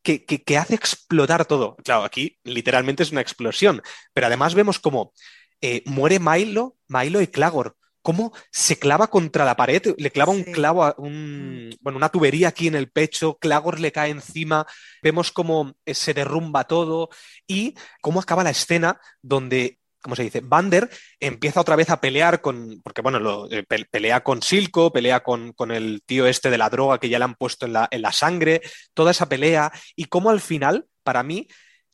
que, 0.03 0.25
que, 0.25 0.59
hace 0.59 0.75
explotar 0.75 1.45
todo. 1.45 1.77
Claro, 1.85 2.05
aquí 2.05 2.39
literalmente 2.45 3.03
es 3.03 3.13
una 3.13 3.21
explosión, 3.21 3.83
pero 4.15 4.29
además 4.29 4.55
vemos 4.55 4.79
como 4.79 5.13
eh, 5.61 5.83
muere 5.87 6.19
Milo, 6.21 6.77
Milo 6.87 7.21
y 7.21 7.27
Clagor 7.27 7.78
cómo 8.09 8.33
se 8.51 8.79
clava 8.79 9.09
contra 9.09 9.45
la 9.45 9.55
pared, 9.55 9.83
le 9.99 10.11
clava 10.11 10.33
un 10.33 10.43
clavo, 10.43 10.83
a 10.83 10.95
un, 10.97 11.69
mm. 11.69 11.77
bueno, 11.83 11.99
una 11.99 12.09
tubería 12.09 12.49
aquí 12.49 12.67
en 12.67 12.75
el 12.75 12.91
pecho, 12.91 13.37
Clagor 13.37 13.81
le 13.81 13.93
cae 13.93 14.09
encima, 14.09 14.67
vemos 15.03 15.31
cómo 15.31 15.75
eh, 15.85 15.93
se 15.93 16.15
derrumba 16.15 16.65
todo 16.65 17.11
y 17.47 17.75
cómo 18.01 18.21
acaba 18.21 18.43
la 18.43 18.49
escena 18.49 18.99
donde 19.21 19.79
¿cómo 20.01 20.17
se 20.17 20.23
dice? 20.23 20.41
Bander 20.41 20.89
empieza 21.21 21.61
otra 21.61 21.77
vez 21.77 21.91
a 21.91 22.01
pelear 22.01 22.41
con, 22.41 22.81
porque 22.83 23.03
bueno, 23.03 23.19
lo, 23.19 23.47
eh, 23.51 23.67
pelea 23.91 24.23
con 24.25 24.41
Silco, 24.41 24.91
pelea 24.91 25.21
con, 25.21 25.53
con, 25.53 25.71
el 25.71 26.01
tío 26.07 26.27
este 26.27 26.49
de 26.49 26.57
la 26.57 26.71
droga 26.71 26.99
que 26.99 27.11
ya 27.11 27.19
le 27.19 27.27
han 27.27 27.35
puesto 27.35 27.67
en 27.67 27.75
la, 27.75 27.89
en 27.91 28.01
la 28.01 28.13
sangre, 28.13 28.63
toda 28.95 29.11
esa 29.11 29.29
pelea, 29.29 29.71
y 29.95 30.07
cómo 30.07 30.31
al 30.31 30.41
final, 30.41 30.87
para 31.03 31.23
mí, 31.23 31.47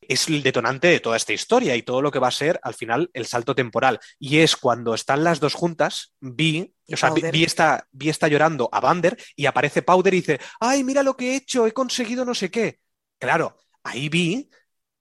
es 0.09 0.29
el 0.29 0.43
detonante 0.43 0.89
de 0.89 1.01
toda 1.01 1.17
esta 1.17 1.33
historia 1.33 1.77
y 1.77 1.83
todo 1.83 2.03
lo 2.03 2.11
que 2.11 2.19
va 2.19 2.29
a 2.29 2.33
ser 2.33 2.61
al 2.63 2.75
final 2.75 3.11
el 3.13 3.27
salto 3.27 3.55
temporal. 3.55 4.01
Y 4.19 4.39
es 4.39 4.57
cuando 4.57 4.95
están 4.95 5.25
las 5.25 5.41
dos 5.41 5.55
juntas, 5.55 6.15
Vi, 6.21 6.75
o 6.93 6.97
sea, 6.97 7.11
Vi, 7.11 7.45
está, 7.45 7.87
está 8.01 8.29
llorando 8.29 8.69
a 8.73 8.81
Bander 8.81 9.17
y 9.37 9.47
aparece 9.47 9.83
Powder 9.83 10.15
y 10.15 10.19
dice, 10.19 10.41
ay, 10.61 10.85
mira 10.85 11.03
lo 11.03 11.17
que 11.17 11.33
he 11.33 11.37
hecho, 11.37 11.67
he 11.67 11.73
conseguido 11.73 12.25
no 12.25 12.35
sé 12.35 12.51
qué. 12.51 12.79
Claro, 13.19 13.59
ahí 13.83 14.09
Vi 14.09 14.51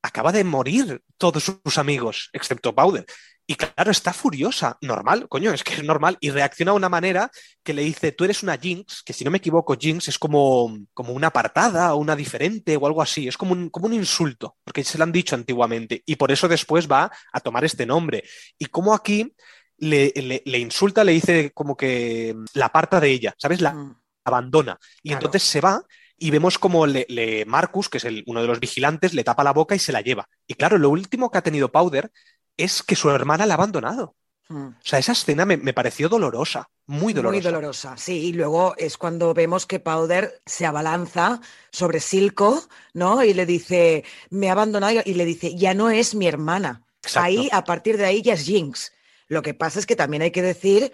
acaba 0.02 0.32
de 0.32 0.44
morir 0.44 1.02
todos 1.18 1.44
sus 1.44 1.78
amigos, 1.78 2.30
excepto 2.34 2.76
Powder. 2.76 3.06
Y 3.46 3.56
claro, 3.56 3.92
está 3.92 4.14
furiosa, 4.14 4.78
normal, 4.82 5.28
coño, 5.28 5.52
es 5.52 5.66
que 5.66 5.74
es 5.74 5.84
normal, 5.84 6.18
y 6.22 6.30
reacciona 6.30 6.72
de 6.72 6.78
una 6.78 6.88
manera 6.88 7.30
que 7.62 7.74
le 7.74 7.82
dice, 7.82 8.14
tú 8.14 8.24
eres 8.24 8.42
una 8.42 8.58
Jinx, 8.58 9.04
que 9.04 9.12
si 9.12 9.26
no 9.26 9.32
me 9.32 9.40
equivoco, 9.40 9.76
Jinx 9.78 10.08
es 10.08 10.18
como, 10.18 10.78
como 10.94 11.12
una 11.12 11.28
apartada 11.28 11.94
o 11.94 11.98
una 11.98 12.16
diferente 12.16 12.78
o 12.78 12.88
algo 12.88 13.02
así, 13.02 13.28
es 13.28 13.38
como 13.38 13.52
un, 13.52 13.70
como 13.70 13.88
un 13.88 13.94
insulto, 13.94 14.56
porque 14.64 14.86
se 14.86 14.98
lo 14.98 15.04
han 15.04 15.12
dicho 15.12 15.36
antiguamente, 15.36 16.04
y 16.06 16.16
por 16.16 16.32
eso 16.32 16.48
después 16.48 16.90
va 16.90 17.12
a 17.34 17.40
tomar 17.42 17.66
este 17.66 17.86
nombre. 17.86 18.24
Y 18.58 18.68
como 18.68 18.94
aquí 18.94 19.34
le, 19.78 20.14
le, 20.46 20.60
insulta, 20.60 21.04
le 21.04 21.12
dice 21.12 21.52
como 21.52 21.76
que 21.76 22.36
la 22.54 22.68
aparta 22.68 23.02
de 23.02 23.12
ella, 23.12 23.36
¿sabes? 23.38 23.60
La 23.60 23.74
mm. 23.74 24.02
abandona. 24.24 24.80
Y 25.02 25.12
entonces 25.12 25.44
se 25.44 25.60
va 25.60 25.84
y 26.18 26.32
vemos 26.32 26.58
como 26.58 26.86
le, 26.86 27.44
Marcus, 27.46 27.90
que 27.90 27.98
es 27.98 28.06
el, 28.06 28.24
uno 28.28 28.42
de 28.42 28.48
los 28.48 28.60
vigilantes, 28.60 29.14
le 29.14 29.24
tapa 29.24 29.44
la 29.44 29.52
boca 29.52 29.76
y 29.76 29.80
se 29.80 29.92
la 29.92 30.02
lleva. 30.02 30.30
Y 30.48 30.54
claro, 30.54 30.78
lo 30.78 30.90
último 30.90 31.30
que 31.30 31.38
ha 31.38 31.44
tenido 31.44 31.72
Powder 31.72 32.12
es 32.58 32.84
que 32.84 32.96
su 32.96 33.10
hermana 33.10 33.46
la 33.46 33.54
ha 33.54 33.58
abandonado. 33.58 34.16
Hmm. 34.50 34.68
O 34.68 34.82
sea, 34.84 35.00
esa 35.00 35.14
escena 35.14 35.46
me, 35.46 35.74
pareció 35.74 36.10
dolorosa, 36.10 36.70
muy 36.86 37.14
dolorosa. 37.14 37.34
Muy 37.34 37.42
dolorosa, 37.42 37.98
sí. 37.98 38.28
Y 38.28 38.34
luego 38.34 38.76
es 38.78 38.98
cuando 38.98 39.34
vemos 39.34 39.66
que 39.66 39.80
Powder 39.80 40.42
se 40.46 40.66
abalanza 40.66 41.40
sobre 41.72 42.00
Silco, 42.00 42.64
¿no? 42.94 43.24
Y 43.24 43.34
le 43.34 43.46
dice, 43.46 44.04
me 44.30 44.50
ha 44.50 44.52
abandonado 44.52 45.02
y 45.06 45.14
le 45.14 45.26
dice, 45.26 45.56
ya 45.56 45.74
no 45.74 45.90
es 45.90 46.14
mi 46.14 46.28
hermana. 46.28 46.84
Ahí, 47.16 47.50
a 47.52 47.64
partir 47.64 47.98
de 47.98 48.06
ahí, 48.06 48.22
ya 48.22 48.34
es 48.34 48.46
Jinx. 48.46 48.94
Lo 49.28 49.42
que 49.42 49.54
pasa 49.54 49.80
es 49.80 49.86
que 49.86 49.96
también 49.96 50.24
hay 50.24 50.32
que 50.32 50.42
decir 50.42 50.94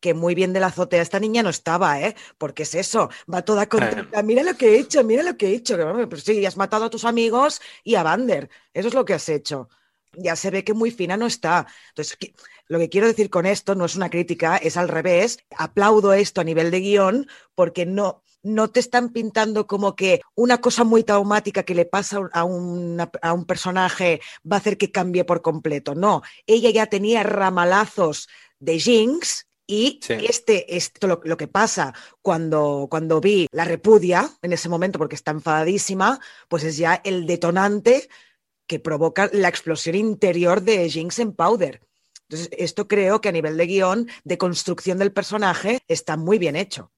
que 0.00 0.14
muy 0.14 0.34
bien 0.34 0.52
de 0.52 0.60
la 0.60 0.68
azotea 0.68 1.02
esta 1.02 1.20
niña 1.20 1.42
no 1.42 1.50
estaba, 1.50 2.00
¿eh? 2.00 2.16
Porque 2.38 2.62
es 2.62 2.74
eso, 2.74 3.10
va 3.32 3.42
toda 3.42 3.68
contenta, 3.68 4.22
mira 4.22 4.42
lo 4.42 4.54
que 4.56 4.70
he 4.70 4.78
hecho, 4.78 5.04
mira 5.04 5.22
lo 5.22 5.36
que 5.36 5.48
he 5.48 5.54
hecho. 5.54 5.76
Pues 6.08 6.22
sí, 6.22 6.44
has 6.46 6.56
matado 6.56 6.86
a 6.86 6.90
tus 6.90 7.04
amigos 7.04 7.60
y 7.84 7.96
a 7.96 8.02
Vander, 8.02 8.48
eso 8.72 8.88
es 8.88 8.94
lo 8.94 9.04
que 9.04 9.14
has 9.14 9.28
hecho. 9.28 9.68
Ya 10.12 10.36
se 10.36 10.50
ve 10.50 10.64
que 10.64 10.74
muy 10.74 10.90
fina 10.90 11.16
no 11.16 11.26
está. 11.26 11.66
Entonces, 11.90 12.18
lo 12.66 12.78
que 12.78 12.88
quiero 12.88 13.06
decir 13.06 13.30
con 13.30 13.46
esto 13.46 13.74
no 13.74 13.84
es 13.84 13.96
una 13.96 14.10
crítica, 14.10 14.56
es 14.56 14.76
al 14.76 14.88
revés. 14.88 15.38
Aplaudo 15.56 16.12
esto 16.12 16.40
a 16.40 16.44
nivel 16.44 16.70
de 16.70 16.80
guion 16.80 17.26
porque 17.54 17.86
no, 17.86 18.22
no 18.42 18.70
te 18.70 18.80
están 18.80 19.10
pintando 19.10 19.66
como 19.66 19.94
que 19.94 20.20
una 20.34 20.60
cosa 20.60 20.84
muy 20.84 21.04
traumática 21.04 21.62
que 21.62 21.74
le 21.74 21.84
pasa 21.84 22.20
a, 22.32 22.40
a, 22.40 22.44
un 22.44 23.44
personaje 23.46 24.20
va 24.50 24.56
a 24.56 24.60
hacer 24.60 24.78
que 24.78 24.90
cambie 24.90 25.24
por 25.24 25.42
completo. 25.42 25.94
No, 25.94 26.22
ella 26.46 26.70
ya 26.70 26.86
tenía 26.86 27.22
ramalazos 27.22 28.28
de 28.58 28.78
Jinx 28.78 29.46
y 29.66 30.00
este, 30.08 30.76
esto, 30.76 31.06
lo, 31.06 31.20
lo, 31.22 31.36
que 31.36 31.46
pasa 31.46 31.94
cuando, 32.22 32.88
cuando 32.90 33.20
vi 33.20 33.46
la 33.52 33.64
repudia 33.64 34.28
en 34.42 34.52
ese 34.52 34.68
momento, 34.68 34.98
porque 34.98 35.14
está 35.14 35.30
enfadadísima, 35.30 36.18
pues 36.48 36.64
es 36.64 36.76
ya 36.76 37.00
el 37.04 37.24
detonante 37.24 38.08
que 38.70 38.78
provoca 38.78 39.28
la 39.32 39.48
explosión 39.48 39.96
interior 39.96 40.62
de 40.62 40.88
Jinx 40.88 41.18
en 41.18 41.32
Powder. 41.32 41.80
Entonces, 42.28 42.50
esto 42.56 42.86
creo 42.86 43.20
que 43.20 43.28
a 43.28 43.32
nivel 43.32 43.56
de 43.56 43.66
guion, 43.66 44.08
de 44.22 44.38
construcción 44.38 44.96
del 44.98 45.12
personaje, 45.12 45.80
está 45.88 46.16
muy 46.16 46.38
bien 46.38 46.54
hecho. 46.54 46.92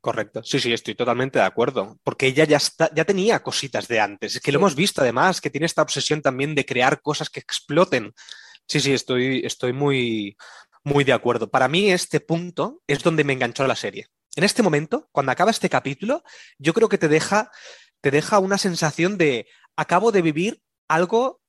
Correcto. 0.00 0.42
Sí, 0.42 0.58
sí, 0.58 0.72
estoy 0.72 0.94
totalmente 0.94 1.38
de 1.38 1.44
acuerdo. 1.44 1.98
Porque 2.02 2.28
ella 2.28 2.44
ya, 2.44 2.56
está, 2.56 2.90
ya 2.94 3.04
tenía 3.04 3.42
cositas 3.42 3.88
de 3.88 4.00
antes. 4.00 4.36
Es 4.36 4.40
que 4.40 4.50
lo 4.52 4.58
hemos 4.58 4.74
visto 4.74 5.02
además, 5.02 5.42
que 5.42 5.50
tiene 5.50 5.66
esta 5.66 5.82
obsesión 5.82 6.22
también 6.22 6.54
de 6.54 6.64
crear 6.64 7.02
cosas 7.02 7.28
que 7.28 7.40
exploten. 7.40 8.14
Sí, 8.66 8.80
sí, 8.80 8.94
estoy, 8.94 9.42
estoy 9.44 9.74
muy, 9.74 10.34
muy 10.82 11.04
de 11.04 11.12
acuerdo. 11.12 11.50
Para 11.50 11.68
mí 11.68 11.90
este 11.90 12.20
punto 12.20 12.80
es 12.86 13.02
donde 13.02 13.22
me 13.22 13.34
enganchó 13.34 13.66
la 13.66 13.76
serie. 13.76 14.06
En 14.34 14.44
este 14.44 14.62
momento, 14.62 15.10
cuando 15.12 15.32
acaba 15.32 15.50
este 15.50 15.68
capítulo, 15.68 16.22
yo 16.56 16.72
creo 16.72 16.88
que 16.88 16.96
te 16.96 17.08
deja, 17.08 17.50
te 18.00 18.10
deja 18.10 18.38
una 18.38 18.56
sensación 18.56 19.18
de 19.18 19.46
acabo 19.76 20.10
de 20.10 20.22
vivir 20.22 20.62
algo 20.88 21.40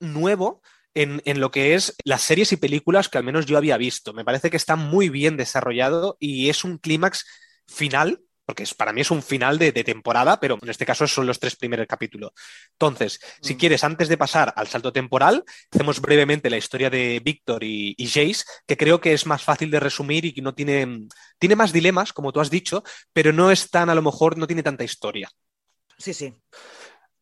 nuevo 0.00 0.62
en, 0.94 1.22
en, 1.24 1.40
lo 1.40 1.50
que 1.50 1.74
es 1.74 1.96
las 2.04 2.22
series 2.22 2.52
y 2.52 2.56
películas 2.56 3.08
que 3.08 3.18
al 3.18 3.24
menos 3.24 3.46
yo 3.46 3.58
había 3.58 3.76
visto. 3.76 4.12
Me 4.12 4.24
parece 4.24 4.50
que 4.50 4.56
está 4.56 4.76
muy 4.76 5.08
bien 5.08 5.36
desarrollado 5.36 6.16
y 6.20 6.48
es 6.50 6.64
un 6.64 6.78
clímax 6.78 7.26
final 7.66 8.24
porque 8.44 8.64
para 8.76 8.92
mí 8.92 9.00
es 9.00 9.10
un 9.10 9.22
final 9.22 9.58
de, 9.58 9.72
temporada, 9.72 10.38
pero 10.38 10.58
en 10.60 10.68
este 10.68 10.84
caso 10.84 11.06
son 11.06 11.26
los 11.26 11.40
tres 11.40 11.56
primeros 11.56 11.86
capítulos. 11.86 12.32
Entonces, 12.72 13.18
si 13.40 13.54
mm. 13.54 13.58
quieres, 13.58 13.84
antes 13.84 14.08
de 14.08 14.18
pasar 14.18 14.52
al 14.56 14.68
salto 14.68 14.92
temporal, 14.92 15.44
hacemos 15.72 16.00
brevemente 16.00 16.50
la 16.50 16.58
historia 16.58 16.90
de 16.90 17.20
Víctor 17.24 17.64
y, 17.64 17.96
Jace, 17.98 18.44
que 18.66 18.76
creo 18.76 19.00
que 19.00 19.14
es 19.14 19.26
más 19.26 19.42
fácil 19.42 19.70
de 19.70 19.80
resumir 19.80 20.24
y 20.26 20.34
que 20.34 20.42
no 20.42 20.54
tiene, 20.54 21.08
tiene 21.38 21.56
más 21.56 21.72
dilemas, 21.72 22.12
como 22.12 22.32
tú 22.32 22.40
has 22.40 22.50
dicho, 22.50 22.82
pero 23.12 23.32
no 23.32 23.50
es 23.50 23.70
tan, 23.70 23.88
a 23.88 23.94
lo 23.94 24.02
mejor, 24.02 24.36
no 24.36 24.46
tiene 24.46 24.62
tanta 24.62 24.84
historia. 24.84 25.30
Sí, 25.96 26.12
sí. 26.12 26.34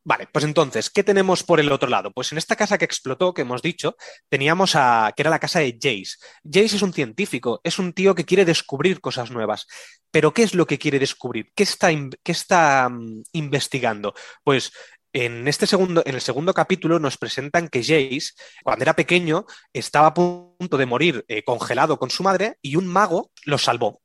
Vale, 0.05 0.29
pues 0.33 0.45
entonces, 0.45 0.91
¿qué 0.91 1.05
tenemos 1.05 1.45
por 1.45 1.61
el 1.61 1.71
otro 1.71 1.89
lado? 1.89 2.11
Pues 2.13 2.33
en 2.33 2.39
esta 2.39 2.57
casa 2.57 2.77
que 2.77 2.85
explotó, 2.85 3.33
que 3.33 3.43
hemos 3.43 3.63
dicho, 3.63 3.97
teníamos 4.29 4.75
a, 4.75 5.13
que 5.17 5.23
era 5.23 5.31
la 5.31 5.39
casa 5.39 5.61
de 5.61 5.79
Jace. 5.81 6.17
Jace 6.45 6.77
es 6.77 6.83
un 6.83 6.93
científico, 6.93 7.61
es 7.63 7.79
un 7.79 7.93
tío 7.93 8.15
que 8.17 8.25
quiere 8.25 8.45
descubrir 8.45 9.01
cosas 9.01 9.31
nuevas. 9.31 9.67
Pero 10.11 10.35
¿qué 10.35 10.43
es 10.43 10.55
lo 10.55 10.67
que 10.67 10.79
quiere 10.79 10.99
descubrir? 10.99 11.53
¿Qué 11.55 11.63
está, 11.63 11.91
qué 11.91 12.33
está 12.33 12.89
mm, 12.89 13.23
investigando? 13.33 14.13
Pues 14.43 14.73
en 15.13 15.47
este 15.47 15.69
segundo, 15.69 16.03
en 16.05 16.17
el 16.17 16.21
segundo 16.21 16.53
capítulo 16.53 16.99
nos 16.99 17.17
presentan 17.17 17.69
que 17.69 17.83
Jace, 17.83 18.33
cuando 18.65 18.83
era 18.83 18.95
pequeño, 18.95 19.47
estaba 19.73 20.09
a 20.09 20.15
punto 20.15 20.79
de 20.79 20.87
morir 20.87 21.25
eh, 21.29 21.45
congelado 21.45 21.99
con 21.99 22.11
su 22.11 22.25
madre 22.25 22.57
y 22.61 22.75
un 22.75 22.89
mago 22.89 23.31
lo 23.45 23.59
salvó. 23.59 24.02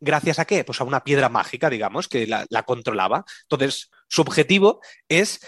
¿Gracias 0.00 0.38
a 0.38 0.46
qué? 0.46 0.64
Pues 0.64 0.80
a 0.80 0.84
una 0.84 1.04
piedra 1.04 1.28
mágica, 1.28 1.68
digamos, 1.68 2.08
que 2.08 2.26
la, 2.26 2.62
controlaba. 2.64 3.24
Entonces, 3.42 3.90
su 4.08 4.22
objetivo 4.22 4.80
es 5.08 5.40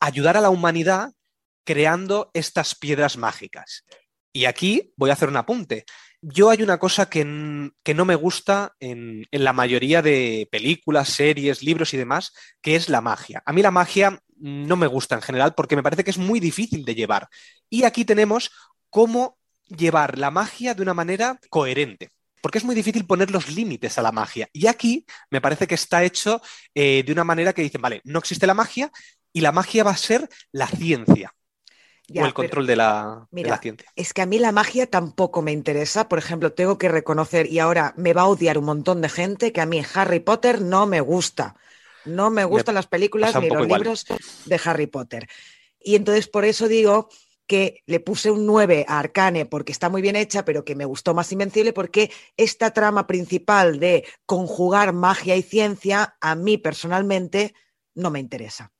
ayudar 0.00 0.38
a 0.38 0.40
la 0.40 0.50
humanidad 0.50 1.12
creando 1.64 2.30
estas 2.32 2.74
piedras 2.74 3.18
mágicas. 3.18 3.84
Y 4.32 4.46
aquí 4.46 4.92
voy 4.96 5.10
a 5.10 5.12
hacer 5.12 5.28
un 5.28 5.36
apunte. 5.36 5.84
Yo 6.22 6.48
hay 6.48 6.62
una 6.62 6.78
cosa 6.78 7.10
que, 7.10 7.24
no 7.24 8.04
me 8.06 8.14
gusta 8.14 8.74
en, 8.80 9.26
en, 9.30 9.44
la 9.44 9.52
mayoría 9.52 10.00
de 10.00 10.48
películas, 10.50 11.10
series, 11.10 11.62
libros 11.62 11.92
y 11.92 11.98
demás, 11.98 12.32
que 12.62 12.76
es 12.76 12.88
la 12.88 13.02
magia. 13.02 13.42
A 13.44 13.52
mí 13.52 13.60
la 13.60 13.70
magia 13.70 14.18
no 14.36 14.76
me 14.76 14.86
gusta 14.86 15.14
en 15.14 15.22
general 15.22 15.54
porque 15.54 15.76
me 15.76 15.82
parece 15.82 16.04
que 16.04 16.10
es 16.10 16.18
muy 16.18 16.40
difícil 16.40 16.86
de 16.86 16.94
llevar. 16.94 17.28
Y 17.68 17.84
aquí 17.84 18.06
tenemos 18.06 18.50
cómo 18.88 19.38
llevar 19.68 20.18
la 20.18 20.30
magia 20.30 20.74
de 20.74 20.82
una 20.82 20.94
manera 20.94 21.38
coherente 21.50 22.10
porque 22.44 22.58
es 22.58 22.64
muy 22.64 22.74
difícil 22.74 23.06
poner 23.06 23.30
los 23.30 23.48
límites 23.48 23.96
a 23.96 24.02
la 24.02 24.12
magia. 24.12 24.50
Y 24.52 24.66
aquí 24.66 25.06
me 25.30 25.40
parece 25.40 25.66
que 25.66 25.76
está 25.76 26.04
hecho 26.04 26.42
eh, 26.74 27.02
de 27.02 27.10
una 27.10 27.24
manera 27.24 27.54
que 27.54 27.62
dicen, 27.62 27.80
vale, 27.80 28.02
no 28.04 28.18
existe 28.18 28.46
la 28.46 28.52
magia 28.52 28.92
y 29.32 29.40
la 29.40 29.50
magia 29.50 29.82
va 29.82 29.92
a 29.92 29.96
ser 29.96 30.28
la 30.52 30.66
ciencia. 30.66 31.34
o 32.14 32.22
el 32.22 32.34
control 32.34 32.66
de, 32.66 32.76
la, 32.76 33.26
ciencia. 33.62 33.90
Es 33.96 34.12
que 34.12 34.20
a 34.20 34.26
mí 34.26 34.38
la 34.38 34.52
magia 34.52 34.86
tampoco 34.90 35.40
me 35.40 35.52
interesa. 35.52 36.06
Por 36.06 36.18
ejemplo, 36.18 36.52
tengo 36.52 36.76
que 36.76 36.90
reconocer, 36.90 37.50
y 37.50 37.60
ahora 37.60 37.94
me 37.96 38.12
va 38.12 38.20
a 38.20 38.26
odiar 38.26 38.58
un 38.58 38.66
montón 38.66 39.00
de 39.00 39.08
gente, 39.08 39.50
que 39.50 39.62
a 39.62 39.66
mí 39.66 39.82
Harry 39.94 40.20
Potter 40.20 40.60
no 40.60 40.84
me 40.84 41.00
gusta. 41.00 41.56
No 42.04 42.28
me 42.28 42.44
gustan 42.44 42.74
las 42.74 42.86
películas 42.86 43.34
ni 43.40 43.48
los 43.48 43.66
libros 43.66 44.04
de 44.44 44.60
Harry 44.62 44.86
Potter. 44.86 45.30
Y 45.80 45.96
entonces 45.96 46.28
por 46.28 46.44
eso 46.44 46.68
digo 46.68 47.08
que 47.46 47.82
le 47.86 48.00
puse 48.00 48.30
un 48.30 48.46
9 48.46 48.86
a 48.88 48.98
Arcane 48.98 49.46
porque 49.46 49.72
está 49.72 49.88
muy 49.88 50.02
bien 50.02 50.16
hecha, 50.16 50.44
pero 50.44 50.64
que 50.64 50.74
me 50.74 50.84
gustó 50.84 51.14
más 51.14 51.30
Invencible 51.32 51.72
porque 51.72 52.10
esta 52.36 52.70
trama 52.72 53.06
principal 53.06 53.78
de 53.78 54.04
conjugar 54.26 54.92
magia 54.92 55.36
y 55.36 55.42
ciencia 55.42 56.16
a 56.20 56.34
mí 56.34 56.58
personalmente 56.58 57.54
no 57.94 58.10
me 58.10 58.20
interesa. 58.20 58.72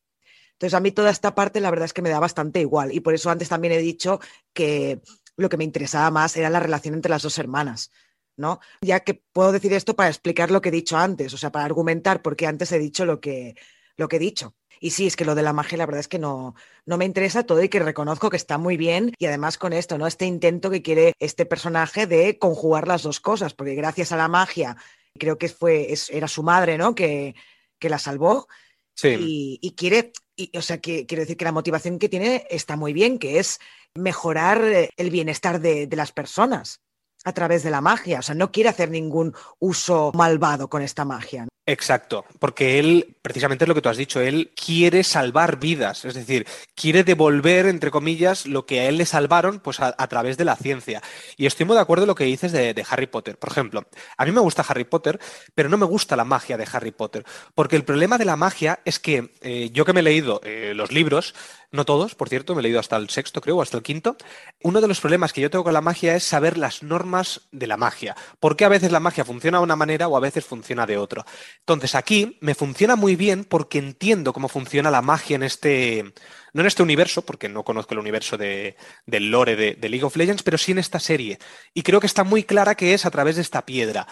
Entonces 0.53 0.75
a 0.75 0.81
mí 0.81 0.93
toda 0.93 1.11
esta 1.11 1.35
parte 1.35 1.61
la 1.61 1.71
verdad 1.71 1.87
es 1.87 1.93
que 1.93 2.03
me 2.03 2.11
da 2.11 2.21
bastante 2.21 2.61
igual 2.61 2.93
y 2.93 3.01
por 3.01 3.15
eso 3.15 3.31
antes 3.31 3.49
también 3.49 3.75
he 3.75 3.79
dicho 3.79 4.21
que 4.53 5.01
lo 5.37 5.49
que 5.49 5.57
me 5.57 5.65
interesaba 5.65 6.11
más 6.11 6.37
era 6.37 6.49
la 6.49 6.61
relación 6.61 6.95
entre 6.95 7.11
las 7.11 7.23
dos 7.23 7.39
hermanas. 7.39 7.91
¿no? 8.37 8.61
Ya 8.81 9.01
que 9.01 9.23
puedo 9.33 9.53
decir 9.53 9.73
esto 9.73 9.95
para 9.95 10.09
explicar 10.09 10.51
lo 10.51 10.61
que 10.61 10.71
he 10.71 10.73
dicho 10.73 10.97
antes, 10.97 11.33
o 11.35 11.37
sea, 11.37 11.53
para 11.53 11.65
argumentar 11.65 12.23
porque 12.23 12.47
antes 12.47 12.73
he 12.73 12.79
dicho 12.79 13.05
lo 13.05 13.21
que, 13.21 13.55
lo 13.97 14.09
que 14.09 14.17
he 14.17 14.21
dicho. 14.21 14.57
Y 14.85 14.91
sí, 14.91 15.07
es 15.07 15.17
que 15.17 15.25
lo 15.25 15.35
de 15.35 15.41
la 15.41 15.55
magia, 15.55 15.79
la 15.79 15.87
verdad 15.87 16.01
es 16.01 16.09
que 16.09 16.19
no, 16.19 16.55
no 16.85 16.99
me 16.99 17.07
interesa 17.07 17.45
todo 17.45 17.63
y 17.63 17.71
que 17.71 17.79
reconozco 17.79 18.29
que 18.29 18.37
está 18.37 18.59
muy 18.59 18.77
bien. 18.77 19.15
Y 19.19 19.25
además 19.25 19.57
con 19.57 19.73
esto, 19.73 19.97
¿no? 19.97 20.07
Este 20.07 20.27
intento 20.27 20.69
que 20.71 20.83
quiere 20.83 21.15
este 21.19 21.47
personaje 21.47 22.07
de 22.07 22.39
conjugar 22.39 22.87
las 22.87 23.03
dos 23.03 23.19
cosas, 23.19 23.55
porque 23.55 23.75
gracias 23.75 24.13
a 24.13 24.19
la 24.19 24.29
magia, 24.29 24.77
creo 25.19 25.39
que 25.39 25.49
fue, 25.49 25.95
era 26.11 26.29
su 26.29 26.43
madre, 26.43 26.77
¿no? 26.77 26.95
Que, 26.95 27.35
que 27.79 27.89
la 27.89 27.99
salvó. 27.99 28.47
Sí. 28.95 29.59
Y, 29.63 29.75
quiere, 29.75 30.13
y, 30.37 30.55
o 30.55 30.61
sea, 30.61 30.83
que 30.83 31.07
quiero 31.07 31.23
decir 31.23 31.39
que 31.39 31.47
la 31.47 31.53
motivación 31.53 31.99
que 31.99 32.11
tiene 32.11 32.47
está 32.51 32.77
muy 32.77 32.93
bien, 32.93 33.19
que 33.19 33.39
es 33.39 33.61
mejorar 33.95 34.91
el 34.95 35.11
bienestar 35.11 35.63
de, 35.63 35.87
de 35.87 35.97
las 35.97 36.13
personas 36.13 36.83
a 37.25 37.33
través 37.33 37.63
de 37.63 37.71
la 37.71 37.81
magia. 37.81 38.19
O 38.19 38.23
sea, 38.23 38.35
no 38.35 38.53
quiere 38.53 38.69
hacer 38.69 38.91
ningún 38.91 39.35
uso 39.61 40.13
malvado 40.15 40.69
con 40.69 40.83
esta 40.83 41.07
magia. 41.07 41.49
Exacto, 41.67 42.27
porque 42.41 42.79
él, 42.79 43.17
precisamente 43.23 43.65
es 43.65 43.69
lo 43.69 43.75
que 43.75 43.81
tú 43.81 43.89
has 43.89 43.97
dicho, 43.97 44.21
él 44.21 44.53
quiere 44.55 45.03
salvar 45.03 45.59
vidas, 45.59 46.05
es 46.05 46.13
decir, 46.13 46.47
quiere 46.75 47.05
devolver, 47.05 47.65
entre 47.65 47.91
comillas, 47.91 48.45
lo 48.45 48.67
que 48.67 48.81
a 48.81 48.89
él 48.91 48.99
le 48.99 49.07
salvaron 49.07 49.61
pues 49.61 49.81
a, 49.81 49.93
través 50.09 50.37
de 50.37 50.45
la 50.45 50.57
ciencia. 50.57 51.01
Y 51.39 51.47
estoy 51.47 51.65
muy 51.65 51.75
de 51.75 51.81
acuerdo 51.81 52.05
en 52.05 52.09
lo 52.09 52.15
que 52.15 52.25
dices 52.25 52.53
de, 52.53 52.85
Harry 52.91 53.07
Potter. 53.07 53.39
Por 53.39 53.51
ejemplo, 53.51 53.87
a 54.19 54.25
mí 54.27 54.33
me 54.33 54.43
gusta 54.43 54.63
Harry 54.69 54.85
Potter, 54.85 55.19
pero 55.55 55.71
no 55.71 55.79
me 55.79 55.87
gusta 55.87 56.17
la 56.17 56.25
magia 56.25 56.59
de 56.59 56.69
Harry 56.71 56.91
Potter, 56.91 57.25
porque 57.55 57.77
el 57.77 57.85
problema 57.85 58.19
de 58.19 58.27
la 58.27 58.37
magia 58.37 58.81
es 58.85 58.99
que 58.99 59.33
eh, 59.41 59.71
yo 59.73 59.87
que 59.87 59.95
me 59.95 60.01
he 60.01 60.03
leído 60.03 60.43
eh, 60.45 60.75
los 60.77 60.93
libros, 60.93 61.35
no 61.75 61.85
todos, 61.85 62.15
por 62.15 62.29
cierto, 62.29 62.55
me 62.55 62.61
he 62.61 62.63
leído 62.63 62.79
hasta 62.79 62.97
el 62.97 63.11
sexto, 63.11 63.41
creo, 63.41 63.57
o 63.57 63.63
hasta 63.63 63.77
el 63.77 63.83
quinto. 63.83 64.17
Uno 64.63 64.81
de 64.81 64.87
los 64.87 65.01
problemas 65.01 65.33
que 65.33 65.41
yo 65.41 65.51
tengo 65.51 65.65
con 65.65 65.73
la 65.73 65.81
magia 65.81 66.15
es 66.15 66.23
saber 66.23 66.57
las 66.57 66.85
normas 66.85 67.49
de 67.51 67.67
la 67.67 67.77
magia. 67.77 68.15
Porque 68.39 68.65
a 68.65 68.69
veces 68.69 68.93
la 68.93 69.01
magia 69.01 69.25
funciona 69.25 69.59
de 69.59 69.65
una 69.65 69.75
manera 69.75 70.07
o 70.07 70.17
a 70.17 70.21
veces 70.21 70.45
funciona 70.45 70.87
de 70.87 70.99
otra. 70.99 71.25
Entonces 71.61 71.95
aquí 71.95 72.39
me 72.41 72.55
funciona 72.55 72.97
muy 72.97 73.17
bien 73.17 73.45
porque 73.45 73.79
entiendo 73.79 74.33
cómo 74.33 74.49
funciona 74.49 74.91
la 74.91 75.03
magia 75.03 75.37
en 75.37 75.43
este, 75.43 76.13
no 76.53 76.61
en 76.61 76.67
este 76.67 76.83
universo, 76.83 77.25
porque 77.25 77.49
no 77.49 77.65
conozco 77.65 77.95
el 77.95 78.01
universo 78.01 78.37
de, 78.37 78.77
del 79.07 79.31
lore 79.31 79.57
de, 79.57 79.75
de 79.75 79.89
League 79.89 80.05
of 80.05 80.17
Legends, 80.17 80.43
pero 80.43 80.59
sí 80.59 80.73
en 80.73 80.79
esta 80.79 81.01
serie. 81.01 81.39
Y 81.73 81.83
creo 81.83 82.01
que 82.01 82.07
está 82.07 82.25
muy 82.25 82.45
clara 82.45 82.75
que 82.75 82.95
es 82.95 83.07
a 83.07 83.11
través 83.11 83.37
de 83.37 83.43
esta 83.43 83.65
piedra. 83.65 84.07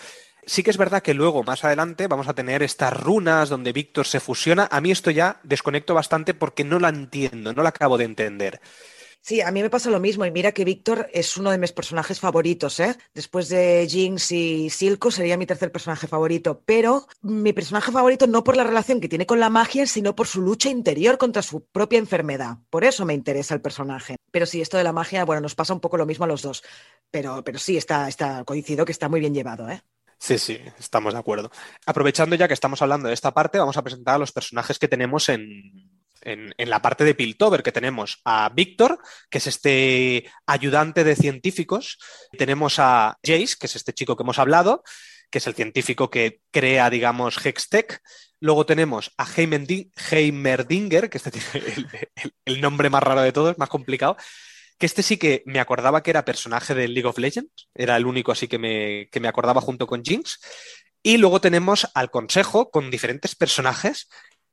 Sí 0.45 0.64
que 0.64 0.70
es 0.70 0.76
verdad 0.76 1.03
que 1.03 1.14
luego, 1.14 1.45
más 1.45 1.62
adelante, 1.64 2.09
vamos 2.09 2.26
a 2.26 2.34
tener 2.34 2.64
estas 2.64 2.93
runas 2.99 3.49
donde 3.49 3.72
Víctor 3.72 4.07
se 4.07 4.18
fusiona. 4.18 4.68
A 4.72 4.80
mí 4.80 4.90
esto 4.90 5.11
ya 5.12 5.38
desconecto 5.45 5.95
bastante 5.95 6.34
porque 6.34 6.64
no 6.64 6.80
la 6.80 6.88
entiendo, 6.88 7.53
no 7.53 7.62
la 7.62 7.68
acabo 7.68 7.97
de 7.97 8.05
entender. 8.05 8.61
Sí, 9.25 9.41
a 9.41 9.53
mí 9.53 9.62
me 9.62 9.70
pasa 9.70 9.89
lo 9.89 10.01
mismo. 10.01 10.27
Y 10.27 10.33
mira 10.33 10.51
que 10.51 10.64
Víctor 10.64 11.09
es 11.12 11.37
uno 11.37 11.53
de 11.53 11.59
mis 11.59 11.70
personajes 11.70 12.18
favoritos, 12.18 12.81
¿eh? 12.81 12.97
Después 13.14 13.49
de 13.49 13.87
Jinx 13.89 14.33
y 14.33 14.68
Silco 14.68 15.12
sería 15.12 15.37
mi 15.37 15.47
tercer 15.47 15.70
personaje 15.70 16.09
favorito. 16.09 16.61
Pero 16.66 17.07
mi 17.20 17.53
personaje 17.53 17.93
favorito 17.93 18.27
no 18.27 18.43
por 18.43 18.57
la 18.57 18.64
relación 18.64 19.01
que 19.01 19.09
tiene 19.09 19.25
con 19.25 19.39
la 19.39 19.49
magia, 19.49 19.87
sino 19.87 20.16
por 20.16 20.27
su 20.27 20.43
lucha 20.43 20.70
interior 20.70 21.18
contra 21.18 21.41
su 21.43 21.64
propia 21.66 22.01
enfermedad. 22.01 22.59
Por 22.68 22.83
eso 22.83 23.05
me 23.05 23.14
interesa 23.14 23.55
el 23.55 23.61
personaje. 23.61 24.16
Pero 24.33 24.45
sí, 24.45 24.61
esto 24.61 24.77
de 24.77 24.85
la 24.85 24.93
magia, 24.93 25.25
bueno, 25.25 25.43
nos 25.43 25.55
pasa 25.55 25.73
un 25.73 25.81
poco 25.81 25.97
lo 25.97 26.07
mismo 26.07 26.25
a 26.25 26.29
los 26.29 26.43
dos. 26.43 26.64
Pero, 27.12 27.45
pero 27.45 27.61
sí, 27.61 27.77
está, 27.77 28.09
está, 28.09 28.43
coincido 28.43 28.85
que 28.85 28.93
está 28.93 29.09
muy 29.09 29.20
bien 29.20 29.35
llevado, 29.35 29.70
¿eh? 29.70 29.83
Sí, 30.18 30.37
sí, 30.39 30.59
estamos 30.81 31.14
de 31.14 31.20
acuerdo. 31.20 31.53
Aprovechando 31.87 32.35
ya 32.35 32.49
que 32.49 32.55
estamos 32.55 32.83
hablando 32.83 33.07
de 33.07 33.14
esta 33.14 33.33
parte, 33.33 33.59
vamos 33.59 33.77
a 33.77 33.83
presentar 33.83 34.16
a 34.16 34.18
los 34.18 34.33
personajes 34.33 34.79
que 34.81 34.89
tenemos 34.89 35.29
en, 35.29 35.91
en, 36.25 36.55
la 36.59 36.83
parte 36.83 37.05
de 37.05 37.14
Piltover, 37.14 37.62
que 37.62 37.73
tenemos 37.73 38.20
a 38.25 38.51
Víctor, 38.55 38.99
que 39.31 39.39
es 39.39 39.47
este 39.47 40.31
ayudante 40.47 41.05
de 41.05 41.16
científicos, 41.16 41.99
tenemos 42.37 42.79
a 42.79 43.18
Jace, 43.23 43.57
que 43.59 43.66
es 43.66 43.77
este 43.77 43.93
chico 43.93 44.16
que 44.16 44.23
hemos 44.23 44.39
hablado, 44.39 44.83
que 45.31 45.39
es 45.39 45.47
el 45.47 45.55
científico 45.55 46.11
que 46.11 46.41
crea, 46.51 46.91
digamos, 46.91 47.45
Hextech. 47.45 48.01
Luego 48.41 48.66
tenemos 48.66 49.12
a 49.16 49.27
Heimerdinger, 49.35 51.09
que 51.09 51.18
este 51.18 51.31
el, 52.45 52.61
nombre 52.61 52.91
más 52.91 53.03
raro 53.03 53.23
de 53.23 53.33
todos, 53.33 53.57
más 53.59 53.68
complicado, 53.68 54.16
que 54.79 54.87
este 54.87 55.03
sí 55.03 55.16
que 55.16 55.43
me 55.47 55.61
acordaba 55.61 56.03
que 56.03 56.11
era 56.11 56.25
personaje 56.25 56.75
de 56.75 56.89
League 56.89 57.09
of 57.09 57.18
Legends, 57.18 57.68
era 57.75 57.97
el 57.97 58.07
único 58.07 58.33
así 58.33 58.49
que 58.49 58.59
me, 58.59 59.09
que 59.11 59.20
me 59.20 59.29
acordaba 59.29 59.61
junto 59.61 59.87
con 59.87 60.05
Jinx. 60.05 60.39
Y 61.03 61.16
luego 61.16 61.41
tenemos 61.41 61.89
al 61.95 62.11
consejo 62.11 62.70
con 62.70 62.91
diferentes 62.91 63.35
personajes 63.35 64.09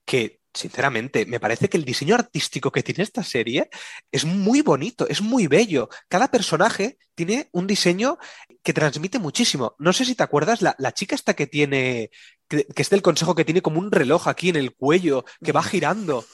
que, 0.06 0.39
sinceramente, 0.54 1.26
me 1.26 1.40
parece 1.40 1.70
que 1.70 1.78
el 1.78 1.86
diseño 1.86 2.16
artístico 2.16 2.72
que 2.72 2.84
tiene 2.84 3.04
esta 3.04 3.24
serie 3.24 3.70
es 4.12 4.26
muy 4.26 4.62
bonito, 4.62 5.08
es 5.08 5.22
muy 5.22 5.48
bello. 5.48 5.90
Cada 6.08 6.30
personaje 6.30 6.98
tiene 7.16 7.50
un 7.52 7.68
diseño 7.68 8.18
que 8.64 8.74
transmite 8.74 9.20
muchísimo. 9.20 9.76
No 9.80 9.94
sé 9.94 10.06
si 10.06 10.16
te 10.16 10.24
acuerdas, 10.24 10.62
la, 10.62 10.76
chica 10.94 11.16
esta 11.16 11.36
que 11.36 11.48
tiene, 11.48 12.12
que, 12.48 12.66
es 12.76 12.90
del 12.90 13.02
consejo, 13.02 13.36
que 13.36 13.46
tiene 13.46 13.62
como 13.62 13.80
un 13.80 13.92
reloj 13.92 14.28
aquí 14.28 14.50
en 14.50 14.56
el 14.56 14.76
cuello, 14.76 15.26
que 15.44 15.52
va 15.52 15.64
girando. 15.64 16.26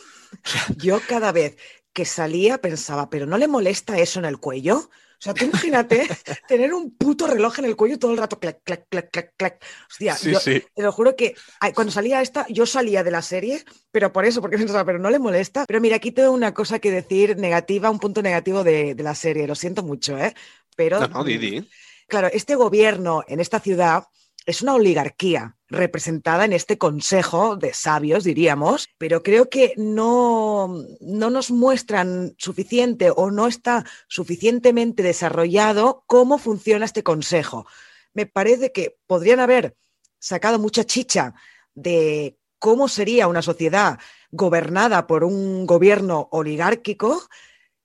Yo 0.78 1.00
cada 1.08 1.32
vez 1.32 1.58
que 1.94 2.06
salía 2.06 2.60
pensaba, 2.60 3.10
pero 3.10 3.26
¿no 3.26 3.38
le 3.38 3.48
molesta 3.48 4.00
eso 4.00 4.20
en 4.20 4.26
el 4.26 4.38
cuello? 4.38 4.90
O 5.26 5.28
sea, 5.28 5.34
tú 5.34 5.46
imagínate 5.46 6.08
tener 6.48 6.72
un 6.72 6.96
puto 6.96 7.26
reloj 7.26 7.58
en 7.58 7.66
el 7.66 7.76
cuello 7.76 7.98
todo 7.98 8.12
el 8.12 8.18
rato, 8.20 8.40
clac, 8.40 8.62
clac, 8.64 8.86
clac, 8.90 9.10
clac, 9.10 9.34
clac. 9.36 9.66
Hostia, 9.90 10.16
yo, 10.22 10.40
te 10.40 10.84
lo 10.84 10.92
juro 10.92 11.16
que 11.16 11.34
cuando 11.74 11.92
salía 11.92 12.22
esta, 12.22 12.46
yo 12.48 12.68
salía 12.68 13.04
de 13.04 13.10
la 13.10 13.24
serie, 13.24 13.66
pero 13.90 14.14
por 14.14 14.26
eso, 14.26 14.40
porque 14.40 14.58
pensaba, 14.60 14.86
pero 14.86 15.00
no 15.00 15.10
le 15.10 15.18
molesta. 15.18 15.66
Pero 15.68 15.82
mira, 15.82 15.96
aquí 15.96 16.12
tengo 16.12 16.30
una 16.30 16.54
cosa 16.54 16.78
que 16.78 16.92
decir 16.92 17.38
negativa, 17.38 17.90
un 17.90 17.98
punto 17.98 18.22
negativo 18.22 18.64
de, 18.64 18.96
la 19.00 19.16
serie, 19.16 19.48
lo 19.48 19.56
siento 19.56 19.82
mucho, 19.82 20.16
¿eh? 20.16 20.36
Pero. 20.76 21.00
No, 21.00 21.08
no, 21.08 21.24
Didi. 21.24 21.68
Claro, 22.08 22.30
este 22.32 22.54
gobierno 22.54 23.24
en 23.28 23.40
esta 23.40 23.60
ciudad 23.60 24.04
es 24.46 24.62
una 24.62 24.76
oligarquía 24.76 25.58
representada 25.68 26.46
en 26.46 26.54
este 26.54 26.78
consejo 26.78 27.56
de 27.56 27.74
sabios, 27.74 28.24
diríamos, 28.24 28.88
pero 28.98 29.24
creo 29.24 29.50
que 29.50 29.74
no, 29.78 30.74
no 31.02 31.30
nos 31.30 31.50
muestran 31.52 32.36
suficiente 32.38 33.12
o 33.16 33.32
no 33.32 33.48
está 33.48 33.86
suficientemente 34.08 35.02
desarrollado 35.02 36.04
cómo 36.06 36.38
funciona 36.38 36.86
este 36.86 37.04
consejo. 37.04 37.66
Me 38.14 38.26
parece 38.28 38.72
que 38.72 38.98
podrían 39.08 39.40
haber 39.40 39.76
sacado 40.20 40.60
mucha 40.60 40.84
chicha 40.84 41.34
de 41.74 42.38
cómo 42.60 42.88
sería 42.88 43.28
una 43.28 43.42
sociedad 43.42 44.00
gobernada 44.32 45.08
por 45.08 45.24
un 45.24 45.66
gobierno 45.66 46.30
oligárquico 46.32 47.24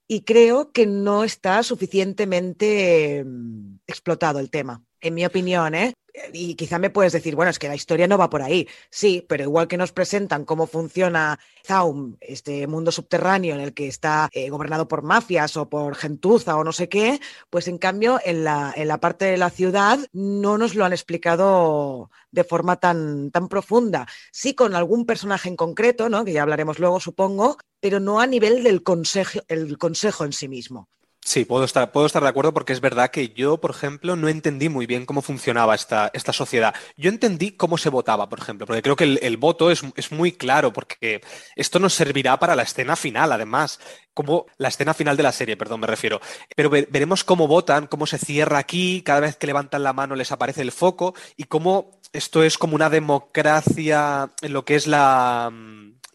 y 0.07 0.23
creo 0.23 0.73
que 0.73 0.87
no 0.87 1.25
está 1.25 1.63
suficientemente 1.63 3.25
mm, 3.25 3.79
explotado 3.87 4.39
el 4.39 4.51
tema 4.51 4.83
en 5.01 5.15
mi 5.15 5.25
opinión, 5.25 5.75
¿eh? 5.75 5.95
Y 6.33 6.55
quizá 6.55 6.79
me 6.79 6.91
puedes 6.91 7.13
decir, 7.13 7.35
bueno, 7.35 7.51
es 7.51 7.59
que 7.59 7.69
la 7.69 7.75
historia 7.75 8.07
no 8.07 8.19
va 8.19 8.31
por 8.31 8.43
ahí. 8.43 8.69
Sí, 8.91 9.25
pero 9.29 9.45
igual 9.45 9.69
que 9.69 9.77
nos 9.77 9.93
presentan 9.93 10.45
cómo 10.45 10.67
funciona 10.67 11.39
Zaum, 11.67 12.17
este 12.21 12.67
mundo 12.67 12.93
subterráneo 12.93 13.55
en 13.55 13.61
el 13.61 13.75
que 13.75 13.89
está 13.89 14.29
eh, 14.33 14.51
gobernado 14.51 14.89
por 14.89 15.03
mafias 15.03 15.57
o 15.57 15.69
por 15.69 15.95
gentuza 15.95 16.57
o 16.57 16.65
no 16.65 16.73
sé 16.73 16.89
qué, 16.89 17.21
pues 17.51 17.69
en 17.69 17.79
cambio 17.79 18.21
en 18.25 18.45
la, 18.45 18.73
en 18.77 18.89
la 18.89 18.99
parte 18.99 19.27
de 19.27 19.37
la 19.37 19.51
ciudad 19.51 19.99
no 20.13 20.59
nos 20.59 20.75
lo 20.75 20.85
han 20.85 20.93
explicado 20.93 22.11
de 22.31 22.45
forma 22.45 22.77
tan, 22.77 23.31
tan 23.31 23.49
profunda. 23.49 24.07
Sí 24.33 24.55
con 24.55 24.75
algún 24.75 25.07
personaje 25.07 25.49
en 25.49 25.57
concreto, 25.57 26.09
¿no? 26.09 26.25
que 26.25 26.33
ya 26.33 26.43
hablaremos 26.43 26.79
luego, 26.79 27.01
supongo, 27.01 27.57
pero 27.81 28.01
no 28.01 28.21
a 28.21 28.27
nivel 28.27 28.63
del 28.63 28.83
consejo, 28.83 29.41
el 29.49 29.79
consejo 29.79 30.25
en 30.25 30.33
sí 30.33 30.49
mismo. 30.49 30.89
Sí, 31.23 31.45
puedo 31.45 31.65
estar, 31.65 31.93
puedo 31.93 32.07
estar 32.07 32.23
de 32.23 32.31
acuerdo 32.31 32.55
porque 32.55 32.73
es 32.73 32.81
verdad 32.81 33.11
que 33.11 33.29
yo, 33.29 33.59
por 33.59 33.73
ejemplo, 33.73 34.17
no 34.17 34.29
entendí 34.29 34.71
muy 34.71 34.87
bien 34.87 35.05
cómo 35.05 35.21
funcionaba 35.21 35.75
esta, 35.75 36.11
esta 36.15 36.33
sociedad. 36.33 36.75
Yo 36.97 37.11
entendí 37.11 37.53
cómo 37.53 37.77
se 37.77 37.91
votaba, 37.91 38.29
por 38.29 38.41
ejemplo, 38.41 38.67
porque 38.67 38.83
creo 38.83 38.97
que 38.97 39.05
el, 39.05 39.37
voto 39.37 39.71
es, 39.71 39.83
es, 39.97 40.13
muy 40.13 40.33
claro, 40.33 40.73
porque 40.73 41.21
esto 41.57 41.79
nos 41.79 41.93
servirá 41.93 42.39
para 42.39 42.57
la 42.57 42.63
escena 42.63 42.97
final, 42.97 43.33
además, 43.33 43.81
como 44.15 44.47
la 44.57 44.69
escena 44.69 44.95
final 44.95 45.17
de 45.17 45.23
la 45.23 45.33
serie, 45.33 45.59
perdón, 45.59 45.81
me 45.81 45.87
refiero. 45.87 46.21
Pero 46.57 46.71
veremos 46.71 47.23
cómo 47.23 47.47
votan, 47.47 47.87
cómo 47.87 48.07
se 48.07 48.19
cierra 48.19 48.59
aquí, 48.59 49.03
cada 49.03 49.21
vez 49.21 49.37
que 49.37 49.47
levantan 49.47 49.83
la 49.83 49.93
mano 49.93 50.17
les 50.17 50.33
aparece 50.33 50.63
el 50.63 50.73
foco 50.73 51.15
y 51.37 51.45
cómo 51.45 52.01
esto 52.15 52.43
es 52.43 52.57
como 52.59 52.75
una 52.75 52.91
democracia 52.91 54.31
en 54.41 54.53
lo 54.55 54.65
que 54.65 54.75
es 54.75 54.87
la 54.87 55.53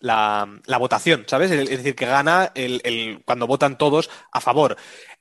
la, 0.06 0.78
votación, 0.78 1.26
¿sabes? 1.28 1.52
Es 1.52 1.70
decir, 1.70 1.96
que 1.96 2.06
gana 2.06 2.52
el, 2.56 3.22
cuando 3.26 3.48
votan 3.48 3.78
todos 3.78 4.10
a 4.32 4.42
favor. 4.42 4.78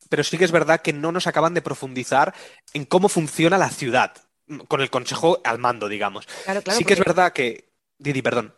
Pero 0.09 0.23
sí 0.23 0.39
que 0.39 0.45
es 0.45 0.53
verdad 0.53 0.83
que 0.83 0.93
no 0.93 1.13
nos 1.13 1.27
acaban 1.27 1.55
de 1.55 1.63
profundizar 1.63 2.35
en 2.73 2.85
cómo 2.85 3.09
funciona 3.09 3.59
la 3.59 3.71
ciudad, 3.71 4.13
con 4.69 4.81
el 4.81 4.91
consejo 4.91 5.41
al 5.45 5.59
mando, 5.59 5.89
digamos. 5.89 6.29
sí 6.71 6.85
que 6.85 6.95
es 6.95 7.01
verdad 7.01 7.33
que. 7.33 7.73
Didi, 7.99 8.23
perdón 8.23 8.55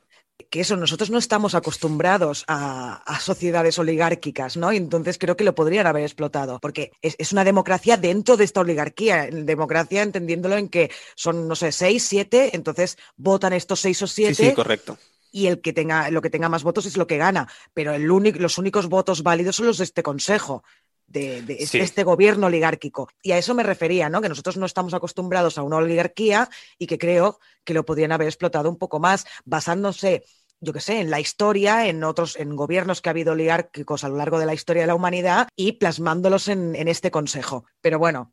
que 0.50 0.60
eso, 0.60 0.76
nosotros 0.76 1.08
no 1.08 1.18
estamos 1.18 1.54
acostumbrados 1.54 2.44
a, 2.46 3.02
sociedades 3.20 3.78
oligárquicas, 3.78 4.58
¿no? 4.58 4.70
entonces 4.70 5.16
creo 5.16 5.34
que 5.34 5.44
lo 5.44 5.54
podrían 5.54 5.86
haber 5.86 6.02
explotado, 6.02 6.58
porque 6.60 6.92
es, 7.00 7.32
una 7.32 7.42
democracia 7.42 7.96
dentro 7.96 8.36
de 8.36 8.44
esta 8.44 8.60
oligarquía, 8.60 9.28
democracia 9.32 10.02
entendiéndolo 10.02 10.56
en 10.56 10.68
que 10.68 10.90
son, 11.14 11.48
no 11.48 11.56
sé, 11.56 11.72
seis, 11.72 12.04
siete, 12.06 12.50
entonces 12.54 12.98
votan 13.16 13.54
estos 13.54 13.80
seis 13.80 14.00
o 14.02 14.06
siete. 14.06 14.34
Sí, 14.34 14.48
sí, 14.50 14.54
correcto 14.54 14.98
y 15.36 15.48
el 15.48 15.60
que 15.60 15.74
tenga, 15.74 16.10
lo 16.10 16.22
que 16.22 16.30
tenga 16.30 16.48
más 16.48 16.62
votos 16.62 16.86
es 16.86 16.96
lo 16.96 17.06
que 17.06 17.18
gana. 17.18 17.46
Pero 17.74 17.92
el 17.92 18.10
único, 18.10 18.38
los 18.38 18.56
únicos 18.56 18.88
votos 18.88 19.22
válidos 19.22 19.56
son 19.56 19.66
los 19.66 19.76
de 19.76 19.84
este 19.84 20.02
consejo. 20.02 20.64
De, 21.06 21.44
este 21.60 22.04
gobierno 22.04 22.46
oligárquico. 22.46 23.10
Y 23.22 23.32
a 23.32 23.38
eso 23.38 23.54
me 23.54 23.62
refería, 23.62 24.08
¿no? 24.08 24.22
Que 24.22 24.30
nosotros 24.30 24.56
no 24.56 24.64
estamos 24.64 24.94
acostumbrados 24.94 25.58
a 25.58 25.62
una 25.62 25.76
oligarquía 25.76 26.48
y 26.78 26.86
que 26.86 26.96
creo 26.96 27.38
que 27.64 27.74
lo 27.74 27.84
podrían 27.84 28.12
haber 28.12 28.28
explotado 28.28 28.70
un 28.70 28.78
poco 28.78 28.98
más, 28.98 29.26
basándose, 29.44 30.24
yo 30.58 30.72
qué 30.72 30.80
sé, 30.80 31.00
en 31.00 31.10
la 31.10 31.20
historia, 31.20 31.86
en 31.86 32.02
otros, 32.02 32.36
en 32.36 32.56
gobiernos 32.56 33.02
que 33.02 33.10
ha 33.10 33.12
habido 33.12 33.34
oligárquicos 33.34 34.04
a 34.04 34.08
lo 34.08 34.16
largo 34.16 34.38
de 34.38 34.46
la 34.46 34.54
historia 34.54 34.84
de 34.84 34.88
la 34.88 34.94
humanidad 34.94 35.48
y 35.54 35.72
plasmándolos 35.72 36.48
en, 36.48 36.74
en 36.74 36.88
este 36.88 37.10
consejo. 37.10 37.66
Pero 37.82 37.98
bueno, 37.98 38.32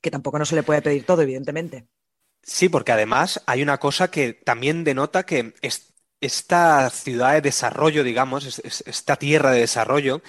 que 0.00 0.10
tampoco 0.10 0.38
no 0.38 0.46
se 0.46 0.56
le 0.56 0.62
puede 0.62 0.80
pedir 0.80 1.04
todo, 1.04 1.20
evidentemente. 1.20 1.86
Sí, 2.42 2.68
porque 2.68 2.90
además 2.90 3.40
hay 3.46 3.62
una 3.62 3.78
cosa 3.78 4.10
que 4.10 4.32
también 4.32 4.82
denota 4.82 5.24
que 5.24 5.54
es, 5.62 5.91
esta 6.22 6.88
ciudad 6.88 7.34
de 7.34 7.42
desarrollo, 7.42 8.04
digamos, 8.04 8.60
esta 8.64 9.16
tierra 9.16 9.50
de 9.50 9.60
desarrollo, 9.60 10.22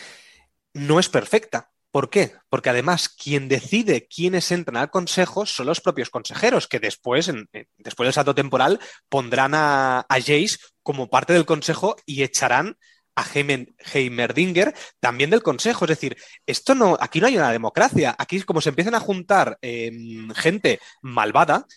no 0.73 0.99
es 0.99 1.07
perfecta. 1.07 1.69
¿Por 1.91 2.09
qué? 2.09 2.33
Porque 2.49 2.71
además 2.71 3.07
quien 3.07 3.47
decide 3.47 4.07
quiénes 4.07 4.51
entran 4.51 4.77
al 4.77 4.89
consejo 4.89 5.45
son 5.45 5.67
los 5.67 5.79
propios 5.79 6.09
consejeros, 6.09 6.67
que 6.67 6.79
después, 6.79 7.31
después 7.77 8.07
del 8.07 8.13
salto 8.13 8.33
temporal, 8.33 8.79
pondrán 9.07 9.53
a, 9.53 10.03
Jace 10.09 10.57
como 10.81 11.11
parte 11.11 11.33
del 11.33 11.45
consejo 11.45 11.95
y 12.07 12.23
echarán 12.23 12.77
a 13.15 13.23
Heimerdinger 13.23 14.73
también 14.99 15.29
del 15.29 15.43
consejo. 15.43 15.85
Es 15.85 15.89
decir, 15.89 16.17
esto 16.47 16.73
no, 16.73 16.97
aquí 16.99 17.21
no 17.21 17.27
hay 17.27 17.37
una 17.37 17.51
democracia. 17.51 18.15
Aquí, 18.17 18.41
como 18.41 18.59
se 18.59 18.69
empiezan 18.69 18.95
a 18.95 18.99
juntar 18.99 19.59
em, 19.61 20.31
gente 20.31 20.79
malvada, 21.03 21.67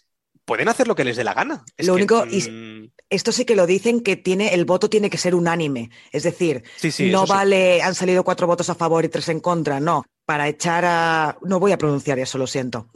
pueden 0.46 0.68
hacer 0.68 0.88
lo 0.88 0.94
que 0.94 1.04
les 1.04 1.16
dé 1.16 1.24
la 1.24 1.34
gana. 1.34 1.64
lo 1.78 1.94
único, 1.94 2.24
mm, 2.24 2.86
esto 3.10 3.32
sí 3.32 3.44
que 3.44 3.56
lo 3.56 3.66
dicen 3.66 4.00
que 4.00 4.16
tiene, 4.16 4.54
el 4.54 4.64
voto 4.64 4.88
tiene 4.88 5.10
que 5.10 5.18
ser 5.18 5.34
unánime. 5.34 5.90
Es 6.12 6.22
decir, 6.22 6.62
no 7.10 7.26
vale, 7.26 7.82
han 7.82 7.94
salido 7.94 8.24
cuatro 8.24 8.46
votos 8.46 8.70
a 8.70 8.74
favor 8.74 9.04
y 9.04 9.08
tres 9.08 9.28
en 9.28 9.40
contra, 9.40 9.80
no. 9.80 10.04
Para 10.24 10.48
echar 10.48 10.84
a. 10.84 11.38
No 11.42 11.60
voy 11.60 11.70
a 11.70 11.78
pronunciar 11.78 12.18
eso, 12.18 12.36
lo 12.36 12.48
siento. 12.48 12.88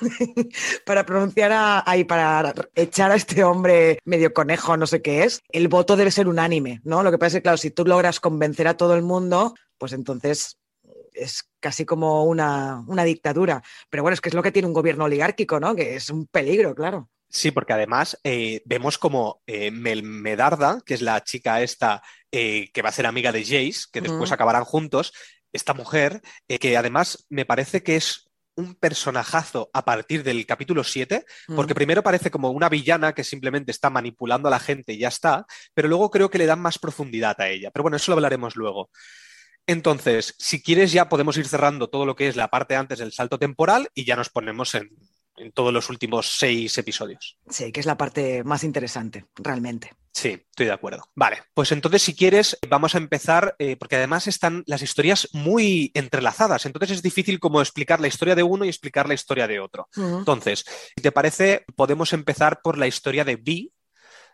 para 0.86 1.04
pronunciar 1.04 1.52
a. 1.52 1.82
Ay, 1.84 2.04
para 2.04 2.54
echar 2.74 3.10
a 3.10 3.16
este 3.16 3.44
hombre 3.44 3.98
medio 4.04 4.32
conejo, 4.32 4.76
no 4.76 4.86
sé 4.86 5.02
qué 5.02 5.24
es, 5.24 5.40
el 5.50 5.68
voto 5.68 5.96
debe 5.96 6.10
ser 6.10 6.28
unánime, 6.28 6.80
¿no? 6.84 7.02
Lo 7.02 7.10
que 7.10 7.18
pasa 7.18 7.28
es 7.28 7.34
que, 7.34 7.42
claro, 7.42 7.58
si 7.58 7.70
tú 7.70 7.84
logras 7.84 8.20
convencer 8.20 8.68
a 8.68 8.76
todo 8.76 8.94
el 8.94 9.02
mundo, 9.02 9.54
pues 9.76 9.92
entonces 9.92 10.57
es 11.18 11.50
casi 11.60 11.84
como 11.84 12.24
una, 12.24 12.84
dictadura. 13.04 13.62
Pero 13.90 14.02
bueno, 14.02 14.14
es 14.14 14.20
que 14.20 14.28
es 14.28 14.34
lo 14.34 14.42
que 14.42 14.52
tiene 14.52 14.68
un 14.68 14.74
gobierno 14.74 15.04
oligárquico, 15.04 15.60
¿no? 15.60 15.74
Que 15.74 15.96
es 15.96 16.10
un 16.10 16.26
peligro, 16.26 16.74
claro. 16.74 17.10
Sí, 17.30 17.50
porque 17.50 17.74
además 17.74 18.18
eh, 18.24 18.62
vemos 18.64 18.96
como 18.96 19.42
eh, 19.46 19.70
Melmedarda, 19.70 20.80
que 20.86 20.94
es 20.94 21.02
la 21.02 21.22
chica 21.22 21.60
esta 21.60 22.02
eh, 22.32 22.70
que 22.72 22.82
va 22.82 22.88
a 22.88 22.92
ser 22.92 23.06
amiga 23.06 23.32
de 23.32 23.42
Jace, 23.42 23.86
que 23.92 24.00
después 24.00 24.32
acabarán 24.32 24.64
juntos, 24.64 25.12
esta 25.52 25.74
mujer, 25.74 26.22
eh, 26.46 26.58
que 26.58 26.76
además 26.76 27.26
me 27.28 27.44
parece 27.44 27.82
que 27.82 27.96
es 27.96 28.28
un 28.54 28.74
personajazo 28.74 29.70
a 29.72 29.84
partir 29.84 30.24
del 30.24 30.44
capítulo 30.44 30.82
7, 30.82 31.24
porque 31.54 31.74
Mm. 31.74 31.76
primero 31.76 32.02
parece 32.02 32.30
como 32.30 32.50
una 32.50 32.68
villana 32.68 33.14
que 33.14 33.22
simplemente 33.22 33.70
está 33.70 33.88
manipulando 33.88 34.48
a 34.48 34.50
la 34.50 34.58
gente 34.58 34.92
y 34.92 34.98
ya 34.98 35.08
está, 35.08 35.46
pero 35.74 35.86
luego 35.86 36.10
creo 36.10 36.28
que 36.28 36.38
le 36.38 36.46
dan 36.46 36.60
más 36.60 36.78
profundidad 36.78 37.40
a 37.40 37.48
ella. 37.48 37.70
Pero 37.70 37.84
bueno, 37.84 37.96
eso 37.96 38.10
lo 38.10 38.16
hablaremos 38.16 38.56
luego. 38.56 38.90
Entonces, 39.68 40.34
si 40.38 40.62
quieres 40.62 40.92
ya 40.92 41.08
podemos 41.08 41.36
ir 41.36 41.46
cerrando 41.46 41.88
todo 41.88 42.06
lo 42.06 42.16
que 42.16 42.26
es 42.26 42.36
la 42.36 42.48
parte 42.48 42.74
antes 42.74 42.98
del 42.98 43.12
salto 43.12 43.38
temporal 43.38 43.90
y 43.94 44.04
ya 44.04 44.16
nos 44.16 44.30
ponemos 44.30 44.74
en, 44.74 44.90
en 45.36 45.52
todos 45.52 45.72
los 45.72 45.90
últimos 45.90 46.38
seis 46.38 46.76
episodios. 46.78 47.38
Sí, 47.48 47.70
que 47.70 47.80
es 47.80 47.86
la 47.86 47.98
parte 47.98 48.42
más 48.44 48.64
interesante, 48.64 49.26
realmente. 49.36 49.92
Sí, 50.10 50.30
estoy 50.30 50.66
de 50.66 50.72
acuerdo. 50.72 51.04
Vale, 51.14 51.42
pues 51.54 51.70
entonces 51.70 52.02
si 52.02 52.16
quieres 52.16 52.58
vamos 52.68 52.94
a 52.94 52.98
empezar, 52.98 53.54
eh, 53.58 53.76
porque 53.76 53.96
además 53.96 54.26
están 54.26 54.64
las 54.66 54.82
historias 54.82 55.28
muy 55.32 55.92
entrelazadas, 55.94 56.66
entonces 56.66 56.96
es 56.96 57.02
difícil 57.02 57.38
como 57.38 57.60
explicar 57.60 58.00
la 58.00 58.08
historia 58.08 58.34
de 58.34 58.42
uno 58.42 58.64
y 58.64 58.68
explicar 58.68 59.06
la 59.06 59.14
historia 59.14 59.46
de 59.46 59.60
otro. 59.60 59.88
Entonces, 59.94 60.64
si 60.96 61.02
te 61.02 61.12
parece, 61.12 61.64
podemos 61.76 62.12
empezar 62.12 62.62
por 62.62 62.78
la 62.78 62.86
historia 62.86 63.24
de 63.24 63.36
Vi, 63.36 63.72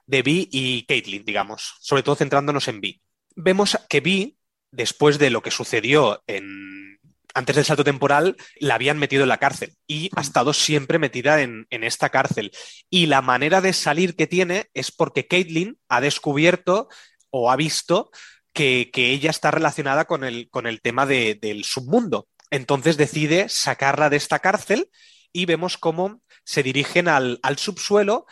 de 0.06 0.22
Vi 0.22 0.48
y 0.52 0.86
Caitlin, 0.86 1.24
digamos, 1.24 1.74
sobre 1.80 2.02
todo 2.02 2.14
centrándonos 2.14 2.68
en 2.68 2.80
Vi. 2.80 3.02
Vemos 3.36 3.76
que 3.88 4.00
Vi, 4.00 4.38
después 4.74 5.18
de 5.18 5.30
lo 5.30 5.42
que 5.42 5.50
sucedió 5.50 6.22
en 6.26 6.98
antes 7.36 7.56
del 7.56 7.64
salto 7.64 7.82
temporal, 7.82 8.36
la 8.60 8.76
habían 8.76 8.96
metido 8.98 9.24
en 9.24 9.28
la 9.28 9.38
cárcel 9.38 9.74
y 9.88 10.08
ha 10.14 10.20
estado 10.20 10.52
siempre 10.52 11.00
metida 11.00 11.42
en, 11.42 11.66
en 11.70 11.82
esta 11.82 12.08
cárcel. 12.10 12.52
Y 12.90 13.06
la 13.06 13.22
manera 13.22 13.60
de 13.60 13.72
salir 13.72 14.14
que 14.14 14.28
tiene 14.28 14.70
es 14.72 14.92
porque 14.92 15.26
Caitlin 15.26 15.76
ha 15.88 16.00
descubierto 16.00 16.88
o 17.30 17.50
ha 17.50 17.56
visto 17.56 18.12
que, 18.52 18.90
que 18.92 19.10
ella 19.10 19.30
está 19.30 19.50
relacionada 19.50 20.04
con 20.04 20.22
el, 20.22 20.48
con 20.48 20.68
el 20.68 20.80
tema 20.80 21.06
de- 21.06 21.34
del 21.34 21.64
submundo. 21.64 22.28
Entonces 22.50 22.96
decide 22.96 23.48
sacarla 23.48 24.10
de 24.10 24.16
esta 24.16 24.38
cárcel 24.38 24.88
y 25.32 25.46
vemos 25.46 25.76
cómo 25.76 26.22
se 26.44 26.62
dirigen 26.62 27.08
al, 27.08 27.40
al 27.42 27.58
subsuelo 27.58 28.26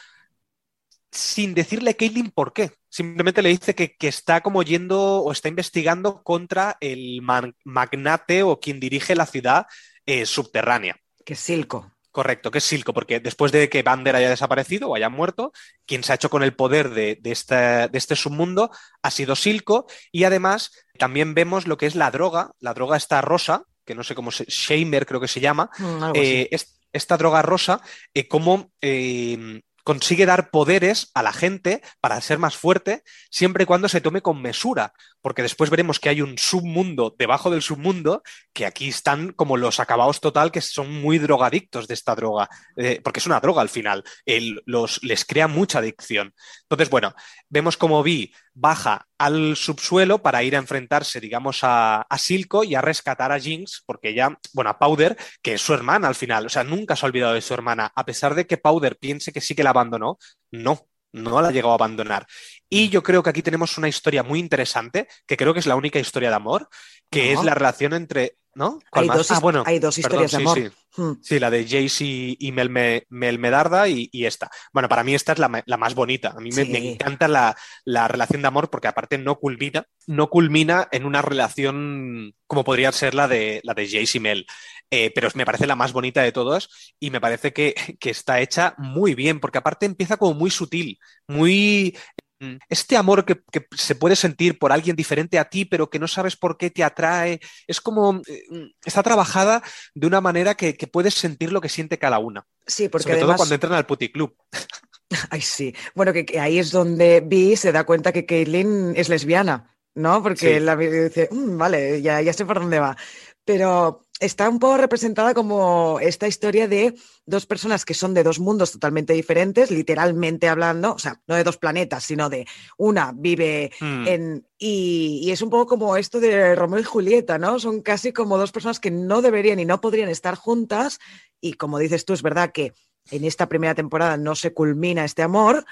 sin 1.11 1.55
decirle 1.55 1.91
a 1.91 1.95
Caitlin 1.95 2.31
por 2.31 2.53
qué. 2.53 2.71
Simplemente 2.93 3.41
le 3.41 3.49
dice 3.49 3.75
que, 3.75 3.97
que 3.97 4.09
está 4.09 4.43
como 4.43 4.63
yendo 4.63 5.23
o 5.23 5.33
está 5.33 5.49
investigando 5.49 6.23
contra 6.23 6.77
el 6.81 7.23
magnate 7.65 8.43
o 8.43 8.61
quien 8.61 8.81
dirige 8.81 9.15
la 9.15 9.25
ciudad 9.25 9.67
eh, 10.05 10.27
subterránea. 10.27 10.97
Que 11.25 11.33
es 11.33 11.41
Silco. 11.41 11.91
Correcto, 12.11 12.51
que 12.51 12.59
es 12.59 12.65
Silco, 12.65 12.93
porque 12.93 13.21
después 13.21 13.51
de 13.53 13.71
que 13.71 13.83
Bander 13.83 14.15
haya 14.15 14.29
desaparecido 14.29 14.91
o 14.91 14.95
haya 14.95 15.09
muerto, 15.09 15.53
quien 15.87 16.05
se 16.05 16.13
ha 16.13 16.17
hecho 16.17 16.29
con 16.29 16.43
el 16.43 16.55
poder 16.55 16.91
de, 16.91 17.17
de 17.19 17.33
este, 17.33 17.55
de 17.55 17.97
este 17.99 18.15
submundo 18.15 18.71
ha 19.01 19.11
sido 19.11 19.35
Silco. 19.37 19.87
Y 20.13 20.25
además 20.25 20.71
también 20.99 21.33
vemos 21.33 21.67
lo 21.67 21.79
que 21.79 21.87
es 21.87 21.95
la 21.95 22.11
droga, 22.11 22.51
la 22.61 22.75
droga 22.75 22.99
está 22.99 23.23
rosa, 23.23 23.65
que 23.87 23.95
no 23.95 24.05
sé 24.05 24.15
cómo 24.15 24.31
se, 24.31 24.45
Shamer 24.45 25.07
creo 25.07 25.21
que 25.23 25.29
se 25.29 25.41
llama, 25.41 25.71
Mm, 25.79 26.13
eh, 26.15 26.49
es- 26.51 26.79
esta 26.93 27.17
droga 27.17 27.41
rosa, 27.41 27.81
eh, 28.13 28.29
cómo 28.29 28.71
eh, 28.83 29.63
consigue 29.83 30.27
dar 30.27 30.51
poderes 30.51 31.11
a 31.15 31.23
la 31.23 31.33
gente 31.33 31.83
para 32.01 32.21
ser 32.21 32.39
más 32.39 32.57
fuerte, 32.57 33.03
siempre 33.31 33.65
y 33.65 33.67
cuando 33.67 33.89
se 33.89 34.01
tome 34.01 34.23
con 34.23 34.41
mesura, 34.41 34.93
porque 35.21 35.43
después 35.43 35.71
veremos 35.71 35.99
que 36.01 36.09
hay 36.09 36.23
un 36.23 36.39
submundo 36.39 37.15
debajo 37.19 37.51
del 37.51 37.63
submundo, 37.63 38.23
que 38.53 38.67
aquí 38.67 38.89
están 38.89 39.33
como 39.33 39.57
los 39.57 39.81
acabados 39.81 40.21
total, 40.21 40.51
que 40.53 40.61
son 40.61 40.91
muy 41.01 41.19
drogadictos 41.19 41.89
de 41.89 41.95
esta 41.95 42.15
droga, 42.15 42.49
eh, 42.77 43.01
porque 43.03 43.21
es 43.21 43.27
una 43.27 43.41
droga 43.41 43.63
al 43.63 43.69
final, 43.69 44.05
el- 44.27 44.63
los, 44.67 45.03
les 45.03 45.25
crea 45.25 45.49
mucha 45.49 45.79
adicción. 45.79 46.35
Entonces, 46.63 46.91
bueno, 46.91 47.15
vemos 47.49 47.77
como 47.77 48.03
Vi 48.03 48.33
baja 48.55 49.07
al 49.19 49.57
subsuelo 49.57 50.23
para 50.23 50.43
ir 50.43 50.57
a 50.57 50.59
enfrentarse, 50.59 51.21
digamos, 51.21 51.61
a, 51.63 52.03
a 52.03 52.19
Silco 52.19 52.65
y 52.65 52.75
a 52.75 52.81
rescatar 52.81 53.33
a 53.33 53.39
Jinx, 53.39 53.83
porque 53.87 54.11
ella, 54.11 54.39
bueno, 54.53 54.71
a 54.71 54.79
Powder, 54.79 55.17
que 55.43 55.55
es 55.55 55.63
su 55.63 55.75
hermana 55.75 56.09
al 56.09 56.15
final, 56.15 56.47
o 56.47 56.49
sea, 56.49 56.65
nunca 56.65 56.97
se 56.97 57.07
ha 57.07 57.09
olvidado 57.09 57.35
de 57.35 57.41
su 57.41 57.55
hermana, 57.55 57.93
a 57.95 58.05
pesar 58.05 58.35
de 58.35 58.47
que 58.47 58.59
Powder 58.59 58.97
piense 58.97 59.33
que 59.33 59.41
sí 59.41 59.55
que 59.55 59.63
la 59.63 59.71
abandonó, 59.71 60.19
no, 60.51 60.87
no 61.13 61.41
la 61.43 61.49
ha 61.49 61.53
llegado 61.53 61.73
a 61.73 61.77
abandonar. 61.77 62.27
Y 62.69 62.89
yo 62.89 63.03
creo 63.03 63.23
que 63.23 63.31
aquí 63.31 63.43
tenemos 63.43 63.77
una 63.79 63.89
historia 63.89 64.23
muy 64.23 64.39
interesante, 64.41 65.09
que 65.27 65.37
creo 65.37 65.53
que 65.53 65.61
es 65.61 65.67
la 65.67 65.77
única 65.77 65.99
historia 65.99 66.31
de 66.31 66.37
amor, 66.37 66.69
que 67.11 67.33
No. 67.35 67.41
es 67.41 67.45
la 67.47 67.55
relación 67.55 67.93
entre, 67.93 68.37
¿no? 68.55 68.79
¿Cuál 68.91 69.03
Hay 69.05 69.09
más? 69.09 69.19
dos, 69.19 69.31
Ah, 69.31 69.39
bueno, 69.41 69.63
hay 69.67 69.79
dos 69.79 69.97
perdón, 69.97 70.25
historias 70.25 70.31
de 70.33 70.37
sí, 70.39 70.43
amor. 70.43 70.59
sí. 70.59 70.69
Mm. 70.95 71.13
Sí, 71.23 71.39
la 71.39 71.51
de 71.51 71.65
Jace 71.65 72.05
y, 72.05 72.37
y 72.39 72.53
Melme- 72.53 73.07
Melmedarda 73.09 73.89
y, 73.89 74.11
y 74.13 74.27
esta. 74.27 74.51
Bueno, 74.75 74.91
para 74.91 75.03
mí 75.05 75.15
esta 75.15 75.33
es 75.33 75.39
la, 75.39 75.63
la 75.65 75.77
más 75.79 75.95
bonita. 75.95 76.35
A 76.37 76.41
mí 76.41 76.51
me 76.53 76.63
encanta 76.93 77.29
la, 77.29 77.57
la 77.87 78.09
relación 78.09 78.43
de 78.43 78.49
amor 78.49 78.69
porque 78.69 78.89
aparte 78.89 79.17
no 79.17 79.37
culmina, 79.39 79.87
no 80.07 80.29
culmina 80.29 80.89
en 80.93 81.07
una 81.07 81.23
relación 81.23 82.35
como 82.47 82.65
podría 82.65 82.93
ser 82.93 83.15
la 83.15 83.27
de, 83.29 83.61
la 83.65 83.73
de 83.75 83.87
Jace 83.87 84.19
y 84.19 84.21
Mel. 84.21 84.47
Eh, 84.91 85.11
pero 85.15 85.29
me 85.35 85.47
parece 85.47 85.67
la 85.67 85.77
más 85.77 85.93
bonita 85.93 86.23
de 86.23 86.33
todas 86.33 86.69
y 87.01 87.11
me 87.11 87.21
parece 87.21 87.53
que, 87.53 87.75
que 88.01 88.11
está 88.11 88.41
hecha 88.41 88.75
muy 88.79 89.15
bien 89.15 89.41
porque 89.41 89.59
aparte 89.59 89.87
empieza 89.87 90.17
como 90.19 90.35
muy 90.35 90.51
sutil, 90.51 90.99
muy... 91.29 91.97
mm, 92.41 92.57
Este 92.69 92.97
amor 92.97 93.25
que, 93.25 93.41
que 93.51 93.67
se 93.77 93.95
puede 93.95 94.17
sentir 94.17 94.59
por 94.59 94.71
alguien 94.73 94.97
diferente 94.97 95.39
a 95.39 95.49
ti, 95.49 95.65
pero 95.65 95.89
que 95.89 95.99
no 95.99 96.09
sabes 96.09 96.37
por 96.37 96.57
qué 96.59 96.71
te 96.71 96.85
atrae, 96.85 97.41
es 97.67 97.81
como... 97.81 98.21
eh, 98.27 98.43
Está 98.85 99.03
trabajada 99.03 99.63
de 99.95 100.07
una 100.07 100.21
manera 100.21 100.55
que, 100.57 100.77
que 100.77 100.87
puedes 100.87 101.15
sentir 101.15 101.53
lo 101.53 101.61
que 101.61 101.69
siente 101.71 101.99
cada 101.99 102.19
una. 102.19 102.45
Sí, 102.67 102.89
porque 102.89 103.05
Sobre 103.05 103.21
todo 103.21 103.37
cuando 103.37 103.55
entran 103.55 103.73
al 103.75 103.87
puticlub. 103.87 104.35
Ay, 105.31 105.41
sí. 105.41 105.75
Bueno, 105.95 106.13
que, 106.13 106.25
que 106.25 106.41
ahí 106.41 106.59
es 106.59 106.71
donde 106.71 107.21
Vi 107.25 107.57
se 107.57 107.73
da 107.73 107.85
cuenta 107.85 108.13
que 108.13 108.25
Caitlyn 108.27 108.95
es 108.97 109.09
lesbiana, 109.09 109.75
¿no? 109.95 110.23
Porque 110.23 110.55
Sí. 110.59 110.61
la 110.61 110.75
dice, 110.77 111.29
"Mm, 111.31 111.59
vale, 111.59 112.01
ya, 112.03 112.21
ya 112.23 112.33
sé 112.33 112.45
por 112.47 112.61
dónde 112.61 112.79
va. 112.81 112.97
Pero 113.45 114.03
está 114.25 114.49
un 114.49 114.59
poco 114.59 114.77
representada 114.77 115.35
como 115.35 115.99
esta 116.01 116.27
historia 116.27 116.69
de 116.69 116.95
dos 117.27 117.47
personas 117.47 117.85
que 117.85 117.95
son 117.95 118.15
de 118.15 118.23
dos 118.23 118.39
mundos 118.39 118.73
totalmente 118.73 119.13
diferentes, 119.13 119.71
literalmente 119.71 120.49
hablando, 120.49 120.95
o 120.95 120.99
sea, 120.99 121.21
no 121.27 121.35
de 121.35 121.45
dos 121.45 121.59
planetas, 121.59 122.05
sino 122.05 122.29
de 122.31 122.47
una 122.79 123.13
vive 123.15 123.71
Mm, 123.81 124.07
en, 124.07 124.47
y, 124.59 125.21
y 125.25 125.31
es 125.31 125.43
un 125.43 125.51
poco 125.51 125.67
como 125.67 125.97
esto 125.97 126.21
de 126.21 126.55
Romeo 126.55 126.81
y 126.81 126.85
Julieta, 126.85 127.39
¿no? 127.39 127.59
Son 127.59 127.83
casi 127.83 128.13
como 128.13 128.39
dos 128.39 128.53
personas 128.53 128.81
que 128.81 128.91
no 128.91 129.23
deberían 129.23 129.59
y 129.61 129.65
no 129.65 129.81
podrían 129.81 130.09
estar 130.09 130.35
juntas. 130.37 130.99
Y 131.41 131.55
como 131.55 131.79
dices 131.79 132.05
tú, 132.05 132.13
es 132.13 132.23
verdad 132.23 132.53
que 132.53 132.73
en 133.11 133.25
esta 133.25 133.49
primera 133.49 133.75
temporada 133.75 134.17
no 134.17 134.35
se 134.35 134.53
culmina 134.53 135.05
este 135.05 135.23
amor, 135.23 135.65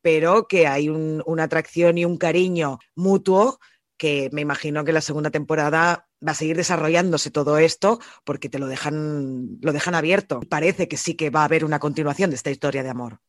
pero 0.00 0.48
que 0.48 0.66
hay 0.66 0.88
un- 0.88 1.22
una 1.26 1.44
atracción 1.44 1.96
y 1.98 2.04
un 2.04 2.16
cariño 2.18 2.78
mutuo 2.96 3.60
que 3.96 4.28
me 4.32 4.40
imagino 4.40 4.84
que 4.84 4.92
la 4.92 5.00
segunda 5.00 5.30
temporada 5.30 6.08
va 6.26 6.32
a 6.32 6.34
seguir 6.34 6.56
desarrollándose 6.56 7.30
todo 7.30 7.58
esto 7.58 7.98
porque 8.24 8.48
te 8.48 8.58
lo 8.58 8.66
dejan, 8.66 9.58
lo 9.60 9.72
dejan 9.72 9.94
abierto. 9.94 10.40
Parece 10.48 10.88
que 10.88 10.96
sí 10.96 11.14
que 11.16 11.30
va 11.30 11.42
a 11.42 11.44
haber 11.46 11.64
una 11.64 11.78
continuación 11.80 12.30
de 12.30 12.36
esta 12.36 12.50
historia 12.50 12.82
de 12.82 12.90
amor. 12.90 13.20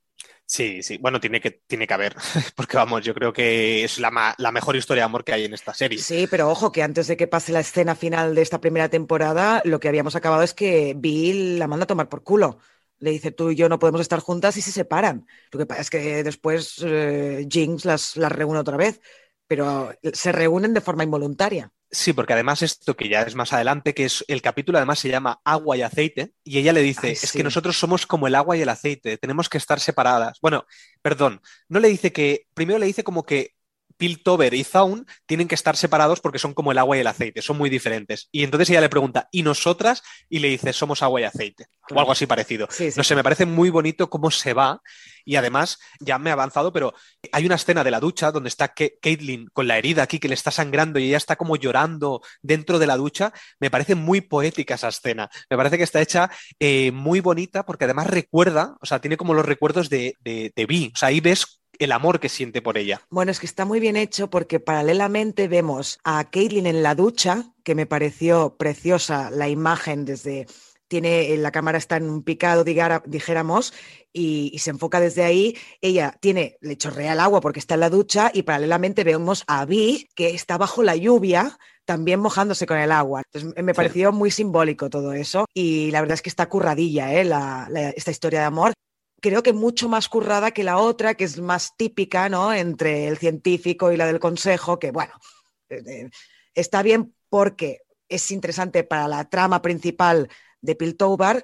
Sí, 0.45 0.83
sí. 0.83 0.97
Bueno, 0.97 1.19
tiene 1.19 1.41
que, 1.41 1.51
tiene 1.51 1.87
que 1.87 1.93
haber. 1.93 2.15
Porque 2.55 2.77
vamos, 2.77 3.03
yo 3.03 3.13
creo 3.13 3.33
que 3.33 3.83
es 3.83 3.99
la, 3.99 4.11
ma- 4.11 4.35
la 4.37 4.51
mejor 4.51 4.75
historia 4.75 5.01
de 5.03 5.05
amor 5.05 5.23
que 5.23 5.33
hay 5.33 5.45
en 5.45 5.53
esta 5.53 5.73
serie. 5.73 6.07
Sí, 6.07 6.25
pero 6.27 6.49
ojo 6.49 6.71
que 6.71 6.81
antes 6.81 7.07
de 7.07 7.15
que 7.17 7.27
pase 7.27 7.51
la 7.51 7.59
escena 7.59 7.93
final 7.95 8.33
de 8.33 8.41
esta 8.41 8.59
primera 8.59 8.89
temporada, 8.89 9.61
lo 9.63 9.79
que 9.79 9.87
habíamos 9.87 10.15
acabado 10.15 10.41
es 10.41 10.53
que 10.55 10.95
Bill 10.97 11.59
la 11.59 11.67
manda 11.67 11.83
a 11.83 11.87
tomar 11.87 12.09
por 12.09 12.23
culo. 12.23 12.57
Le 12.97 13.11
dice, 13.11 13.31
tú 13.31 13.51
y 13.51 13.55
yo 13.55 13.69
no 13.69 13.77
podemos 13.79 14.01
estar 14.01 14.19
juntas 14.19 14.57
y 14.57 14.61
se 14.61 14.71
separan. 14.71 15.27
Lo 15.51 15.59
que 15.59 15.65
pasa 15.67 15.81
es 15.81 15.89
que 15.91 16.23
después 16.23 16.77
eh, 16.83 17.45
Jinx 17.49 17.85
las, 17.85 18.17
las 18.17 18.31
reúne 18.31 18.59
otra 18.59 18.77
vez, 18.77 19.01
pero 19.45 19.91
se 20.13 20.31
reúnen 20.31 20.73
de 20.73 20.81
forma 20.81 21.03
involuntaria. 21.03 21.71
Sí, 21.93 22.11
porque 22.11 22.33
además 22.33 22.63
esto 22.63 22.97
que 22.97 23.07
ya 23.07 23.21
es 23.21 23.35
más 23.35 23.53
adelante, 23.53 23.93
que 23.93 24.05
es 24.05 24.25
el 24.27 24.41
capítulo 24.41 24.79
además 24.79 24.97
se 24.97 25.09
llama 25.09 25.39
Agua 25.45 25.77
y 25.77 25.83
aceite, 25.83 26.33
y 26.43 26.57
ella 26.57 26.73
le 26.73 26.81
dice, 26.81 27.07
Ay, 27.07 27.13
es 27.13 27.31
que 27.31 27.43
nosotros 27.43 27.77
somos 27.77 28.07
como 28.07 28.25
el 28.25 28.33
agua 28.33 28.57
y 28.57 28.63
el 28.63 28.69
aceite, 28.69 29.19
tenemos 29.19 29.47
que 29.47 29.59
estar 29.59 29.79
separadas. 29.79 30.39
Bueno, 30.41 30.65
perdón, 31.03 31.39
no 31.69 31.79
le 31.79 31.89
dice 31.89 32.11
que, 32.11 32.47
primero 32.55 32.79
le 32.79 32.87
dice 32.87 33.03
como 33.03 33.23
que 33.23 33.51
Piltover 33.97 34.53
y 34.53 34.63
Zaun 34.63 35.05
tienen 35.25 35.47
que 35.47 35.55
estar 35.55 35.75
separados 35.77 36.19
porque 36.19 36.39
son 36.39 36.53
como 36.53 36.71
el 36.71 36.77
agua 36.77 36.97
y 36.97 37.01
el 37.01 37.07
aceite, 37.07 37.41
son 37.41 37.57
muy 37.57 37.69
diferentes. 37.69 38.29
Y 38.31 38.43
entonces 38.43 38.69
ella 38.69 38.81
le 38.81 38.89
pregunta, 38.89 39.27
¿y 39.31 39.43
nosotras? 39.43 40.03
Y 40.29 40.39
le 40.39 40.49
dice, 40.49 40.73
somos 40.73 41.01
agua 41.03 41.21
y 41.21 41.23
aceite, 41.25 41.65
o 41.91 41.99
algo 41.99 42.11
así 42.11 42.25
parecido. 42.25 42.67
Sí, 42.69 42.91
sí. 42.91 42.97
No 42.97 43.03
sé, 43.03 43.15
me 43.15 43.23
parece 43.23 43.45
muy 43.45 43.69
bonito 43.69 44.09
cómo 44.09 44.31
se 44.31 44.53
va 44.53 44.81
y 45.25 45.35
además 45.37 45.79
ya 45.99 46.17
me 46.19 46.29
he 46.29 46.33
avanzado, 46.33 46.73
pero 46.73 46.93
hay 47.31 47.45
una 47.45 47.55
escena 47.55 47.83
de 47.83 47.91
la 47.91 47.99
ducha 47.99 48.31
donde 48.31 48.49
está 48.49 48.69
Ka- 48.73 48.85
Caitlyn 49.01 49.47
con 49.53 49.67
la 49.67 49.77
herida 49.77 50.03
aquí 50.03 50.19
que 50.19 50.27
le 50.27 50.33
está 50.33 50.51
sangrando 50.51 50.99
y 50.99 51.07
ella 51.07 51.17
está 51.17 51.35
como 51.35 51.55
llorando 51.55 52.21
dentro 52.41 52.79
de 52.79 52.87
la 52.87 52.97
ducha. 52.97 53.31
Me 53.59 53.71
parece 53.71 53.95
muy 53.95 54.21
poética 54.21 54.75
esa 54.75 54.89
escena. 54.89 55.29
Me 55.49 55.57
parece 55.57 55.77
que 55.77 55.83
está 55.83 56.01
hecha 56.01 56.29
eh, 56.59 56.91
muy 56.91 57.19
bonita 57.21 57.65
porque 57.65 57.85
además 57.85 58.07
recuerda, 58.07 58.75
o 58.81 58.85
sea, 58.85 58.99
tiene 58.99 59.17
como 59.17 59.33
los 59.33 59.45
recuerdos 59.45 59.89
de, 59.89 60.15
de, 60.19 60.51
de 60.55 60.65
Vi. 60.65 60.91
O 60.93 60.97
sea, 60.97 61.09
ahí 61.09 61.19
ves 61.21 61.61
el 61.79 61.91
amor 61.91 62.19
que 62.19 62.29
siente 62.29 62.61
por 62.61 62.77
ella. 62.77 63.01
Bueno, 63.09 63.31
es 63.31 63.39
que 63.39 63.45
está 63.45 63.65
muy 63.65 63.79
bien 63.79 63.95
hecho 63.95 64.29
porque 64.29 64.59
paralelamente 64.59 65.47
vemos 65.47 65.99
a 66.03 66.29
Caitlyn 66.29 66.67
en 66.67 66.83
la 66.83 66.95
ducha, 66.95 67.53
que 67.63 67.75
me 67.75 67.85
pareció 67.85 68.55
preciosa 68.57 69.29
la 69.31 69.49
imagen 69.49 70.05
desde 70.05 70.47
tiene, 70.93 71.35
la 71.37 71.51
cámara 71.51 71.79
está 71.79 71.97
en 71.97 72.07
un 72.07 72.21
picado, 72.21 72.63
dijéramos, 72.63 73.73
y, 74.11 74.55
se 74.59 74.69
enfoca 74.69 74.99
desde 74.99 75.23
ahí. 75.23 75.57
Ella 75.81 76.15
tiene, 76.19 76.57
le 76.61 76.77
chorrea 76.77 77.13
el 77.13 77.19
agua 77.19 77.41
porque 77.41 77.59
está 77.59 77.73
en 77.73 77.79
la 77.79 77.89
ducha 77.89 78.29
y 78.31 78.43
paralelamente 78.43 79.03
vemos 79.03 79.43
a 79.47 79.65
Vi 79.65 80.07
que 80.13 80.35
está 80.35 80.57
bajo 80.59 80.83
la 80.83 80.95
lluvia 80.95 81.57
también 81.85 82.19
mojándose 82.19 82.67
con 82.67 82.77
el 82.77 82.91
agua. 82.91 83.23
Entonces 83.25 83.63
me 83.63 83.73
pareció 83.73 84.11
muy 84.11 84.29
simbólico 84.29 84.89
todo 84.91 85.13
eso 85.13 85.45
y 85.51 85.89
la 85.89 85.99
verdad 86.01 86.13
es 86.13 86.21
que 86.21 86.29
está 86.29 86.47
curradilla 86.47 87.11
¿eh? 87.13 87.27
esta 87.95 88.11
historia 88.11 88.41
de 88.41 88.45
amor. 88.45 88.73
Creo 89.23 89.41
que 89.41 89.53
mucho 89.53 89.87
más 89.87 90.09
currada 90.09 90.51
que 90.51 90.65
la 90.65 90.79
otra, 90.79 91.13
que 91.13 91.23
es 91.23 91.39
más 91.39 91.77
típica, 91.77 92.27
¿no? 92.27 92.53
Entre 92.53 93.07
el 93.07 93.17
científico 93.17 93.89
y 93.89 93.95
la 93.95 94.05
del 94.05 94.19
consejo, 94.19 94.79
que 94.79 94.91
bueno, 94.91 95.13
eh, 95.69 95.81
eh, 95.87 96.09
está 96.53 96.83
bien 96.83 97.15
porque 97.29 97.83
es 98.09 98.31
interesante 98.31 98.83
para 98.83 99.07
la 99.07 99.29
trama 99.29 99.61
principal 99.61 100.27
de 100.59 100.75
Piltover, 100.75 101.41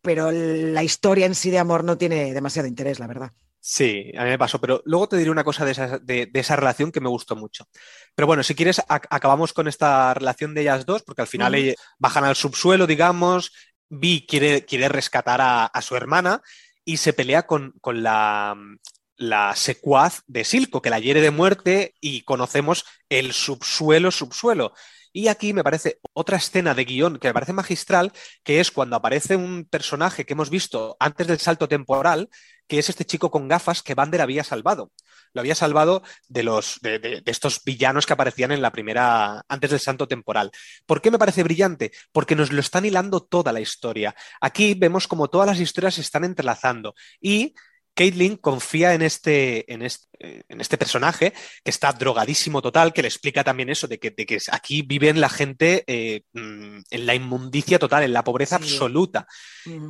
pero 0.00 0.32
la 0.32 0.82
historia 0.82 1.26
en 1.26 1.34
sí 1.34 1.50
de 1.50 1.58
amor 1.58 1.84
no 1.84 1.98
tiene 1.98 2.32
demasiado 2.32 2.66
interés, 2.66 2.98
la 2.98 3.08
verdad. 3.08 3.32
Sí, 3.60 4.10
a 4.16 4.24
mí 4.24 4.30
me 4.30 4.38
pasó, 4.38 4.58
pero 4.58 4.80
luego 4.86 5.06
te 5.06 5.18
diré 5.18 5.30
una 5.30 5.44
cosa 5.44 5.66
de 5.66 6.30
esa, 6.32 6.56
relación 6.56 6.90
que 6.90 7.02
me 7.02 7.10
gustó 7.10 7.36
mucho. 7.36 7.68
Pero 8.14 8.26
bueno, 8.26 8.42
si 8.42 8.54
quieres, 8.54 8.80
acabamos 8.88 9.52
con 9.52 9.68
esta 9.68 10.14
relación 10.14 10.54
de 10.54 10.62
ellas 10.62 10.86
dos, 10.86 11.02
porque 11.02 11.20
al 11.20 11.28
final 11.28 11.76
bajan 11.98 12.24
al 12.24 12.36
subsuelo, 12.36 12.86
digamos, 12.86 13.52
Vi 13.90 14.24
quiere, 14.24 14.64
quiere 14.64 14.88
rescatar 14.88 15.40
a, 15.42 15.82
su 15.82 15.96
hermana 15.96 16.40
y 16.90 16.96
se 16.96 17.12
pelea 17.12 17.46
con, 17.46 17.72
la, 17.84 18.56
la 19.16 19.54
secuaz 19.54 20.24
de 20.26 20.42
Silco, 20.44 20.82
que 20.82 20.90
la 20.90 20.98
hiere 20.98 21.20
de 21.20 21.30
muerte 21.30 21.94
y 22.00 22.22
conocemos 22.22 22.84
el 23.08 23.32
subsuelo, 23.32 24.10
subsuelo. 24.10 24.72
Y 25.12 25.28
aquí 25.28 25.52
me 25.52 25.62
parece 25.62 26.00
otra 26.12 26.38
escena 26.38 26.74
de 26.74 26.84
guion 26.84 27.20
que 27.20 27.28
me 27.28 27.34
parece 27.34 27.52
magistral, 27.52 28.12
que 28.42 28.58
es 28.58 28.72
cuando 28.72 28.96
aparece 28.96 29.36
un 29.36 29.68
personaje 29.70 30.26
que 30.26 30.32
hemos 30.32 30.50
visto 30.50 30.96
antes 30.98 31.28
del 31.28 31.38
salto 31.38 31.68
temporal, 31.68 32.28
que 32.66 32.80
es 32.80 32.88
este 32.88 33.04
chico 33.04 33.30
con 33.30 33.46
gafas 33.46 33.84
que 33.84 33.94
Bander 33.94 34.20
había 34.20 34.42
salvado. 34.42 34.90
Lo 35.32 35.40
había 35.40 35.54
salvado 35.54 36.02
de, 36.28 36.42
los, 36.42 36.80
de, 36.80 37.22
estos 37.26 37.62
villanos 37.64 38.06
que 38.06 38.12
aparecían 38.12 38.52
en 38.52 38.62
la 38.62 38.72
primera, 38.72 39.44
antes 39.48 39.70
del 39.70 39.80
salto 39.80 40.08
temporal. 40.08 40.50
¿Por 40.86 41.00
qué 41.00 41.10
me 41.10 41.18
parece 41.18 41.42
brillante? 41.42 41.92
Porque 42.12 42.36
nos 42.36 42.52
lo 42.52 42.60
están 42.60 42.84
hilando 42.84 43.20
toda 43.20 43.52
la 43.52 43.60
historia. 43.60 44.14
Aquí 44.40 44.74
vemos 44.74 45.06
como 45.08 45.28
todas 45.28 45.46
las 45.46 45.60
historias 45.60 45.94
se 45.94 46.00
están 46.00 46.24
entrelazando 46.24 46.94
y 47.20 47.54
Caitlin 47.94 48.36
confía 48.36 48.94
en 48.94 49.02
este, 49.02 49.70
en, 49.72 49.82
este, 49.82 50.44
en 50.48 50.60
este, 50.60 50.78
personaje 50.78 51.32
que 51.62 51.70
está 51.70 51.92
drogadísimo 51.92 52.62
total, 52.62 52.92
que 52.92 53.02
le 53.02 53.08
explica 53.08 53.44
también 53.44 53.68
eso, 53.68 53.88
de 53.88 53.98
que, 53.98 54.14
que 54.14 54.38
aquí 54.52 54.82
viven 54.82 55.20
la 55.20 55.28
gente 55.28 55.84
eh, 55.86 56.22
mm, 56.32 56.80
en 56.90 57.06
la 57.06 57.14
inmundicia 57.14 57.78
total, 57.78 58.04
en 58.04 58.12
la 58.12 58.24
pobreza 58.24 58.56
absoluta. 58.56 59.26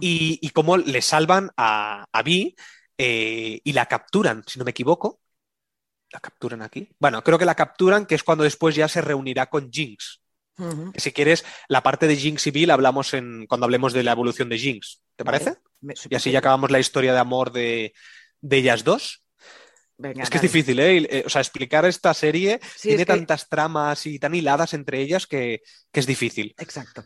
y, 0.00 0.50
cómo 0.50 0.76
le 0.76 1.02
salvan 1.02 1.50
a, 1.56 2.04
a 2.10 2.22
Vi 2.22 2.56
eh, 2.98 3.60
y 3.62 3.72
la 3.72 3.86
capturan, 3.86 4.42
si 4.46 4.58
no 4.58 4.64
me 4.64 4.72
equivoco. 4.72 5.20
¿La 6.12 6.20
capturan 6.20 6.62
aquí? 6.62 6.88
Bueno, 6.98 7.22
creo 7.22 7.38
que 7.38 7.44
la 7.44 7.54
capturan, 7.54 8.06
que 8.06 8.14
es 8.14 8.24
cuando 8.24 8.44
después 8.44 8.74
ya 8.74 8.88
se 8.88 9.00
reunirá 9.00 9.48
con 9.48 9.70
Jinx. 9.70 10.22
si 10.96 11.12
quieres, 11.12 11.44
la 11.68 11.82
parte 11.82 12.06
de 12.06 12.16
Jinx 12.16 12.46
y 12.46 12.50
Bill 12.50 12.70
hablamos 12.70 13.14
en, 13.14 13.46
cuando 13.46 13.64
hablemos 13.64 13.92
de 13.92 14.02
la 14.02 14.12
evolución 14.12 14.48
de 14.48 14.58
Jinx. 14.58 15.00
¿Te 15.16 15.24
parece? 15.24 15.56
y 15.82 16.14
así 16.14 16.30
ya 16.30 16.40
acabamos 16.40 16.70
la 16.70 16.78
historia 16.78 17.12
de 17.12 17.18
amor 17.18 17.52
de, 17.52 17.94
ellas 18.50 18.84
dos. 18.84 19.24
es 19.98 20.30
que 20.30 20.36
es 20.36 20.42
difícil, 20.42 20.78
¿eh? 20.80 20.98
¿eh? 20.98 21.22
O 21.24 21.30
sea, 21.30 21.40
explicar 21.40 21.84
esta 21.84 22.12
serie 22.12 22.60
tiene 22.80 23.06
tantas 23.06 23.48
tramas 23.48 24.06
y 24.06 24.18
tan 24.18 24.34
hiladas 24.34 24.74
entre 24.74 25.00
ellas 25.00 25.26
que, 25.26 25.62
es 25.92 26.06
difícil. 26.06 26.54
Exacto. 26.58 27.04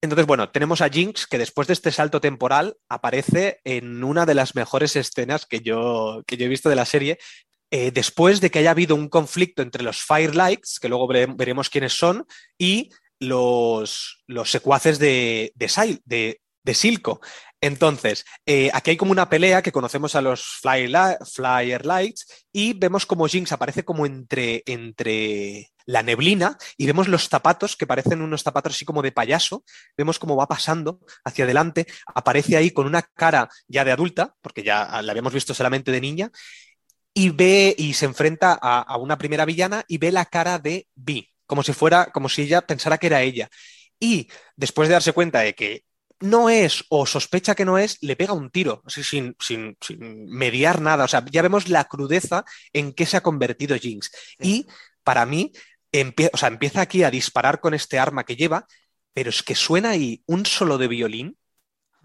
Entonces, 0.00 0.26
bueno, 0.26 0.50
tenemos 0.50 0.82
a 0.82 0.90
Jinx 0.90 1.26
que 1.26 1.38
después 1.38 1.66
de 1.66 1.72
este 1.72 1.90
salto 1.90 2.20
temporal 2.20 2.76
aparece 2.88 3.60
en 3.64 4.04
una 4.04 4.26
de 4.26 4.34
las 4.34 4.54
mejores 4.54 4.96
escenas 4.96 5.46
que 5.46 5.60
yo, 5.60 6.22
que 6.26 6.36
yo 6.36 6.44
he 6.44 6.48
visto 6.48 6.68
de 6.68 6.76
la 6.76 6.84
serie. 6.84 7.18
Eh, 7.70 7.90
después 7.90 8.40
de 8.40 8.50
que 8.50 8.60
haya 8.60 8.70
habido 8.70 8.94
un 8.94 9.08
conflicto 9.08 9.62
entre 9.62 9.82
los 9.82 10.02
Firelights, 10.02 10.78
que 10.80 10.88
luego 10.88 11.08
veremos 11.08 11.70
quiénes 11.70 11.92
son, 11.92 12.26
y 12.58 12.90
los, 13.18 14.22
secuaces 14.44 14.98
de 14.98 15.52
Silco. 16.72 17.20
Entonces, 17.64 18.26
eh, 18.44 18.70
aquí 18.74 18.90
hay 18.90 18.98
como 18.98 19.12
una 19.12 19.30
pelea 19.30 19.62
que 19.62 19.72
conocemos 19.72 20.14
a 20.14 20.20
los 20.20 20.44
Flyer, 20.60 21.86
Lights 21.86 22.46
y 22.52 22.74
vemos 22.74 23.06
como 23.06 23.26
Jinx 23.26 23.52
aparece 23.52 23.86
como 23.86 24.04
entre, 24.04 24.62
entre 24.66 25.70
la 25.86 26.02
neblina 26.02 26.58
y 26.76 26.84
vemos 26.84 27.08
los 27.08 27.30
zapatos 27.30 27.74
que 27.74 27.86
parecen 27.86 28.20
unos 28.20 28.42
zapatos 28.42 28.74
así 28.74 28.84
como 28.84 29.00
de 29.00 29.12
payaso. 29.12 29.64
Vemos 29.96 30.18
cómo 30.18 30.36
va 30.36 30.46
pasando 30.46 31.00
hacia 31.24 31.46
adelante, 31.46 31.86
aparece 32.14 32.58
ahí 32.58 32.70
con 32.70 32.84
una 32.84 33.00
cara 33.00 33.48
ya 33.66 33.82
de 33.82 33.92
adulta, 33.92 34.34
porque 34.42 34.62
ya 34.62 35.00
la 35.00 35.12
habíamos 35.12 35.32
visto 35.32 35.54
solamente 35.54 35.90
de 35.90 36.02
niña, 36.02 36.30
y 37.14 37.30
ve 37.30 37.74
y 37.78 37.94
se 37.94 38.06
enfrenta 38.06 38.58
a, 38.60 38.80
a 38.82 38.96
una 38.98 39.16
primera 39.16 39.44
villana 39.44 39.84
y 39.88 39.98
ve 39.98 40.12
la 40.12 40.26
cara 40.26 40.58
de 40.58 40.88
Vi, 40.94 41.30
como 41.46 41.62
si 41.62 41.72
fuera, 41.72 42.06
como 42.06 42.28
si 42.28 42.42
ella 42.42 42.62
pensara 42.62 42.98
que 42.98 43.06
era 43.06 43.22
ella. 43.22 43.48
Y 44.00 44.28
después 44.56 44.88
de 44.88 44.94
darse 44.94 45.12
cuenta 45.12 45.40
de 45.40 45.54
que 45.54 45.84
no 46.20 46.48
es 46.48 46.84
o 46.88 47.06
sospecha 47.06 47.54
que 47.54 47.64
no 47.64 47.78
es, 47.78 47.98
le 48.02 48.16
pega 48.16 48.32
un 48.32 48.50
tiro, 48.50 48.82
sin, 48.86 49.36
sin, 49.38 49.76
mediar 50.28 50.80
nada. 50.80 51.04
O 51.04 51.08
sea, 51.08 51.24
ya 51.30 51.42
vemos 51.42 51.68
la 51.68 51.84
crudeza 51.84 52.44
en 52.72 52.92
que 52.92 53.06
se 53.06 53.16
ha 53.16 53.22
convertido 53.22 53.76
Jinx. 53.76 54.10
Y 54.40 54.66
para 55.02 55.26
mí, 55.26 55.52
o 56.32 56.36
sea, 56.36 56.48
empieza 56.48 56.80
aquí 56.80 57.02
a 57.02 57.10
disparar 57.10 57.60
con 57.60 57.74
este 57.74 57.98
arma 57.98 58.24
que 58.24 58.36
lleva, 58.36 58.66
pero 59.12 59.30
es 59.30 59.42
que 59.42 59.54
suena 59.54 59.90
ahí 59.90 60.22
un 60.26 60.46
solo 60.46 60.78
de 60.78 60.88
violín 60.88 61.36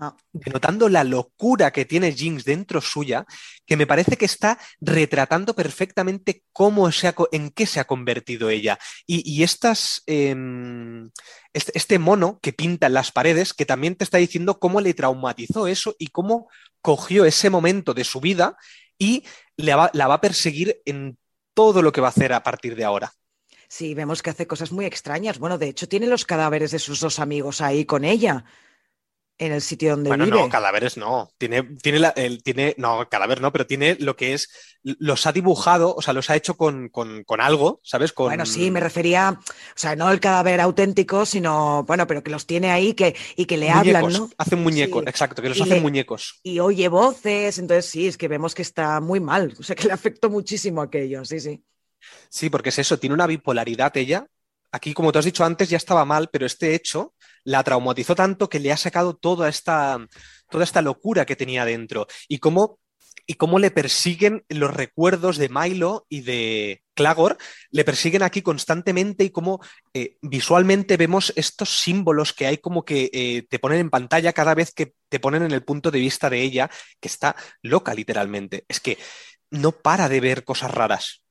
Ah. 0.01 0.15
denotando 0.31 0.87
la 0.87 1.03
locura 1.03 1.71
que 1.71 1.83
tiene 1.83 2.13
Jinx 2.13 2.45
dentro 2.45 2.79
suya, 2.79 3.25
que 3.65 3.75
me 3.75 3.85
parece 3.85 4.15
que 4.15 4.23
está 4.23 4.57
retratando 4.79 5.53
perfectamente 5.53 6.45
cómo 6.53 6.89
se 6.93 7.13
en 7.33 7.49
qué 7.49 7.65
se 7.65 7.81
ha 7.81 7.83
convertido 7.83 8.49
ella. 8.49 8.79
Y, 9.05 9.43
estas, 9.43 10.01
em, 10.05 11.09
este, 11.51 11.73
este, 11.75 11.99
mono 11.99 12.39
que 12.41 12.53
pinta 12.53 12.87
en 12.87 12.93
las 12.93 13.11
paredes, 13.11 13.53
que 13.53 13.65
también 13.65 13.95
te 13.95 14.05
está 14.05 14.19
diciendo 14.19 14.57
cómo 14.57 14.79
le 14.79 14.93
traumatizó 14.93 15.67
eso 15.67 15.93
y 15.99 16.07
cómo 16.07 16.47
cogió 16.81 17.25
ese 17.25 17.49
momento 17.49 17.93
de 17.93 18.05
su 18.05 18.21
vida 18.21 18.55
y 18.97 19.25
la 19.57 19.75
va 19.75 20.13
a 20.13 20.21
perseguir 20.21 20.81
en 20.85 21.17
todo 21.53 21.81
lo 21.81 21.91
que 21.91 21.99
va 21.99 22.07
a 22.07 22.11
hacer 22.11 22.31
a 22.31 22.41
partir 22.41 22.77
de 22.77 22.85
ahora. 22.85 23.11
Sí, 23.67 23.95
vemos 23.95 24.23
que 24.23 24.29
hace 24.29 24.47
cosas 24.47 24.71
muy 24.71 24.85
extrañas. 24.85 25.39
Bueno, 25.39 25.57
de 25.57 25.67
hecho, 25.67 25.89
tiene 25.89 26.07
los 26.07 26.23
cadáveres 26.23 26.71
de 26.71 26.79
sus 26.79 27.01
dos 27.01 27.19
amigos 27.19 27.59
ahí 27.59 27.83
con 27.83 28.05
ella 28.05 28.45
en 29.39 29.53
el 29.53 29.61
sitio 29.61 29.91
donde 29.91 30.09
bueno, 30.09 30.25
vive. 30.25 30.37
no, 30.37 30.49
cadáveres 30.49 30.97
no. 30.97 31.31
Tiene, 31.37 31.63
tiene, 31.81 31.99
la, 31.99 32.13
tiene, 32.43 32.75
no, 32.77 33.07
cadáver 33.09 33.41
no, 33.41 33.51
pero 33.51 33.65
tiene 33.65 33.95
lo 33.99 34.15
que 34.17 34.33
es, 34.33 34.49
los 34.83 35.25
ha 35.25 35.31
dibujado, 35.31 35.95
o 35.95 36.01
sea, 36.01 36.13
los 36.13 36.29
ha 36.29 36.35
hecho 36.35 36.57
con, 36.57 36.91
algo, 37.39 37.79
¿sabes? 37.83 38.11
Con... 38.11 38.27
Bueno, 38.27 38.45
sí, 38.45 38.69
me 38.69 38.81
refería, 38.81 39.39
o 39.39 39.79
sea, 39.79 39.95
no 39.95 40.11
el 40.11 40.19
cadáver 40.19 40.59
auténtico, 40.59 41.25
sino, 41.25 41.83
bueno, 41.85 42.05
pero 42.05 42.21
que 42.21 42.31
los 42.31 42.45
tiene 42.45 42.69
ahí 42.69 42.93
que, 42.93 43.15
y 43.37 43.45
que 43.45 43.57
le 43.57 43.71
hablan, 43.71 44.11
¿no? 44.11 44.29
Hacen 44.37 44.61
muñecos, 44.61 45.03
exacto, 45.07 45.41
que 45.41 45.49
los 45.49 45.61
hacen 45.61 45.81
muñecos. 45.81 46.41
Y 46.43 46.59
oye 46.59 46.89
voces, 46.89 47.57
entonces 47.57 47.85
sí, 47.85 48.07
es 48.07 48.17
que 48.17 48.27
vemos 48.27 48.53
que 48.53 48.61
está 48.61 48.99
muy 48.99 49.21
mal, 49.21 49.55
o 49.57 49.63
sea, 49.63 49.75
que 49.75 49.87
le 49.87 49.93
afectó 49.93 50.29
muchísimo 50.29 50.81
aquello, 50.81 51.23
sí, 51.23 51.39
sí. 51.39 51.63
Sí, 52.29 52.49
porque 52.49 52.69
es 52.69 52.79
eso, 52.79 52.99
tiene 52.99 53.13
una 53.13 53.27
bipolaridad 53.27 53.95
ella. 53.95 54.27
Aquí, 54.71 54.93
como 54.93 55.11
te 55.11 55.19
has 55.19 55.25
dicho 55.25 55.43
antes, 55.43 55.69
ya 55.69 55.77
estaba 55.77 56.05
mal, 56.05 56.29
pero 56.31 56.45
este 56.45 56.75
hecho 56.75 57.13
la 57.43 57.63
traumatizó 57.63 58.15
tanto 58.15 58.49
que 58.49 58.59
le 58.59 58.71
ha 58.71 58.77
sacado 58.77 59.15
toda 59.15 59.49
esta, 59.49 59.97
toda 60.49 60.63
esta 60.63 60.81
locura 60.81 61.25
que 61.25 61.35
tenía 61.35 61.65
dentro. 61.65 62.07
Y 62.27 62.37
cómo, 62.37 62.79
y 63.25 63.35
cómo 63.35 63.59
le 63.59 63.71
persiguen 63.71 64.43
los 64.49 64.73
recuerdos 64.73 65.37
de 65.37 65.49
Milo 65.49 66.05
y 66.09 66.21
de 66.21 66.83
Clagor, 66.93 67.37
le 67.71 67.83
persiguen 67.83 68.23
aquí 68.23 68.41
constantemente 68.41 69.23
y 69.23 69.29
cómo 69.31 69.59
eh, 69.93 70.17
visualmente 70.21 70.97
vemos 70.97 71.33
estos 71.35 71.79
símbolos 71.79 72.33
que 72.33 72.45
hay 72.45 72.57
como 72.57 72.85
que 72.85 73.09
eh, 73.13 73.47
te 73.49 73.59
ponen 73.59 73.79
en 73.79 73.89
pantalla 73.89 74.33
cada 74.33 74.53
vez 74.53 74.73
que 74.73 74.93
te 75.09 75.19
ponen 75.19 75.43
en 75.43 75.51
el 75.51 75.63
punto 75.63 75.91
de 75.91 75.99
vista 75.99 76.29
de 76.29 76.41
ella, 76.41 76.69
que 76.99 77.07
está 77.07 77.35
loca 77.61 77.93
literalmente. 77.93 78.65
Es 78.67 78.79
que 78.79 78.97
no 79.51 79.71
para 79.71 80.09
de 80.09 80.19
ver 80.19 80.43
cosas 80.43 80.71
raras. 80.71 81.23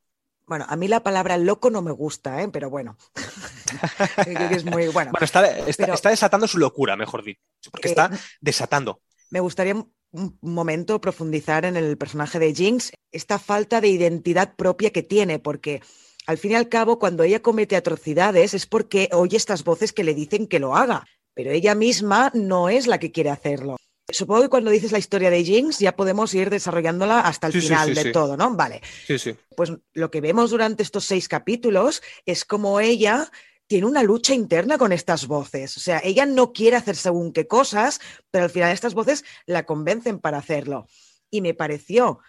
Bueno, 0.48 0.64
a 0.66 0.76
mí 0.76 0.88
la 0.88 1.02
palabra 1.02 1.36
loco 1.36 1.68
no 1.68 1.82
me 1.82 1.92
gusta, 1.92 2.42
¿eh? 2.42 2.48
pero 2.48 2.70
bueno. 2.70 2.96
es 4.50 4.64
muy 4.64 4.88
bueno. 4.92 5.12
está, 5.20 6.10
desatando 6.10 6.48
su 6.48 6.58
locura, 6.58 6.96
mejor 6.96 7.22
dicho, 7.22 7.40
porque 7.70 7.88
está 7.88 8.06
eh, 8.06 8.18
desatando. 8.40 9.02
Me 9.30 9.40
gustaría 9.40 9.74
un 9.74 10.38
momento 10.40 11.02
profundizar 11.02 11.66
en 11.66 11.76
el 11.76 11.98
personaje 11.98 12.38
de 12.38 12.54
Jinx, 12.54 12.92
esta 13.12 13.38
falta 13.38 13.82
de 13.82 13.88
identidad 13.88 14.56
propia 14.56 14.90
que 14.90 15.02
tiene, 15.02 15.38
porque 15.38 15.82
al 16.26 16.38
fin 16.38 16.52
y 16.52 16.54
al 16.54 16.70
cabo, 16.70 16.98
cuando 16.98 17.24
ella 17.24 17.42
comete 17.42 17.76
atrocidades 17.76 18.54
es 18.54 18.66
porque 18.66 19.10
oye 19.12 19.36
estas 19.36 19.64
voces 19.64 19.92
que 19.92 20.04
le 20.04 20.14
dicen 20.14 20.46
que 20.46 20.60
lo 20.60 20.76
haga, 20.76 21.04
pero 21.34 21.50
ella 21.50 21.74
misma 21.74 22.30
no 22.32 22.70
es 22.70 22.86
la 22.86 22.98
que 22.98 23.12
quiere 23.12 23.28
hacerlo. 23.28 23.76
Supongo 24.10 24.42
que 24.42 24.48
cuando 24.48 24.70
dices 24.70 24.90
la 24.90 24.98
historia 24.98 25.30
de 25.30 25.44
Jinx 25.44 25.80
ya 25.80 25.94
podemos 25.94 26.32
ir 26.32 26.48
desarrollándola 26.48 27.20
hasta 27.20 27.48
el 27.48 27.52
final 27.52 27.94
de 27.94 28.10
todo, 28.10 28.38
¿no? 28.38 28.54
Vale. 28.54 28.80
Sí, 29.06 29.18
sí. 29.18 29.36
Pues 29.54 29.70
lo 29.92 30.10
que 30.10 30.22
vemos 30.22 30.50
durante 30.50 30.82
estos 30.82 31.04
seis 31.04 31.28
capítulos 31.28 32.02
es 32.24 32.46
como 32.46 32.80
ella 32.80 33.30
tiene 33.66 33.86
una 33.86 34.02
lucha 34.02 34.32
interna 34.32 34.78
con 34.78 34.92
estas 34.92 35.26
voces. 35.26 35.76
O 35.76 35.80
sea, 35.80 36.00
ella 36.02 36.24
no 36.24 36.54
quiere 36.54 36.76
hacer 36.76 36.96
según 36.96 37.34
qué 37.34 37.46
cosas, 37.46 38.00
pero 38.30 38.44
al 38.44 38.50
final 38.50 38.72
estas 38.72 38.94
voces 38.94 39.26
la 39.44 39.66
convencen 39.66 40.20
para 40.20 40.38
hacerlo. 40.38 40.86
Y 41.30 41.42
me 41.42 41.52
pareció 41.52 42.20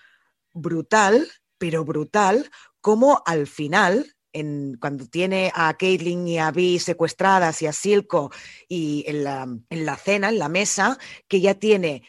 brutal, 0.54 1.32
pero 1.58 1.86
brutal, 1.86 2.52
como 2.82 3.24
al 3.26 3.48
final 3.48 4.18
cuando 4.80 5.06
tiene 5.08 5.52
a 5.54 5.76
Caitlyn 5.76 6.28
y 6.28 6.40
a 6.40 6.52
Vi 6.52 6.80
secuestradas 6.80 7.62
y 7.62 7.68
a 7.68 7.74
Silco 7.74 8.32
y 8.68 9.04
en 9.08 9.24
la, 9.24 9.48
en 9.70 9.86
la 9.86 9.96
cena, 9.98 10.30
en 10.30 10.40
la 10.40 10.50
mesa, 10.50 10.98
que 11.28 11.42
ya 11.42 11.56
tiene 11.56 12.04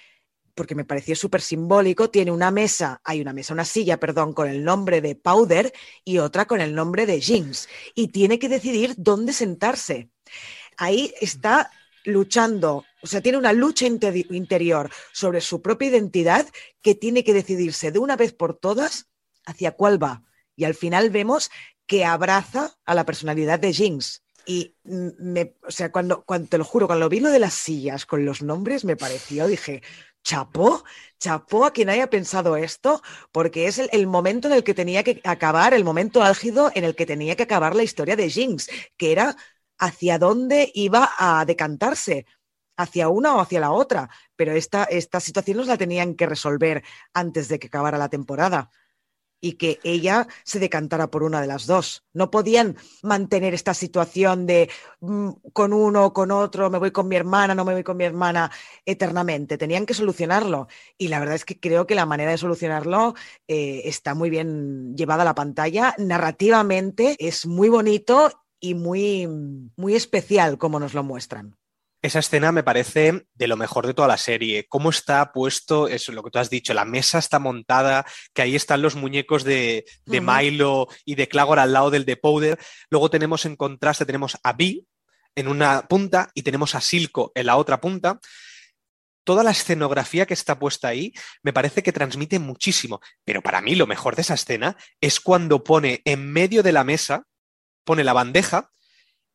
porque 0.54 0.74
me 0.74 0.84
pareció 0.84 1.16
súper 1.16 1.40
simbólico, 1.40 2.10
tiene 2.10 2.30
una 2.30 2.50
mesa, 2.50 3.00
hay 3.04 3.22
una 3.22 3.32
mesa, 3.32 3.54
una 3.54 3.64
silla, 3.64 3.98
perdón, 3.98 4.34
con 4.34 4.46
el 4.46 4.62
nombre 4.62 5.00
de 5.00 5.14
Powder 5.14 5.72
y 6.04 6.18
otra 6.18 6.46
con 6.46 6.60
el 6.60 6.74
nombre 6.74 7.06
de 7.06 7.18
Jinx. 7.18 7.66
Y 7.94 8.08
tiene 8.08 8.38
que 8.38 8.50
decidir 8.50 8.94
dónde 8.98 9.32
sentarse. 9.32 10.10
Ahí 10.76 11.14
está 11.20 11.70
luchando, 12.04 12.84
o 13.02 13.06
sea, 13.06 13.20
tiene 13.20 13.38
una 13.38 13.52
lucha 13.54 13.86
interior 13.86 14.90
sobre 15.12 15.40
su 15.40 15.62
propia 15.62 15.88
identidad 15.88 16.46
que 16.82 16.94
tiene 16.94 17.24
que 17.24 17.32
decidirse 17.32 17.90
de 17.90 17.98
una 17.98 18.16
vez 18.16 18.32
por 18.32 18.54
todas 18.54 19.08
hacia 19.46 19.72
cuál 19.72 20.02
va. 20.02 20.24
Y 20.56 20.64
al 20.64 20.74
final 20.74 21.08
vemos 21.08 21.50
que 21.90 22.04
abraza 22.04 22.78
a 22.84 22.94
la 22.94 23.04
personalidad 23.04 23.58
de 23.58 23.72
Jinx. 23.72 24.22
Y 24.46 24.76
me, 24.84 25.56
o 25.66 25.72
sea, 25.72 25.90
cuando, 25.90 26.22
cuando 26.24 26.48
te 26.48 26.56
lo 26.56 26.64
juro, 26.64 26.86
cuando 26.86 27.08
vi 27.08 27.18
lo 27.18 27.30
de 27.30 27.40
las 27.40 27.54
sillas 27.54 28.06
con 28.06 28.24
los 28.24 28.42
nombres, 28.42 28.84
me 28.84 28.94
pareció, 28.96 29.48
dije, 29.48 29.82
chapó, 30.22 30.84
chapó 31.18 31.64
a 31.64 31.72
quien 31.72 31.88
haya 31.88 32.08
pensado 32.08 32.56
esto, 32.56 33.02
porque 33.32 33.66
es 33.66 33.80
el, 33.80 34.06
momento 34.06 34.46
en 34.46 34.54
el 34.54 34.62
que 34.62 34.72
tenía 34.72 35.02
que 35.02 35.20
acabar, 35.24 35.74
el 35.74 35.82
momento 35.82 36.22
álgido 36.22 36.70
en 36.76 36.84
el 36.84 36.94
que 36.94 37.06
tenía 37.06 37.34
que 37.34 37.42
acabar 37.42 37.74
la 37.74 37.82
historia 37.82 38.14
de 38.14 38.30
Jinx, 38.30 38.68
que 38.96 39.10
era 39.10 39.34
hacia 39.76 40.20
dónde 40.20 40.70
iba 40.72 41.10
a 41.18 41.44
decantarse, 41.44 42.24
hacia 42.76 43.08
una 43.08 43.34
o 43.34 43.40
hacia 43.40 43.58
la 43.58 43.72
otra, 43.72 44.10
pero 44.36 44.52
esta, 44.52 44.84
esta 44.84 45.18
situación 45.18 45.56
nos 45.56 45.66
la 45.66 45.76
tenían 45.76 46.14
que 46.14 46.26
resolver 46.26 46.84
antes 47.14 47.48
de 47.48 47.58
que 47.58 47.66
acabara 47.66 47.98
la 47.98 48.10
temporada 48.10 48.70
y 49.40 49.52
que 49.52 49.80
ella 49.82 50.26
se 50.44 50.58
decantara 50.58 51.10
por 51.10 51.22
una 51.22 51.40
de 51.40 51.46
las 51.46 51.66
dos. 51.66 52.04
No 52.12 52.30
podían 52.30 52.76
mantener 53.02 53.54
esta 53.54 53.74
situación 53.74 54.46
de 54.46 54.70
mm, 55.00 55.30
con 55.52 55.72
uno 55.72 56.12
con 56.12 56.30
otro, 56.30 56.70
me 56.70 56.78
voy 56.78 56.90
con 56.90 57.08
mi 57.08 57.16
hermana, 57.16 57.54
no 57.54 57.64
me 57.64 57.72
voy 57.72 57.82
con 57.82 57.96
mi 57.96 58.04
hermana 58.04 58.50
eternamente. 58.84 59.58
Tenían 59.58 59.86
que 59.86 59.94
solucionarlo. 59.94 60.68
Y 60.98 61.08
la 61.08 61.18
verdad 61.18 61.36
es 61.36 61.44
que 61.44 61.58
creo 61.58 61.86
que 61.86 61.94
la 61.94 62.06
manera 62.06 62.30
de 62.30 62.38
solucionarlo 62.38 63.14
eh, 63.48 63.82
está 63.84 64.14
muy 64.14 64.30
bien 64.30 64.96
llevada 64.96 65.22
a 65.22 65.26
la 65.26 65.34
pantalla. 65.34 65.94
Narrativamente 65.98 67.16
es 67.18 67.46
muy 67.46 67.68
bonito 67.68 68.30
y 68.60 68.74
muy, 68.74 69.26
muy 69.76 69.94
especial 69.94 70.58
como 70.58 70.78
nos 70.78 70.94
lo 70.94 71.02
muestran. 71.02 71.59
Esa 72.02 72.20
escena 72.20 72.50
me 72.50 72.62
parece 72.62 73.26
de 73.34 73.46
lo 73.46 73.58
mejor 73.58 73.86
de 73.86 73.92
toda 73.92 74.08
la 74.08 74.16
serie. 74.16 74.66
Cómo 74.68 74.88
está 74.88 75.32
puesto, 75.32 75.86
eso 75.86 76.12
lo 76.12 76.22
que 76.22 76.30
tú 76.30 76.38
has 76.38 76.48
dicho, 76.48 76.72
la 76.72 76.86
mesa 76.86 77.18
está 77.18 77.38
montada, 77.38 78.06
que 78.32 78.40
ahí 78.40 78.56
están 78.56 78.80
los 78.80 78.94
muñecos 78.94 79.44
de, 79.44 79.84
Milo 80.06 80.88
y 81.04 81.14
de 81.14 81.28
Clagor 81.28 81.58
al 81.58 81.74
lado 81.74 81.90
del 81.90 82.06
de 82.06 82.16
Powder. 82.16 82.58
Luego 82.88 83.10
tenemos 83.10 83.44
en 83.44 83.54
contraste, 83.54 84.06
tenemos 84.06 84.38
a 84.42 84.54
Vi 84.54 84.86
en 85.34 85.46
una 85.46 85.82
punta 85.82 86.30
y 86.34 86.42
tenemos 86.42 86.74
a 86.74 86.80
Silco 86.80 87.32
en 87.34 87.46
la 87.46 87.56
otra 87.56 87.82
punta. 87.82 88.18
Toda 89.22 89.44
la 89.44 89.50
escenografía 89.50 90.24
que 90.24 90.34
está 90.34 90.58
puesta 90.58 90.88
ahí 90.88 91.12
me 91.42 91.52
parece 91.52 91.82
que 91.82 91.92
transmite 91.92 92.38
muchísimo. 92.38 93.00
Pero 93.26 93.42
para 93.42 93.60
mí 93.60 93.74
lo 93.74 93.86
mejor 93.86 94.16
de 94.16 94.22
esa 94.22 94.34
escena 94.34 94.74
es 95.02 95.20
cuando 95.20 95.62
pone 95.62 96.00
en 96.06 96.32
medio 96.32 96.62
de 96.62 96.72
la 96.72 96.82
mesa, 96.82 97.24
pone 97.84 98.04
la 98.04 98.14
bandeja 98.14 98.70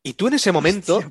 y 0.05 0.13
tú 0.13 0.27
en 0.27 0.35
ese 0.35 0.51
momento, 0.51 1.01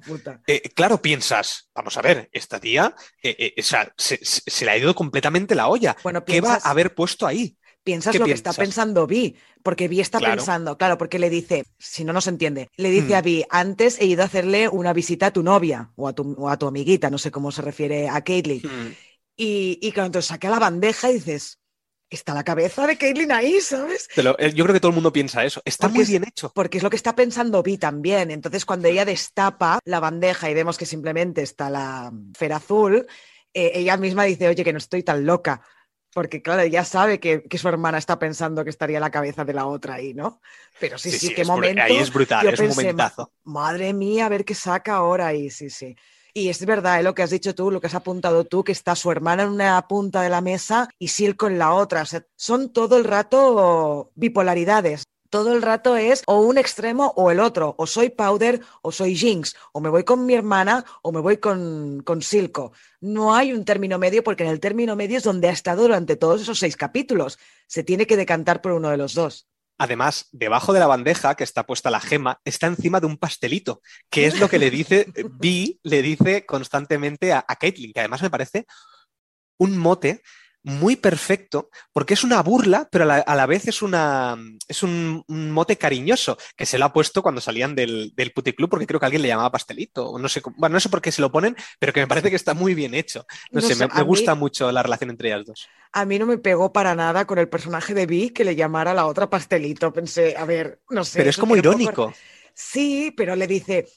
eh, 0.46 0.70
claro, 0.72 1.02
piensas, 1.02 1.68
vamos 1.74 1.96
a 1.96 2.00
ver, 2.00 2.30
esta 2.32 2.60
tía 2.60 2.94
eh, 3.20 3.52
eh, 3.56 3.62
se, 3.96 4.64
le 4.64 4.70
ha 4.70 4.78
ido 4.78 4.94
completamente 4.94 5.56
la 5.56 5.66
olla. 5.66 5.96
Bueno, 6.04 6.24
¿Qué 6.24 6.40
va 6.40 6.60
a 6.62 6.70
haber 6.70 6.94
puesto 6.94 7.26
ahí? 7.26 7.58
Piensas 7.82 8.14
lo 8.14 8.24
que 8.24 8.30
está 8.30 8.52
pensando 8.52 9.08
Vi, 9.08 9.36
porque 9.64 9.88
Vi 9.88 10.00
está 10.00 10.20
pensando, 10.20 10.78
claro, 10.78 10.96
porque 10.96 11.18
le 11.18 11.28
dice, 11.28 11.64
si 11.76 12.04
no 12.04 12.12
nos 12.12 12.28
entiende, 12.28 12.70
le 12.76 12.90
dice 12.90 13.16
a 13.16 13.20
mm. 13.20 13.24
Vi, 13.24 13.44
antes 13.50 14.00
he 14.00 14.06
ido 14.06 14.22
a 14.22 14.26
hacerle 14.26 14.68
una 14.68 14.92
visita 14.92 15.26
a 15.26 15.32
tu 15.32 15.42
novia 15.42 15.90
o 15.96 16.06
a 16.06 16.12
tu, 16.12 16.48
a 16.48 16.56
tu 16.56 16.68
amiguita, 16.68 17.10
no 17.10 17.18
sé 17.18 17.32
cómo 17.32 17.50
se 17.50 17.62
refiere 17.62 18.08
a 18.08 18.22
Caitlyn. 18.22 18.62
Mm. 18.62 18.92
Y, 19.36 19.78
y 19.82 19.90
cuando 19.90 20.22
saqué 20.22 20.48
la 20.48 20.60
bandeja 20.60 21.08
dices, 21.08 21.58
está 22.14 22.34
la 22.34 22.44
cabeza 22.44 22.86
de 22.86 22.96
Caitlyn 22.96 23.32
ahí, 23.32 23.60
¿sabes? 23.60 24.08
Eh, 24.16 24.52
yo 24.54 24.64
creo 24.64 24.72
que 24.72 24.80
todo 24.80 24.90
el 24.90 24.94
mundo 24.94 25.12
piensa 25.12 25.44
eso. 25.44 25.60
Está 25.64 25.88
muy 25.88 26.04
bien 26.04 26.24
hecho. 26.24 26.52
Porque 26.54 26.78
es 26.78 26.84
lo 26.84 26.90
que 26.90 26.96
está 26.96 27.14
pensando 27.14 27.62
Vi 27.62 27.78
también. 27.78 28.30
Entonces, 28.30 28.64
cuando 28.64 28.88
ella 28.88 29.04
destapa 29.04 29.78
la 29.84 30.00
bandeja 30.00 30.50
y 30.50 30.54
vemos 30.54 30.78
que 30.78 30.86
simplemente 30.86 31.42
está 31.42 31.70
la 31.70 32.12
fera 32.36 32.56
azul, 32.56 33.06
eh, 33.52 33.72
ella 33.74 33.96
misma 33.96 34.24
dice, 34.24 34.48
oye, 34.48 34.64
que 34.64 34.72
no 34.72 34.78
estoy 34.78 35.02
tan 35.02 35.24
loca. 35.26 35.62
Porque, 36.12 36.42
claro, 36.42 36.62
ella 36.62 36.84
sabe 36.84 37.18
que, 37.18 37.44
su 37.58 37.68
hermana 37.68 37.98
está 37.98 38.18
pensando 38.20 38.62
que 38.62 38.70
estaría 38.70 39.00
la 39.00 39.10
cabeza 39.10 39.44
de 39.44 39.52
la 39.52 39.66
otra 39.66 39.94
ahí, 39.94 40.14
¿no? 40.14 40.40
Pero 40.78 40.96
sí, 40.96 41.10
sí, 41.10 41.34
qué 41.34 41.44
momento. 41.44 41.82
Ahí 41.82 41.96
es 41.96 42.12
brutal, 42.12 42.46
es 42.46 42.60
un 42.60 42.68
momentazo. 42.68 43.32
Madre 43.42 43.92
mía, 43.92 44.26
a 44.26 44.28
ver 44.28 44.44
qué 44.44 44.54
saca 44.54 44.94
ahora 44.94 45.26
ahí, 45.26 45.50
sí, 45.50 45.70
sí. 45.70 45.96
Y 46.36 46.48
es 46.48 46.66
verdad 46.66 46.98
¿eh? 46.98 47.04
lo 47.04 47.14
que 47.14 47.22
has 47.22 47.30
dicho 47.30 47.54
tú, 47.54 47.70
lo 47.70 47.80
que 47.80 47.86
has 47.86 47.94
apuntado 47.94 48.44
tú, 48.44 48.64
que 48.64 48.72
está 48.72 48.96
su 48.96 49.08
hermana 49.12 49.44
en 49.44 49.50
una 49.50 49.86
punta 49.86 50.20
de 50.20 50.28
la 50.30 50.40
mesa 50.40 50.88
y 50.98 51.08
Silco 51.08 51.46
en 51.46 51.60
la 51.60 51.72
otra. 51.72 52.04
son 52.34 52.72
todo 52.72 52.96
el 52.96 53.04
rato 53.04 54.10
bipolaridades. 54.16 55.04
Todo 55.30 55.52
el 55.52 55.62
rato 55.62 55.96
es 55.96 56.22
o 56.26 56.40
un 56.40 56.58
extremo 56.58 57.12
o 57.16 57.30
el 57.30 57.38
otro. 57.40 57.74
O 57.78 57.86
soy 57.86 58.10
Powder 58.10 58.60
o 58.82 58.90
soy 58.90 59.16
Jinx. 59.16 59.54
O 59.72 59.80
me 59.80 59.88
voy 59.88 60.02
con 60.04 60.26
mi 60.26 60.34
hermana 60.34 60.84
o 61.02 61.12
me 61.12 61.20
voy 61.20 61.38
con, 61.38 62.02
con 62.04 62.20
Silco. 62.20 62.72
No 63.00 63.34
hay 63.34 63.52
un 63.52 63.64
término 63.64 63.98
medio 63.98 64.24
porque 64.24 64.42
en 64.44 64.50
el 64.50 64.60
término 64.60 64.96
medio 64.96 65.18
es 65.18 65.24
donde 65.24 65.48
ha 65.48 65.52
estado 65.52 65.82
durante 65.82 66.16
todos 66.16 66.42
esos 66.42 66.58
seis 66.58 66.76
capítulos. 66.76 67.38
Se 67.68 67.84
tiene 67.84 68.06
que 68.06 68.16
decantar 68.16 68.60
por 68.60 68.72
uno 68.72 68.90
de 68.90 68.96
los 68.96 69.14
dos. 69.14 69.46
Además, 69.78 70.28
debajo 70.32 70.72
de 70.72 70.80
la 70.80 70.86
bandeja 70.86 71.34
que 71.34 71.44
está 71.44 71.66
puesta 71.66 71.90
la 71.90 72.00
gema, 72.00 72.40
está 72.44 72.66
encima 72.66 73.00
de 73.00 73.06
un 73.06 73.18
pastelito, 73.18 73.80
que 74.10 74.26
es 74.26 74.38
lo 74.38 74.48
que 74.48 74.58
le 74.58 74.70
dice, 74.70 75.06
Vi 75.32 75.80
le 75.82 76.02
dice 76.02 76.46
constantemente 76.46 77.32
a, 77.32 77.44
a 77.46 77.56
Caitlyn, 77.56 77.92
que 77.92 78.00
además 78.00 78.22
me 78.22 78.30
parece 78.30 78.66
un 79.58 79.76
mote 79.76 80.22
muy 80.64 80.96
perfecto, 80.96 81.68
porque 81.92 82.14
es 82.14 82.24
una 82.24 82.42
burla, 82.42 82.88
pero 82.90 83.04
a 83.10 83.34
la, 83.34 83.46
vez 83.46 83.68
es, 83.68 83.82
una, 83.82 84.36
es 84.66 84.82
un, 84.82 85.22
mote 85.28 85.76
cariñoso, 85.76 86.38
que 86.56 86.64
se 86.64 86.78
lo 86.78 86.86
ha 86.86 86.92
puesto 86.92 87.22
cuando 87.22 87.42
salían 87.42 87.74
del, 87.74 88.12
del 88.16 88.32
puticlub, 88.32 88.70
porque 88.70 88.86
creo 88.86 88.98
que 88.98 89.06
alguien 89.06 89.22
le 89.22 89.28
llamaba 89.28 89.52
pastelito, 89.52 90.18
no 90.18 90.28
sé, 90.28 90.40
bueno, 90.56 90.72
no 90.72 90.80
sé 90.80 90.88
por 90.88 91.02
qué 91.02 91.12
se 91.12 91.20
lo 91.20 91.30
ponen, 91.30 91.54
pero 91.78 91.92
que 91.92 92.00
me 92.00 92.06
parece 92.06 92.30
que 92.30 92.36
está 92.36 92.54
muy 92.54 92.74
bien 92.74 92.94
hecho. 92.94 93.26
No, 93.50 93.60
sé, 93.60 93.76
me, 93.76 94.02
gusta 94.02 94.34
mucho 94.34 94.72
la 94.72 94.82
relación 94.82 95.10
entre 95.10 95.28
ellas 95.28 95.44
dos. 95.44 95.68
A 95.92 96.06
mí 96.06 96.18
no 96.18 96.26
me 96.26 96.38
pegó 96.38 96.72
para 96.72 96.94
nada 96.94 97.26
con 97.26 97.38
el 97.38 97.48
personaje 97.48 97.92
de 97.92 98.06
Vi 98.06 98.30
que 98.30 98.44
le 98.44 98.56
llamara 98.56 98.92
a 98.92 98.94
la 98.94 99.06
otra 99.06 99.28
pastelito, 99.28 99.92
pensé, 99.92 100.34
a 100.36 100.46
ver, 100.46 100.80
no 100.88 101.04
sé. 101.04 101.18
Pero 101.18 101.30
es 101.30 101.36
como 101.36 101.56
irónico. 101.56 102.12
Sí, 102.54 103.12
pero 103.16 103.34
le 103.34 103.48
dice, 103.48 103.88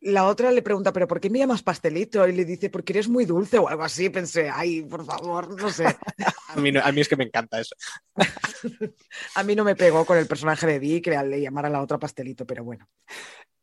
la 0.00 0.26
otra 0.26 0.50
le 0.50 0.60
pregunta, 0.60 0.92
¿pero 0.92 1.06
por 1.06 1.20
qué 1.20 1.30
me 1.30 1.38
llamas 1.38 1.62
pastelito? 1.62 2.26
Y 2.26 2.32
le 2.32 2.44
dice, 2.44 2.68
porque 2.68 2.92
eres 2.92 3.08
muy 3.08 3.24
dulce 3.24 3.58
o 3.58 3.68
algo 3.68 3.84
así. 3.84 4.10
Pensé, 4.10 4.50
ay, 4.50 4.82
por 4.82 5.06
favor, 5.06 5.60
no 5.60 5.70
sé. 5.70 5.84
a, 6.48 6.56
mí 6.56 6.72
a 6.76 6.92
mí 6.92 7.00
es 7.00 7.08
que 7.08 7.16
me 7.16 7.24
encanta 7.24 7.60
eso. 7.60 7.76
a 9.36 9.42
mí 9.44 9.54
no 9.54 9.62
me 9.62 9.76
pegó 9.76 10.04
con 10.04 10.18
el 10.18 10.26
personaje 10.26 10.66
de 10.66 10.80
Dee 10.80 11.00
que 11.00 11.10
le 11.10 11.40
llamara 11.40 11.68
a 11.68 11.70
la 11.70 11.80
otra 11.80 11.98
pastelito, 11.98 12.44
pero 12.44 12.64
bueno. 12.64 12.88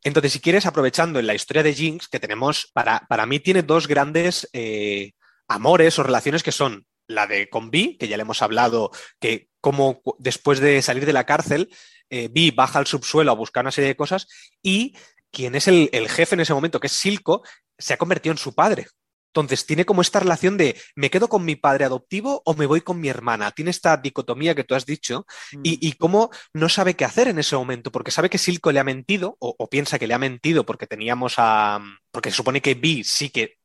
Entonces, 0.04 0.32
si 0.32 0.40
quieres, 0.40 0.66
aprovechando 0.66 1.20
en 1.20 1.28
la 1.28 1.36
historia 1.36 1.62
de 1.62 1.74
Jinx, 1.74 2.08
que 2.08 2.22
tenemos, 2.22 2.72
para, 2.74 3.06
para 3.10 3.26
mí 3.26 3.42
tiene 3.42 3.64
dos 3.64 3.88
grandes 3.88 4.50
eh, 4.54 5.12
amores 5.50 6.00
o 6.00 6.04
relaciones 6.04 6.44
que 6.44 6.54
son 6.54 6.86
la 7.10 7.28
de 7.28 7.50
con 7.50 7.72
Vi, 7.72 7.98
que 7.98 8.08
ya 8.08 8.16
le 8.16 8.22
hemos 8.22 8.42
hablado, 8.42 8.92
que 9.20 9.50
como 9.60 10.02
después 10.20 10.60
de 10.60 10.82
salir 10.82 11.06
de 11.06 11.14
la 11.14 11.26
cárcel, 11.26 11.70
eh, 12.10 12.30
Vi 12.32 12.52
baja 12.52 12.80
al 12.80 12.88
subsuelo 12.88 13.32
a 13.32 13.36
buscar 13.36 13.64
una 13.64 13.72
serie 13.72 13.90
de 13.90 13.98
cosas 13.98 14.28
y 14.62 14.96
quien 15.32 15.56
es 15.56 15.68
el, 15.68 15.90
jefe 16.10 16.36
en 16.36 16.42
ese 16.42 16.54
momento, 16.54 16.80
que 16.80 16.88
es 16.88 16.94
Silco, 16.94 17.44
se 17.78 17.94
ha 17.94 17.98
convertido 17.98 18.32
en 18.32 18.38
su 18.38 18.54
padre. 18.56 18.88
Entonces 19.28 19.68
tiene 19.68 19.86
como 19.86 20.02
esta 20.02 20.20
relación 20.20 20.58
de 20.58 20.80
me 20.96 21.12
quedo 21.12 21.30
con 21.30 21.46
mi 21.46 21.56
padre 21.56 21.86
adoptivo 21.86 22.42
o 22.46 22.56
me 22.56 22.66
voy 22.66 22.82
con 22.82 23.00
mi 23.00 23.10
hermana. 23.10 23.52
Tiene 23.52 23.70
esta 23.70 23.96
dicotomía 23.96 24.56
que 24.56 24.64
tú 24.64 24.74
has 24.74 24.88
dicho 24.88 25.28
mm. 25.52 25.62
y, 25.64 25.92
cómo 25.94 26.32
no 26.54 26.68
sabe 26.68 26.96
qué 26.96 27.06
hacer 27.06 27.28
en 27.28 27.38
ese 27.38 27.56
momento, 27.56 27.92
porque 27.92 28.10
sabe 28.10 28.30
que 28.30 28.40
Silco 28.40 28.72
le 28.72 28.80
ha 28.80 28.84
mentido 28.84 29.38
o, 29.40 29.70
piensa 29.70 30.00
que 30.00 30.08
le 30.08 30.16
ha 30.16 30.20
mentido 30.20 30.66
porque 30.66 30.88
teníamos 30.88 31.36
a... 31.38 31.80
porque 32.12 32.32
se 32.32 32.38
supone 32.38 32.62
que 32.62 32.74
Vi 32.74 33.04
sí 33.04 33.30
que... 33.30 33.58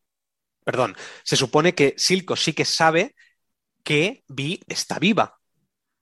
Perdón, 0.64 0.96
se 1.24 1.36
supone 1.36 1.74
que 1.74 1.94
Silco 1.96 2.36
sí 2.36 2.52
que 2.52 2.66
sabe 2.66 3.14
que 3.84 4.24
Vi 4.26 4.60
está 4.66 4.98
viva. 4.98 5.38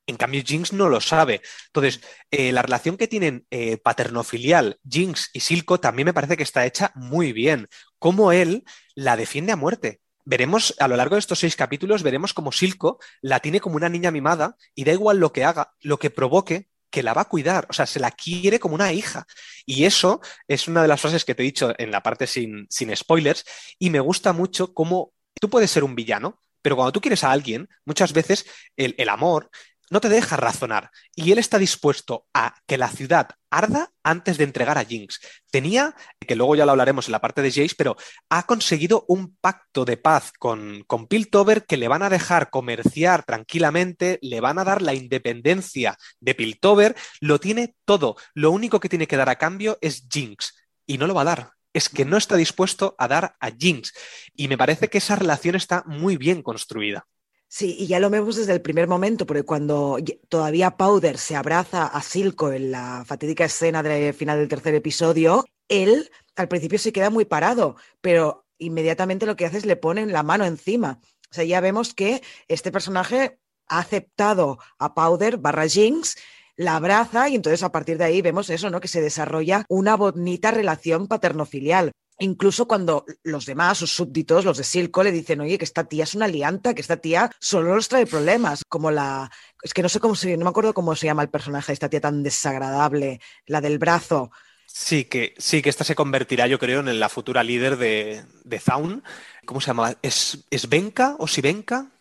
En 0.06 0.16
cambio, 0.16 0.42
Jinx 0.44 0.72
no 0.72 0.88
lo 0.88 1.00
sabe. 1.00 1.42
Entonces, 1.66 2.00
eh, 2.30 2.52
la 2.52 2.62
relación 2.62 2.96
que 2.96 3.09
tienen 3.09 3.46
eh, 3.50 3.76
paternofilial 3.76 4.78
Jinx 4.88 5.30
y 5.32 5.40
Silco 5.40 5.78
también 5.78 6.06
me 6.06 6.14
parece 6.14 6.36
que 6.36 6.42
está 6.42 6.66
hecha 6.66 6.92
muy 6.94 7.32
bien. 7.32 7.68
Cómo 7.98 8.32
él 8.32 8.64
la 8.94 9.16
defiende 9.16 9.52
a 9.52 9.56
muerte. 9.56 10.00
Veremos 10.24 10.74
a 10.78 10.88
lo 10.88 10.96
largo 10.96 11.16
de 11.16 11.20
estos 11.20 11.40
seis 11.40 11.56
capítulos, 11.56 12.02
veremos 12.02 12.34
cómo 12.34 12.52
Silco 12.52 12.98
la 13.20 13.40
tiene 13.40 13.60
como 13.60 13.76
una 13.76 13.88
niña 13.88 14.10
mimada 14.10 14.56
y 14.74 14.84
da 14.84 14.92
igual 14.92 15.18
lo 15.18 15.32
que 15.32 15.44
haga, 15.44 15.72
lo 15.80 15.98
que 15.98 16.10
provoque, 16.10 16.68
que 16.90 17.02
la 17.02 17.14
va 17.14 17.22
a 17.22 17.28
cuidar, 17.28 17.66
o 17.70 17.72
sea, 17.72 17.86
se 17.86 17.98
la 17.98 18.10
quiere 18.10 18.60
como 18.60 18.74
una 18.74 18.92
hija. 18.92 19.26
Y 19.66 19.84
eso 19.84 20.20
es 20.46 20.68
una 20.68 20.82
de 20.82 20.88
las 20.88 21.00
frases 21.00 21.24
que 21.24 21.34
te 21.34 21.42
he 21.42 21.46
dicho 21.46 21.74
en 21.78 21.90
la 21.90 22.02
parte 22.02 22.26
sin, 22.26 22.66
sin 22.70 22.94
spoilers, 22.94 23.44
y 23.78 23.90
me 23.90 23.98
gusta 23.98 24.32
mucho 24.32 24.74
cómo 24.74 25.12
tú 25.40 25.48
puedes 25.48 25.70
ser 25.70 25.82
un 25.82 25.96
villano, 25.96 26.40
pero 26.62 26.76
cuando 26.76 26.93
tú 26.93 27.01
quieres 27.01 27.24
a 27.24 27.32
alguien, 27.32 27.68
muchas 27.84 28.12
veces 28.12 28.47
el, 28.76 29.09
amor 29.09 29.51
no 29.90 30.01
te 30.01 30.09
deja 30.09 30.36
razonar. 30.36 30.90
Y 31.14 31.32
él 31.32 31.39
está 31.39 31.59
dispuesto 31.59 32.26
a 32.32 32.55
que 32.66 32.78
la 32.78 32.89
ciudad 32.89 33.28
arda 33.51 33.93
antes 34.02 34.39
de 34.39 34.44
entregar 34.44 34.78
a 34.78 34.84
Jinx. 34.84 35.20
Tenía, 35.51 35.94
que 36.18 36.34
luego 36.34 36.56
ya 36.56 36.64
lo 36.64 36.70
hablaremos 36.70 37.09
en 37.09 37.12
la 37.12 37.20
parte 37.20 37.43
de 37.43 37.51
Jace, 37.51 37.74
pero 37.76 37.97
ha 38.30 38.47
conseguido 38.47 39.05
un 39.09 39.36
pacto 39.36 39.84
de 39.84 39.98
paz 39.98 40.32
con, 40.39 40.84
con 40.86 41.09
Piltover 41.09 41.66
que 41.66 41.76
le 41.76 41.89
van 41.89 42.02
a 42.02 42.09
dejar 42.09 42.48
comerciar 42.48 43.24
tranquilamente, 43.24 44.18
le 44.22 44.40
van 44.40 44.59
a 44.59 44.64
dar 44.64 44.80
la 44.80 44.94
independencia 44.94 45.98
de 46.20 46.34
Piltover, 46.34 46.97
lo 47.20 47.39
tiene 47.39 47.74
todo. 47.84 48.16
Lo 48.32 48.51
único 48.51 48.80
que 48.80 48.89
tiene 48.89 49.06
que 49.06 49.18
dar 49.18 49.28
a 49.28 49.36
cambio 49.36 49.76
es 49.82 50.06
Jinx. 50.10 50.55
Y 50.86 50.97
no 50.97 51.06
lo 51.06 51.14
va 51.14 51.20
a 51.20 51.24
dar 51.24 51.52
es 51.73 51.89
que 51.89 52.05
no 52.05 52.16
está 52.16 52.36
dispuesto 52.36 52.94
a 52.99 53.09
dar 53.09 53.36
a 53.40 53.51
Jinx. 53.51 53.93
Y 54.35 54.49
me 54.49 54.59
parece 54.59 54.89
que 54.89 54.99
esa 54.99 55.16
relación 55.16 55.55
está 55.55 55.82
muy 55.86 56.16
bien 56.16 56.43
construida. 56.43 57.07
Sí, 57.49 57.77
y 57.78 57.86
ya 57.86 58.01
lo 58.01 58.09
vemos 58.09 58.36
desde 58.36 58.55
el 58.55 58.62
primer 58.62 58.89
momento, 58.89 59.27
porque 59.27 59.43
cuando 59.43 59.99
todavía 60.31 60.78
Powder 60.78 61.19
se 61.19 61.36
abraza 61.36 61.86
a 61.86 62.01
Silco 62.01 62.51
en 62.51 62.70
la 62.70 63.05
fatídica 63.07 63.44
escena 63.44 63.82
del 63.82 64.15
final 64.15 64.39
del 64.39 64.49
tercer 64.49 64.74
episodio, 64.74 65.44
él 65.69 66.11
al 66.35 66.49
principio 66.49 66.78
se 66.78 66.94
queda 66.94 67.11
muy 67.11 67.27
parado, 67.27 67.77
pero 68.01 68.47
inmediatamente 68.57 69.27
lo 69.27 69.36
que 69.36 69.44
hace 69.44 69.59
es 69.59 69.66
le 69.66 69.77
ponen 69.77 70.12
la 70.12 70.23
mano 70.23 70.47
encima. 70.47 70.99
O 71.31 71.35
sea, 71.35 71.44
ya 71.44 71.61
vemos 71.61 71.93
que 71.93 72.23
este 72.49 72.73
personaje 72.73 73.39
ha 73.66 73.81
aceptado 73.81 74.59
a 74.78 74.94
Powder 74.94 75.36
barra 75.36 75.69
Jinx, 75.69 76.16
la 76.57 76.77
abraza 76.77 77.29
y 77.29 77.35
entonces 77.35 77.62
a 77.62 77.73
partir 77.73 77.99
de 77.99 78.05
ahí 78.05 78.23
vemos 78.23 78.51
eso, 78.51 78.70
¿no? 78.70 78.81
Que 78.81 78.89
se 78.89 79.01
desarrolla 79.01 79.65
una 79.69 79.97
bonita 79.97 80.51
relación 80.51 81.09
paterno-filial. 81.09 81.93
Incluso 82.19 82.69
cuando 82.69 83.05
los 83.24 83.47
demás, 83.47 83.79
sus 83.79 83.93
súbditos, 83.93 84.45
los 84.45 84.59
de 84.59 84.65
Silco, 84.65 85.03
le 85.03 85.11
dicen, 85.11 85.41
oye, 85.41 85.59
que 85.59 85.65
esta 85.65 85.85
tía 85.85 86.05
es 86.05 86.15
una 86.15 86.29
lianta, 86.29 86.74
que 86.74 86.81
esta 86.81 86.99
tía 86.99 87.31
solo 87.41 87.74
nos 87.74 87.89
trae 87.89 88.07
problemas, 88.07 88.62
como 88.69 88.91
la... 88.91 89.31
Es 89.62 89.74
que 89.74 89.83
no 89.83 89.89
sé 89.89 89.99
cómo 89.99 90.15
se... 90.15 90.37
No 90.37 90.45
me 90.45 90.51
acuerdo 90.51 90.74
cómo 90.74 90.95
se 90.95 91.07
llama 91.07 91.23
el 91.23 91.31
personaje, 91.31 91.73
esta 91.73 91.89
tía 91.89 92.01
tan 92.01 92.23
desagradable, 92.23 93.20
la 93.47 93.61
del 93.61 93.79
brazo. 93.79 94.31
Sí, 94.66 95.05
que 95.05 95.35
sí, 95.39 95.62
que 95.62 95.70
esta 95.70 95.85
se 95.85 95.95
convertirá, 95.95 96.47
yo 96.47 96.59
creo, 96.59 96.81
en 96.81 97.01
la 97.01 97.09
futura 97.09 97.43
líder 97.43 97.77
de, 97.77 98.24
de 98.45 98.59
Zaun. 98.61 99.03
¿Cómo 99.45 99.61
se 99.61 99.69
llama? 99.69 99.97
¿Es, 100.03 100.47
¿Es 100.51 100.69
Benka 100.69 101.16
o 101.19 101.27
Sibenka? 101.27 101.91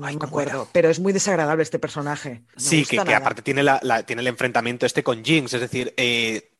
No 0.00 0.18
me 0.18 0.26
acuerdo, 0.26 0.68
pero 0.72 0.88
es 0.88 0.98
muy 0.98 1.12
desagradable 1.12 1.62
este 1.62 1.78
personaje. 1.78 2.42
sí, 2.56 2.84
que, 2.84 2.98
aparte 2.98 3.42
tiene, 3.42 3.64
tiene 4.06 4.22
el 4.22 4.28
enfrentamiento 4.28 4.86
este 4.86 5.02
con 5.02 5.24
Jinx, 5.24 5.54
es 5.54 5.60
decir, 5.60 5.92
eh, 5.96 6.50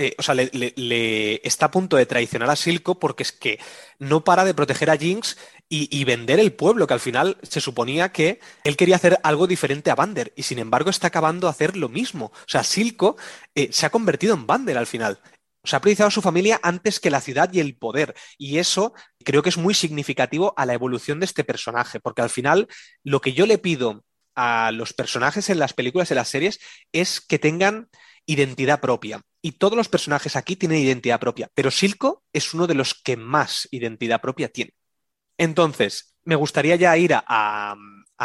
eh, 0.00 0.14
o 0.16 0.22
sea, 0.22 0.36
le, 0.36 1.40
está 1.44 1.66
a 1.66 1.70
punto 1.72 1.96
de 1.96 2.06
traicionar 2.06 2.48
a 2.48 2.54
Silco 2.54 3.00
porque 3.00 3.24
es 3.24 3.32
que 3.32 3.58
no 3.98 4.22
para 4.22 4.44
de 4.44 4.54
proteger 4.54 4.90
a 4.90 4.96
Jinx 4.96 5.36
y, 5.68 6.04
vender 6.04 6.38
el 6.38 6.52
pueblo, 6.52 6.86
que 6.86 6.94
al 6.94 7.00
final 7.00 7.36
se 7.42 7.60
suponía 7.60 8.10
que 8.12 8.38
él 8.62 8.76
quería 8.76 8.94
hacer 8.94 9.18
algo 9.24 9.48
diferente 9.48 9.90
a 9.90 9.96
Bander 9.96 10.32
y 10.36 10.44
sin 10.44 10.60
embargo 10.60 10.88
está 10.88 11.08
acabando 11.08 11.48
a 11.48 11.50
hacer 11.50 11.76
lo 11.76 11.88
mismo. 11.88 12.26
O 12.26 12.46
sea, 12.46 12.62
Silco 12.62 13.16
eh, 13.56 13.70
se 13.72 13.86
ha 13.86 13.90
convertido 13.90 14.34
en 14.34 14.46
Bander 14.46 14.78
al 14.78 14.86
final. 14.86 15.20
O 15.62 15.66
sea, 15.66 15.78
ha 15.78 15.80
priorizado 15.82 16.08
a 16.08 16.12
su 16.12 16.22
familia 16.22 16.60
antes 16.62 17.00
que 17.00 17.10
la 17.10 17.20
ciudad 17.20 17.52
y 17.52 17.58
el 17.58 17.76
poder. 17.76 18.14
Y 18.38 18.58
eso 18.58 18.94
creo 19.28 19.42
que 19.42 19.50
es 19.50 19.58
muy 19.58 19.74
significativo 19.74 20.54
a 20.56 20.64
la 20.64 20.72
evolución 20.72 21.20
de 21.20 21.26
este 21.26 21.44
personaje, 21.44 22.00
porque 22.00 22.22
al 22.22 22.30
final 22.30 22.66
lo 23.04 23.20
que 23.20 23.34
yo 23.34 23.44
le 23.44 23.58
pido 23.58 24.02
a 24.34 24.72
los 24.72 24.94
personajes 24.94 25.50
en 25.50 25.58
las 25.58 25.74
películas 25.74 26.08
y 26.08 26.14
en 26.14 26.16
las 26.16 26.30
series 26.30 26.58
es 26.92 27.20
que 27.20 27.38
tengan 27.38 27.90
identidad 28.24 28.80
propia. 28.80 29.20
Y 29.42 29.52
todos 29.52 29.76
los 29.76 29.90
personajes 29.90 30.34
aquí 30.34 30.56
tienen 30.56 30.78
identidad 30.78 31.20
propia, 31.20 31.50
pero 31.52 31.70
Silco 31.70 32.24
es 32.32 32.54
uno 32.54 32.66
de 32.66 32.72
los 32.72 32.94
que 32.94 33.18
más 33.18 33.68
identidad 33.70 34.22
propia 34.22 34.48
tiene. 34.48 34.72
Entonces, 35.36 36.16
me 36.24 36.34
gustaría 36.34 36.76
ya 36.76 36.96
ir 36.96 37.12
a, 37.14 37.76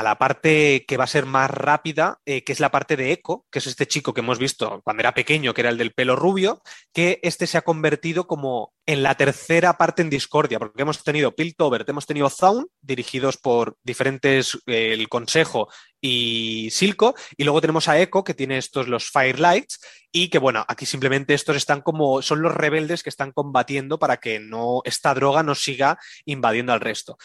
la 0.01 0.17
parte 0.17 0.85
que 0.87 0.97
va 0.97 1.03
a 1.03 1.07
ser 1.07 1.27
más 1.27 1.51
rápida, 1.51 2.19
eh, 2.25 2.43
que 2.43 2.51
es 2.51 2.59
la 2.59 2.71
parte 2.71 2.95
de 2.95 3.11
Echo, 3.11 3.45
que 3.51 3.59
es 3.59 3.67
este 3.67 3.85
chico 3.85 4.13
que 4.13 4.21
hemos 4.21 4.39
visto 4.39 4.81
cuando 4.83 5.01
era 5.01 5.13
pequeño, 5.13 5.53
que 5.53 5.61
era 5.61 5.69
el 5.69 5.77
del 5.77 5.93
pelo 5.93 6.15
rubio, 6.15 6.63
que 6.91 7.19
este 7.21 7.45
se 7.45 7.59
ha 7.59 7.61
convertido 7.61 8.25
como 8.25 8.73
en 8.87 9.03
la 9.03 9.15
tercera 9.15 9.77
parte 9.77 10.01
en 10.01 10.09
discordia, 10.09 10.57
porque 10.57 10.81
hemos 10.81 11.03
tenido 11.03 11.35
Piltover, 11.35 11.85
hemos 11.87 12.07
tenido 12.07 12.29
Zaun, 12.29 12.67
dirigidos 12.81 13.37
por 13.37 13.77
diferentes, 13.83 14.57
eh, 14.65 14.93
el 14.93 15.07
Consejo 15.09 15.69
y 16.01 16.69
Silco, 16.71 17.13
y 17.37 17.43
luego 17.43 17.61
tenemos 17.61 17.87
a 17.87 17.99
Echo, 17.99 18.23
que 18.23 18.33
tiene 18.33 18.57
estos 18.57 18.87
los 18.87 19.09
Firelights, 19.11 19.79
y 20.11 20.29
que 20.29 20.39
bueno, 20.39 20.65
aquí 20.67 20.85
simplemente 20.85 21.33
estos 21.33 21.55
están 21.55 21.81
como, 21.81 22.21
son 22.21 22.41
los 22.41 22.53
rebeldes 22.53 23.03
que 23.03 23.09
están 23.09 23.31
combatiendo 23.31 23.99
para 23.99 24.17
que 24.17 24.39
no, 24.39 24.81
esta 24.85 25.13
droga 25.13 25.43
no 25.43 25.53
siga 25.55 25.99
invadiendo 26.25 26.73
al 26.73 26.81
resto. 26.81 27.17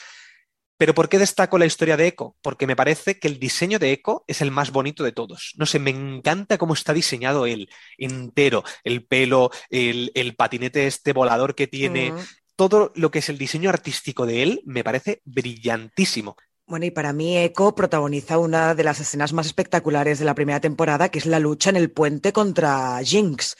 Pero 0.79 0.95
¿por 0.95 1.09
qué 1.09 1.19
destaco 1.19 1.59
la 1.59 1.67
historia 1.67 1.97
de 1.97 2.07
Echo? 2.07 2.37
Porque 2.41 2.67
me 2.69 2.77
parece 2.77 3.19
que 3.19 3.27
el 3.27 3.41
diseño 3.41 3.81
de 3.81 3.91
Echo 3.91 4.25
es 4.29 4.41
el 4.41 4.53
más 4.53 4.71
bonito 4.71 5.03
de 5.03 5.11
todos. 5.11 5.55
No 5.57 5.67
sé, 5.67 5.81
me 5.81 5.91
encanta 5.91 6.57
cómo 6.57 6.73
está 6.73 6.95
diseñado 6.95 7.47
él, 7.47 7.69
entero, 7.99 8.63
el 8.85 9.05
pelo, 9.05 9.51
el, 9.71 10.35
patinete 10.37 10.87
este 10.87 11.13
volador 11.13 11.57
que 11.57 11.67
tiene. 11.67 12.13
Mm. 12.13 12.19
Todo 12.55 12.93
lo 12.95 13.11
que 13.11 13.19
es 13.19 13.29
el 13.29 13.39
diseño 13.39 13.71
artístico 13.71 14.25
de 14.25 14.45
él 14.45 14.63
me 14.65 14.85
parece 14.85 15.21
brillantísimo. 15.25 16.37
Bueno, 16.67 16.87
y 16.87 16.91
para 16.93 17.13
mí 17.13 17.37
Echo 17.37 17.75
protagoniza 17.75 18.39
una 18.39 18.75
de 18.77 18.85
las 18.85 19.01
escenas 19.01 19.33
más 19.33 19.47
espectaculares 19.47 20.21
de 20.21 20.27
la 20.27 20.35
primera 20.35 20.61
temporada, 20.61 21.09
que 21.09 21.19
es 21.19 21.27
la 21.27 21.41
lucha 21.41 21.71
en 21.71 21.77
el 21.77 21.91
puente 21.91 22.33
contra 22.33 23.01
Jinx. 23.03 23.57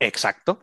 Exacto. 0.00 0.60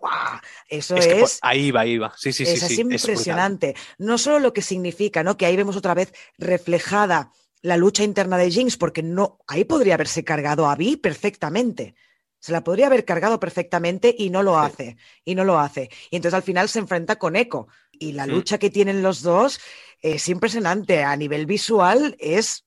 Eso 0.67 0.95
es. 0.95 1.39
ahí 1.43 1.69
va, 1.71 1.81
ahí 1.81 1.97
va. 1.99 2.11
Sí, 2.17 2.33
sí, 2.33 2.45
sí. 2.45 2.53
Es 2.53 2.79
impresionante. 2.79 3.75
no 3.99 4.17
solo 4.17 4.39
lo 4.39 4.51
que 4.51 4.63
significa, 4.63 5.23
¿no? 5.23 5.37
Que 5.37 5.45
ahí 5.45 5.55
vemos 5.55 5.77
otra 5.77 5.93
vez 5.93 6.11
reflejada 6.37 7.31
la 7.61 7.77
lucha 7.77 8.03
interna 8.03 8.37
de 8.37 8.49
Jinx, 8.49 8.77
porque 8.77 9.03
no, 9.03 9.39
ahí 9.47 9.63
podría 9.63 9.93
haberse 9.93 10.23
cargado 10.23 10.67
a 10.67 10.75
Vi 10.75 10.97
perfectamente. 10.97 11.95
Se 12.39 12.51
la 12.51 12.63
podría 12.63 12.87
haber 12.87 13.05
cargado 13.05 13.39
perfectamente 13.39 14.13
y 14.17 14.29
no 14.29 14.41
lo 14.41 14.57
hace. 14.57 14.97
Y 15.23 15.35
no 15.35 15.43
lo 15.43 15.59
hace. 15.59 15.89
Y 16.09 16.15
entonces 16.15 16.35
al 16.35 16.43
final 16.43 16.67
se 16.69 16.79
enfrenta 16.79 17.17
con 17.17 17.35
Echo. 17.35 17.67
Y 17.91 18.13
la 18.13 18.25
mm. 18.25 18.29
lucha 18.29 18.57
que 18.57 18.69
tienen 18.69 19.03
los 19.03 19.21
dos 19.21 19.59
es 20.01 20.27
impresionante. 20.29 21.03
A 21.03 21.15
nivel 21.15 21.45
visual 21.45 22.15
es 22.19 22.65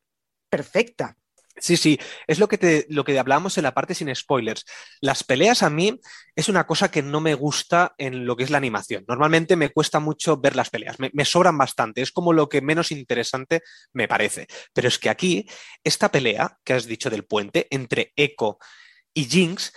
perfecta. 0.49 1.17
Sí, 1.61 1.77
sí, 1.77 1.99
es 2.27 2.39
lo 2.39 2.49
que, 2.49 2.59
te, 2.59 2.87
lo 2.89 3.05
que 3.05 3.19
hablábamos 3.19 3.57
en 3.59 3.65
la 3.65 3.75
parte 3.75 3.95
sin 3.95 4.15
spoilers. 4.15 4.65
Las 5.01 5.23
peleas 5.23 5.63
a 5.63 5.71
mí 5.71 6.01
es 6.35 6.49
una 6.49 6.67
cosa 6.67 6.91
que 6.91 7.03
no 7.03 7.21
me 7.21 7.35
gusta 7.35 7.95
en 7.99 8.25
lo 8.25 8.37
que 8.37 8.45
es 8.45 8.51
la 8.51 8.59
animación. 8.59 9.05
Normalmente 9.07 9.57
me 9.57 9.69
cuesta 9.69 10.01
mucho 10.01 10.39
ver 10.39 10.57
las 10.57 10.71
peleas, 10.71 10.97
me, 10.99 11.25
sobran 11.25 11.59
bastante, 11.59 12.01
es 12.01 12.13
como 12.13 12.33
lo 12.33 12.49
que 12.49 12.63
menos 12.63 12.91
interesante 12.91 13.63
me 13.93 14.09
parece. 14.09 14.47
Pero 14.73 14.89
es 14.89 14.99
que 14.99 15.11
aquí, 15.11 15.47
esta 15.85 16.11
pelea 16.11 16.59
que 16.65 16.73
has 16.73 16.87
dicho 16.87 17.11
del 17.11 17.25
puente 17.25 17.67
entre 17.71 18.13
Echo 18.17 18.59
y 19.13 19.25
Jinx 19.25 19.73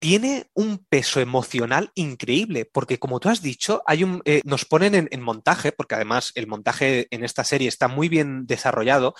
tiene 0.00 0.50
un 0.54 0.84
peso 0.84 1.20
emocional 1.20 1.92
increíble, 1.94 2.64
porque 2.64 2.98
como 2.98 3.20
tú 3.20 3.28
has 3.28 3.40
dicho, 3.40 3.84
hay 3.86 4.02
un, 4.02 4.20
eh, 4.24 4.40
nos 4.44 4.64
ponen 4.64 4.96
en, 4.96 5.08
en, 5.12 5.20
montaje, 5.20 5.70
porque 5.70 5.94
además 5.94 6.32
el 6.34 6.48
montaje 6.48 7.06
en 7.12 7.22
esta 7.22 7.44
serie 7.44 7.68
está 7.68 7.86
muy 7.86 8.08
bien 8.08 8.44
desarrollado, 8.46 9.14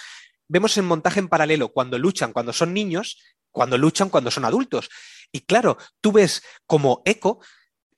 vemos 0.53 0.77
el 0.77 0.83
montaje 0.83 1.19
en 1.19 1.29
paralelo 1.29 1.71
cuando 1.71 1.99
luchan 1.99 2.35
cuando 2.35 2.53
son 2.53 2.75
niños, 2.75 3.19
cuando 3.51 3.79
luchan 3.79 4.11
cuando 4.11 4.31
son 4.31 4.45
adultos. 4.45 4.91
Y 5.33 5.41
claro, 5.41 5.79
tú 6.03 6.13
ves 6.13 6.43
como 6.67 7.01
Echo 7.07 7.39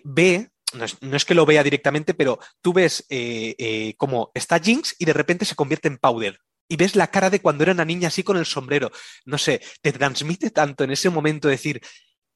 ve, 0.04 0.50
no 0.72 1.16
es, 1.16 1.24
que 1.24 1.34
lo 1.34 1.46
vea 1.46 1.64
directamente, 1.64 2.14
pero 2.14 2.38
tú 2.62 2.72
ves 2.72 3.04
eh, 3.10 3.56
eh, 3.58 3.94
como 3.96 4.30
está 4.34 4.60
Jinx 4.60 4.94
y 5.00 5.04
de 5.04 5.12
repente 5.12 5.44
se 5.44 5.56
convierte 5.56 5.88
en 5.88 5.98
Powder. 5.98 6.38
Y 6.68 6.76
ves 6.76 6.94
la 6.94 7.08
cara 7.08 7.28
de 7.28 7.40
cuando 7.40 7.64
era 7.64 7.72
una 7.72 7.84
niña 7.84 8.08
así 8.08 8.22
con 8.22 8.36
el 8.36 8.46
sombrero. 8.46 8.90
No 9.24 9.36
sé, 9.36 9.60
te 9.82 9.92
transmite 9.92 10.50
tanto 10.50 10.84
en 10.84 10.92
ese 10.92 11.10
momento 11.10 11.48
decir, 11.48 11.80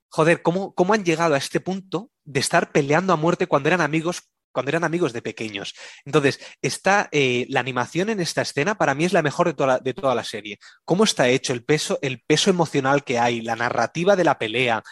joder, 0.09 0.43
¿cómo, 0.43 0.75
¿cómo 0.75 0.95
han 0.95 1.05
llegado 1.05 1.35
a 1.35 1.39
este 1.39 1.61
punto 1.61 2.11
de 2.25 2.41
estar 2.41 2.73
peleando 2.73 3.13
a 3.13 3.17
muerte 3.17 3.47
cuando 3.47 3.69
eran 3.69 3.81
amigos 3.81 4.29
cuando 4.53 4.71
eran 4.71 4.85
amigos 4.85 5.13
de 5.13 5.23
pequeños. 5.23 5.75
Entonces, 6.05 6.41
está, 6.63 7.09
eh, 7.13 7.47
la 7.49 7.61
animación 7.61 8.11
en 8.11 8.21
esta 8.21 8.43
escena 8.43 8.77
para 8.77 8.95
mí 8.95 9.05
es 9.05 9.13
la 9.13 9.23
mejor 9.23 9.47
de 9.47 9.55
toda 9.55 9.67
la, 9.67 9.79
de 9.79 9.95
toda 9.95 10.15
la 10.15 10.25
serie. 10.25 10.59
¿Cómo 10.85 11.05
está 11.05 11.29
hecho? 11.29 11.53
El 11.53 11.65
peso, 11.65 11.99
el 12.03 12.23
peso 12.27 12.51
emocional 12.51 13.05
que 13.05 13.19
hay, 13.19 13.41
la 13.41 13.57
narrativa 13.57 14.17
de 14.17 14.25
la 14.25 14.39
pelea. 14.39 14.83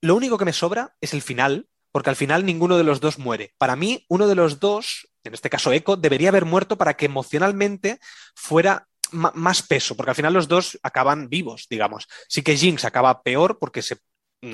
Lo 0.00 0.14
único 0.14 0.38
que 0.38 0.44
me 0.44 0.52
sobra 0.52 0.94
es 1.00 1.14
el 1.14 1.22
final, 1.22 1.66
porque 1.90 2.10
al 2.10 2.16
final 2.16 2.44
ninguno 2.44 2.76
de 2.76 2.84
los 2.84 3.00
dos 3.00 3.18
muere. 3.18 3.54
Para 3.58 3.76
mí, 3.76 4.04
uno 4.08 4.26
de 4.26 4.34
los 4.34 4.60
dos, 4.60 5.08
en 5.22 5.34
este 5.34 5.50
caso 5.50 5.72
Echo, 5.72 5.96
debería 5.96 6.28
haber 6.28 6.44
muerto 6.44 6.76
para 6.76 6.94
que 6.94 7.06
emocionalmente 7.06 7.98
fuera 8.34 8.86
más 9.12 9.62
peso, 9.62 9.96
porque 9.96 10.10
al 10.10 10.16
final 10.16 10.32
los 10.32 10.48
dos 10.48 10.78
acaban 10.82 11.28
vivos, 11.28 11.66
digamos. 11.70 12.08
Sí 12.28 12.42
que 12.42 12.56
Jinx 12.56 12.84
acaba 12.84 13.22
peor 13.22 13.58
porque 13.58 13.82
se 13.82 13.98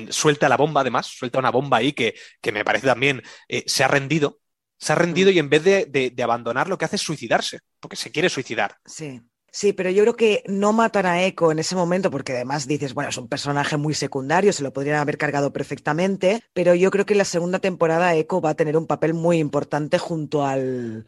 suelta 0.09 0.49
la 0.49 0.57
bomba, 0.57 0.81
además, 0.81 1.07
suelta 1.07 1.39
una 1.39 1.51
bomba 1.51 1.77
ahí 1.77 1.93
que, 1.93 2.15
me 2.51 2.65
parece 2.65 2.87
también 2.87 3.21
eh, 3.47 3.63
se 3.67 3.83
ha 3.83 3.87
rendido. 3.87 4.39
Se 4.77 4.93
ha 4.93 4.95
rendido 4.95 5.31
mm. 5.31 5.33
y 5.33 5.39
en 5.39 5.49
vez 5.49 5.63
de, 5.63 6.13
abandonar 6.23 6.67
lo 6.67 6.77
que 6.77 6.85
hace 6.85 6.95
es 6.95 7.01
suicidarse, 7.01 7.59
porque 7.79 7.95
se 7.95 8.11
quiere 8.11 8.29
suicidar. 8.29 8.77
Sí. 8.85 9.21
Sí, 9.53 9.73
pero 9.73 9.89
yo 9.89 10.03
creo 10.03 10.15
que 10.15 10.43
no 10.47 10.71
matan 10.71 11.05
a 11.05 11.25
Echo 11.25 11.51
en 11.51 11.59
ese 11.59 11.75
momento 11.75 12.09
porque 12.09 12.31
además 12.31 12.67
dices, 12.67 12.93
bueno, 12.93 13.09
es 13.09 13.17
un 13.17 13.27
personaje 13.27 13.75
muy 13.75 13.93
secundario, 13.93 14.53
se 14.53 14.63
lo 14.63 14.71
podrían 14.71 14.95
haber 14.95 15.17
cargado 15.17 15.51
perfectamente, 15.51 16.41
pero 16.53 16.73
yo 16.73 16.89
creo 16.89 17.05
que 17.05 17.15
en 17.15 17.17
la 17.17 17.25
segunda 17.25 17.59
temporada 17.59 18.15
Echo 18.15 18.39
va 18.39 18.51
a 18.51 18.55
tener 18.55 18.77
un 18.77 18.87
papel 18.87 19.13
muy 19.13 19.39
importante 19.39 19.97
junto 19.97 20.45
al... 20.45 21.05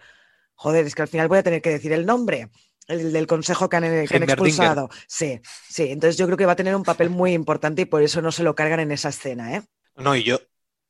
Joder, 0.56 0.86
es 0.86 0.94
que 0.94 1.04
al 1.04 1.08
final 1.08 1.30
voy 1.30 1.38
a 1.38 1.44
tener 1.44 1.62
que 1.62 1.70
decir 1.70 1.94
el 1.94 2.06
nombre. 2.06 2.50
El 2.88 3.14
del 3.14 3.28
consejo 3.28 3.70
que 3.70 3.78
han, 3.78 4.08
que 4.08 4.16
han 4.16 4.24
expulsado. 4.24 4.90
Sí, 5.08 5.40
sí. 5.70 5.84
Entonces 5.90 6.18
yo 6.18 6.26
creo 6.26 6.38
que 6.38 6.46
va 6.46 6.54
a 6.54 6.58
tener 6.58 6.76
un 6.76 6.84
papel 6.84 7.10
muy 7.10 7.34
importante 7.34 7.84
y 7.84 7.86
por 7.86 8.02
eso 8.02 8.22
no 8.22 8.32
se 8.32 8.44
lo 8.44 8.56
cargan 8.56 8.82
en 8.82 8.92
esa 8.92 9.10
escena, 9.10 9.56
¿eh? 9.56 9.64
No, 9.96 10.16
y 10.16 10.24
yo, 10.24 10.40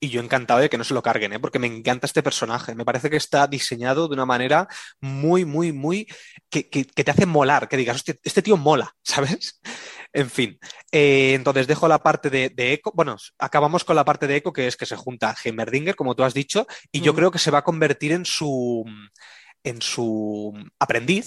y 0.03 0.09
yo 0.09 0.19
encantado 0.21 0.59
de 0.59 0.69
que 0.69 0.77
no 0.77 0.83
se 0.83 0.93
lo 0.93 1.01
carguen, 1.01 1.31
¿eh? 1.31 1.39
porque 1.39 1.59
me 1.59 1.67
encanta 1.67 2.07
este 2.07 2.21
personaje. 2.21 2.75
Me 2.75 2.83
parece 2.83 3.09
que 3.09 3.15
está 3.15 3.47
diseñado 3.47 4.09
de 4.09 4.13
una 4.15 4.25
manera 4.25 4.67
muy, 4.99 5.45
muy, 5.45 5.71
muy. 5.71 6.07
que, 6.49 6.63
te 6.63 7.09
hace 7.09 7.25
molar, 7.25 7.69
que 7.69 7.77
digas, 7.77 8.03
este 8.21 8.41
tío 8.41 8.57
mola, 8.57 8.93
¿sabes? 9.01 9.61
En 10.11 10.29
fin, 10.29 10.59
eh, 10.91 11.33
entonces 11.35 11.67
dejo 11.67 11.87
la 11.87 12.03
parte 12.03 12.29
de, 12.29 12.51
Eco. 12.73 12.91
Bueno, 12.93 13.15
acabamos 13.39 13.85
con 13.85 13.95
la 13.95 14.03
parte 14.03 14.27
de 14.27 14.35
Eco, 14.35 14.51
que 14.51 14.67
es 14.67 14.75
que 14.75 14.85
se 14.85 14.97
junta 14.97 15.35
Heimerdinger, 15.41 15.95
como 15.95 16.15
tú 16.15 16.25
has 16.25 16.33
dicho, 16.33 16.67
y 16.91 16.99
yo 16.99 17.15
creo 17.15 17.31
que 17.31 17.39
se 17.39 17.49
va 17.49 17.59
a 17.59 17.63
convertir 17.63 18.11
en 18.11 18.25
su, 18.25 18.83
en 19.63 19.81
su 19.81 20.53
aprendiz 20.79 21.25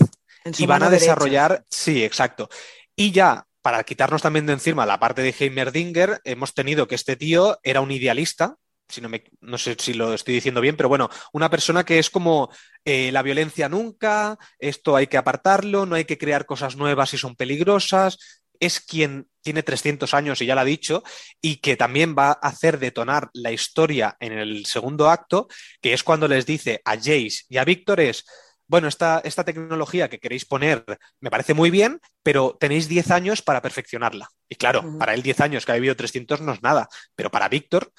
y 0.57 0.67
van 0.67 0.83
a 0.83 0.91
desarrollar. 0.91 1.65
Sí, 1.69 2.05
exacto. 2.05 2.49
Y 2.95 3.13
ya 3.13 3.47
para 3.67 3.83
quitarnos 3.83 4.23
también 4.23 4.47
de 4.47 4.53
encima 4.53 4.87
la 4.87 5.01
parte 5.01 5.23
de 5.23 5.35
Heimerdinger, 5.37 6.21
hemos 6.23 6.55
tenido 6.55 6.87
que 6.87 6.95
este 6.95 7.17
tío 7.17 7.59
era 7.65 7.81
un 7.81 7.91
idealista, 7.91 8.55
si 8.89 9.01
no, 9.01 9.09
me, 9.09 9.25
no 9.41 9.59
sé 9.59 9.77
si 9.79 9.93
lo 9.93 10.15
estoy 10.15 10.35
diciendo 10.35 10.61
bien, 10.61 10.77
pero 10.77 10.89
bueno, 10.89 11.11
una 11.33 11.51
persona 11.51 11.85
que 11.85 11.99
es 11.99 12.09
como 12.09 12.49
eh, 12.85 13.11
la 13.11 13.23
violencia 13.23 13.69
nunca, 13.69 14.39
esto 14.61 14.95
hay 14.95 15.09
que 15.09 15.17
apartarlo, 15.17 15.85
no 15.85 15.97
hay 15.97 16.05
que 16.05 16.17
crear 16.17 16.47
cosas 16.47 16.77
nuevas 16.77 17.11
si 17.11 17.19
son 17.19 17.35
peligrosas, 17.35 18.19
es 18.61 18.81
quien 18.81 19.27
tiene 19.43 19.63
300 19.63 20.15
años 20.15 20.41
y 20.41 20.47
ya 20.47 20.55
lo 20.55 20.61
ha 20.61 20.65
dicho, 20.65 21.03
y 21.41 21.57
que 21.57 21.77
también 21.77 22.15
va 22.17 22.29
a 22.29 22.49
hacer 22.49 22.79
detonar 22.79 23.31
la 23.33 23.53
historia 23.53 24.17
en 24.21 24.33
el 24.33 24.67
segundo 24.67 25.11
acto, 25.11 25.49
que 25.81 25.93
es 25.93 26.03
cuando 26.03 26.29
les 26.29 26.47
dice 26.47 26.83
a 26.85 26.95
Jace 26.95 27.45
y 27.49 27.57
a 27.57 27.65
Víctor 27.65 28.01
es, 28.01 28.25
bueno, 28.69 28.89
esta, 28.89 29.21
esta 29.25 29.45
tecnología 29.45 30.09
que 30.09 30.19
queréis 30.19 30.45
poner 30.45 30.85
me 31.21 31.31
parece 31.31 31.55
muy 31.55 31.71
bien, 31.71 32.01
pero 32.23 32.57
tenéis 32.59 32.89
10 32.89 33.11
años 33.11 33.43
para 33.43 33.63
perfeccionarla. 33.63 34.29
Y 34.49 34.57
claro, 34.57 34.99
para 34.99 35.15
él 35.15 35.23
10 35.23 35.41
años, 35.41 35.65
que 35.65 35.73
ha 35.73 35.77
vivido 35.77 35.97
300 35.97 36.41
no 36.41 36.53
es 36.53 36.63
nada, 36.63 36.89
pero 37.15 37.31
para 37.31 37.49
Víctor 37.49 37.93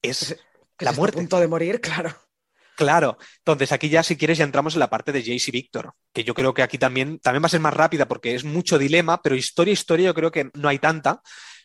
es 0.00 0.36
la 0.78 0.92
muerte. 0.92 1.18
A 1.18 1.20
punto 1.20 1.40
de 1.40 1.48
morir, 1.48 1.80
claro. 1.80 2.14
Claro, 2.74 3.18
entonces 3.38 3.70
aquí 3.70 3.88
ya 3.90 4.02
si 4.02 4.16
quieres 4.16 4.38
ya 4.38 4.44
entramos 4.44 4.74
en 4.74 4.80
la 4.80 4.90
parte 4.90 5.12
de 5.12 5.20
Jace 5.20 5.44
y 5.48 5.50
Víctor, 5.50 5.92
que 6.12 6.24
yo 6.24 6.34
creo 6.34 6.54
que 6.54 6.62
aquí 6.62 6.78
también, 6.78 7.18
también 7.18 7.42
va 7.42 7.46
a 7.46 7.50
ser 7.50 7.60
más 7.60 7.74
rápida 7.74 8.08
porque 8.08 8.34
es 8.34 8.44
mucho 8.44 8.78
dilema, 8.78 9.20
pero 9.20 9.36
historia, 9.36 9.72
historia 9.72 10.06
yo 10.06 10.14
creo 10.14 10.30
que 10.30 10.50
no 10.54 10.68
hay 10.68 10.78
tanta, 10.78 11.20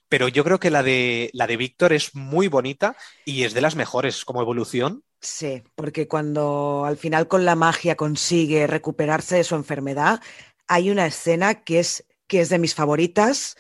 pero 0.10 0.28
yo 0.28 0.44
creo 0.44 0.60
que 0.60 0.70
la 0.70 0.84
de, 0.84 1.30
la 1.34 1.48
de 1.48 1.58
Víctor 1.58 1.94
es 1.94 2.14
muy 2.14 2.48
bonita 2.48 2.96
y 3.26 3.44
es 3.44 3.54
de 3.54 3.62
las 3.62 3.76
mejores 3.76 4.26
como 4.26 4.42
evolución. 4.42 5.04
Sí, 5.20 5.64
porque 5.76 6.08
cuando 6.08 6.86
al 6.86 6.98
final 6.98 7.28
con 7.28 7.44
la 7.46 7.56
magia 7.56 7.96
consigue 7.96 8.68
recuperarse 8.68 9.38
de 9.38 9.44
su 9.44 9.56
enfermedad, 9.56 10.22
hay 10.68 10.90
una 10.90 11.08
escena 11.08 11.64
que 11.64 11.80
es, 11.80 12.06
que 12.28 12.42
es 12.42 12.50
de 12.50 12.60
mis 12.60 12.76
favoritas, 12.76 13.58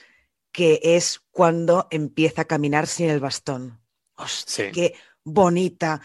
que 0.52 0.80
es 0.84 1.22
cuando 1.32 1.88
empieza 1.90 2.44
a 2.44 2.46
caminar 2.46 2.88
sin 2.88 3.10
el 3.10 3.20
bastón. 3.20 3.80
Hostia, 4.16 4.72
qué 4.72 4.94
bonita 5.24 6.02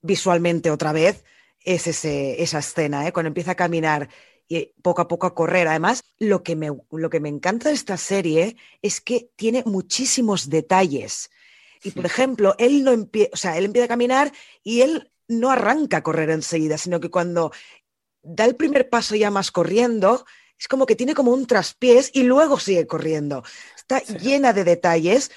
visualmente 0.00 0.70
otra 0.70 0.92
vez 0.92 1.24
es 1.64 1.86
ese, 1.86 2.42
esa 2.42 2.58
escena, 2.58 3.06
¿eh? 3.06 3.12
cuando 3.12 3.28
empieza 3.28 3.52
a 3.52 3.56
caminar 3.56 4.08
y 4.48 4.74
poco 4.82 5.02
a 5.02 5.08
poco 5.08 5.26
a 5.26 5.34
correr. 5.34 5.68
Además, 5.68 6.02
lo 6.18 6.42
que 6.42 6.56
me, 6.56 6.70
lo 6.90 7.10
que 7.10 7.20
me 7.20 7.28
encanta 7.28 7.68
de 7.68 7.74
esta 7.74 7.96
serie 7.96 8.56
es 8.82 9.00
que 9.00 9.30
tiene 9.36 9.62
muchísimos 9.64 10.50
detalles. 10.50 11.30
Y, 11.82 11.90
por 11.90 12.06
ejemplo, 12.06 12.54
él 12.58 12.84
no 12.84 12.92
empieza, 12.92 13.30
o 13.32 13.36
sea, 13.36 13.58
él 13.58 13.64
empieza 13.64 13.86
a 13.86 13.88
caminar 13.88 14.32
y 14.62 14.82
él 14.82 15.10
no 15.28 15.50
arranca 15.50 15.98
a 15.98 16.02
correr 16.02 16.30
enseguida, 16.30 16.78
sino 16.78 17.00
que 17.00 17.10
cuando 17.10 17.52
da 18.22 18.44
el 18.44 18.56
primer 18.56 18.88
paso 18.88 19.16
ya 19.16 19.30
más 19.30 19.50
corriendo, 19.50 20.24
es 20.58 20.68
como 20.68 20.86
que 20.86 20.94
tiene 20.94 21.14
como 21.14 21.32
un 21.32 21.46
traspiés 21.46 22.10
y 22.14 22.22
luego 22.22 22.58
sigue 22.58 22.86
corriendo. 22.86 23.42
Está 23.76 24.00
llena 24.00 24.52
de 24.52 24.64
detalles 24.64 25.32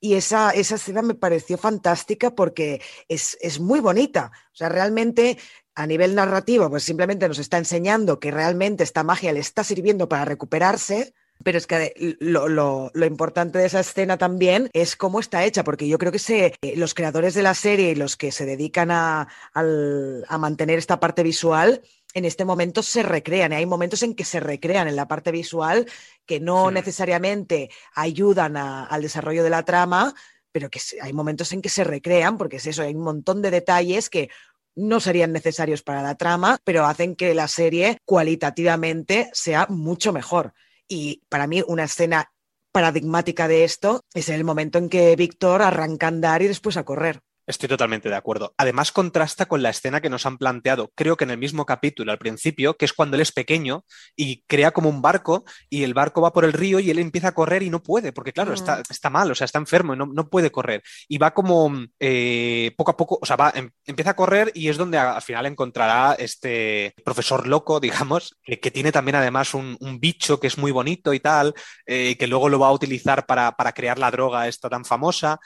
y 0.00 0.14
esa, 0.14 0.50
esa 0.52 0.76
escena 0.76 1.02
me 1.02 1.14
pareció 1.14 1.58
fantástica 1.58 2.34
porque 2.34 2.80
es, 3.06 3.60
muy 3.60 3.80
bonita. 3.80 4.32
O 4.52 4.56
sea, 4.56 4.70
realmente 4.70 5.36
a 5.74 5.86
nivel 5.86 6.14
narrativo, 6.14 6.70
pues 6.70 6.82
simplemente 6.82 7.28
nos 7.28 7.38
está 7.38 7.58
enseñando 7.58 8.18
que 8.18 8.30
realmente 8.30 8.82
esta 8.82 9.04
magia 9.04 9.32
le 9.32 9.40
está 9.40 9.62
sirviendo 9.62 10.08
para 10.08 10.24
recuperarse. 10.24 11.14
Pero 11.42 11.58
es 11.58 11.66
que 11.66 12.16
lo, 12.20 12.90
importante 12.94 13.58
de 13.58 13.66
esa 13.66 13.80
escena 13.80 14.18
también 14.18 14.68
es 14.72 14.96
cómo 14.96 15.20
está 15.20 15.44
hecha, 15.44 15.64
porque 15.64 15.88
yo 15.88 15.98
creo 15.98 16.12
que 16.12 16.18
se, 16.18 16.54
eh, 16.60 16.76
los 16.76 16.94
creadores 16.94 17.34
de 17.34 17.42
la 17.42 17.54
serie 17.54 17.90
y 17.90 17.94
los 17.94 18.16
que 18.16 18.30
se 18.30 18.44
dedican 18.44 18.90
a, 18.90 19.28
a 19.54 20.38
mantener 20.38 20.78
esta 20.78 21.00
parte 21.00 21.22
visual 21.22 21.82
en 22.14 22.24
este 22.24 22.44
momento 22.44 22.82
se 22.82 23.02
recrean. 23.02 23.52
Y 23.52 23.56
hay 23.56 23.66
momentos 23.66 24.02
en 24.02 24.14
que 24.14 24.24
se 24.24 24.40
recrean 24.40 24.88
en 24.88 24.96
la 24.96 25.08
parte 25.08 25.30
visual 25.32 25.86
que 26.26 26.40
no 26.40 26.70
necesariamente 26.70 27.70
ayudan 27.94 28.56
al 28.56 29.02
desarrollo 29.02 29.44
de 29.44 29.50
la 29.50 29.64
trama, 29.64 30.14
pero 30.52 30.70
que 30.70 30.80
hay 31.00 31.12
momentos 31.12 31.52
en 31.52 31.62
que 31.62 31.68
se 31.68 31.84
recrean, 31.84 32.36
porque 32.38 32.56
es 32.56 32.66
eso, 32.66 32.82
hay 32.82 32.94
un 32.94 33.02
montón 33.04 33.42
de 33.42 33.50
detalles 33.50 34.10
que 34.10 34.30
no 34.74 35.00
serían 35.00 35.32
necesarios 35.32 35.82
para 35.82 36.02
la 36.02 36.14
trama, 36.16 36.58
pero 36.64 36.86
hacen 36.86 37.16
que 37.16 37.34
la 37.34 37.48
serie 37.48 37.98
cualitativamente 38.04 39.30
sea 39.32 39.66
mucho 39.68 40.12
mejor. 40.12 40.54
Y 40.90 41.22
para 41.28 41.46
mí 41.46 41.62
una 41.68 41.84
escena 41.84 42.32
paradigmática 42.72 43.46
de 43.46 43.62
esto 43.62 44.04
es 44.12 44.28
el 44.28 44.42
momento 44.42 44.78
en 44.78 44.88
que 44.88 45.14
Víctor 45.14 45.62
arranca 45.62 46.06
a 46.06 46.08
andar 46.08 46.42
y 46.42 46.48
después 46.48 46.76
a 46.76 46.84
correr. 46.84 47.22
Estoy 47.50 47.68
totalmente 47.68 48.08
de 48.08 48.14
acuerdo. 48.14 48.54
Además, 48.56 48.92
contrasta 48.92 49.46
con 49.46 49.60
la 49.60 49.70
escena 49.70 50.00
que 50.00 50.08
nos 50.08 50.24
han 50.24 50.38
planteado, 50.38 50.92
creo 50.94 51.16
que 51.16 51.24
en 51.24 51.30
el 51.30 51.38
mismo 51.38 51.66
capítulo 51.66 52.12
al 52.12 52.18
principio, 52.18 52.76
que 52.76 52.84
es 52.84 52.92
cuando 52.92 53.16
él 53.16 53.22
es 53.22 53.32
pequeño 53.32 53.84
y 54.14 54.44
crea 54.46 54.70
como 54.70 54.88
un 54.88 55.02
barco 55.02 55.44
y 55.68 55.82
el 55.82 55.92
barco 55.92 56.20
va 56.20 56.32
por 56.32 56.44
el 56.44 56.52
río 56.52 56.78
y 56.78 56.90
él 56.90 57.00
empieza 57.00 57.28
a 57.28 57.34
correr 57.34 57.64
y 57.64 57.70
no 57.70 57.82
puede, 57.82 58.12
porque 58.12 58.32
claro, 58.32 58.54
está, 58.54 58.76
mm. 58.76 58.82
está, 58.88 59.10
mal, 59.10 59.32
o 59.32 59.34
sea, 59.34 59.46
está 59.46 59.58
enfermo 59.58 59.94
y 59.94 59.96
no, 59.96 60.28
puede 60.28 60.52
correr. 60.52 60.84
Y 61.08 61.18
va 61.18 61.34
como 61.34 61.72
eh, 61.98 62.72
poco 62.76 62.92
a 62.92 62.96
poco, 62.96 63.18
o 63.20 63.26
sea, 63.26 63.34
va, 63.34 63.52
em, 63.56 63.68
empieza 63.84 64.12
a 64.12 64.16
correr 64.16 64.52
y 64.54 64.68
es 64.68 64.76
donde 64.76 64.98
al 64.98 65.22
final 65.22 65.46
encontrará 65.46 66.14
este 66.20 66.94
profesor 67.04 67.48
loco, 67.48 67.80
digamos, 68.10 68.38
que, 68.44 68.70
tiene 68.70 68.92
también 68.92 69.16
además 69.16 69.54
un, 69.54 69.76
bicho 69.98 70.38
que 70.38 70.46
es 70.46 70.56
muy 70.56 70.70
bonito 70.70 71.12
y 71.12 71.18
tal, 71.18 71.52
eh, 71.84 72.16
que 72.16 72.28
luego 72.28 72.48
lo 72.48 72.60
va 72.60 72.68
a 72.68 72.72
utilizar 72.72 73.26
para, 73.26 73.52
para 73.52 73.72
crear 73.72 73.98
la 73.98 74.12
droga 74.12 74.46
esta 74.46 74.70
tan 74.70 74.84
famosa 74.84 75.40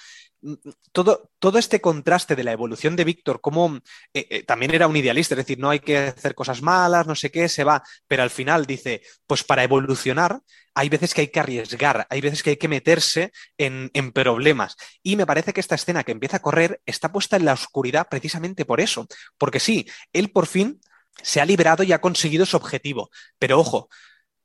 todo, 0.92 1.30
todo 1.38 1.58
este 1.58 1.80
contraste 1.80 2.36
de 2.36 2.44
la 2.44 2.52
evolución 2.52 2.96
de 2.96 3.04
Víctor, 3.04 3.40
como 3.40 3.76
eh, 4.12 4.26
eh, 4.30 4.42
también 4.42 4.74
era 4.74 4.86
un 4.86 4.96
idealista, 4.96 5.34
es 5.34 5.38
decir, 5.38 5.58
no 5.58 5.70
hay 5.70 5.80
que 5.80 5.98
hacer 5.98 6.34
cosas 6.34 6.62
malas, 6.62 7.06
no 7.06 7.14
sé 7.14 7.30
qué, 7.30 7.48
se 7.48 7.64
va, 7.64 7.82
pero 8.06 8.22
al 8.22 8.30
final 8.30 8.66
dice, 8.66 9.02
pues 9.26 9.44
para 9.44 9.64
evolucionar 9.64 10.40
hay 10.74 10.88
veces 10.88 11.14
que 11.14 11.22
hay 11.22 11.28
que 11.28 11.40
arriesgar, 11.40 12.06
hay 12.10 12.20
veces 12.20 12.42
que 12.42 12.50
hay 12.50 12.56
que 12.56 12.68
meterse 12.68 13.32
en, 13.56 13.90
en 13.94 14.12
problemas. 14.12 14.76
Y 15.02 15.16
me 15.16 15.26
parece 15.26 15.52
que 15.52 15.60
esta 15.60 15.76
escena 15.76 16.04
que 16.04 16.12
empieza 16.12 16.38
a 16.38 16.42
correr 16.42 16.80
está 16.84 17.12
puesta 17.12 17.36
en 17.36 17.44
la 17.44 17.52
oscuridad 17.52 18.08
precisamente 18.10 18.64
por 18.64 18.80
eso, 18.80 19.06
porque 19.38 19.60
sí, 19.60 19.86
él 20.12 20.30
por 20.30 20.46
fin 20.46 20.80
se 21.22 21.40
ha 21.40 21.46
liberado 21.46 21.84
y 21.84 21.92
ha 21.92 22.00
conseguido 22.00 22.44
su 22.44 22.56
objetivo, 22.56 23.10
pero 23.38 23.60
ojo, 23.60 23.88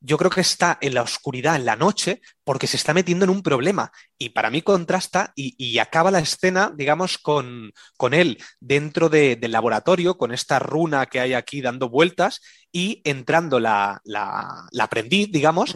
yo 0.01 0.17
creo 0.17 0.31
que 0.31 0.41
está 0.41 0.77
en 0.81 0.93
la 0.93 1.01
oscuridad, 1.01 1.55
en 1.55 1.65
la 1.65 1.75
noche, 1.75 2.21
porque 2.43 2.67
se 2.67 2.77
está 2.77 2.93
metiendo 2.93 3.25
en 3.25 3.31
un 3.31 3.43
problema. 3.43 3.91
Y 4.17 4.29
para 4.29 4.49
mí 4.49 4.61
contrasta 4.61 5.33
y, 5.35 5.77
acaba 5.79 6.11
la 6.11 6.19
escena, 6.19 6.71
digamos, 6.75 7.17
con, 7.17 7.71
con 7.97 8.13
él 8.13 8.41
dentro 8.59 9.09
del 9.09 9.51
laboratorio, 9.51 10.17
con 10.17 10.31
esta 10.31 10.59
runa 10.59 11.05
que 11.07 11.19
hay 11.19 11.33
aquí 11.33 11.61
dando 11.61 11.89
vueltas 11.89 12.41
y 12.71 13.01
entrando 13.03 13.59
la, 13.59 14.01
la, 14.03 14.67
aprendiz, 14.79 15.31
digamos. 15.31 15.75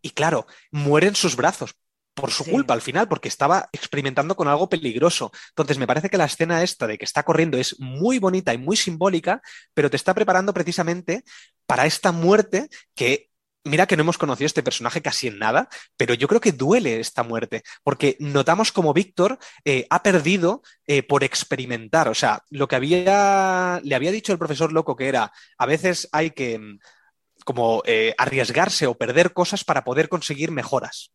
Y 0.00 0.10
claro, 0.10 0.46
muere 0.70 1.08
en 1.08 1.16
sus 1.16 1.36
brazos 1.36 1.74
por 2.14 2.30
su 2.30 2.44
culpa 2.44 2.74
al 2.74 2.82
final, 2.82 3.08
porque 3.08 3.28
estaba 3.28 3.68
experimentando 3.72 4.36
con 4.36 4.48
algo 4.48 4.68
peligroso. 4.68 5.32
Entonces, 5.50 5.78
me 5.78 5.86
parece 5.86 6.10
que 6.10 6.18
la 6.18 6.26
escena 6.26 6.62
esta 6.62 6.86
de 6.86 6.98
que 6.98 7.04
está 7.04 7.22
corriendo 7.22 7.56
es 7.58 7.78
muy 7.80 8.18
bonita 8.18 8.52
y 8.52 8.58
muy 8.58 8.76
simbólica, 8.76 9.40
pero 9.74 9.90
te 9.90 9.96
está 9.96 10.14
preparando 10.14 10.52
precisamente 10.52 11.24
para 11.66 11.86
esta 11.86 12.12
muerte 12.12 12.68
que 12.94 13.32
Mira 13.64 13.86
que 13.86 13.96
no 13.96 14.02
hemos 14.02 14.18
conocido 14.18 14.46
este 14.46 14.64
personaje 14.64 15.02
casi 15.02 15.28
en 15.28 15.38
nada, 15.38 15.68
pero 15.96 16.14
yo 16.14 16.26
creo 16.26 16.40
que 16.40 16.50
duele 16.50 16.98
esta 16.98 17.22
muerte, 17.22 17.62
porque 17.84 18.16
notamos 18.18 18.72
como 18.72 18.92
Víctor 18.92 19.38
eh, 19.64 19.86
ha 19.88 20.02
perdido 20.02 20.62
eh, 20.84 21.04
por 21.04 21.22
experimentar. 21.22 22.08
O 22.08 22.14
sea, 22.14 22.42
lo 22.50 22.66
que 22.66 22.74
había, 22.74 23.80
le 23.84 23.94
había 23.94 24.10
dicho 24.10 24.32
el 24.32 24.38
profesor 24.38 24.72
loco 24.72 24.96
que 24.96 25.06
era, 25.06 25.30
a 25.58 25.66
veces 25.66 26.08
hay 26.10 26.32
que 26.32 26.58
mm, 26.58 26.78
como 27.44 27.82
eh, 27.86 28.14
arriesgarse 28.18 28.88
o 28.88 28.94
perder 28.96 29.32
cosas 29.32 29.62
para 29.62 29.84
poder 29.84 30.08
conseguir 30.08 30.50
mejoras. 30.50 31.12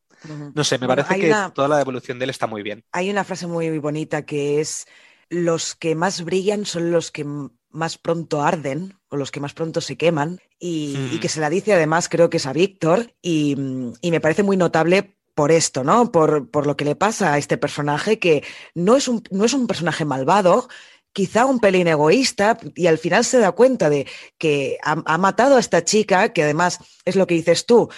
No 0.54 0.64
sé, 0.64 0.78
me 0.78 0.88
parece 0.88 1.20
que 1.20 1.34
toda 1.54 1.68
la 1.68 1.82
evolución 1.82 2.20
de 2.20 2.26
él 2.26 2.30
está 2.30 2.48
muy 2.48 2.64
bien. 2.64 2.84
Hay 2.92 3.10
una 3.10 3.24
frase 3.24 3.48
muy 3.48 3.78
bonita 3.80 4.26
que 4.26 4.60
es, 4.60 4.88
los 5.30 5.76
que 5.76 5.96
más 5.96 6.24
brillan 6.24 6.66
son 6.66 6.92
los 6.92 7.12
que 7.12 7.26
más 7.70 7.98
pronto 7.98 8.42
arden 8.42 8.98
o 9.10 9.18
los 9.18 9.32
que 9.32 9.40
más 9.40 9.54
pronto 9.54 9.82
se 9.82 9.98
queman 9.98 10.40
y, 10.60 10.96
Hmm. 10.98 11.20
que 11.20 11.30
se 11.30 11.40
la 11.40 11.50
dice 11.50 11.74
además 11.74 12.10
creo 12.10 12.30
que 12.30 12.38
es 12.38 12.46
a 12.46 12.54
Víctor 12.54 13.14
y, 13.22 13.56
y 14.02 14.12
me 14.12 14.22
parece 14.22 14.44
muy 14.44 14.58
notable 14.58 15.18
por 15.36 15.52
esto, 15.52 15.84
¿no? 15.84 16.12
Por, 16.12 16.50
por, 16.50 16.66
lo 16.66 16.76
que 16.76 16.86
le 16.86 16.96
pasa 16.96 17.34
a 17.34 17.38
este 17.38 17.58
personaje 17.58 18.18
que 18.18 18.44
no 18.74 18.96
es 18.96 19.08
un, 19.08 19.22
no 19.30 19.46
es 19.46 19.54
un 19.54 19.68
personaje 19.68 20.04
malvado, 20.04 20.68
quizá 21.14 21.46
un 21.46 21.60
pelín 21.60 21.88
egoísta 21.88 22.58
y 22.74 22.88
al 22.88 22.98
final 22.98 23.24
se 23.24 23.38
da 23.38 23.52
cuenta 23.52 23.90
de 23.92 24.08
que 24.40 24.80
ha, 24.84 25.04
ha, 25.06 25.18
matado 25.20 25.58
a 25.58 25.60
esta 25.60 25.84
chica, 25.84 26.34
que 26.34 26.42
además 26.42 26.80
es 27.06 27.16
lo 27.16 27.28
que 27.28 27.36
dices 27.36 27.68
tú, 27.68 27.90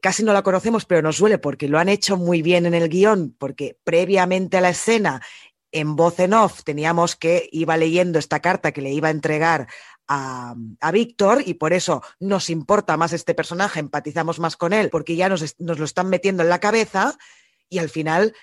casi 0.00 0.22
no 0.22 0.32
la 0.32 0.42
conocemos, 0.42 0.84
pero 0.84 1.02
nos 1.02 1.18
duele 1.18 1.38
porque 1.38 1.68
lo 1.68 1.78
han 1.78 1.88
hecho 1.88 2.16
muy 2.16 2.42
bien 2.42 2.66
en 2.66 2.74
el 2.74 2.88
guion, 2.88 3.34
porque 3.38 3.78
previamente 3.84 4.56
a 4.56 4.60
la 4.60 4.70
escena, 4.70 5.22
en 5.72 5.96
voz 5.96 6.18
en 6.20 6.34
off, 6.34 6.62
teníamos 6.64 7.16
que 7.16 7.48
iba 7.52 7.76
leyendo 7.76 8.18
esta 8.18 8.40
carta 8.40 8.72
que 8.72 8.82
le 8.82 8.92
iba 8.92 9.08
a 9.08 9.12
entregar 9.12 9.68
a, 10.06 10.54
a, 10.80 10.90
Víctor 10.90 11.42
y 11.44 11.54
por 11.54 11.72
eso 11.72 12.02
nos 12.18 12.48
importa 12.48 12.96
más 12.96 13.12
este 13.12 13.34
personaje, 13.34 13.80
empatizamos 13.80 14.38
más 14.38 14.56
con 14.56 14.72
él, 14.72 14.88
porque 14.90 15.16
ya 15.16 15.28
nos, 15.28 15.56
nos 15.58 15.78
lo 15.78 15.84
están 15.84 16.08
metiendo 16.08 16.42
en 16.42 16.48
la 16.48 16.60
cabeza 16.60 17.18
y 17.68 17.78
al 17.78 17.90
final 17.90 18.34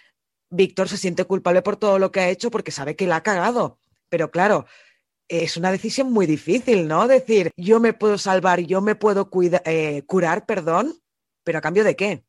Víctor 0.50 0.88
se 0.90 0.98
siente 0.98 1.26
culpable 1.26 1.62
por 1.62 1.78
todo 1.78 2.00
lo 2.00 2.12
que 2.12 2.20
ha 2.20 2.30
hecho 2.30 2.52
porque 2.52 2.72
sabe 2.72 2.96
que 2.96 3.08
la 3.08 3.18
ha 3.18 3.24
cagado. 3.24 3.80
Pero 4.10 4.30
claro, 4.30 4.66
es 5.28 5.58
una 5.58 5.72
decisión 5.72 6.12
muy 6.12 6.26
difícil, 6.26 6.88
¿no? 6.88 7.08
Decir, 7.08 7.52
yo 7.58 7.80
me 7.80 7.94
puedo 7.94 8.18
salvar, 8.18 8.60
yo 8.62 8.82
me 8.82 8.96
puedo 8.96 9.30
cuida, 9.30 9.62
eh, 9.66 10.04
curar, 10.06 10.46
perdón, 10.46 10.96
pero 11.46 11.60
a 11.60 11.62
cambio 11.62 11.86
de 11.86 11.96
qué? 11.96 12.26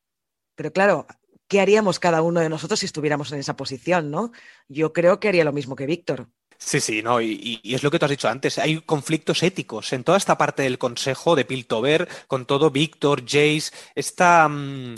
Pero 0.54 0.72
claro, 0.72 1.08
¿qué 1.48 1.60
haríamos 1.60 1.98
cada 1.98 2.22
uno 2.22 2.38
de 2.38 2.48
nosotros 2.48 2.78
si 2.78 2.86
estuviéramos 2.86 3.32
en 3.32 3.40
esa 3.40 3.56
posición, 3.56 4.12
no? 4.12 4.30
Yo 4.68 4.92
creo 4.92 5.18
que 5.18 5.28
haría 5.28 5.44
lo 5.44 5.52
mismo 5.52 5.74
que 5.74 5.86
Víctor. 5.86 6.28
Sí, 6.58 6.80
sí, 6.80 7.02
no, 7.02 7.20
y, 7.20 7.60
es 7.64 7.82
lo 7.82 7.90
que 7.90 7.98
tú 7.98 8.06
has 8.06 8.10
dicho 8.10 8.28
antes, 8.28 8.58
hay 8.58 8.80
conflictos 8.80 9.42
éticos 9.42 9.92
en 9.92 10.04
toda 10.04 10.16
esta 10.16 10.38
parte 10.38 10.62
del 10.62 10.78
consejo 10.78 11.36
de 11.36 11.44
Piltover, 11.44 12.08
con 12.28 12.46
todo 12.46 12.70
Víctor, 12.70 13.22
Jace, 13.22 13.72
esta... 13.96 14.48
Mmm, 14.48 14.94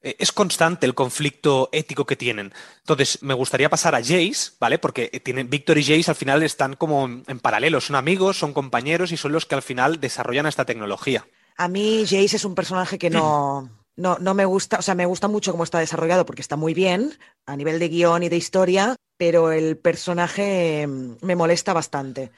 es 0.00 0.30
constante 0.30 0.86
el 0.86 0.94
conflicto 0.94 1.68
ético 1.72 2.06
que 2.06 2.14
tienen. 2.14 2.52
Entonces, 2.78 3.20
me 3.22 3.34
gustaría 3.34 3.68
pasar 3.68 3.96
a 3.96 3.98
Jace, 3.98 4.52
¿vale? 4.60 4.78
Porque 4.78 5.08
tienen, 5.24 5.50
Víctor 5.50 5.76
y 5.76 5.82
Jace 5.82 6.12
al 6.12 6.16
final 6.16 6.42
están 6.44 6.76
como 6.76 7.04
en 7.04 7.40
paralelo, 7.40 7.80
son 7.80 7.96
amigos, 7.96 8.38
son 8.38 8.52
compañeros 8.52 9.10
y 9.10 9.16
son 9.16 9.32
los 9.32 9.44
que 9.44 9.56
al 9.56 9.62
final 9.62 10.00
desarrollan 10.00 10.46
esta 10.46 10.64
tecnología. 10.64 11.26
A 11.58 11.68
mí 11.68 12.04
Jace 12.04 12.36
es 12.36 12.44
un 12.44 12.54
personaje 12.54 12.98
que 12.98 13.10
no, 13.10 13.68
no, 13.96 14.16
no 14.20 14.32
me 14.32 14.44
gusta, 14.44 14.78
o 14.78 14.82
sea, 14.82 14.94
me 14.94 15.06
gusta 15.06 15.26
mucho 15.26 15.50
cómo 15.50 15.64
está 15.64 15.80
desarrollado 15.80 16.24
porque 16.24 16.40
está 16.40 16.54
muy 16.54 16.72
bien 16.72 17.12
a 17.46 17.56
nivel 17.56 17.80
de 17.80 17.88
guion 17.88 18.22
y 18.22 18.28
de 18.28 18.36
historia, 18.36 18.94
pero 19.16 19.50
el 19.50 19.76
personaje 19.76 20.86
me 20.86 21.36
molesta 21.36 21.72
bastante. 21.72 22.30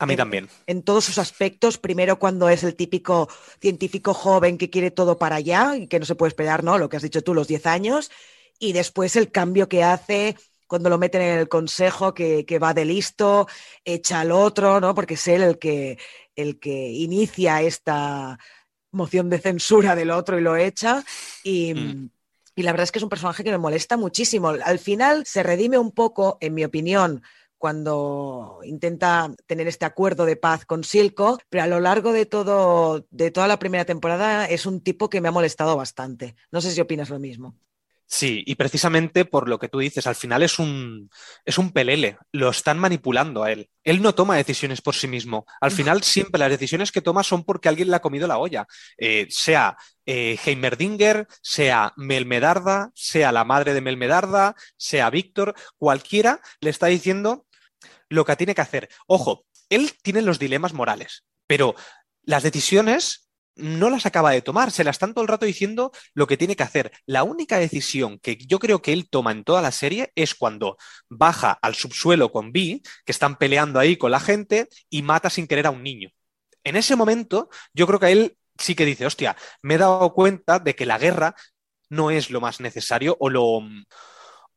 A 0.00 0.06
mí 0.06 0.16
también. 0.16 0.48
En, 0.66 0.78
en, 0.78 0.82
todos 0.82 1.04
sus 1.04 1.18
aspectos, 1.18 1.78
primero 1.78 2.18
cuando 2.18 2.48
es 2.48 2.64
el 2.64 2.74
típico 2.74 3.28
científico 3.60 4.12
joven 4.12 4.58
que 4.58 4.70
quiere 4.70 4.90
todo 4.90 5.18
para 5.18 5.36
allá 5.36 5.76
y 5.76 5.86
que 5.86 6.00
no 6.00 6.04
se 6.04 6.16
puede 6.16 6.30
esperar, 6.30 6.64
¿no? 6.64 6.76
Lo 6.76 6.88
que 6.88 6.96
has 6.96 7.02
dicho 7.04 7.22
tú, 7.22 7.32
los 7.32 7.46
10 7.46 7.66
años, 7.66 8.10
y 8.58 8.72
después 8.72 9.14
el 9.14 9.30
cambio 9.30 9.68
que 9.68 9.84
hace 9.84 10.36
cuando 10.66 10.90
lo 10.90 10.98
meten 10.98 11.22
en 11.22 11.38
el 11.38 11.48
consejo, 11.48 12.14
que, 12.14 12.44
que 12.44 12.58
va 12.58 12.74
de 12.74 12.84
listo, 12.84 13.46
echa 13.84 14.20
al 14.20 14.32
otro, 14.32 14.80
¿no? 14.80 14.94
Porque 14.94 15.14
es 15.14 15.28
él 15.28 15.42
el 15.42 15.58
que, 15.58 15.98
el 16.34 16.58
que 16.58 16.90
inicia 16.90 17.62
esta 17.62 18.38
moción 18.94 19.28
de 19.28 19.38
censura 19.38 19.94
del 19.94 20.10
otro 20.10 20.38
y 20.38 20.42
lo 20.42 20.56
echa. 20.56 21.04
Y, 21.42 21.74
mm. 21.74 22.10
y 22.56 22.62
la 22.62 22.72
verdad 22.72 22.84
es 22.84 22.92
que 22.92 22.98
es 22.98 23.02
un 23.02 23.10
personaje 23.10 23.44
que 23.44 23.50
me 23.50 23.58
molesta 23.58 23.96
muchísimo. 23.96 24.48
Al 24.48 24.78
final 24.78 25.24
se 25.26 25.42
redime 25.42 25.78
un 25.78 25.92
poco, 25.92 26.38
en 26.40 26.54
mi 26.54 26.64
opinión, 26.64 27.22
cuando 27.58 28.60
intenta 28.64 29.34
tener 29.46 29.66
este 29.68 29.86
acuerdo 29.86 30.26
de 30.26 30.36
paz 30.36 30.66
con 30.66 30.84
Silco, 30.84 31.38
pero 31.48 31.64
a 31.64 31.66
lo 31.66 31.80
largo 31.80 32.12
de 32.12 32.26
todo 32.26 33.06
de 33.10 33.30
toda 33.30 33.48
la 33.48 33.58
primera 33.58 33.86
temporada 33.86 34.44
es 34.44 34.66
un 34.66 34.82
tipo 34.82 35.08
que 35.08 35.22
me 35.22 35.28
ha 35.28 35.32
molestado 35.32 35.74
bastante. 35.74 36.36
No 36.50 36.60
sé 36.60 36.72
si 36.72 36.80
opinas 36.82 37.08
lo 37.08 37.18
mismo. 37.18 37.56
Sí, 38.16 38.44
y 38.46 38.54
precisamente 38.54 39.24
por 39.24 39.48
lo 39.48 39.58
que 39.58 39.68
tú 39.68 39.80
dices, 39.80 40.06
al 40.06 40.14
final 40.14 40.44
es 40.44 40.60
un, 40.60 41.10
es 41.44 41.58
un 41.58 41.72
pelele, 41.72 42.16
lo 42.30 42.48
están 42.50 42.78
manipulando 42.78 43.42
a 43.42 43.50
él. 43.50 43.68
Él 43.82 44.02
no 44.02 44.14
toma 44.14 44.36
decisiones 44.36 44.80
por 44.80 44.94
sí 44.94 45.08
mismo. 45.08 45.46
Al 45.60 45.72
final 45.72 46.04
siempre 46.04 46.38
las 46.38 46.48
decisiones 46.50 46.92
que 46.92 47.00
toma 47.00 47.24
son 47.24 47.42
porque 47.42 47.68
alguien 47.68 47.90
le 47.90 47.96
ha 47.96 48.02
comido 48.02 48.28
la 48.28 48.38
olla. 48.38 48.68
Eh, 48.98 49.26
sea 49.30 49.76
eh, 50.06 50.38
Heimerdinger, 50.46 51.26
sea 51.42 51.92
Melmedarda, 51.96 52.92
sea 52.94 53.32
la 53.32 53.42
madre 53.42 53.74
de 53.74 53.80
Melmedarda, 53.80 54.54
sea 54.76 55.10
Víctor, 55.10 55.56
cualquiera 55.76 56.40
le 56.60 56.70
está 56.70 56.86
diciendo 56.86 57.46
lo 58.08 58.24
que 58.24 58.36
tiene 58.36 58.54
que 58.54 58.60
hacer. 58.60 58.90
Ojo, 59.08 59.44
él 59.70 59.90
tiene 60.02 60.22
los 60.22 60.38
dilemas 60.38 60.72
morales, 60.72 61.24
pero 61.48 61.74
las 62.22 62.44
decisiones 62.44 63.23
no 63.56 63.90
las 63.90 64.06
acaba 64.06 64.32
de 64.32 64.42
tomar, 64.42 64.70
se 64.70 64.84
las 64.84 64.96
están 64.96 65.14
todo 65.14 65.22
el 65.22 65.28
rato 65.28 65.46
diciendo 65.46 65.92
lo 66.14 66.26
que 66.26 66.36
tiene 66.36 66.56
que 66.56 66.62
hacer. 66.62 66.92
La 67.06 67.22
única 67.22 67.58
decisión 67.58 68.18
que 68.18 68.36
yo 68.36 68.58
creo 68.58 68.82
que 68.82 68.92
él 68.92 69.08
toma 69.08 69.32
en 69.32 69.44
toda 69.44 69.62
la 69.62 69.72
serie 69.72 70.12
es 70.14 70.34
cuando 70.34 70.76
baja 71.08 71.58
al 71.62 71.74
subsuelo 71.74 72.32
con 72.32 72.52
Vi, 72.52 72.82
que 73.04 73.12
están 73.12 73.36
peleando 73.36 73.78
ahí 73.78 73.96
con 73.96 74.10
la 74.10 74.20
gente, 74.20 74.68
y 74.90 75.02
mata 75.02 75.30
sin 75.30 75.46
querer 75.46 75.66
a 75.66 75.70
un 75.70 75.82
niño. 75.82 76.10
En 76.64 76.76
ese 76.76 76.96
momento, 76.96 77.48
yo 77.72 77.86
creo 77.86 78.00
que 78.00 78.12
él 78.12 78.36
sí 78.58 78.74
que 78.74 78.86
dice, 78.86 79.06
hostia, 79.06 79.36
me 79.62 79.74
he 79.74 79.78
dado 79.78 80.12
cuenta 80.14 80.58
de 80.58 80.74
que 80.74 80.86
la 80.86 80.98
guerra 80.98 81.34
no 81.90 82.10
es 82.10 82.30
lo 82.30 82.40
más 82.40 82.60
necesario 82.60 83.16
o 83.20 83.30
lo... 83.30 83.60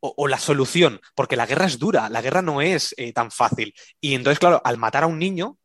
O, 0.00 0.28
la 0.28 0.38
solución, 0.38 1.00
porque 1.16 1.34
la 1.34 1.44
guerra 1.44 1.66
es 1.66 1.76
dura, 1.76 2.08
la 2.08 2.22
guerra 2.22 2.40
no 2.40 2.60
es 2.60 2.94
eh, 2.98 3.12
tan 3.12 3.32
fácil. 3.32 3.74
Y 4.00 4.14
entonces, 4.14 4.38
claro, 4.38 4.62
al 4.62 4.78
matar 4.78 5.02
a 5.02 5.08
un 5.08 5.18
niño, 5.18 5.58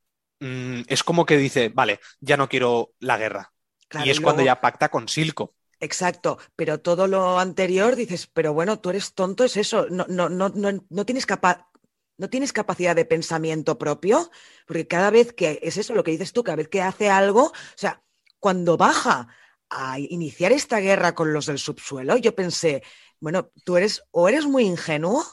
mmm, 0.44 0.82
es 0.88 1.04
como 1.04 1.26
que 1.26 1.38
dice, 1.38 1.70
vale, 1.70 2.00
ya 2.20 2.38
no 2.38 2.50
quiero 2.50 2.94
la 3.00 3.18
guerra. 3.18 3.54
Claro, 3.88 4.06
y 4.06 4.10
es 4.10 4.18
y 4.18 4.20
luego... 4.20 4.34
cuando 4.34 4.46
ya 4.46 4.62
pacta 4.62 4.90
con 4.90 5.08
Silco. 5.08 5.56
Exacto, 5.80 6.38
pero 6.56 6.80
todo 6.80 7.08
lo 7.08 7.40
anterior 7.40 7.96
dices, 7.96 8.28
pero 8.28 8.54
bueno, 8.54 8.80
tú 8.80 8.90
eres 8.90 9.14
tonto, 9.14 9.44
es 9.44 9.58
eso, 9.58 9.88
no, 9.90 10.06
no, 10.08 10.30
no, 10.30 10.50
no, 10.50 10.86
no 10.90 11.06
tienes 11.06 11.26
capa 11.26 11.70
no 12.16 12.30
tienes 12.30 12.54
capacidad 12.54 12.96
de 12.96 13.06
pensamiento 13.06 13.78
propio, 13.80 14.30
porque 14.68 14.88
cada 14.88 15.10
vez 15.10 15.34
que, 15.34 15.60
es 15.64 15.78
eso 15.78 15.96
lo 15.96 16.04
que 16.04 16.12
dices 16.12 16.32
tú, 16.32 16.44
cada 16.44 16.58
vez 16.58 16.70
que 16.70 16.82
hace 16.82 17.10
algo, 17.10 17.46
o 17.48 17.54
sea, 17.76 18.04
cuando 18.40 18.78
baja 18.78 19.30
a 19.70 20.00
iniciar 20.00 20.52
esta 20.52 20.80
guerra 20.80 21.16
con 21.16 21.34
los 21.34 21.48
del 21.48 21.58
subsuelo, 21.58 22.16
yo 22.18 22.36
pensé, 22.36 22.84
bueno, 23.20 23.52
tú 23.66 23.78
eres 23.78 24.04
o 24.12 24.30
eres 24.30 24.46
muy 24.46 24.64
ingenuo 24.64 25.26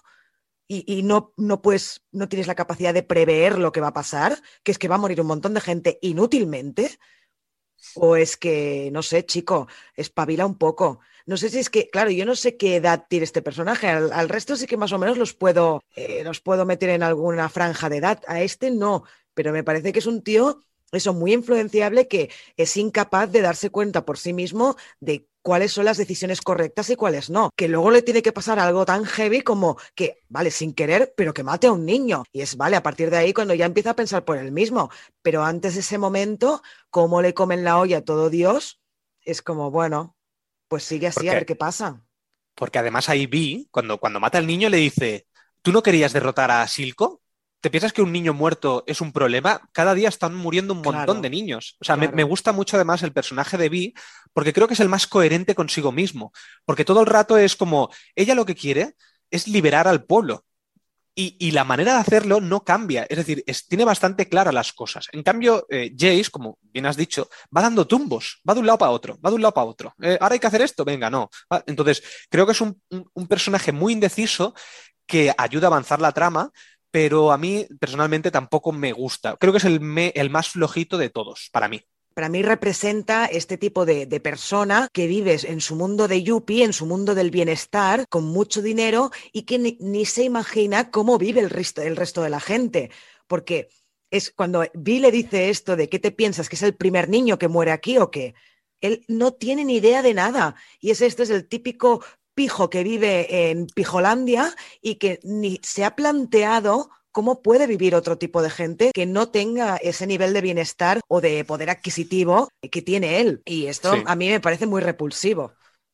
y, 0.73 1.03
no, 1.03 1.33
no, 1.37 1.63
puedes, 1.63 2.03
no 2.13 2.29
tienes 2.29 2.47
la 2.47 2.55
capacidad 2.55 2.95
de 2.95 3.03
prever 3.03 3.59
lo 3.59 3.73
que 3.73 3.81
va 3.81 3.89
a 3.89 3.93
pasar, 3.93 4.41
que 4.63 4.71
es 4.71 4.79
que 4.79 4.87
va 4.87 4.95
a 4.95 4.99
morir 4.99 5.21
un 5.21 5.27
montón 5.27 5.53
de 5.55 5.61
gente 5.61 5.99
inútilmente, 6.01 6.99
o 7.95 8.17
es 8.17 8.37
que, 8.37 8.91
no 8.93 9.03
sé, 9.03 9.25
chico, 9.25 9.67
espabila 9.97 10.47
un 10.47 10.57
poco. 10.59 11.01
No 11.27 11.37
sé 11.37 11.49
si 11.49 11.59
es 11.59 11.71
que, 11.71 11.89
claro, 11.91 12.11
yo 12.11 12.25
no 12.25 12.37
sé 12.37 12.57
qué 12.57 12.77
edad 12.77 13.07
tiene 13.09 13.25
este 13.25 13.43
personaje. 13.43 13.89
Al, 13.89 14.13
al 14.13 14.29
resto 14.29 14.57
sí 14.57 14.67
que 14.67 14.77
más 14.77 14.93
o 14.93 14.99
menos 14.99 15.19
los 15.19 15.35
puedo, 15.35 15.83
eh, 15.97 16.23
los 16.25 16.41
puedo 16.41 16.65
meter 16.67 16.91
en 16.91 17.03
alguna 17.03 17.49
franja 17.49 17.89
de 17.89 17.97
edad. 17.99 18.23
A 18.27 18.41
este 18.43 18.71
no, 18.71 19.05
pero 19.35 19.53
me 19.53 19.65
parece 19.65 19.93
que 19.93 19.99
es 20.01 20.07
un 20.07 20.23
tío 20.23 20.61
eso 20.93 21.15
muy 21.15 21.33
influenciable 21.33 22.09
que 22.09 22.31
es 22.57 22.77
incapaz 22.77 23.31
de 23.31 23.43
darse 23.43 23.71
cuenta 23.71 24.05
por 24.05 24.19
sí 24.19 24.33
mismo 24.33 24.77
de 25.01 25.29
cuáles 25.43 25.73
son 25.73 25.85
las 25.85 25.97
decisiones 25.97 26.41
correctas 26.41 26.91
y 26.91 26.97
cuáles 26.97 27.31
no. 27.31 27.51
Que 27.57 27.69
luego 27.69 27.91
le 27.91 28.03
tiene 28.03 28.23
que 28.23 28.33
pasar 28.33 28.59
algo 28.59 28.85
tan 28.85 29.05
heavy 29.05 29.43
como 29.43 29.79
que, 29.95 30.23
vale, 30.29 30.51
sin 30.51 30.75
querer, 30.75 31.13
pero 31.17 31.35
que 31.35 31.43
mate 31.43 31.67
a 31.67 31.73
un 31.73 31.85
niño. 31.85 32.25
Y 32.33 32.43
es, 32.43 32.57
vale, 32.57 32.77
a 32.77 32.83
partir 32.83 33.11
de 33.11 33.19
ahí 33.19 33.33
cuando 33.33 33.55
ya 33.55 33.67
empieza 33.67 33.91
a 33.91 33.97
pensar 33.97 34.25
por 34.25 34.37
él 34.37 34.53
mismo. 34.53 34.91
Pero 35.23 35.45
antes 35.45 35.75
de 35.75 35.81
ese 35.81 35.99
momento, 35.99 36.63
cómo 36.91 37.23
le 37.23 37.35
comen 37.35 37.65
la 37.65 37.79
olla 37.79 37.99
a 37.99 38.05
todo 38.05 38.31
Dios, 38.31 38.81
es 39.23 39.43
como, 39.43 39.71
bueno, 39.71 40.17
pues 40.69 40.85
sigue 40.85 41.09
así 41.09 41.29
a 41.29 41.35
ver 41.35 41.47
qué 41.47 41.57
pasa. 41.57 42.03
Porque 42.55 42.79
además 42.79 43.09
ahí 43.09 43.27
vi, 43.27 43.69
cuando, 43.71 43.99
cuando 43.99 44.21
mata 44.21 44.39
al 44.39 44.47
niño, 44.47 44.69
le 44.69 44.77
dice, 44.77 45.27
¿tú 45.63 45.73
no 45.73 45.83
querías 45.83 46.13
derrotar 46.13 46.51
a 46.51 46.67
Silco? 46.69 47.23
¿Te 47.61 47.71
piensas 47.71 47.93
que 47.93 48.03
un 48.03 48.13
niño 48.13 48.33
muerto 48.33 48.85
es 48.87 49.01
un 49.01 49.13
problema? 49.13 49.61
Cada 49.73 49.95
día 49.95 50.09
están 50.09 50.35
muriendo 50.35 50.73
un 50.73 50.79
montón 50.81 51.05
Claro, 51.05 51.21
de 51.21 51.31
niños. 51.31 51.77
O 51.81 51.85
sea, 51.85 51.97
claro. 51.97 52.11
me, 52.13 52.17
me 52.17 52.23
gusta 52.25 52.53
mucho 52.53 52.77
además 52.77 53.03
el 53.03 53.13
personaje 53.13 53.59
de 53.59 53.69
Vi, 53.69 53.95
porque 54.33 54.53
creo 54.53 54.67
que 54.67 54.75
es 54.75 54.81
el 54.81 54.89
más 54.89 55.07
coherente 55.07 55.55
consigo 55.55 55.93
mismo. 55.93 56.33
Porque 56.65 56.85
todo 56.85 57.01
el 57.01 57.07
rato 57.07 57.37
es 57.37 57.57
como, 57.57 57.91
ella 58.15 58.35
lo 58.35 58.47
que 58.47 58.55
quiere 58.55 58.95
es 59.31 59.47
liberar 59.47 59.87
al 59.89 60.05
pueblo. 60.05 60.45
Y, 61.15 61.37
y 61.39 61.51
la 61.51 61.65
manera 61.65 61.95
de 61.95 61.99
hacerlo 62.01 62.41
no 62.41 62.65
cambia. 62.65 63.05
Es 63.11 63.19
decir, 63.19 63.43
es- 63.47 63.67
tiene 63.67 63.85
bastante 63.85 64.29
claras 64.29 64.55
las 64.55 64.73
cosas. 64.73 65.09
En 65.13 65.23
cambio, 65.23 65.67
eh, 65.69 65.93
Jace, 65.99 66.31
como 66.31 66.57
bien 66.63 66.87
has 66.87 66.97
dicho, 66.97 67.29
va 67.55 67.61
dando 67.63 67.87
tumbos, 67.87 68.41
va 68.49 68.55
de 68.55 68.61
un 68.61 68.67
lado 68.67 68.79
para 68.79 68.93
otro, 68.93 69.19
va 69.21 69.29
de 69.29 69.37
un 69.37 69.43
lado 69.43 69.53
para 69.53 69.67
otro. 69.67 69.95
Eh, 70.01 70.17
Ahora 70.21 70.35
hay 70.35 70.39
que 70.39 70.47
hacer 70.47 70.63
esto, 70.63 70.85
venga, 70.85 71.11
no. 71.11 71.29
Entonces, 71.67 72.03
creo 72.31 72.47
que 72.47 72.53
es 72.53 72.61
un, 72.63 72.81
un- 72.91 73.11
un 73.13 73.27
personaje 73.27 73.71
muy 73.73 73.93
indeciso 73.93 74.55
que 75.07 75.35
ayuda 75.37 75.67
a 75.67 75.71
avanzar 75.71 76.01
la 76.01 76.13
trama, 76.13 76.51
pero 76.91 77.33
a 77.33 77.39
mí 77.39 77.67
personalmente 77.79 78.31
tampoco 78.31 78.73
me 78.73 78.93
gusta. 78.93 79.37
Creo 79.37 79.53
que 79.53 79.59
es 79.59 79.65
el, 79.65 79.81
me- 79.81 80.13
el 80.15 80.31
más 80.31 80.49
flojito 80.51 80.99
de 80.99 81.11
todos, 81.11 81.49
para 81.53 81.69
mí. 81.69 81.81
Para 82.15 82.29
mí 82.29 82.43
representa 82.43 83.27
este 83.27 83.57
tipo 83.57 83.87
de, 83.87 84.07
persona 84.21 84.89
que 84.93 85.07
vives 85.07 85.45
en 85.45 85.61
su 85.61 85.77
mundo 85.77 86.09
de 86.09 86.23
yuppie, 86.23 86.65
en 86.65 86.73
su 86.73 86.85
mundo 86.85 87.15
del 87.15 87.31
bienestar, 87.31 88.07
con 88.09 88.25
mucho 88.25 88.63
dinero 88.63 89.11
y 89.33 89.43
que 89.43 89.59
ni, 89.59 90.05
se 90.05 90.25
imagina 90.25 90.91
cómo 90.91 91.19
vive 91.19 91.41
el 91.41 91.51
resto, 91.51 91.83
resto 91.95 92.23
de 92.23 92.31
la 92.31 92.41
gente. 92.41 92.91
Porque 93.27 93.69
es 94.11 94.33
cuando 94.33 94.65
Vi 94.75 94.99
le 94.99 95.13
dice 95.13 95.51
esto 95.51 95.77
de 95.77 95.89
¿qué 95.89 95.99
te 95.99 96.11
piensas? 96.11 96.49
¿Que 96.49 96.57
es 96.57 96.63
el 96.63 96.75
primer 96.75 97.09
niño 97.09 97.39
que 97.39 97.49
muere 97.49 97.71
aquí 97.71 97.97
o 97.99 98.11
qué? 98.11 98.35
Él 98.81 99.05
no 99.09 99.33
tiene 99.33 99.65
ni 99.65 99.77
idea 99.77 100.03
de 100.03 100.13
nada. 100.15 100.57
Y 100.81 100.91
es 100.91 101.01
esto, 101.03 101.23
es 101.23 101.31
el 101.31 101.47
típico 101.49 102.05
pijo 102.41 102.71
que 102.71 102.83
vive 102.83 103.51
en 103.51 103.67
Pijolandia 103.67 104.55
y 104.81 104.95
que 104.95 105.21
ni 105.23 105.61
se 105.63 105.85
ha 105.85 105.95
planteado 105.95 106.89
cómo 107.13 107.43
puede 107.43 107.67
vivir 107.67 107.95
otro 107.95 108.17
tipo 108.17 108.41
de 108.41 108.49
gente 108.49 108.93
que 108.95 109.05
no 109.05 109.29
tenga 109.29 109.77
ese 109.77 110.07
nivel 110.07 110.33
de 110.33 110.41
bienestar 110.41 111.01
o 111.07 111.21
de 111.21 111.45
poder 111.45 111.69
adquisitivo 111.69 112.49
que 112.71 112.81
tiene 112.81 113.21
él. 113.21 113.43
Y 113.45 113.67
esto 113.67 113.93
a 114.07 114.17
mí 114.17 114.31
me 114.31 114.41
parece 114.41 114.65
muy 114.65 114.81
repulsivo. 114.81 115.53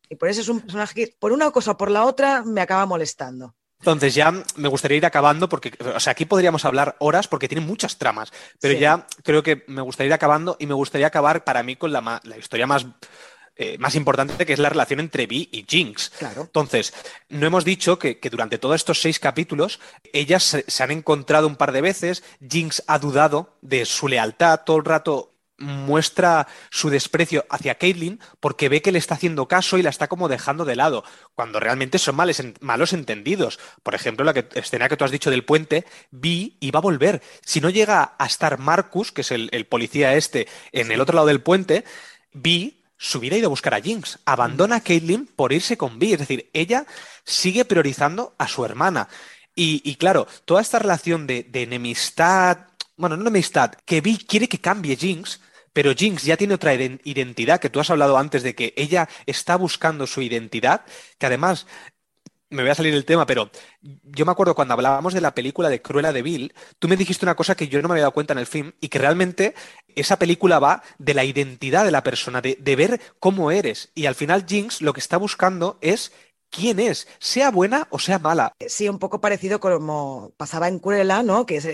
Y 0.09 0.15
por 0.15 0.29
eso 0.29 0.41
es 0.41 0.49
un 0.49 0.61
personaje 0.61 0.95
que, 0.95 1.17
por 1.19 1.33
una 1.33 1.51
cosa 1.51 1.73
o 1.73 1.77
por 1.77 1.91
la 1.91 2.05
otra, 2.05 2.45
me 2.45 2.61
acaba 2.61 2.87
molestando. 2.87 3.57
Entonces 3.81 4.15
ya 4.15 4.33
me 4.55 4.69
gustaría 4.69 4.99
ir 4.99 5.07
acabando 5.07 5.49
porque, 5.49 5.73
o 5.97 5.99
sea, 5.99 6.13
aquí 6.13 6.27
podríamos 6.27 6.65
hablar 6.65 6.95
horas 7.01 7.27
porque 7.27 7.49
tiene 7.49 7.67
muchas 7.67 7.99
tramas, 7.99 8.33
pero 8.61 8.79
ya 8.79 9.05
creo 9.25 9.43
que 9.43 9.65
me 9.67 9.83
gustaría 9.83 10.11
ir 10.11 10.15
acabando 10.15 10.57
y 10.61 10.67
me 10.67 10.75
gustaría 10.75 11.09
acabar 11.09 11.43
para 11.43 11.65
mí 11.65 11.75
con 11.75 11.91
la, 11.91 12.21
la 12.23 12.39
historia 12.39 12.69
más 12.69 12.87
eh, 13.57 13.79
más 13.79 13.95
importante, 13.95 14.45
que 14.45 14.53
es 14.53 14.59
la 14.59 14.69
relación 14.69 15.01
entre 15.01 15.27
Vi 15.27 15.49
y 15.51 15.65
Jinx. 15.67 16.11
Claro. 16.19 16.43
Entonces, 16.43 16.93
no 17.31 17.47
hemos 17.47 17.65
dicho 17.65 17.99
que, 17.99 18.19
durante 18.31 18.59
todos 18.59 18.77
estos 18.77 19.01
seis 19.01 19.19
capítulos 19.19 19.81
ellas 20.13 20.63
se, 20.67 20.83
han 20.83 20.91
encontrado 20.91 21.47
un 21.47 21.57
par 21.57 21.73
de 21.73 21.81
veces, 21.81 22.23
Jinx 22.47 22.83
ha 22.87 22.99
dudado 22.99 23.57
de 23.63 23.87
su 23.87 24.09
lealtad, 24.09 24.61
todo 24.67 24.77
el 24.77 24.85
rato 24.85 25.33
muestra 25.59 26.49
su 26.71 26.91
desprecio 26.91 27.47
hacia 27.49 27.77
Caitlyn 27.77 28.21
porque 28.41 28.69
ve 28.69 28.83
que 28.83 28.93
le 28.93 28.99
está 28.99 29.15
haciendo 29.15 29.49
caso 29.49 29.79
y 29.79 29.83
la 29.83 29.89
está 29.91 30.07
como 30.09 30.29
dejando 30.29 30.67
de 30.67 30.77
lado, 30.77 31.03
cuando 31.35 31.59
realmente 31.59 31.99
son 31.99 32.17
males, 32.17 32.43
malos 32.61 32.93
entendidos. 32.93 33.59
Por 33.83 33.95
ejemplo, 33.95 34.25
la 34.25 34.33
escena 34.55 34.89
que 34.89 34.99
tú 34.99 35.05
has 35.05 35.11
dicho 35.11 35.31
del 35.31 35.45
puente, 35.45 35.87
Vi 36.11 36.59
iba 36.61 36.79
a 36.79 36.83
volver. 36.83 37.23
Si 37.43 37.61
no 37.61 37.71
llega 37.71 38.17
a 38.19 38.27
estar 38.27 38.59
Marcus, 38.59 39.13
que 39.13 39.23
es 39.23 39.31
el, 39.31 39.67
policía 39.67 40.15
este, 40.15 40.47
en 40.73 40.93
el 40.93 41.01
otro 41.01 41.15
lado 41.15 41.29
del 41.29 41.41
puente, 41.41 41.85
Vi 42.35 42.76
su 42.99 43.19
hubiera 43.19 43.37
ido 43.37 43.47
a 43.47 43.51
buscar 43.51 43.75
a 43.75 43.81
Jinx. 43.81 44.19
Abandona 44.25 44.77
a 44.77 44.81
Caitlyn 44.81 45.27
por 45.27 45.53
irse 45.53 45.77
con 45.77 45.99
Vi. 45.99 46.15
Es 46.15 46.21
decir, 46.21 46.51
ella 46.53 46.87
sigue 47.25 47.65
priorizando 47.65 48.35
a 48.39 48.49
su 48.49 48.65
hermana. 48.65 49.09
Y, 49.59 49.97
claro, 49.97 50.27
toda 50.45 50.61
esta 50.61 50.79
relación 50.79 51.27
de, 51.27 51.49
enemistad, 51.55 52.67
bueno, 52.97 53.17
no 53.17 53.23
enemistad, 53.23 53.73
que 53.87 54.03
Vi 54.03 54.19
quiere 54.19 54.49
que 54.49 54.61
cambie 54.61 54.97
Jinx, 54.97 55.41
pero 55.73 55.95
Jinx 55.95 56.25
ya 56.25 56.37
tiene 56.37 56.55
otra 56.55 56.75
identidad, 56.75 57.59
que 57.59 57.71
tú 57.71 57.81
has 57.81 57.89
hablado 57.89 58.19
antes 58.19 58.43
de 58.43 58.55
que 58.55 58.75
ella 58.77 59.09
está 59.25 59.57
buscando 59.57 60.07
su 60.07 60.21
identidad, 60.21 60.85
que 61.19 61.25
además 61.25 61.67
me 62.51 62.63
voy 62.63 62.71
a 62.71 62.75
salir 62.75 62.95
el 62.95 63.05
tema, 63.05 63.27
pero 63.27 63.51
yo 63.81 64.25
me 64.25 64.33
acuerdo 64.33 64.55
cuando 64.55 64.75
hablábamos 64.75 65.15
de 65.15 65.21
la 65.21 65.35
película 65.35 65.69
de 65.69 65.83
Cruella 65.83 66.13
de 66.13 66.23
Vil, 66.23 66.55
tú 66.79 66.89
me 66.89 66.97
dijiste 66.97 67.25
una 67.25 67.35
cosa 67.35 67.55
que 67.55 67.69
yo 67.69 67.83
no 67.83 67.89
me 67.89 67.95
había 67.95 68.03
dado 68.03 68.15
cuenta 68.15 68.33
en 68.33 68.39
el 68.39 68.47
film 68.47 68.73
y 68.81 68.89
que 68.89 68.99
realmente 68.99 69.55
esa 69.95 70.19
película 70.19 70.59
va 70.59 70.83
de 70.99 71.15
la 71.15 71.25
identidad 71.25 71.85
de 71.85 71.91
la 71.91 72.03
persona, 72.03 72.41
de, 72.41 72.77
ver 72.77 73.01
cómo 73.19 73.51
eres. 73.51 73.91
Y 73.95 74.07
al 74.07 74.15
final 74.15 74.45
Jinx 74.47 74.81
lo 74.81 74.93
que 74.93 75.01
está 75.01 75.17
buscando 75.17 75.79
es 75.81 76.13
quién 76.51 76.79
es, 76.79 77.09
sea 77.19 77.51
buena 77.51 77.89
o 77.91 77.99
sea 77.99 78.19
mala. 78.19 78.53
Sí, 78.67 78.89
un 78.89 78.99
poco 78.99 79.21
parecido 79.21 79.59
como 79.59 80.33
pasaba 80.37 80.69
en 80.69 80.79
Cruella, 80.79 81.23
¿no? 81.23 81.47
Que 81.47 81.57
es 81.57 81.65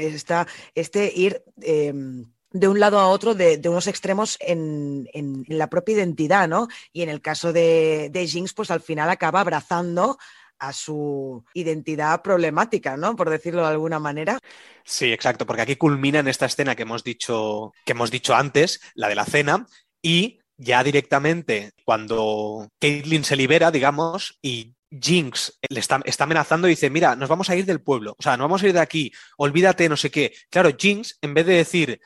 este 0.74 1.12
ir... 1.14 1.44
Em, 1.60 2.32
de 2.54 2.68
un 2.68 2.80
lado 2.80 2.98
a 2.98 3.08
otro, 3.08 3.34
de, 3.34 3.58
unos 3.64 3.86
extremos 3.86 4.36
en, 4.38 5.08
la 5.48 5.70
propia 5.70 5.94
identidad, 5.94 6.46
¿no? 6.48 6.68
Y 6.92 7.00
en 7.00 7.08
el 7.08 7.22
caso 7.22 7.50
de, 7.50 8.10
de 8.12 8.26
Jinx, 8.26 8.52
pues 8.52 8.70
al 8.70 8.82
final 8.82 9.08
acaba 9.08 9.40
abrazando 9.40 10.18
a 10.62 10.72
su 10.72 11.44
identidad 11.54 12.22
problemática, 12.22 12.96
¿no? 12.96 13.16
Por 13.16 13.28
decirlo 13.28 13.62
de 13.62 13.68
alguna 13.68 13.98
manera. 13.98 14.38
Sí, 14.84 15.12
exacto, 15.12 15.44
porque 15.44 15.62
aquí 15.62 15.74
culmina 15.74 16.20
en 16.20 16.28
esta 16.28 16.46
escena 16.46 16.76
que 16.76 16.82
hemos 16.82 17.02
dicho, 17.02 17.72
que 17.84 17.92
hemos 17.92 18.12
dicho 18.12 18.32
antes, 18.36 18.80
la 18.94 19.08
de 19.08 19.16
la 19.16 19.24
cena, 19.24 19.66
y 20.00 20.38
ya 20.56 20.84
directamente 20.84 21.72
cuando 21.84 22.68
Caitlyn 22.78 23.24
se 23.24 23.34
libera, 23.34 23.72
digamos, 23.72 24.38
y 24.40 24.76
Jinx 24.88 25.58
le 25.68 25.80
está, 25.80 26.00
está, 26.04 26.24
amenazando 26.24 26.68
y 26.68 26.70
dice, 26.70 26.90
mira, 26.90 27.16
nos 27.16 27.28
vamos 27.28 27.50
a 27.50 27.56
ir 27.56 27.66
del 27.66 27.82
pueblo, 27.82 28.14
o 28.16 28.22
sea, 28.22 28.36
nos 28.36 28.44
vamos 28.44 28.62
a 28.62 28.68
ir 28.68 28.72
de 28.72 28.80
aquí, 28.80 29.10
olvídate, 29.38 29.88
no 29.88 29.96
sé 29.96 30.12
qué. 30.12 30.32
Claro, 30.48 30.70
Jinx, 30.78 31.18
en 31.22 31.34
vez 31.34 31.44
de 31.44 31.54
decir, 31.54 32.00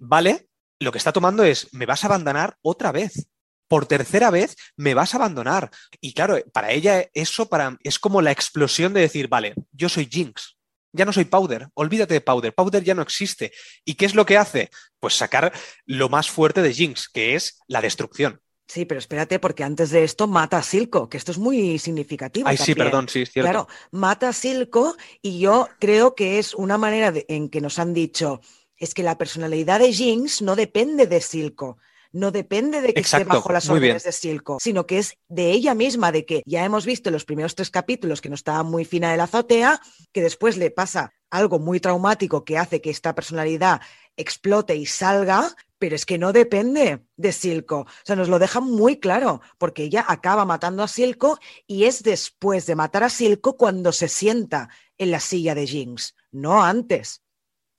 vale, 0.00 0.48
lo 0.80 0.92
que 0.92 0.98
está 0.98 1.12
tomando 1.12 1.44
es, 1.44 1.74
me 1.74 1.84
vas 1.84 2.04
a 2.04 2.06
abandonar 2.06 2.56
otra 2.62 2.90
vez 2.90 3.28
por 3.68 3.86
tercera 3.86 4.30
vez 4.30 4.56
me 4.76 4.94
vas 4.94 5.14
a 5.14 5.18
abandonar. 5.18 5.70
Y 6.00 6.14
claro, 6.14 6.38
para 6.52 6.72
ella 6.72 7.06
eso 7.14 7.48
para, 7.48 7.76
es 7.82 7.98
como 7.98 8.22
la 8.22 8.32
explosión 8.32 8.92
de 8.94 9.02
decir, 9.02 9.28
vale, 9.28 9.54
yo 9.72 9.88
soy 9.88 10.08
Jinx, 10.10 10.56
ya 10.92 11.04
no 11.04 11.12
soy 11.12 11.26
Powder, 11.26 11.68
olvídate 11.74 12.14
de 12.14 12.20
Powder, 12.20 12.54
Powder 12.54 12.82
ya 12.82 12.94
no 12.94 13.02
existe. 13.02 13.52
¿Y 13.84 13.94
qué 13.94 14.06
es 14.06 14.14
lo 14.14 14.26
que 14.26 14.38
hace? 14.38 14.70
Pues 14.98 15.14
sacar 15.14 15.52
lo 15.84 16.08
más 16.08 16.30
fuerte 16.30 16.62
de 16.62 16.72
Jinx, 16.72 17.08
que 17.08 17.34
es 17.34 17.60
la 17.68 17.80
destrucción. 17.80 18.40
Sí, 18.66 18.84
pero 18.84 18.98
espérate, 18.98 19.38
porque 19.38 19.64
antes 19.64 19.90
de 19.90 20.04
esto 20.04 20.26
mata 20.26 20.58
a 20.58 20.62
Silco, 20.62 21.08
que 21.08 21.16
esto 21.16 21.32
es 21.32 21.38
muy 21.38 21.78
significativo. 21.78 22.46
Ay, 22.46 22.58
sí, 22.58 22.74
perdón, 22.74 23.08
sí, 23.08 23.22
es 23.22 23.32
cierto. 23.32 23.50
Claro, 23.50 23.68
mata 23.92 24.28
a 24.28 24.32
Silco 24.34 24.94
y 25.22 25.38
yo 25.38 25.68
creo 25.78 26.14
que 26.14 26.38
es 26.38 26.52
una 26.54 26.76
manera 26.76 27.12
en 27.28 27.48
que 27.48 27.62
nos 27.62 27.78
han 27.78 27.94
dicho, 27.94 28.42
es 28.76 28.92
que 28.92 29.02
la 29.02 29.16
personalidad 29.16 29.80
de 29.80 29.92
Jinx 29.92 30.42
no 30.42 30.54
depende 30.54 31.06
de 31.06 31.22
Silco, 31.22 31.78
no 32.12 32.30
depende 32.30 32.80
de 32.80 32.94
que 32.94 33.00
esté 33.00 33.24
bajo 33.24 33.52
las 33.52 33.68
órdenes 33.68 34.04
de 34.04 34.12
Silco, 34.12 34.58
sino 34.60 34.86
que 34.86 34.98
es 34.98 35.16
de 35.28 35.50
ella 35.50 35.74
misma, 35.74 36.12
de 36.12 36.24
que 36.24 36.42
ya 36.46 36.64
hemos 36.64 36.86
visto 36.86 37.08
en 37.08 37.14
los 37.14 37.24
primeros 37.24 37.54
tres 37.54 37.70
capítulos 37.70 38.20
que 38.20 38.28
no 38.28 38.34
estaba 38.34 38.62
muy 38.62 38.84
fina 38.84 39.10
de 39.10 39.16
la 39.16 39.24
azotea, 39.24 39.80
que 40.12 40.22
después 40.22 40.56
le 40.56 40.70
pasa 40.70 41.12
algo 41.30 41.58
muy 41.58 41.80
traumático 41.80 42.44
que 42.44 42.58
hace 42.58 42.80
que 42.80 42.90
esta 42.90 43.14
personalidad 43.14 43.80
explote 44.16 44.74
y 44.74 44.86
salga, 44.86 45.54
pero 45.78 45.94
es 45.94 46.04
que 46.04 46.18
no 46.18 46.32
depende 46.32 47.04
de 47.16 47.32
Silco. 47.32 47.80
O 47.80 47.86
sea, 48.04 48.16
nos 48.16 48.28
lo 48.28 48.38
deja 48.38 48.60
muy 48.60 48.98
claro, 48.98 49.40
porque 49.58 49.84
ella 49.84 50.04
acaba 50.08 50.44
matando 50.44 50.82
a 50.82 50.88
Silco 50.88 51.38
y 51.66 51.84
es 51.84 52.02
después 52.02 52.66
de 52.66 52.74
matar 52.74 53.04
a 53.04 53.10
Silco 53.10 53.56
cuando 53.56 53.92
se 53.92 54.08
sienta 54.08 54.70
en 54.96 55.10
la 55.10 55.20
silla 55.20 55.54
de 55.54 55.66
Jinx, 55.66 56.16
no 56.32 56.62
antes. 56.62 57.22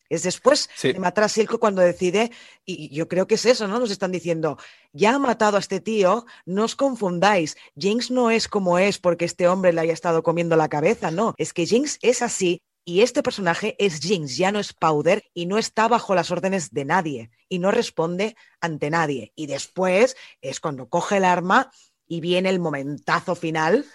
Es 0.10 0.24
después 0.24 0.70
de 0.82 1.00
matar 1.00 1.26
a 1.26 1.30
Silco 1.30 1.60
cuando 1.60 1.82
decide, 1.82 2.32
y 2.66 2.90
yo 2.94 3.08
creo 3.08 3.28
que 3.28 3.36
es 3.36 3.46
eso, 3.46 3.68
¿no? 3.68 3.80
Nos 3.80 3.92
están 3.92 4.12
diciendo, 4.12 4.58
ya 4.92 5.16
ha 5.16 5.20
matado 5.20 5.58
a 5.58 5.60
este 5.60 5.80
tío, 5.80 6.26
no 6.46 6.64
os 6.66 6.76
confundáis, 6.76 7.56
Jinx 7.78 8.10
no 8.10 8.32
es 8.32 8.48
como 8.48 8.80
es 8.80 8.98
porque 8.98 9.26
este 9.26 9.48
hombre 9.48 9.72
le 9.72 9.82
haya 9.82 9.94
estado 9.94 10.24
comiendo 10.24 10.56
la 10.56 10.68
cabeza, 10.68 11.12
no, 11.12 11.36
es 11.38 11.54
que 11.54 11.66
Jinx 11.66 12.00
es 12.02 12.22
así 12.22 12.62
y 12.86 13.02
este 13.02 13.22
personaje 13.22 13.76
es 13.78 14.00
Jinx, 14.00 14.36
ya 14.36 14.52
no 14.52 14.60
es 14.60 14.74
Powder 14.74 15.24
y 15.36 15.46
no 15.46 15.60
está 15.60 15.88
bajo 15.88 16.16
las 16.16 16.32
órdenes 16.32 16.72
de 16.72 16.86
nadie 16.86 17.30
y 17.48 17.60
no 17.60 17.70
responde 17.70 18.36
ante 18.62 18.90
nadie. 18.90 19.32
Y 19.36 19.46
después 19.46 20.16
es 20.42 20.60
cuando 20.60 20.90
coge 20.90 21.18
el 21.18 21.26
arma 21.26 21.70
y 22.08 22.20
viene 22.20 22.50
el 22.50 22.60
momentazo 22.60 23.36
final, 23.36 23.86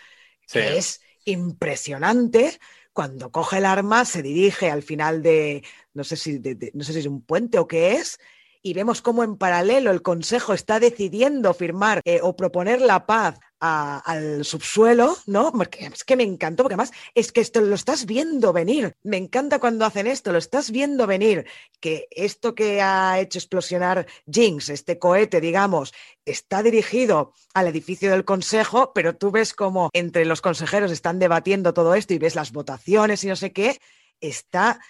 que 0.47 0.79
es 0.79 1.01
impresionante, 1.25 2.61
cuando 2.95 3.31
coge 3.31 3.59
el 3.59 3.67
arma, 3.67 4.05
se 4.07 4.23
dirige 4.23 4.71
al 4.71 4.83
final 4.83 5.23
de, 5.23 5.63
no 5.93 6.05
sé 6.05 6.17
si, 6.17 6.41
no 6.73 6.85
sé 6.85 6.93
si 6.95 7.01
es 7.01 7.07
un 7.07 7.21
puente 7.21 7.59
o 7.59 7.67
qué 7.67 7.93
es, 7.95 8.19
y 8.63 8.73
vemos 8.73 9.03
cómo 9.03 9.25
en 9.25 9.37
paralelo 9.37 9.91
el 9.91 10.01
Consejo 10.01 10.55
está 10.55 10.81
decidiendo 10.81 11.53
firmar 11.53 12.01
eh, 12.07 12.21
o 12.23 12.35
proponer 12.35 12.81
la 12.81 13.05
paz 13.05 13.39
al 13.65 14.45
subsuelo, 14.45 15.17
¿no? 15.27 15.51
Porque 15.53 15.87
es 15.87 16.05
que 16.05 16.17
me 16.17 16.23
encantó, 16.23 16.63
porque 16.63 16.75
además 16.75 16.93
es 17.15 17.33
que 17.33 17.41
esto 17.41 17.61
lo 17.63 17.75
estás 17.75 18.05
viendo 18.05 18.53
venir. 18.53 18.95
Me 19.03 19.17
encanta 19.17 19.59
cuando 19.59 19.87
hacen 19.87 20.07
esto, 20.07 20.33
lo 20.33 20.39
estás 20.39 20.71
viendo 20.71 21.07
venir. 21.07 21.47
Que 21.81 22.07
esto 22.11 22.55
que 22.55 22.83
ha 22.83 23.19
hecho 23.21 23.39
explosionar 23.39 24.07
Jinx, 24.31 24.69
este 24.69 24.99
cohete, 24.99 25.41
digamos, 25.41 25.95
está 26.25 26.63
dirigido 26.63 27.33
al 27.55 27.69
edificio 27.69 28.11
del 28.11 28.25
Consejo, 28.25 28.93
pero 28.93 29.17
tú 29.17 29.31
ves 29.31 29.55
cómo 29.55 29.89
entre 29.93 30.25
los 30.25 30.43
consejeros 30.43 30.91
están 30.91 31.19
debatiendo 31.19 31.73
todo 31.73 31.95
esto 31.95 32.13
y 32.13 32.19
ves 32.19 32.35
las 32.35 32.53
votaciones 32.53 33.25
y 33.25 33.29
no 33.29 33.37
sé 33.37 33.53
qué. 33.53 33.79
Está 34.21 34.81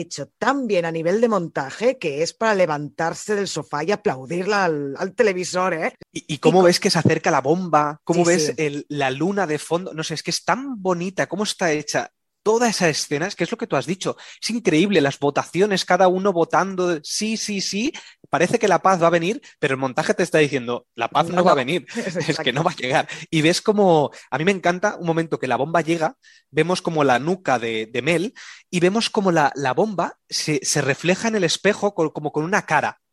hecho 0.00 0.28
tan 0.38 0.66
bien 0.66 0.84
a 0.84 0.92
nivel 0.92 1.20
de 1.20 1.28
montaje 1.28 1.98
que 1.98 2.22
es 2.22 2.34
para 2.34 2.54
levantarse 2.54 3.34
del 3.34 3.48
sofá 3.48 3.84
y 3.84 3.92
aplaudirla 3.92 4.64
al, 4.64 5.14
televisor, 5.14 5.74
¿eh? 5.74 5.94
¿Y, 6.12 6.38
cómo 6.38 6.62
ves 6.62 6.80
que 6.80 6.90
se 6.90 6.98
acerca 6.98 7.30
la 7.30 7.40
bomba? 7.40 8.00
¿Cómo 8.04 8.24
ves 8.24 8.54
la 8.88 9.10
luna 9.10 9.46
de 9.46 9.58
fondo? 9.58 9.94
No 9.94 10.02
sé, 10.02 10.14
es 10.14 10.22
que 10.22 10.30
es 10.30 10.44
tan 10.44 10.80
bonita, 10.82 11.26
cómo 11.26 11.44
está 11.44 11.72
hecha 11.72 12.10
toda 12.44 12.68
esa 12.68 12.88
escena, 12.88 13.26
es 13.26 13.34
que 13.34 13.44
es 13.44 13.50
lo 13.50 13.56
que 13.56 13.66
tú 13.66 13.74
has 13.74 13.86
dicho, 13.86 14.16
es 14.40 14.50
increíble, 14.50 15.00
las 15.00 15.18
votaciones, 15.18 15.84
cada 15.84 16.08
uno 16.08 16.32
votando, 16.32 17.00
sí, 17.02 17.36
sí, 17.38 17.60
sí, 17.60 17.92
parece 18.34 18.58
que 18.58 18.66
la 18.66 18.80
paz 18.80 19.00
va 19.00 19.06
a 19.06 19.10
venir, 19.10 19.40
pero 19.60 19.74
el 19.74 19.80
montaje 19.80 20.12
te 20.12 20.24
está 20.24 20.38
diciendo, 20.38 20.88
la 20.96 21.06
paz 21.06 21.28
no, 21.28 21.44
va 21.44 21.52
a 21.52 21.54
venir, 21.54 21.86
es 22.26 22.36
que 22.40 22.52
no 22.52 22.64
va 22.64 22.72
a 22.72 22.74
llegar. 22.74 23.08
Y 23.30 23.42
ves 23.42 23.62
como, 23.62 24.10
a 24.28 24.38
mí 24.38 24.44
me 24.44 24.50
encanta 24.50 24.96
un 24.96 25.06
momento 25.06 25.38
que 25.38 25.46
la 25.46 25.54
bomba 25.54 25.82
llega, 25.82 26.16
vemos 26.50 26.82
como 26.82 27.04
la 27.04 27.20
nuca 27.20 27.60
de, 27.60 27.88
Mel 28.02 28.34
y 28.70 28.80
vemos 28.80 29.08
como 29.08 29.30
la, 29.30 29.52
bomba 29.76 30.18
se, 30.28 30.60
refleja 30.82 31.28
en 31.28 31.36
el 31.36 31.44
espejo 31.44 31.94
como 31.94 32.32
con 32.32 32.42
una 32.42 32.66
cara 32.66 33.03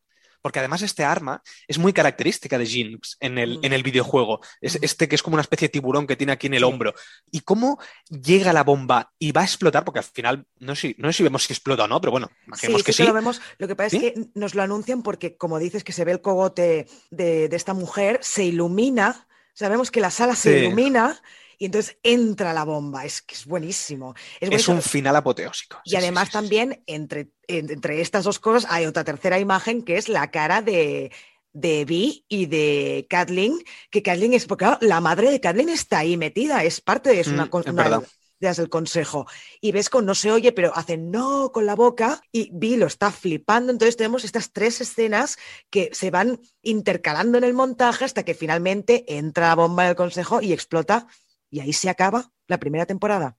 porque 0.41 0.59
además 0.59 0.81
este 0.81 1.03
arma 1.03 1.41
es 1.67 1.77
muy 1.77 1.93
característica 1.93 2.57
de 2.57 2.65
Jinx 2.65 3.17
en 3.19 3.37
el, 3.37 3.59
Mm. 3.59 3.65
en 3.65 3.73
el 3.73 3.83
videojuego. 3.83 4.39
Es 4.61 4.75
Mm. 4.79 4.83
este 4.83 5.07
que 5.07 5.15
es 5.15 5.23
como 5.23 5.35
una 5.35 5.41
especie 5.41 5.67
de 5.67 5.71
tiburón 5.71 6.07
que 6.07 6.15
tiene 6.15 6.33
aquí 6.33 6.47
en 6.47 6.53
el 6.55 6.63
hombro. 6.63 6.93
Y 7.31 7.41
cómo 7.41 7.79
llega 8.09 8.53
la 8.53 8.63
bomba 8.63 9.11
y 9.19 9.31
va 9.31 9.41
a 9.41 9.45
explotar, 9.45 9.83
porque 9.85 9.99
al 9.99 10.05
final 10.05 10.45
no 10.59 10.75
sé, 10.75 10.89
si- 10.89 10.95
no 10.97 11.07
sé 11.11 11.17
si 11.17 11.23
vemos 11.23 11.43
si 11.43 11.53
explota 11.53 11.83
o 11.83 11.87
no, 11.87 11.99
pero 12.01 12.11
bueno, 12.11 12.27
Sí, 12.27 12.35
imaginemos 12.47 12.83
que 12.83 12.93
sí 12.93 13.03
que 13.03 13.09
lo 13.09 13.13
vemos. 13.13 13.41
Lo 13.57 13.67
que 13.67 13.75
pasa 13.75 13.89
¿Sí? 13.91 13.97
es 13.97 14.13
que 14.13 14.25
nos 14.35 14.55
lo 14.55 14.63
anuncian 14.63 15.03
porque, 15.03 15.37
como 15.37 15.59
dices, 15.59 15.83
que 15.83 15.93
se 15.93 16.05
ve 16.05 16.11
el 16.13 16.21
cogote 16.21 16.87
de, 17.09 17.47
de 17.49 17.55
esta 17.55 17.73
mujer, 17.73 18.19
se 18.21 18.43
ilumina. 18.43 19.27
Sabemos 19.53 19.91
que 19.91 20.01
la 20.01 20.11
sala 20.11 20.35
se 20.35 20.59
ilumina 20.59 21.21
y 21.57 21.65
entonces 21.65 21.97
entra 22.03 22.53
la 22.53 22.63
bomba. 22.63 23.05
Es 23.05 23.21
que 23.21 23.35
es 23.35 23.45
buenísimo. 23.45 24.15
Es, 24.39 24.67
un 24.67 24.81
final 24.81 25.15
apoteósico. 25.15 25.79
Y 25.83 25.91
Sí, 25.91 25.95
además 25.97 26.23
sí, 26.27 26.31
sí. 26.31 26.33
también 26.33 26.83
entre, 26.87 27.19
en- 27.21 27.31
entre 27.57 28.01
estas 28.01 28.23
dos 28.23 28.39
cosas 28.39 28.69
hay 28.71 28.85
otra 28.85 29.03
tercera 29.03 29.39
imagen 29.39 29.83
que 29.83 29.97
es 29.97 30.09
la 30.09 30.31
cara 30.31 30.61
de, 30.61 31.11
de 31.53 31.85
Vi 31.85 32.25
y 32.27 32.45
de 32.45 33.07
Kathleen, 33.09 33.59
que 33.89 34.03
Kathleen 34.03 34.33
es, 34.33 34.45
porque 34.45 34.65
claro, 34.65 34.77
la 34.81 35.01
madre 35.01 35.31
de 35.31 35.39
Kathleen 35.39 35.69
está 35.69 35.99
ahí 35.99 36.17
metida, 36.17 36.63
es 36.63 36.81
parte 36.81 37.09
de 37.09 37.19
es 37.19 37.27
una, 37.27 37.45
Mm, 37.45 37.59
es 37.59 37.67
una 37.67 38.01
las 38.41 38.57
del 38.57 38.69
consejo. 38.69 39.27
Y 39.61 39.71
ves 39.71 39.89
con 39.89 40.05
no 40.05 40.15
se 40.15 40.31
oye, 40.31 40.51
pero 40.51 40.75
hace 40.75 40.97
no 40.97 41.51
con 41.51 41.65
la 41.65 41.75
boca 41.75 42.21
y 42.31 42.49
Vi 42.53 42.75
lo 42.75 42.87
está 42.87 43.11
flipando. 43.11 43.71
Entonces 43.71 43.95
tenemos 43.95 44.25
estas 44.25 44.51
tres 44.51 44.81
escenas 44.81 45.37
que 45.69 45.89
se 45.93 46.11
van 46.11 46.41
intercalando 46.61 47.37
en 47.37 47.43
el 47.43 47.53
montaje 47.53 48.03
hasta 48.03 48.23
que 48.23 48.33
finalmente 48.33 49.05
entra 49.07 49.49
la 49.49 49.55
bomba 49.55 49.85
del 49.85 49.95
consejo 49.95 50.41
y 50.41 50.51
explota. 50.51 51.07
Y 51.49 51.59
ahí 51.59 51.73
se 51.73 51.89
acaba 51.89 52.31
la 52.47 52.59
primera 52.59 52.85
temporada. 52.85 53.37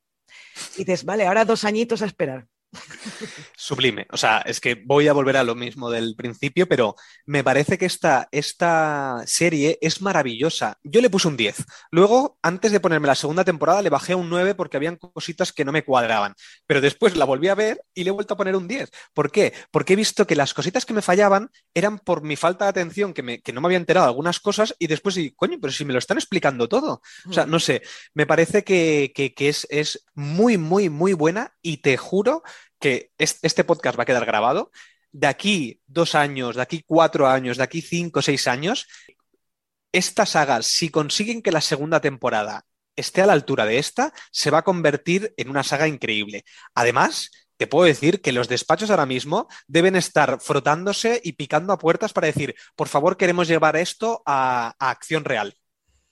Y 0.77 0.85
dices, 0.85 1.05
vale, 1.05 1.27
ahora 1.27 1.45
dos 1.45 1.65
añitos 1.65 2.03
a 2.03 2.07
esperar. 2.07 2.47
Sublime. 3.57 4.07
O 4.11 4.17
sea, 4.17 4.39
es 4.39 4.61
que 4.61 4.75
voy 4.75 5.09
a 5.09 5.13
volver 5.13 5.37
a 5.37 5.45
lo 5.45 5.55
mismo 5.55 5.91
del 5.91 6.15
principio, 6.17 6.67
pero 6.69 6.95
me 7.27 7.45
parece 7.45 7.79
que 7.79 7.87
esta, 7.87 8.29
esta 8.33 9.23
serie 9.27 9.79
es 9.81 10.01
maravillosa. 10.03 10.79
Yo 10.83 11.01
le 11.01 11.11
puse 11.11 11.29
un 11.29 11.37
10. 11.37 11.65
Luego, 11.91 12.39
antes 12.43 12.73
de 12.73 12.81
ponerme 12.81 13.07
la 13.07 13.15
segunda 13.15 13.45
temporada, 13.45 13.83
le 13.83 13.91
bajé 13.91 14.15
un 14.15 14.29
9 14.31 14.55
porque 14.55 14.77
habían 14.77 14.97
cositas 14.97 15.53
que 15.53 15.65
no 15.65 15.73
me 15.73 15.85
cuadraban. 15.85 16.35
Pero 16.67 16.81
después 16.81 17.17
la 17.17 17.25
volví 17.25 17.49
a 17.49 17.55
ver 17.55 17.83
y 17.95 18.05
le 18.05 18.09
he 18.11 18.13
vuelto 18.13 18.35
a 18.35 18.37
poner 18.37 18.57
un 18.57 18.69
10. 18.69 18.91
¿Por 19.15 19.31
qué? 19.31 19.53
Porque 19.71 19.93
he 19.95 19.97
visto 19.97 20.27
que 20.27 20.37
las 20.37 20.55
cositas 20.55 20.85
que 20.87 20.95
me 20.95 21.03
fallaban 21.03 21.51
eran 21.75 21.99
por 21.99 22.23
mi 22.23 22.37
falta 22.37 22.65
de 22.67 22.71
atención, 22.71 23.13
que, 23.15 23.23
me- 23.23 23.41
que 23.43 23.53
no 23.53 23.61
me 23.61 23.67
había 23.69 23.79
enterado 23.79 24.07
de 24.07 24.11
algunas 24.11 24.41
cosas, 24.41 24.75
y 24.79 24.87
después 24.87 25.15
digo, 25.15 25.35
coño, 25.37 25.59
pero 25.61 25.73
si 25.73 25.85
me 25.85 25.93
lo 25.93 25.99
están 25.99 26.19
explicando 26.19 26.69
todo. 26.69 27.03
O 27.29 27.33
sea, 27.33 27.47
no 27.47 27.61
sé, 27.61 27.83
me 28.15 28.27
parece 28.27 28.65
que, 28.65 29.13
que- 29.15 29.35
que 29.35 29.49
es, 29.49 29.67
es 29.71 30.05
muy, 30.15 30.59
muy, 30.59 30.89
muy 30.89 31.13
buena 31.13 31.55
y 31.63 31.79
te 31.79 31.97
juro 31.97 32.43
que 32.83 33.13
es- 33.17 33.39
este 33.43 33.65
podcast 33.65 33.99
va 33.99 34.03
a 34.03 34.07
quedar 34.07 34.27
grabado. 34.27 34.71
De 35.13 35.27
aquí 35.27 35.81
dos 35.87 36.15
años, 36.15 36.57
de 36.57 36.63
aquí 36.63 36.83
cuatro 36.87 37.27
años, 37.29 37.57
de 37.57 37.63
aquí 37.63 37.81
cinco, 37.81 38.21
seis 38.21 38.47
años, 38.49 38.87
esta 39.93 40.27
saga, 40.27 40.63
si 40.63 40.91
consiguen 40.91 41.43
que 41.43 41.53
la 41.53 41.61
segunda 41.61 42.01
temporada 42.01 42.65
esté 42.97 43.23
a 43.23 43.27
la 43.27 43.35
altura 43.35 43.65
de 43.65 43.79
esta, 43.79 44.13
se 44.31 44.51
va 44.51 44.59
a 44.59 44.65
convertir 44.65 45.33
en 45.37 45.49
una 45.49 45.63
saga 45.63 45.87
increíble. 45.87 46.45
Además, 46.75 47.31
te 47.57 47.67
puedo 47.67 47.85
decir 47.87 48.21
que 48.21 48.33
los 48.33 48.49
despachos 48.49 48.91
ahora 48.91 49.07
mismo 49.07 49.49
deben 49.67 49.97
estar 49.97 50.41
frotándose 50.41 51.21
y 51.23 51.33
picando 51.33 51.73
a 51.73 51.79
puertas 51.79 52.13
para 52.13 52.27
decir, 52.27 52.55
por 52.75 52.89
favor, 52.89 53.17
queremos 53.17 53.49
llevar 53.49 53.77
esto 53.77 54.23
a, 54.27 54.75
a 54.79 54.91
acción 54.91 55.25
real. 55.25 55.55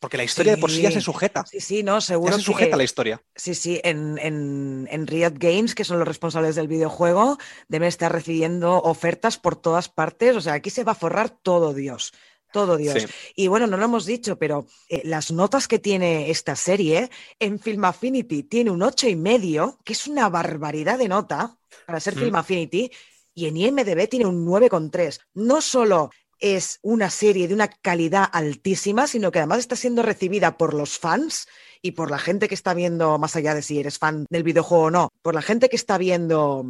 Porque 0.01 0.17
la 0.17 0.25
historia 0.25 0.57
de 0.57 0.59
por 0.59 0.71
sí 0.71 0.81
ya 0.81 0.91
se 0.91 1.03
sujeta. 1.03 1.45
Sí, 1.47 1.61
sí, 1.61 1.83
no, 1.83 1.97
Ya 1.97 2.01
seguro 2.01 2.37
se 2.37 2.43
sujeta 2.43 2.71
que... 2.71 2.77
la 2.79 2.85
historia. 2.85 3.23
Sí, 3.37 3.55
sí, 3.55 3.81
en, 3.85 4.19
en, 4.19 4.89
en 4.91 5.07
Riot 5.07 5.35
Games, 5.35 5.75
que 5.75 5.85
son 5.85 5.99
los 5.99 6.09
responsables 6.09 6.57
del 6.57 6.69
videojuego, 6.69 7.37
deben 7.69 7.87
estar 7.89 8.11
recibiendo 8.11 8.79
ofertas 8.79 9.37
por 9.37 9.57
todas 9.57 9.91
partes. 9.91 10.35
O 10.37 10.41
sea, 10.41 10.55
aquí 10.55 10.71
se 10.71 10.85
va 10.85 10.93
a 10.93 10.95
forrar 10.97 11.29
todo 11.29 11.75
Dios. 11.75 12.13
Todo 12.51 12.79
Dios. 12.79 13.03
Sí. 13.03 13.09
Y 13.37 13.47
bueno, 13.49 13.67
no 13.67 13.77
lo 13.77 13.85
hemos 13.85 14.07
dicho, 14.07 14.39
pero 14.39 14.67
eh, 14.89 15.03
las 15.05 15.31
notas 15.31 15.69
que 15.69 15.79
tiene 15.79 16.31
esta 16.31 16.57
serie, 16.57 17.11
en 17.39 17.61
Film 17.61 17.85
Affinity 17.85 18.43
tiene 18.43 18.71
un 18.71 18.83
ocho 18.83 19.07
y 19.07 19.15
medio, 19.17 19.79
que 19.85 19.93
es 19.93 20.07
una 20.09 20.29
barbaridad 20.31 20.99
de 20.99 21.09
nota 21.09 21.59
para 21.87 22.01
ser 22.01 22.17
Mm. 22.17 22.19
Film 22.19 22.35
Affinity, 22.37 22.91
y 23.35 23.47
en 23.47 23.57
IMDB 23.57 24.09
tiene 24.09 24.27
un 24.27 24.45
9,3. 24.45 25.21
No 25.35 25.61
solo 25.61 26.11
es 26.41 26.79
una 26.83 27.11
serie 27.11 27.49
de 27.49 27.55
una 27.55 27.69
calidad 27.69 28.29
altísima, 28.33 29.07
sino 29.07 29.31
que 29.31 29.39
además 29.39 29.59
está 29.59 29.77
siendo 29.77 30.03
recibida 30.03 30.57
por 30.57 30.75
los 30.75 30.99
fans 30.99 31.47
y 31.83 31.93
por 31.93 32.11
la 32.11 32.19
gente 32.19 32.49
que 32.49 32.55
está 32.55 32.75
viendo, 32.75 33.19
más 33.19 33.37
allá 33.37 33.55
de 33.55 33.63
si 33.63 33.79
eres 33.79 33.99
fan 33.99 34.27
del 34.31 34.43
videojuego 34.43 34.85
o 34.85 34.91
no, 34.91 35.09
por 35.23 35.35
la 35.35 35.43
gente 35.43 35.69
que 35.69 35.77
está 35.77 35.99
viendo 35.99 36.65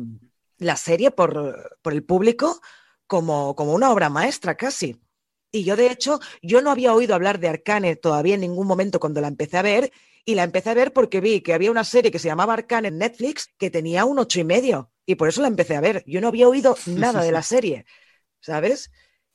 la 0.59 0.77
serie, 0.77 1.11
por, 1.11 1.79
por 1.83 1.93
el 1.93 2.05
público, 2.05 2.61
como, 3.07 3.57
como 3.57 3.73
una 3.73 3.91
obra 3.91 4.09
maestra 4.09 4.57
casi. 4.57 5.01
Y 5.53 5.65
yo, 5.65 5.75
de 5.75 5.91
hecho, 5.91 6.21
yo 6.43 6.63
no 6.63 6.71
había 6.71 6.95
oído 6.95 7.15
hablar 7.15 7.41
de 7.41 7.49
Arcane 7.49 7.97
todavía 7.97 8.35
en 8.35 8.43
ningún 8.43 8.67
momento 8.67 9.01
cuando 9.01 9.21
la 9.21 9.29
empecé 9.29 9.57
a 9.57 9.63
ver, 9.63 9.93
y 10.25 10.35
la 10.35 10.45
empecé 10.45 10.71
a 10.71 10.75
ver 10.75 10.93
porque 10.93 11.21
vi 11.21 11.41
que 11.41 11.55
había 11.55 11.71
una 11.71 11.83
serie 11.83 12.11
que 12.11 12.19
se 12.19 12.29
llamaba 12.29 12.53
Arcane 12.53 12.89
en 12.89 12.99
Netflix 12.99 13.49
que 13.59 13.71
tenía 13.71 14.05
un 14.05 14.19
ocho 14.19 14.39
y 14.41 14.45
medio, 14.45 14.93
y 15.07 15.17
por 15.17 15.29
eso 15.29 15.43
la 15.43 15.49
empecé 15.49 15.77
a 15.77 15.81
ver. 15.81 16.05
Yo 16.07 16.21
no 16.21 16.29
había 16.29 16.49
oído 16.49 16.77
nada 16.87 17.23
de 17.23 17.33
la 17.33 17.43
serie, 17.43 17.85
¿sabes? 18.41 18.91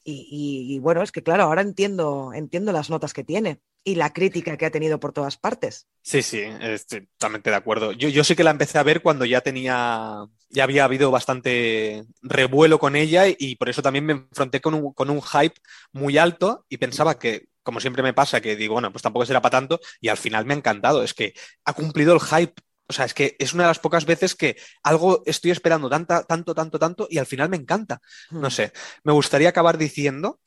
Y, 0.08 0.78
bueno, 0.80 1.02
es 1.02 1.12
que 1.12 1.24
claro, 1.24 1.44
ahora 1.44 1.62
entiendo, 1.62 2.32
entiendo 2.34 2.72
las 2.72 2.92
notas 2.92 3.12
que 3.12 3.24
tiene 3.24 3.60
y 3.84 3.96
la 3.96 4.14
crítica 4.14 4.56
que 4.56 4.68
ha 4.68 4.72
tenido 4.72 5.00
por 5.00 5.14
todas 5.14 5.38
partes. 5.38 5.88
Sí, 6.04 6.22
sí, 6.22 6.42
estoy 6.62 7.08
totalmente 7.18 7.50
de 7.50 7.56
acuerdo. 7.56 7.92
Yo, 7.92 8.10
yo 8.10 8.24
sí 8.24 8.36
que 8.36 8.44
la 8.44 8.52
empecé 8.52 8.78
a 8.78 8.84
ver 8.84 9.02
cuando 9.02 9.26
ya 9.26 9.42
tenía, 9.42 10.26
ya 10.50 10.64
había 10.64 10.86
habido 10.86 11.10
bastante 11.10 12.06
revuelo 12.22 12.78
con 12.78 12.96
ella 12.96 13.28
y, 13.28 13.36
y 13.40 13.56
por 13.56 13.70
eso 13.70 13.82
también 13.82 14.06
me 14.06 14.14
enfrenté 14.14 14.62
con 14.62 14.76
un, 14.76 14.94
con 14.94 15.10
un 15.10 15.22
hype 15.22 15.56
muy 15.92 16.20
alto 16.20 16.66
y 16.70 16.78
pensaba 16.78 17.18
que, 17.18 17.48
como 17.64 17.80
siempre 17.80 18.04
me 18.04 18.14
pasa, 18.14 18.42
que 18.42 18.56
digo, 18.56 18.74
bueno, 18.74 18.92
pues 18.92 19.02
tampoco 19.02 19.26
será 19.26 19.42
para 19.42 19.58
tanto 19.58 19.80
y 20.00 20.10
al 20.10 20.18
final 20.18 20.46
me 20.46 20.54
ha 20.54 20.58
encantado. 20.58 21.02
Es 21.02 21.16
que 21.16 21.34
ha 21.66 21.74
cumplido 21.74 22.14
el 22.14 22.20
hype. 22.22 22.54
O 22.88 22.94
sea, 22.94 23.06
es 23.06 23.14
que 23.14 23.36
es 23.40 23.54
una 23.54 23.64
de 23.64 23.70
las 23.70 23.80
pocas 23.80 24.06
veces 24.06 24.36
que 24.36 24.58
algo 24.84 25.24
estoy 25.26 25.52
esperando 25.52 25.90
tanta, 25.90 26.24
tanto, 26.24 26.54
tanto, 26.54 26.80
tanto 26.80 27.08
y 27.10 27.18
al 27.18 27.26
final 27.26 27.50
me 27.50 27.58
encanta. 27.58 28.02
No 28.40 28.50
Hmm. 28.50 28.52
sé, 28.52 28.74
me 29.04 29.14
gustaría 29.14 29.50
acabar 29.50 29.78
diciendo 29.78 30.40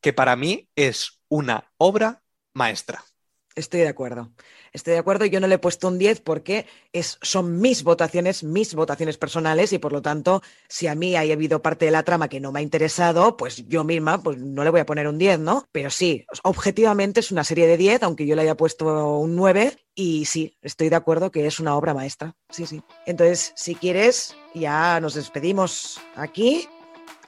que 0.00 0.12
para 0.12 0.36
mí 0.36 0.68
es 0.76 1.20
una 1.28 1.70
obra 1.78 2.22
maestra. 2.54 3.04
Estoy 3.58 3.80
de 3.80 3.88
acuerdo. 3.88 4.30
Estoy 4.72 4.92
de 4.92 5.00
acuerdo. 5.00 5.24
Yo 5.24 5.40
no 5.40 5.48
le 5.48 5.56
he 5.56 5.58
puesto 5.58 5.88
un 5.88 5.98
10 5.98 6.20
porque 6.20 6.66
es, 6.92 7.18
son 7.22 7.60
mis 7.60 7.82
votaciones, 7.82 8.44
mis 8.44 8.72
votaciones 8.72 9.18
personales 9.18 9.72
y 9.72 9.78
por 9.78 9.92
lo 9.92 10.00
tanto, 10.00 10.42
si 10.68 10.86
a 10.86 10.94
mí 10.94 11.16
ha 11.16 11.20
habido 11.20 11.60
parte 11.60 11.86
de 11.86 11.90
la 11.90 12.04
trama 12.04 12.28
que 12.28 12.38
no 12.38 12.52
me 12.52 12.60
ha 12.60 12.62
interesado, 12.62 13.36
pues 13.36 13.66
yo 13.66 13.82
misma 13.82 14.22
pues 14.22 14.38
no 14.38 14.62
le 14.62 14.70
voy 14.70 14.78
a 14.78 14.86
poner 14.86 15.08
un 15.08 15.18
10, 15.18 15.40
¿no? 15.40 15.64
Pero 15.72 15.90
sí, 15.90 16.24
objetivamente 16.44 17.18
es 17.18 17.32
una 17.32 17.42
serie 17.42 17.66
de 17.66 17.76
10, 17.76 18.04
aunque 18.04 18.26
yo 18.26 18.36
le 18.36 18.42
haya 18.42 18.56
puesto 18.56 19.18
un 19.18 19.34
9 19.34 19.76
y 19.96 20.26
sí, 20.26 20.56
estoy 20.62 20.88
de 20.88 20.96
acuerdo 20.96 21.32
que 21.32 21.44
es 21.44 21.58
una 21.58 21.74
obra 21.74 21.94
maestra. 21.94 22.36
Sí, 22.50 22.64
sí. 22.64 22.80
Entonces, 23.06 23.52
si 23.56 23.74
quieres, 23.74 24.36
ya 24.54 25.00
nos 25.00 25.14
despedimos 25.14 26.00
aquí. 26.14 26.68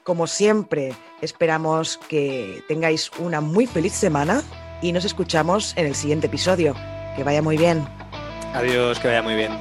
Como 0.05 0.28
siempre, 0.28 0.94
esperamos 1.20 1.98
que 2.09 2.62
tengáis 2.69 3.11
una 3.19 3.40
muy 3.40 3.66
feliz 3.66 3.94
semana 3.94 4.44
y 4.82 4.93
nos 4.93 5.05
escuchamos 5.05 5.73
en 5.77 5.86
el 5.86 5.94
siguiente 5.94 6.27
episodio. 6.27 6.74
Que 7.16 7.24
vaya 7.24 7.43
muy 7.43 7.57
bien. 7.57 7.86
Adiós, 8.55 8.98
que 8.98 9.09
vaya 9.09 9.23
muy 9.23 9.35
bien. 9.35 9.52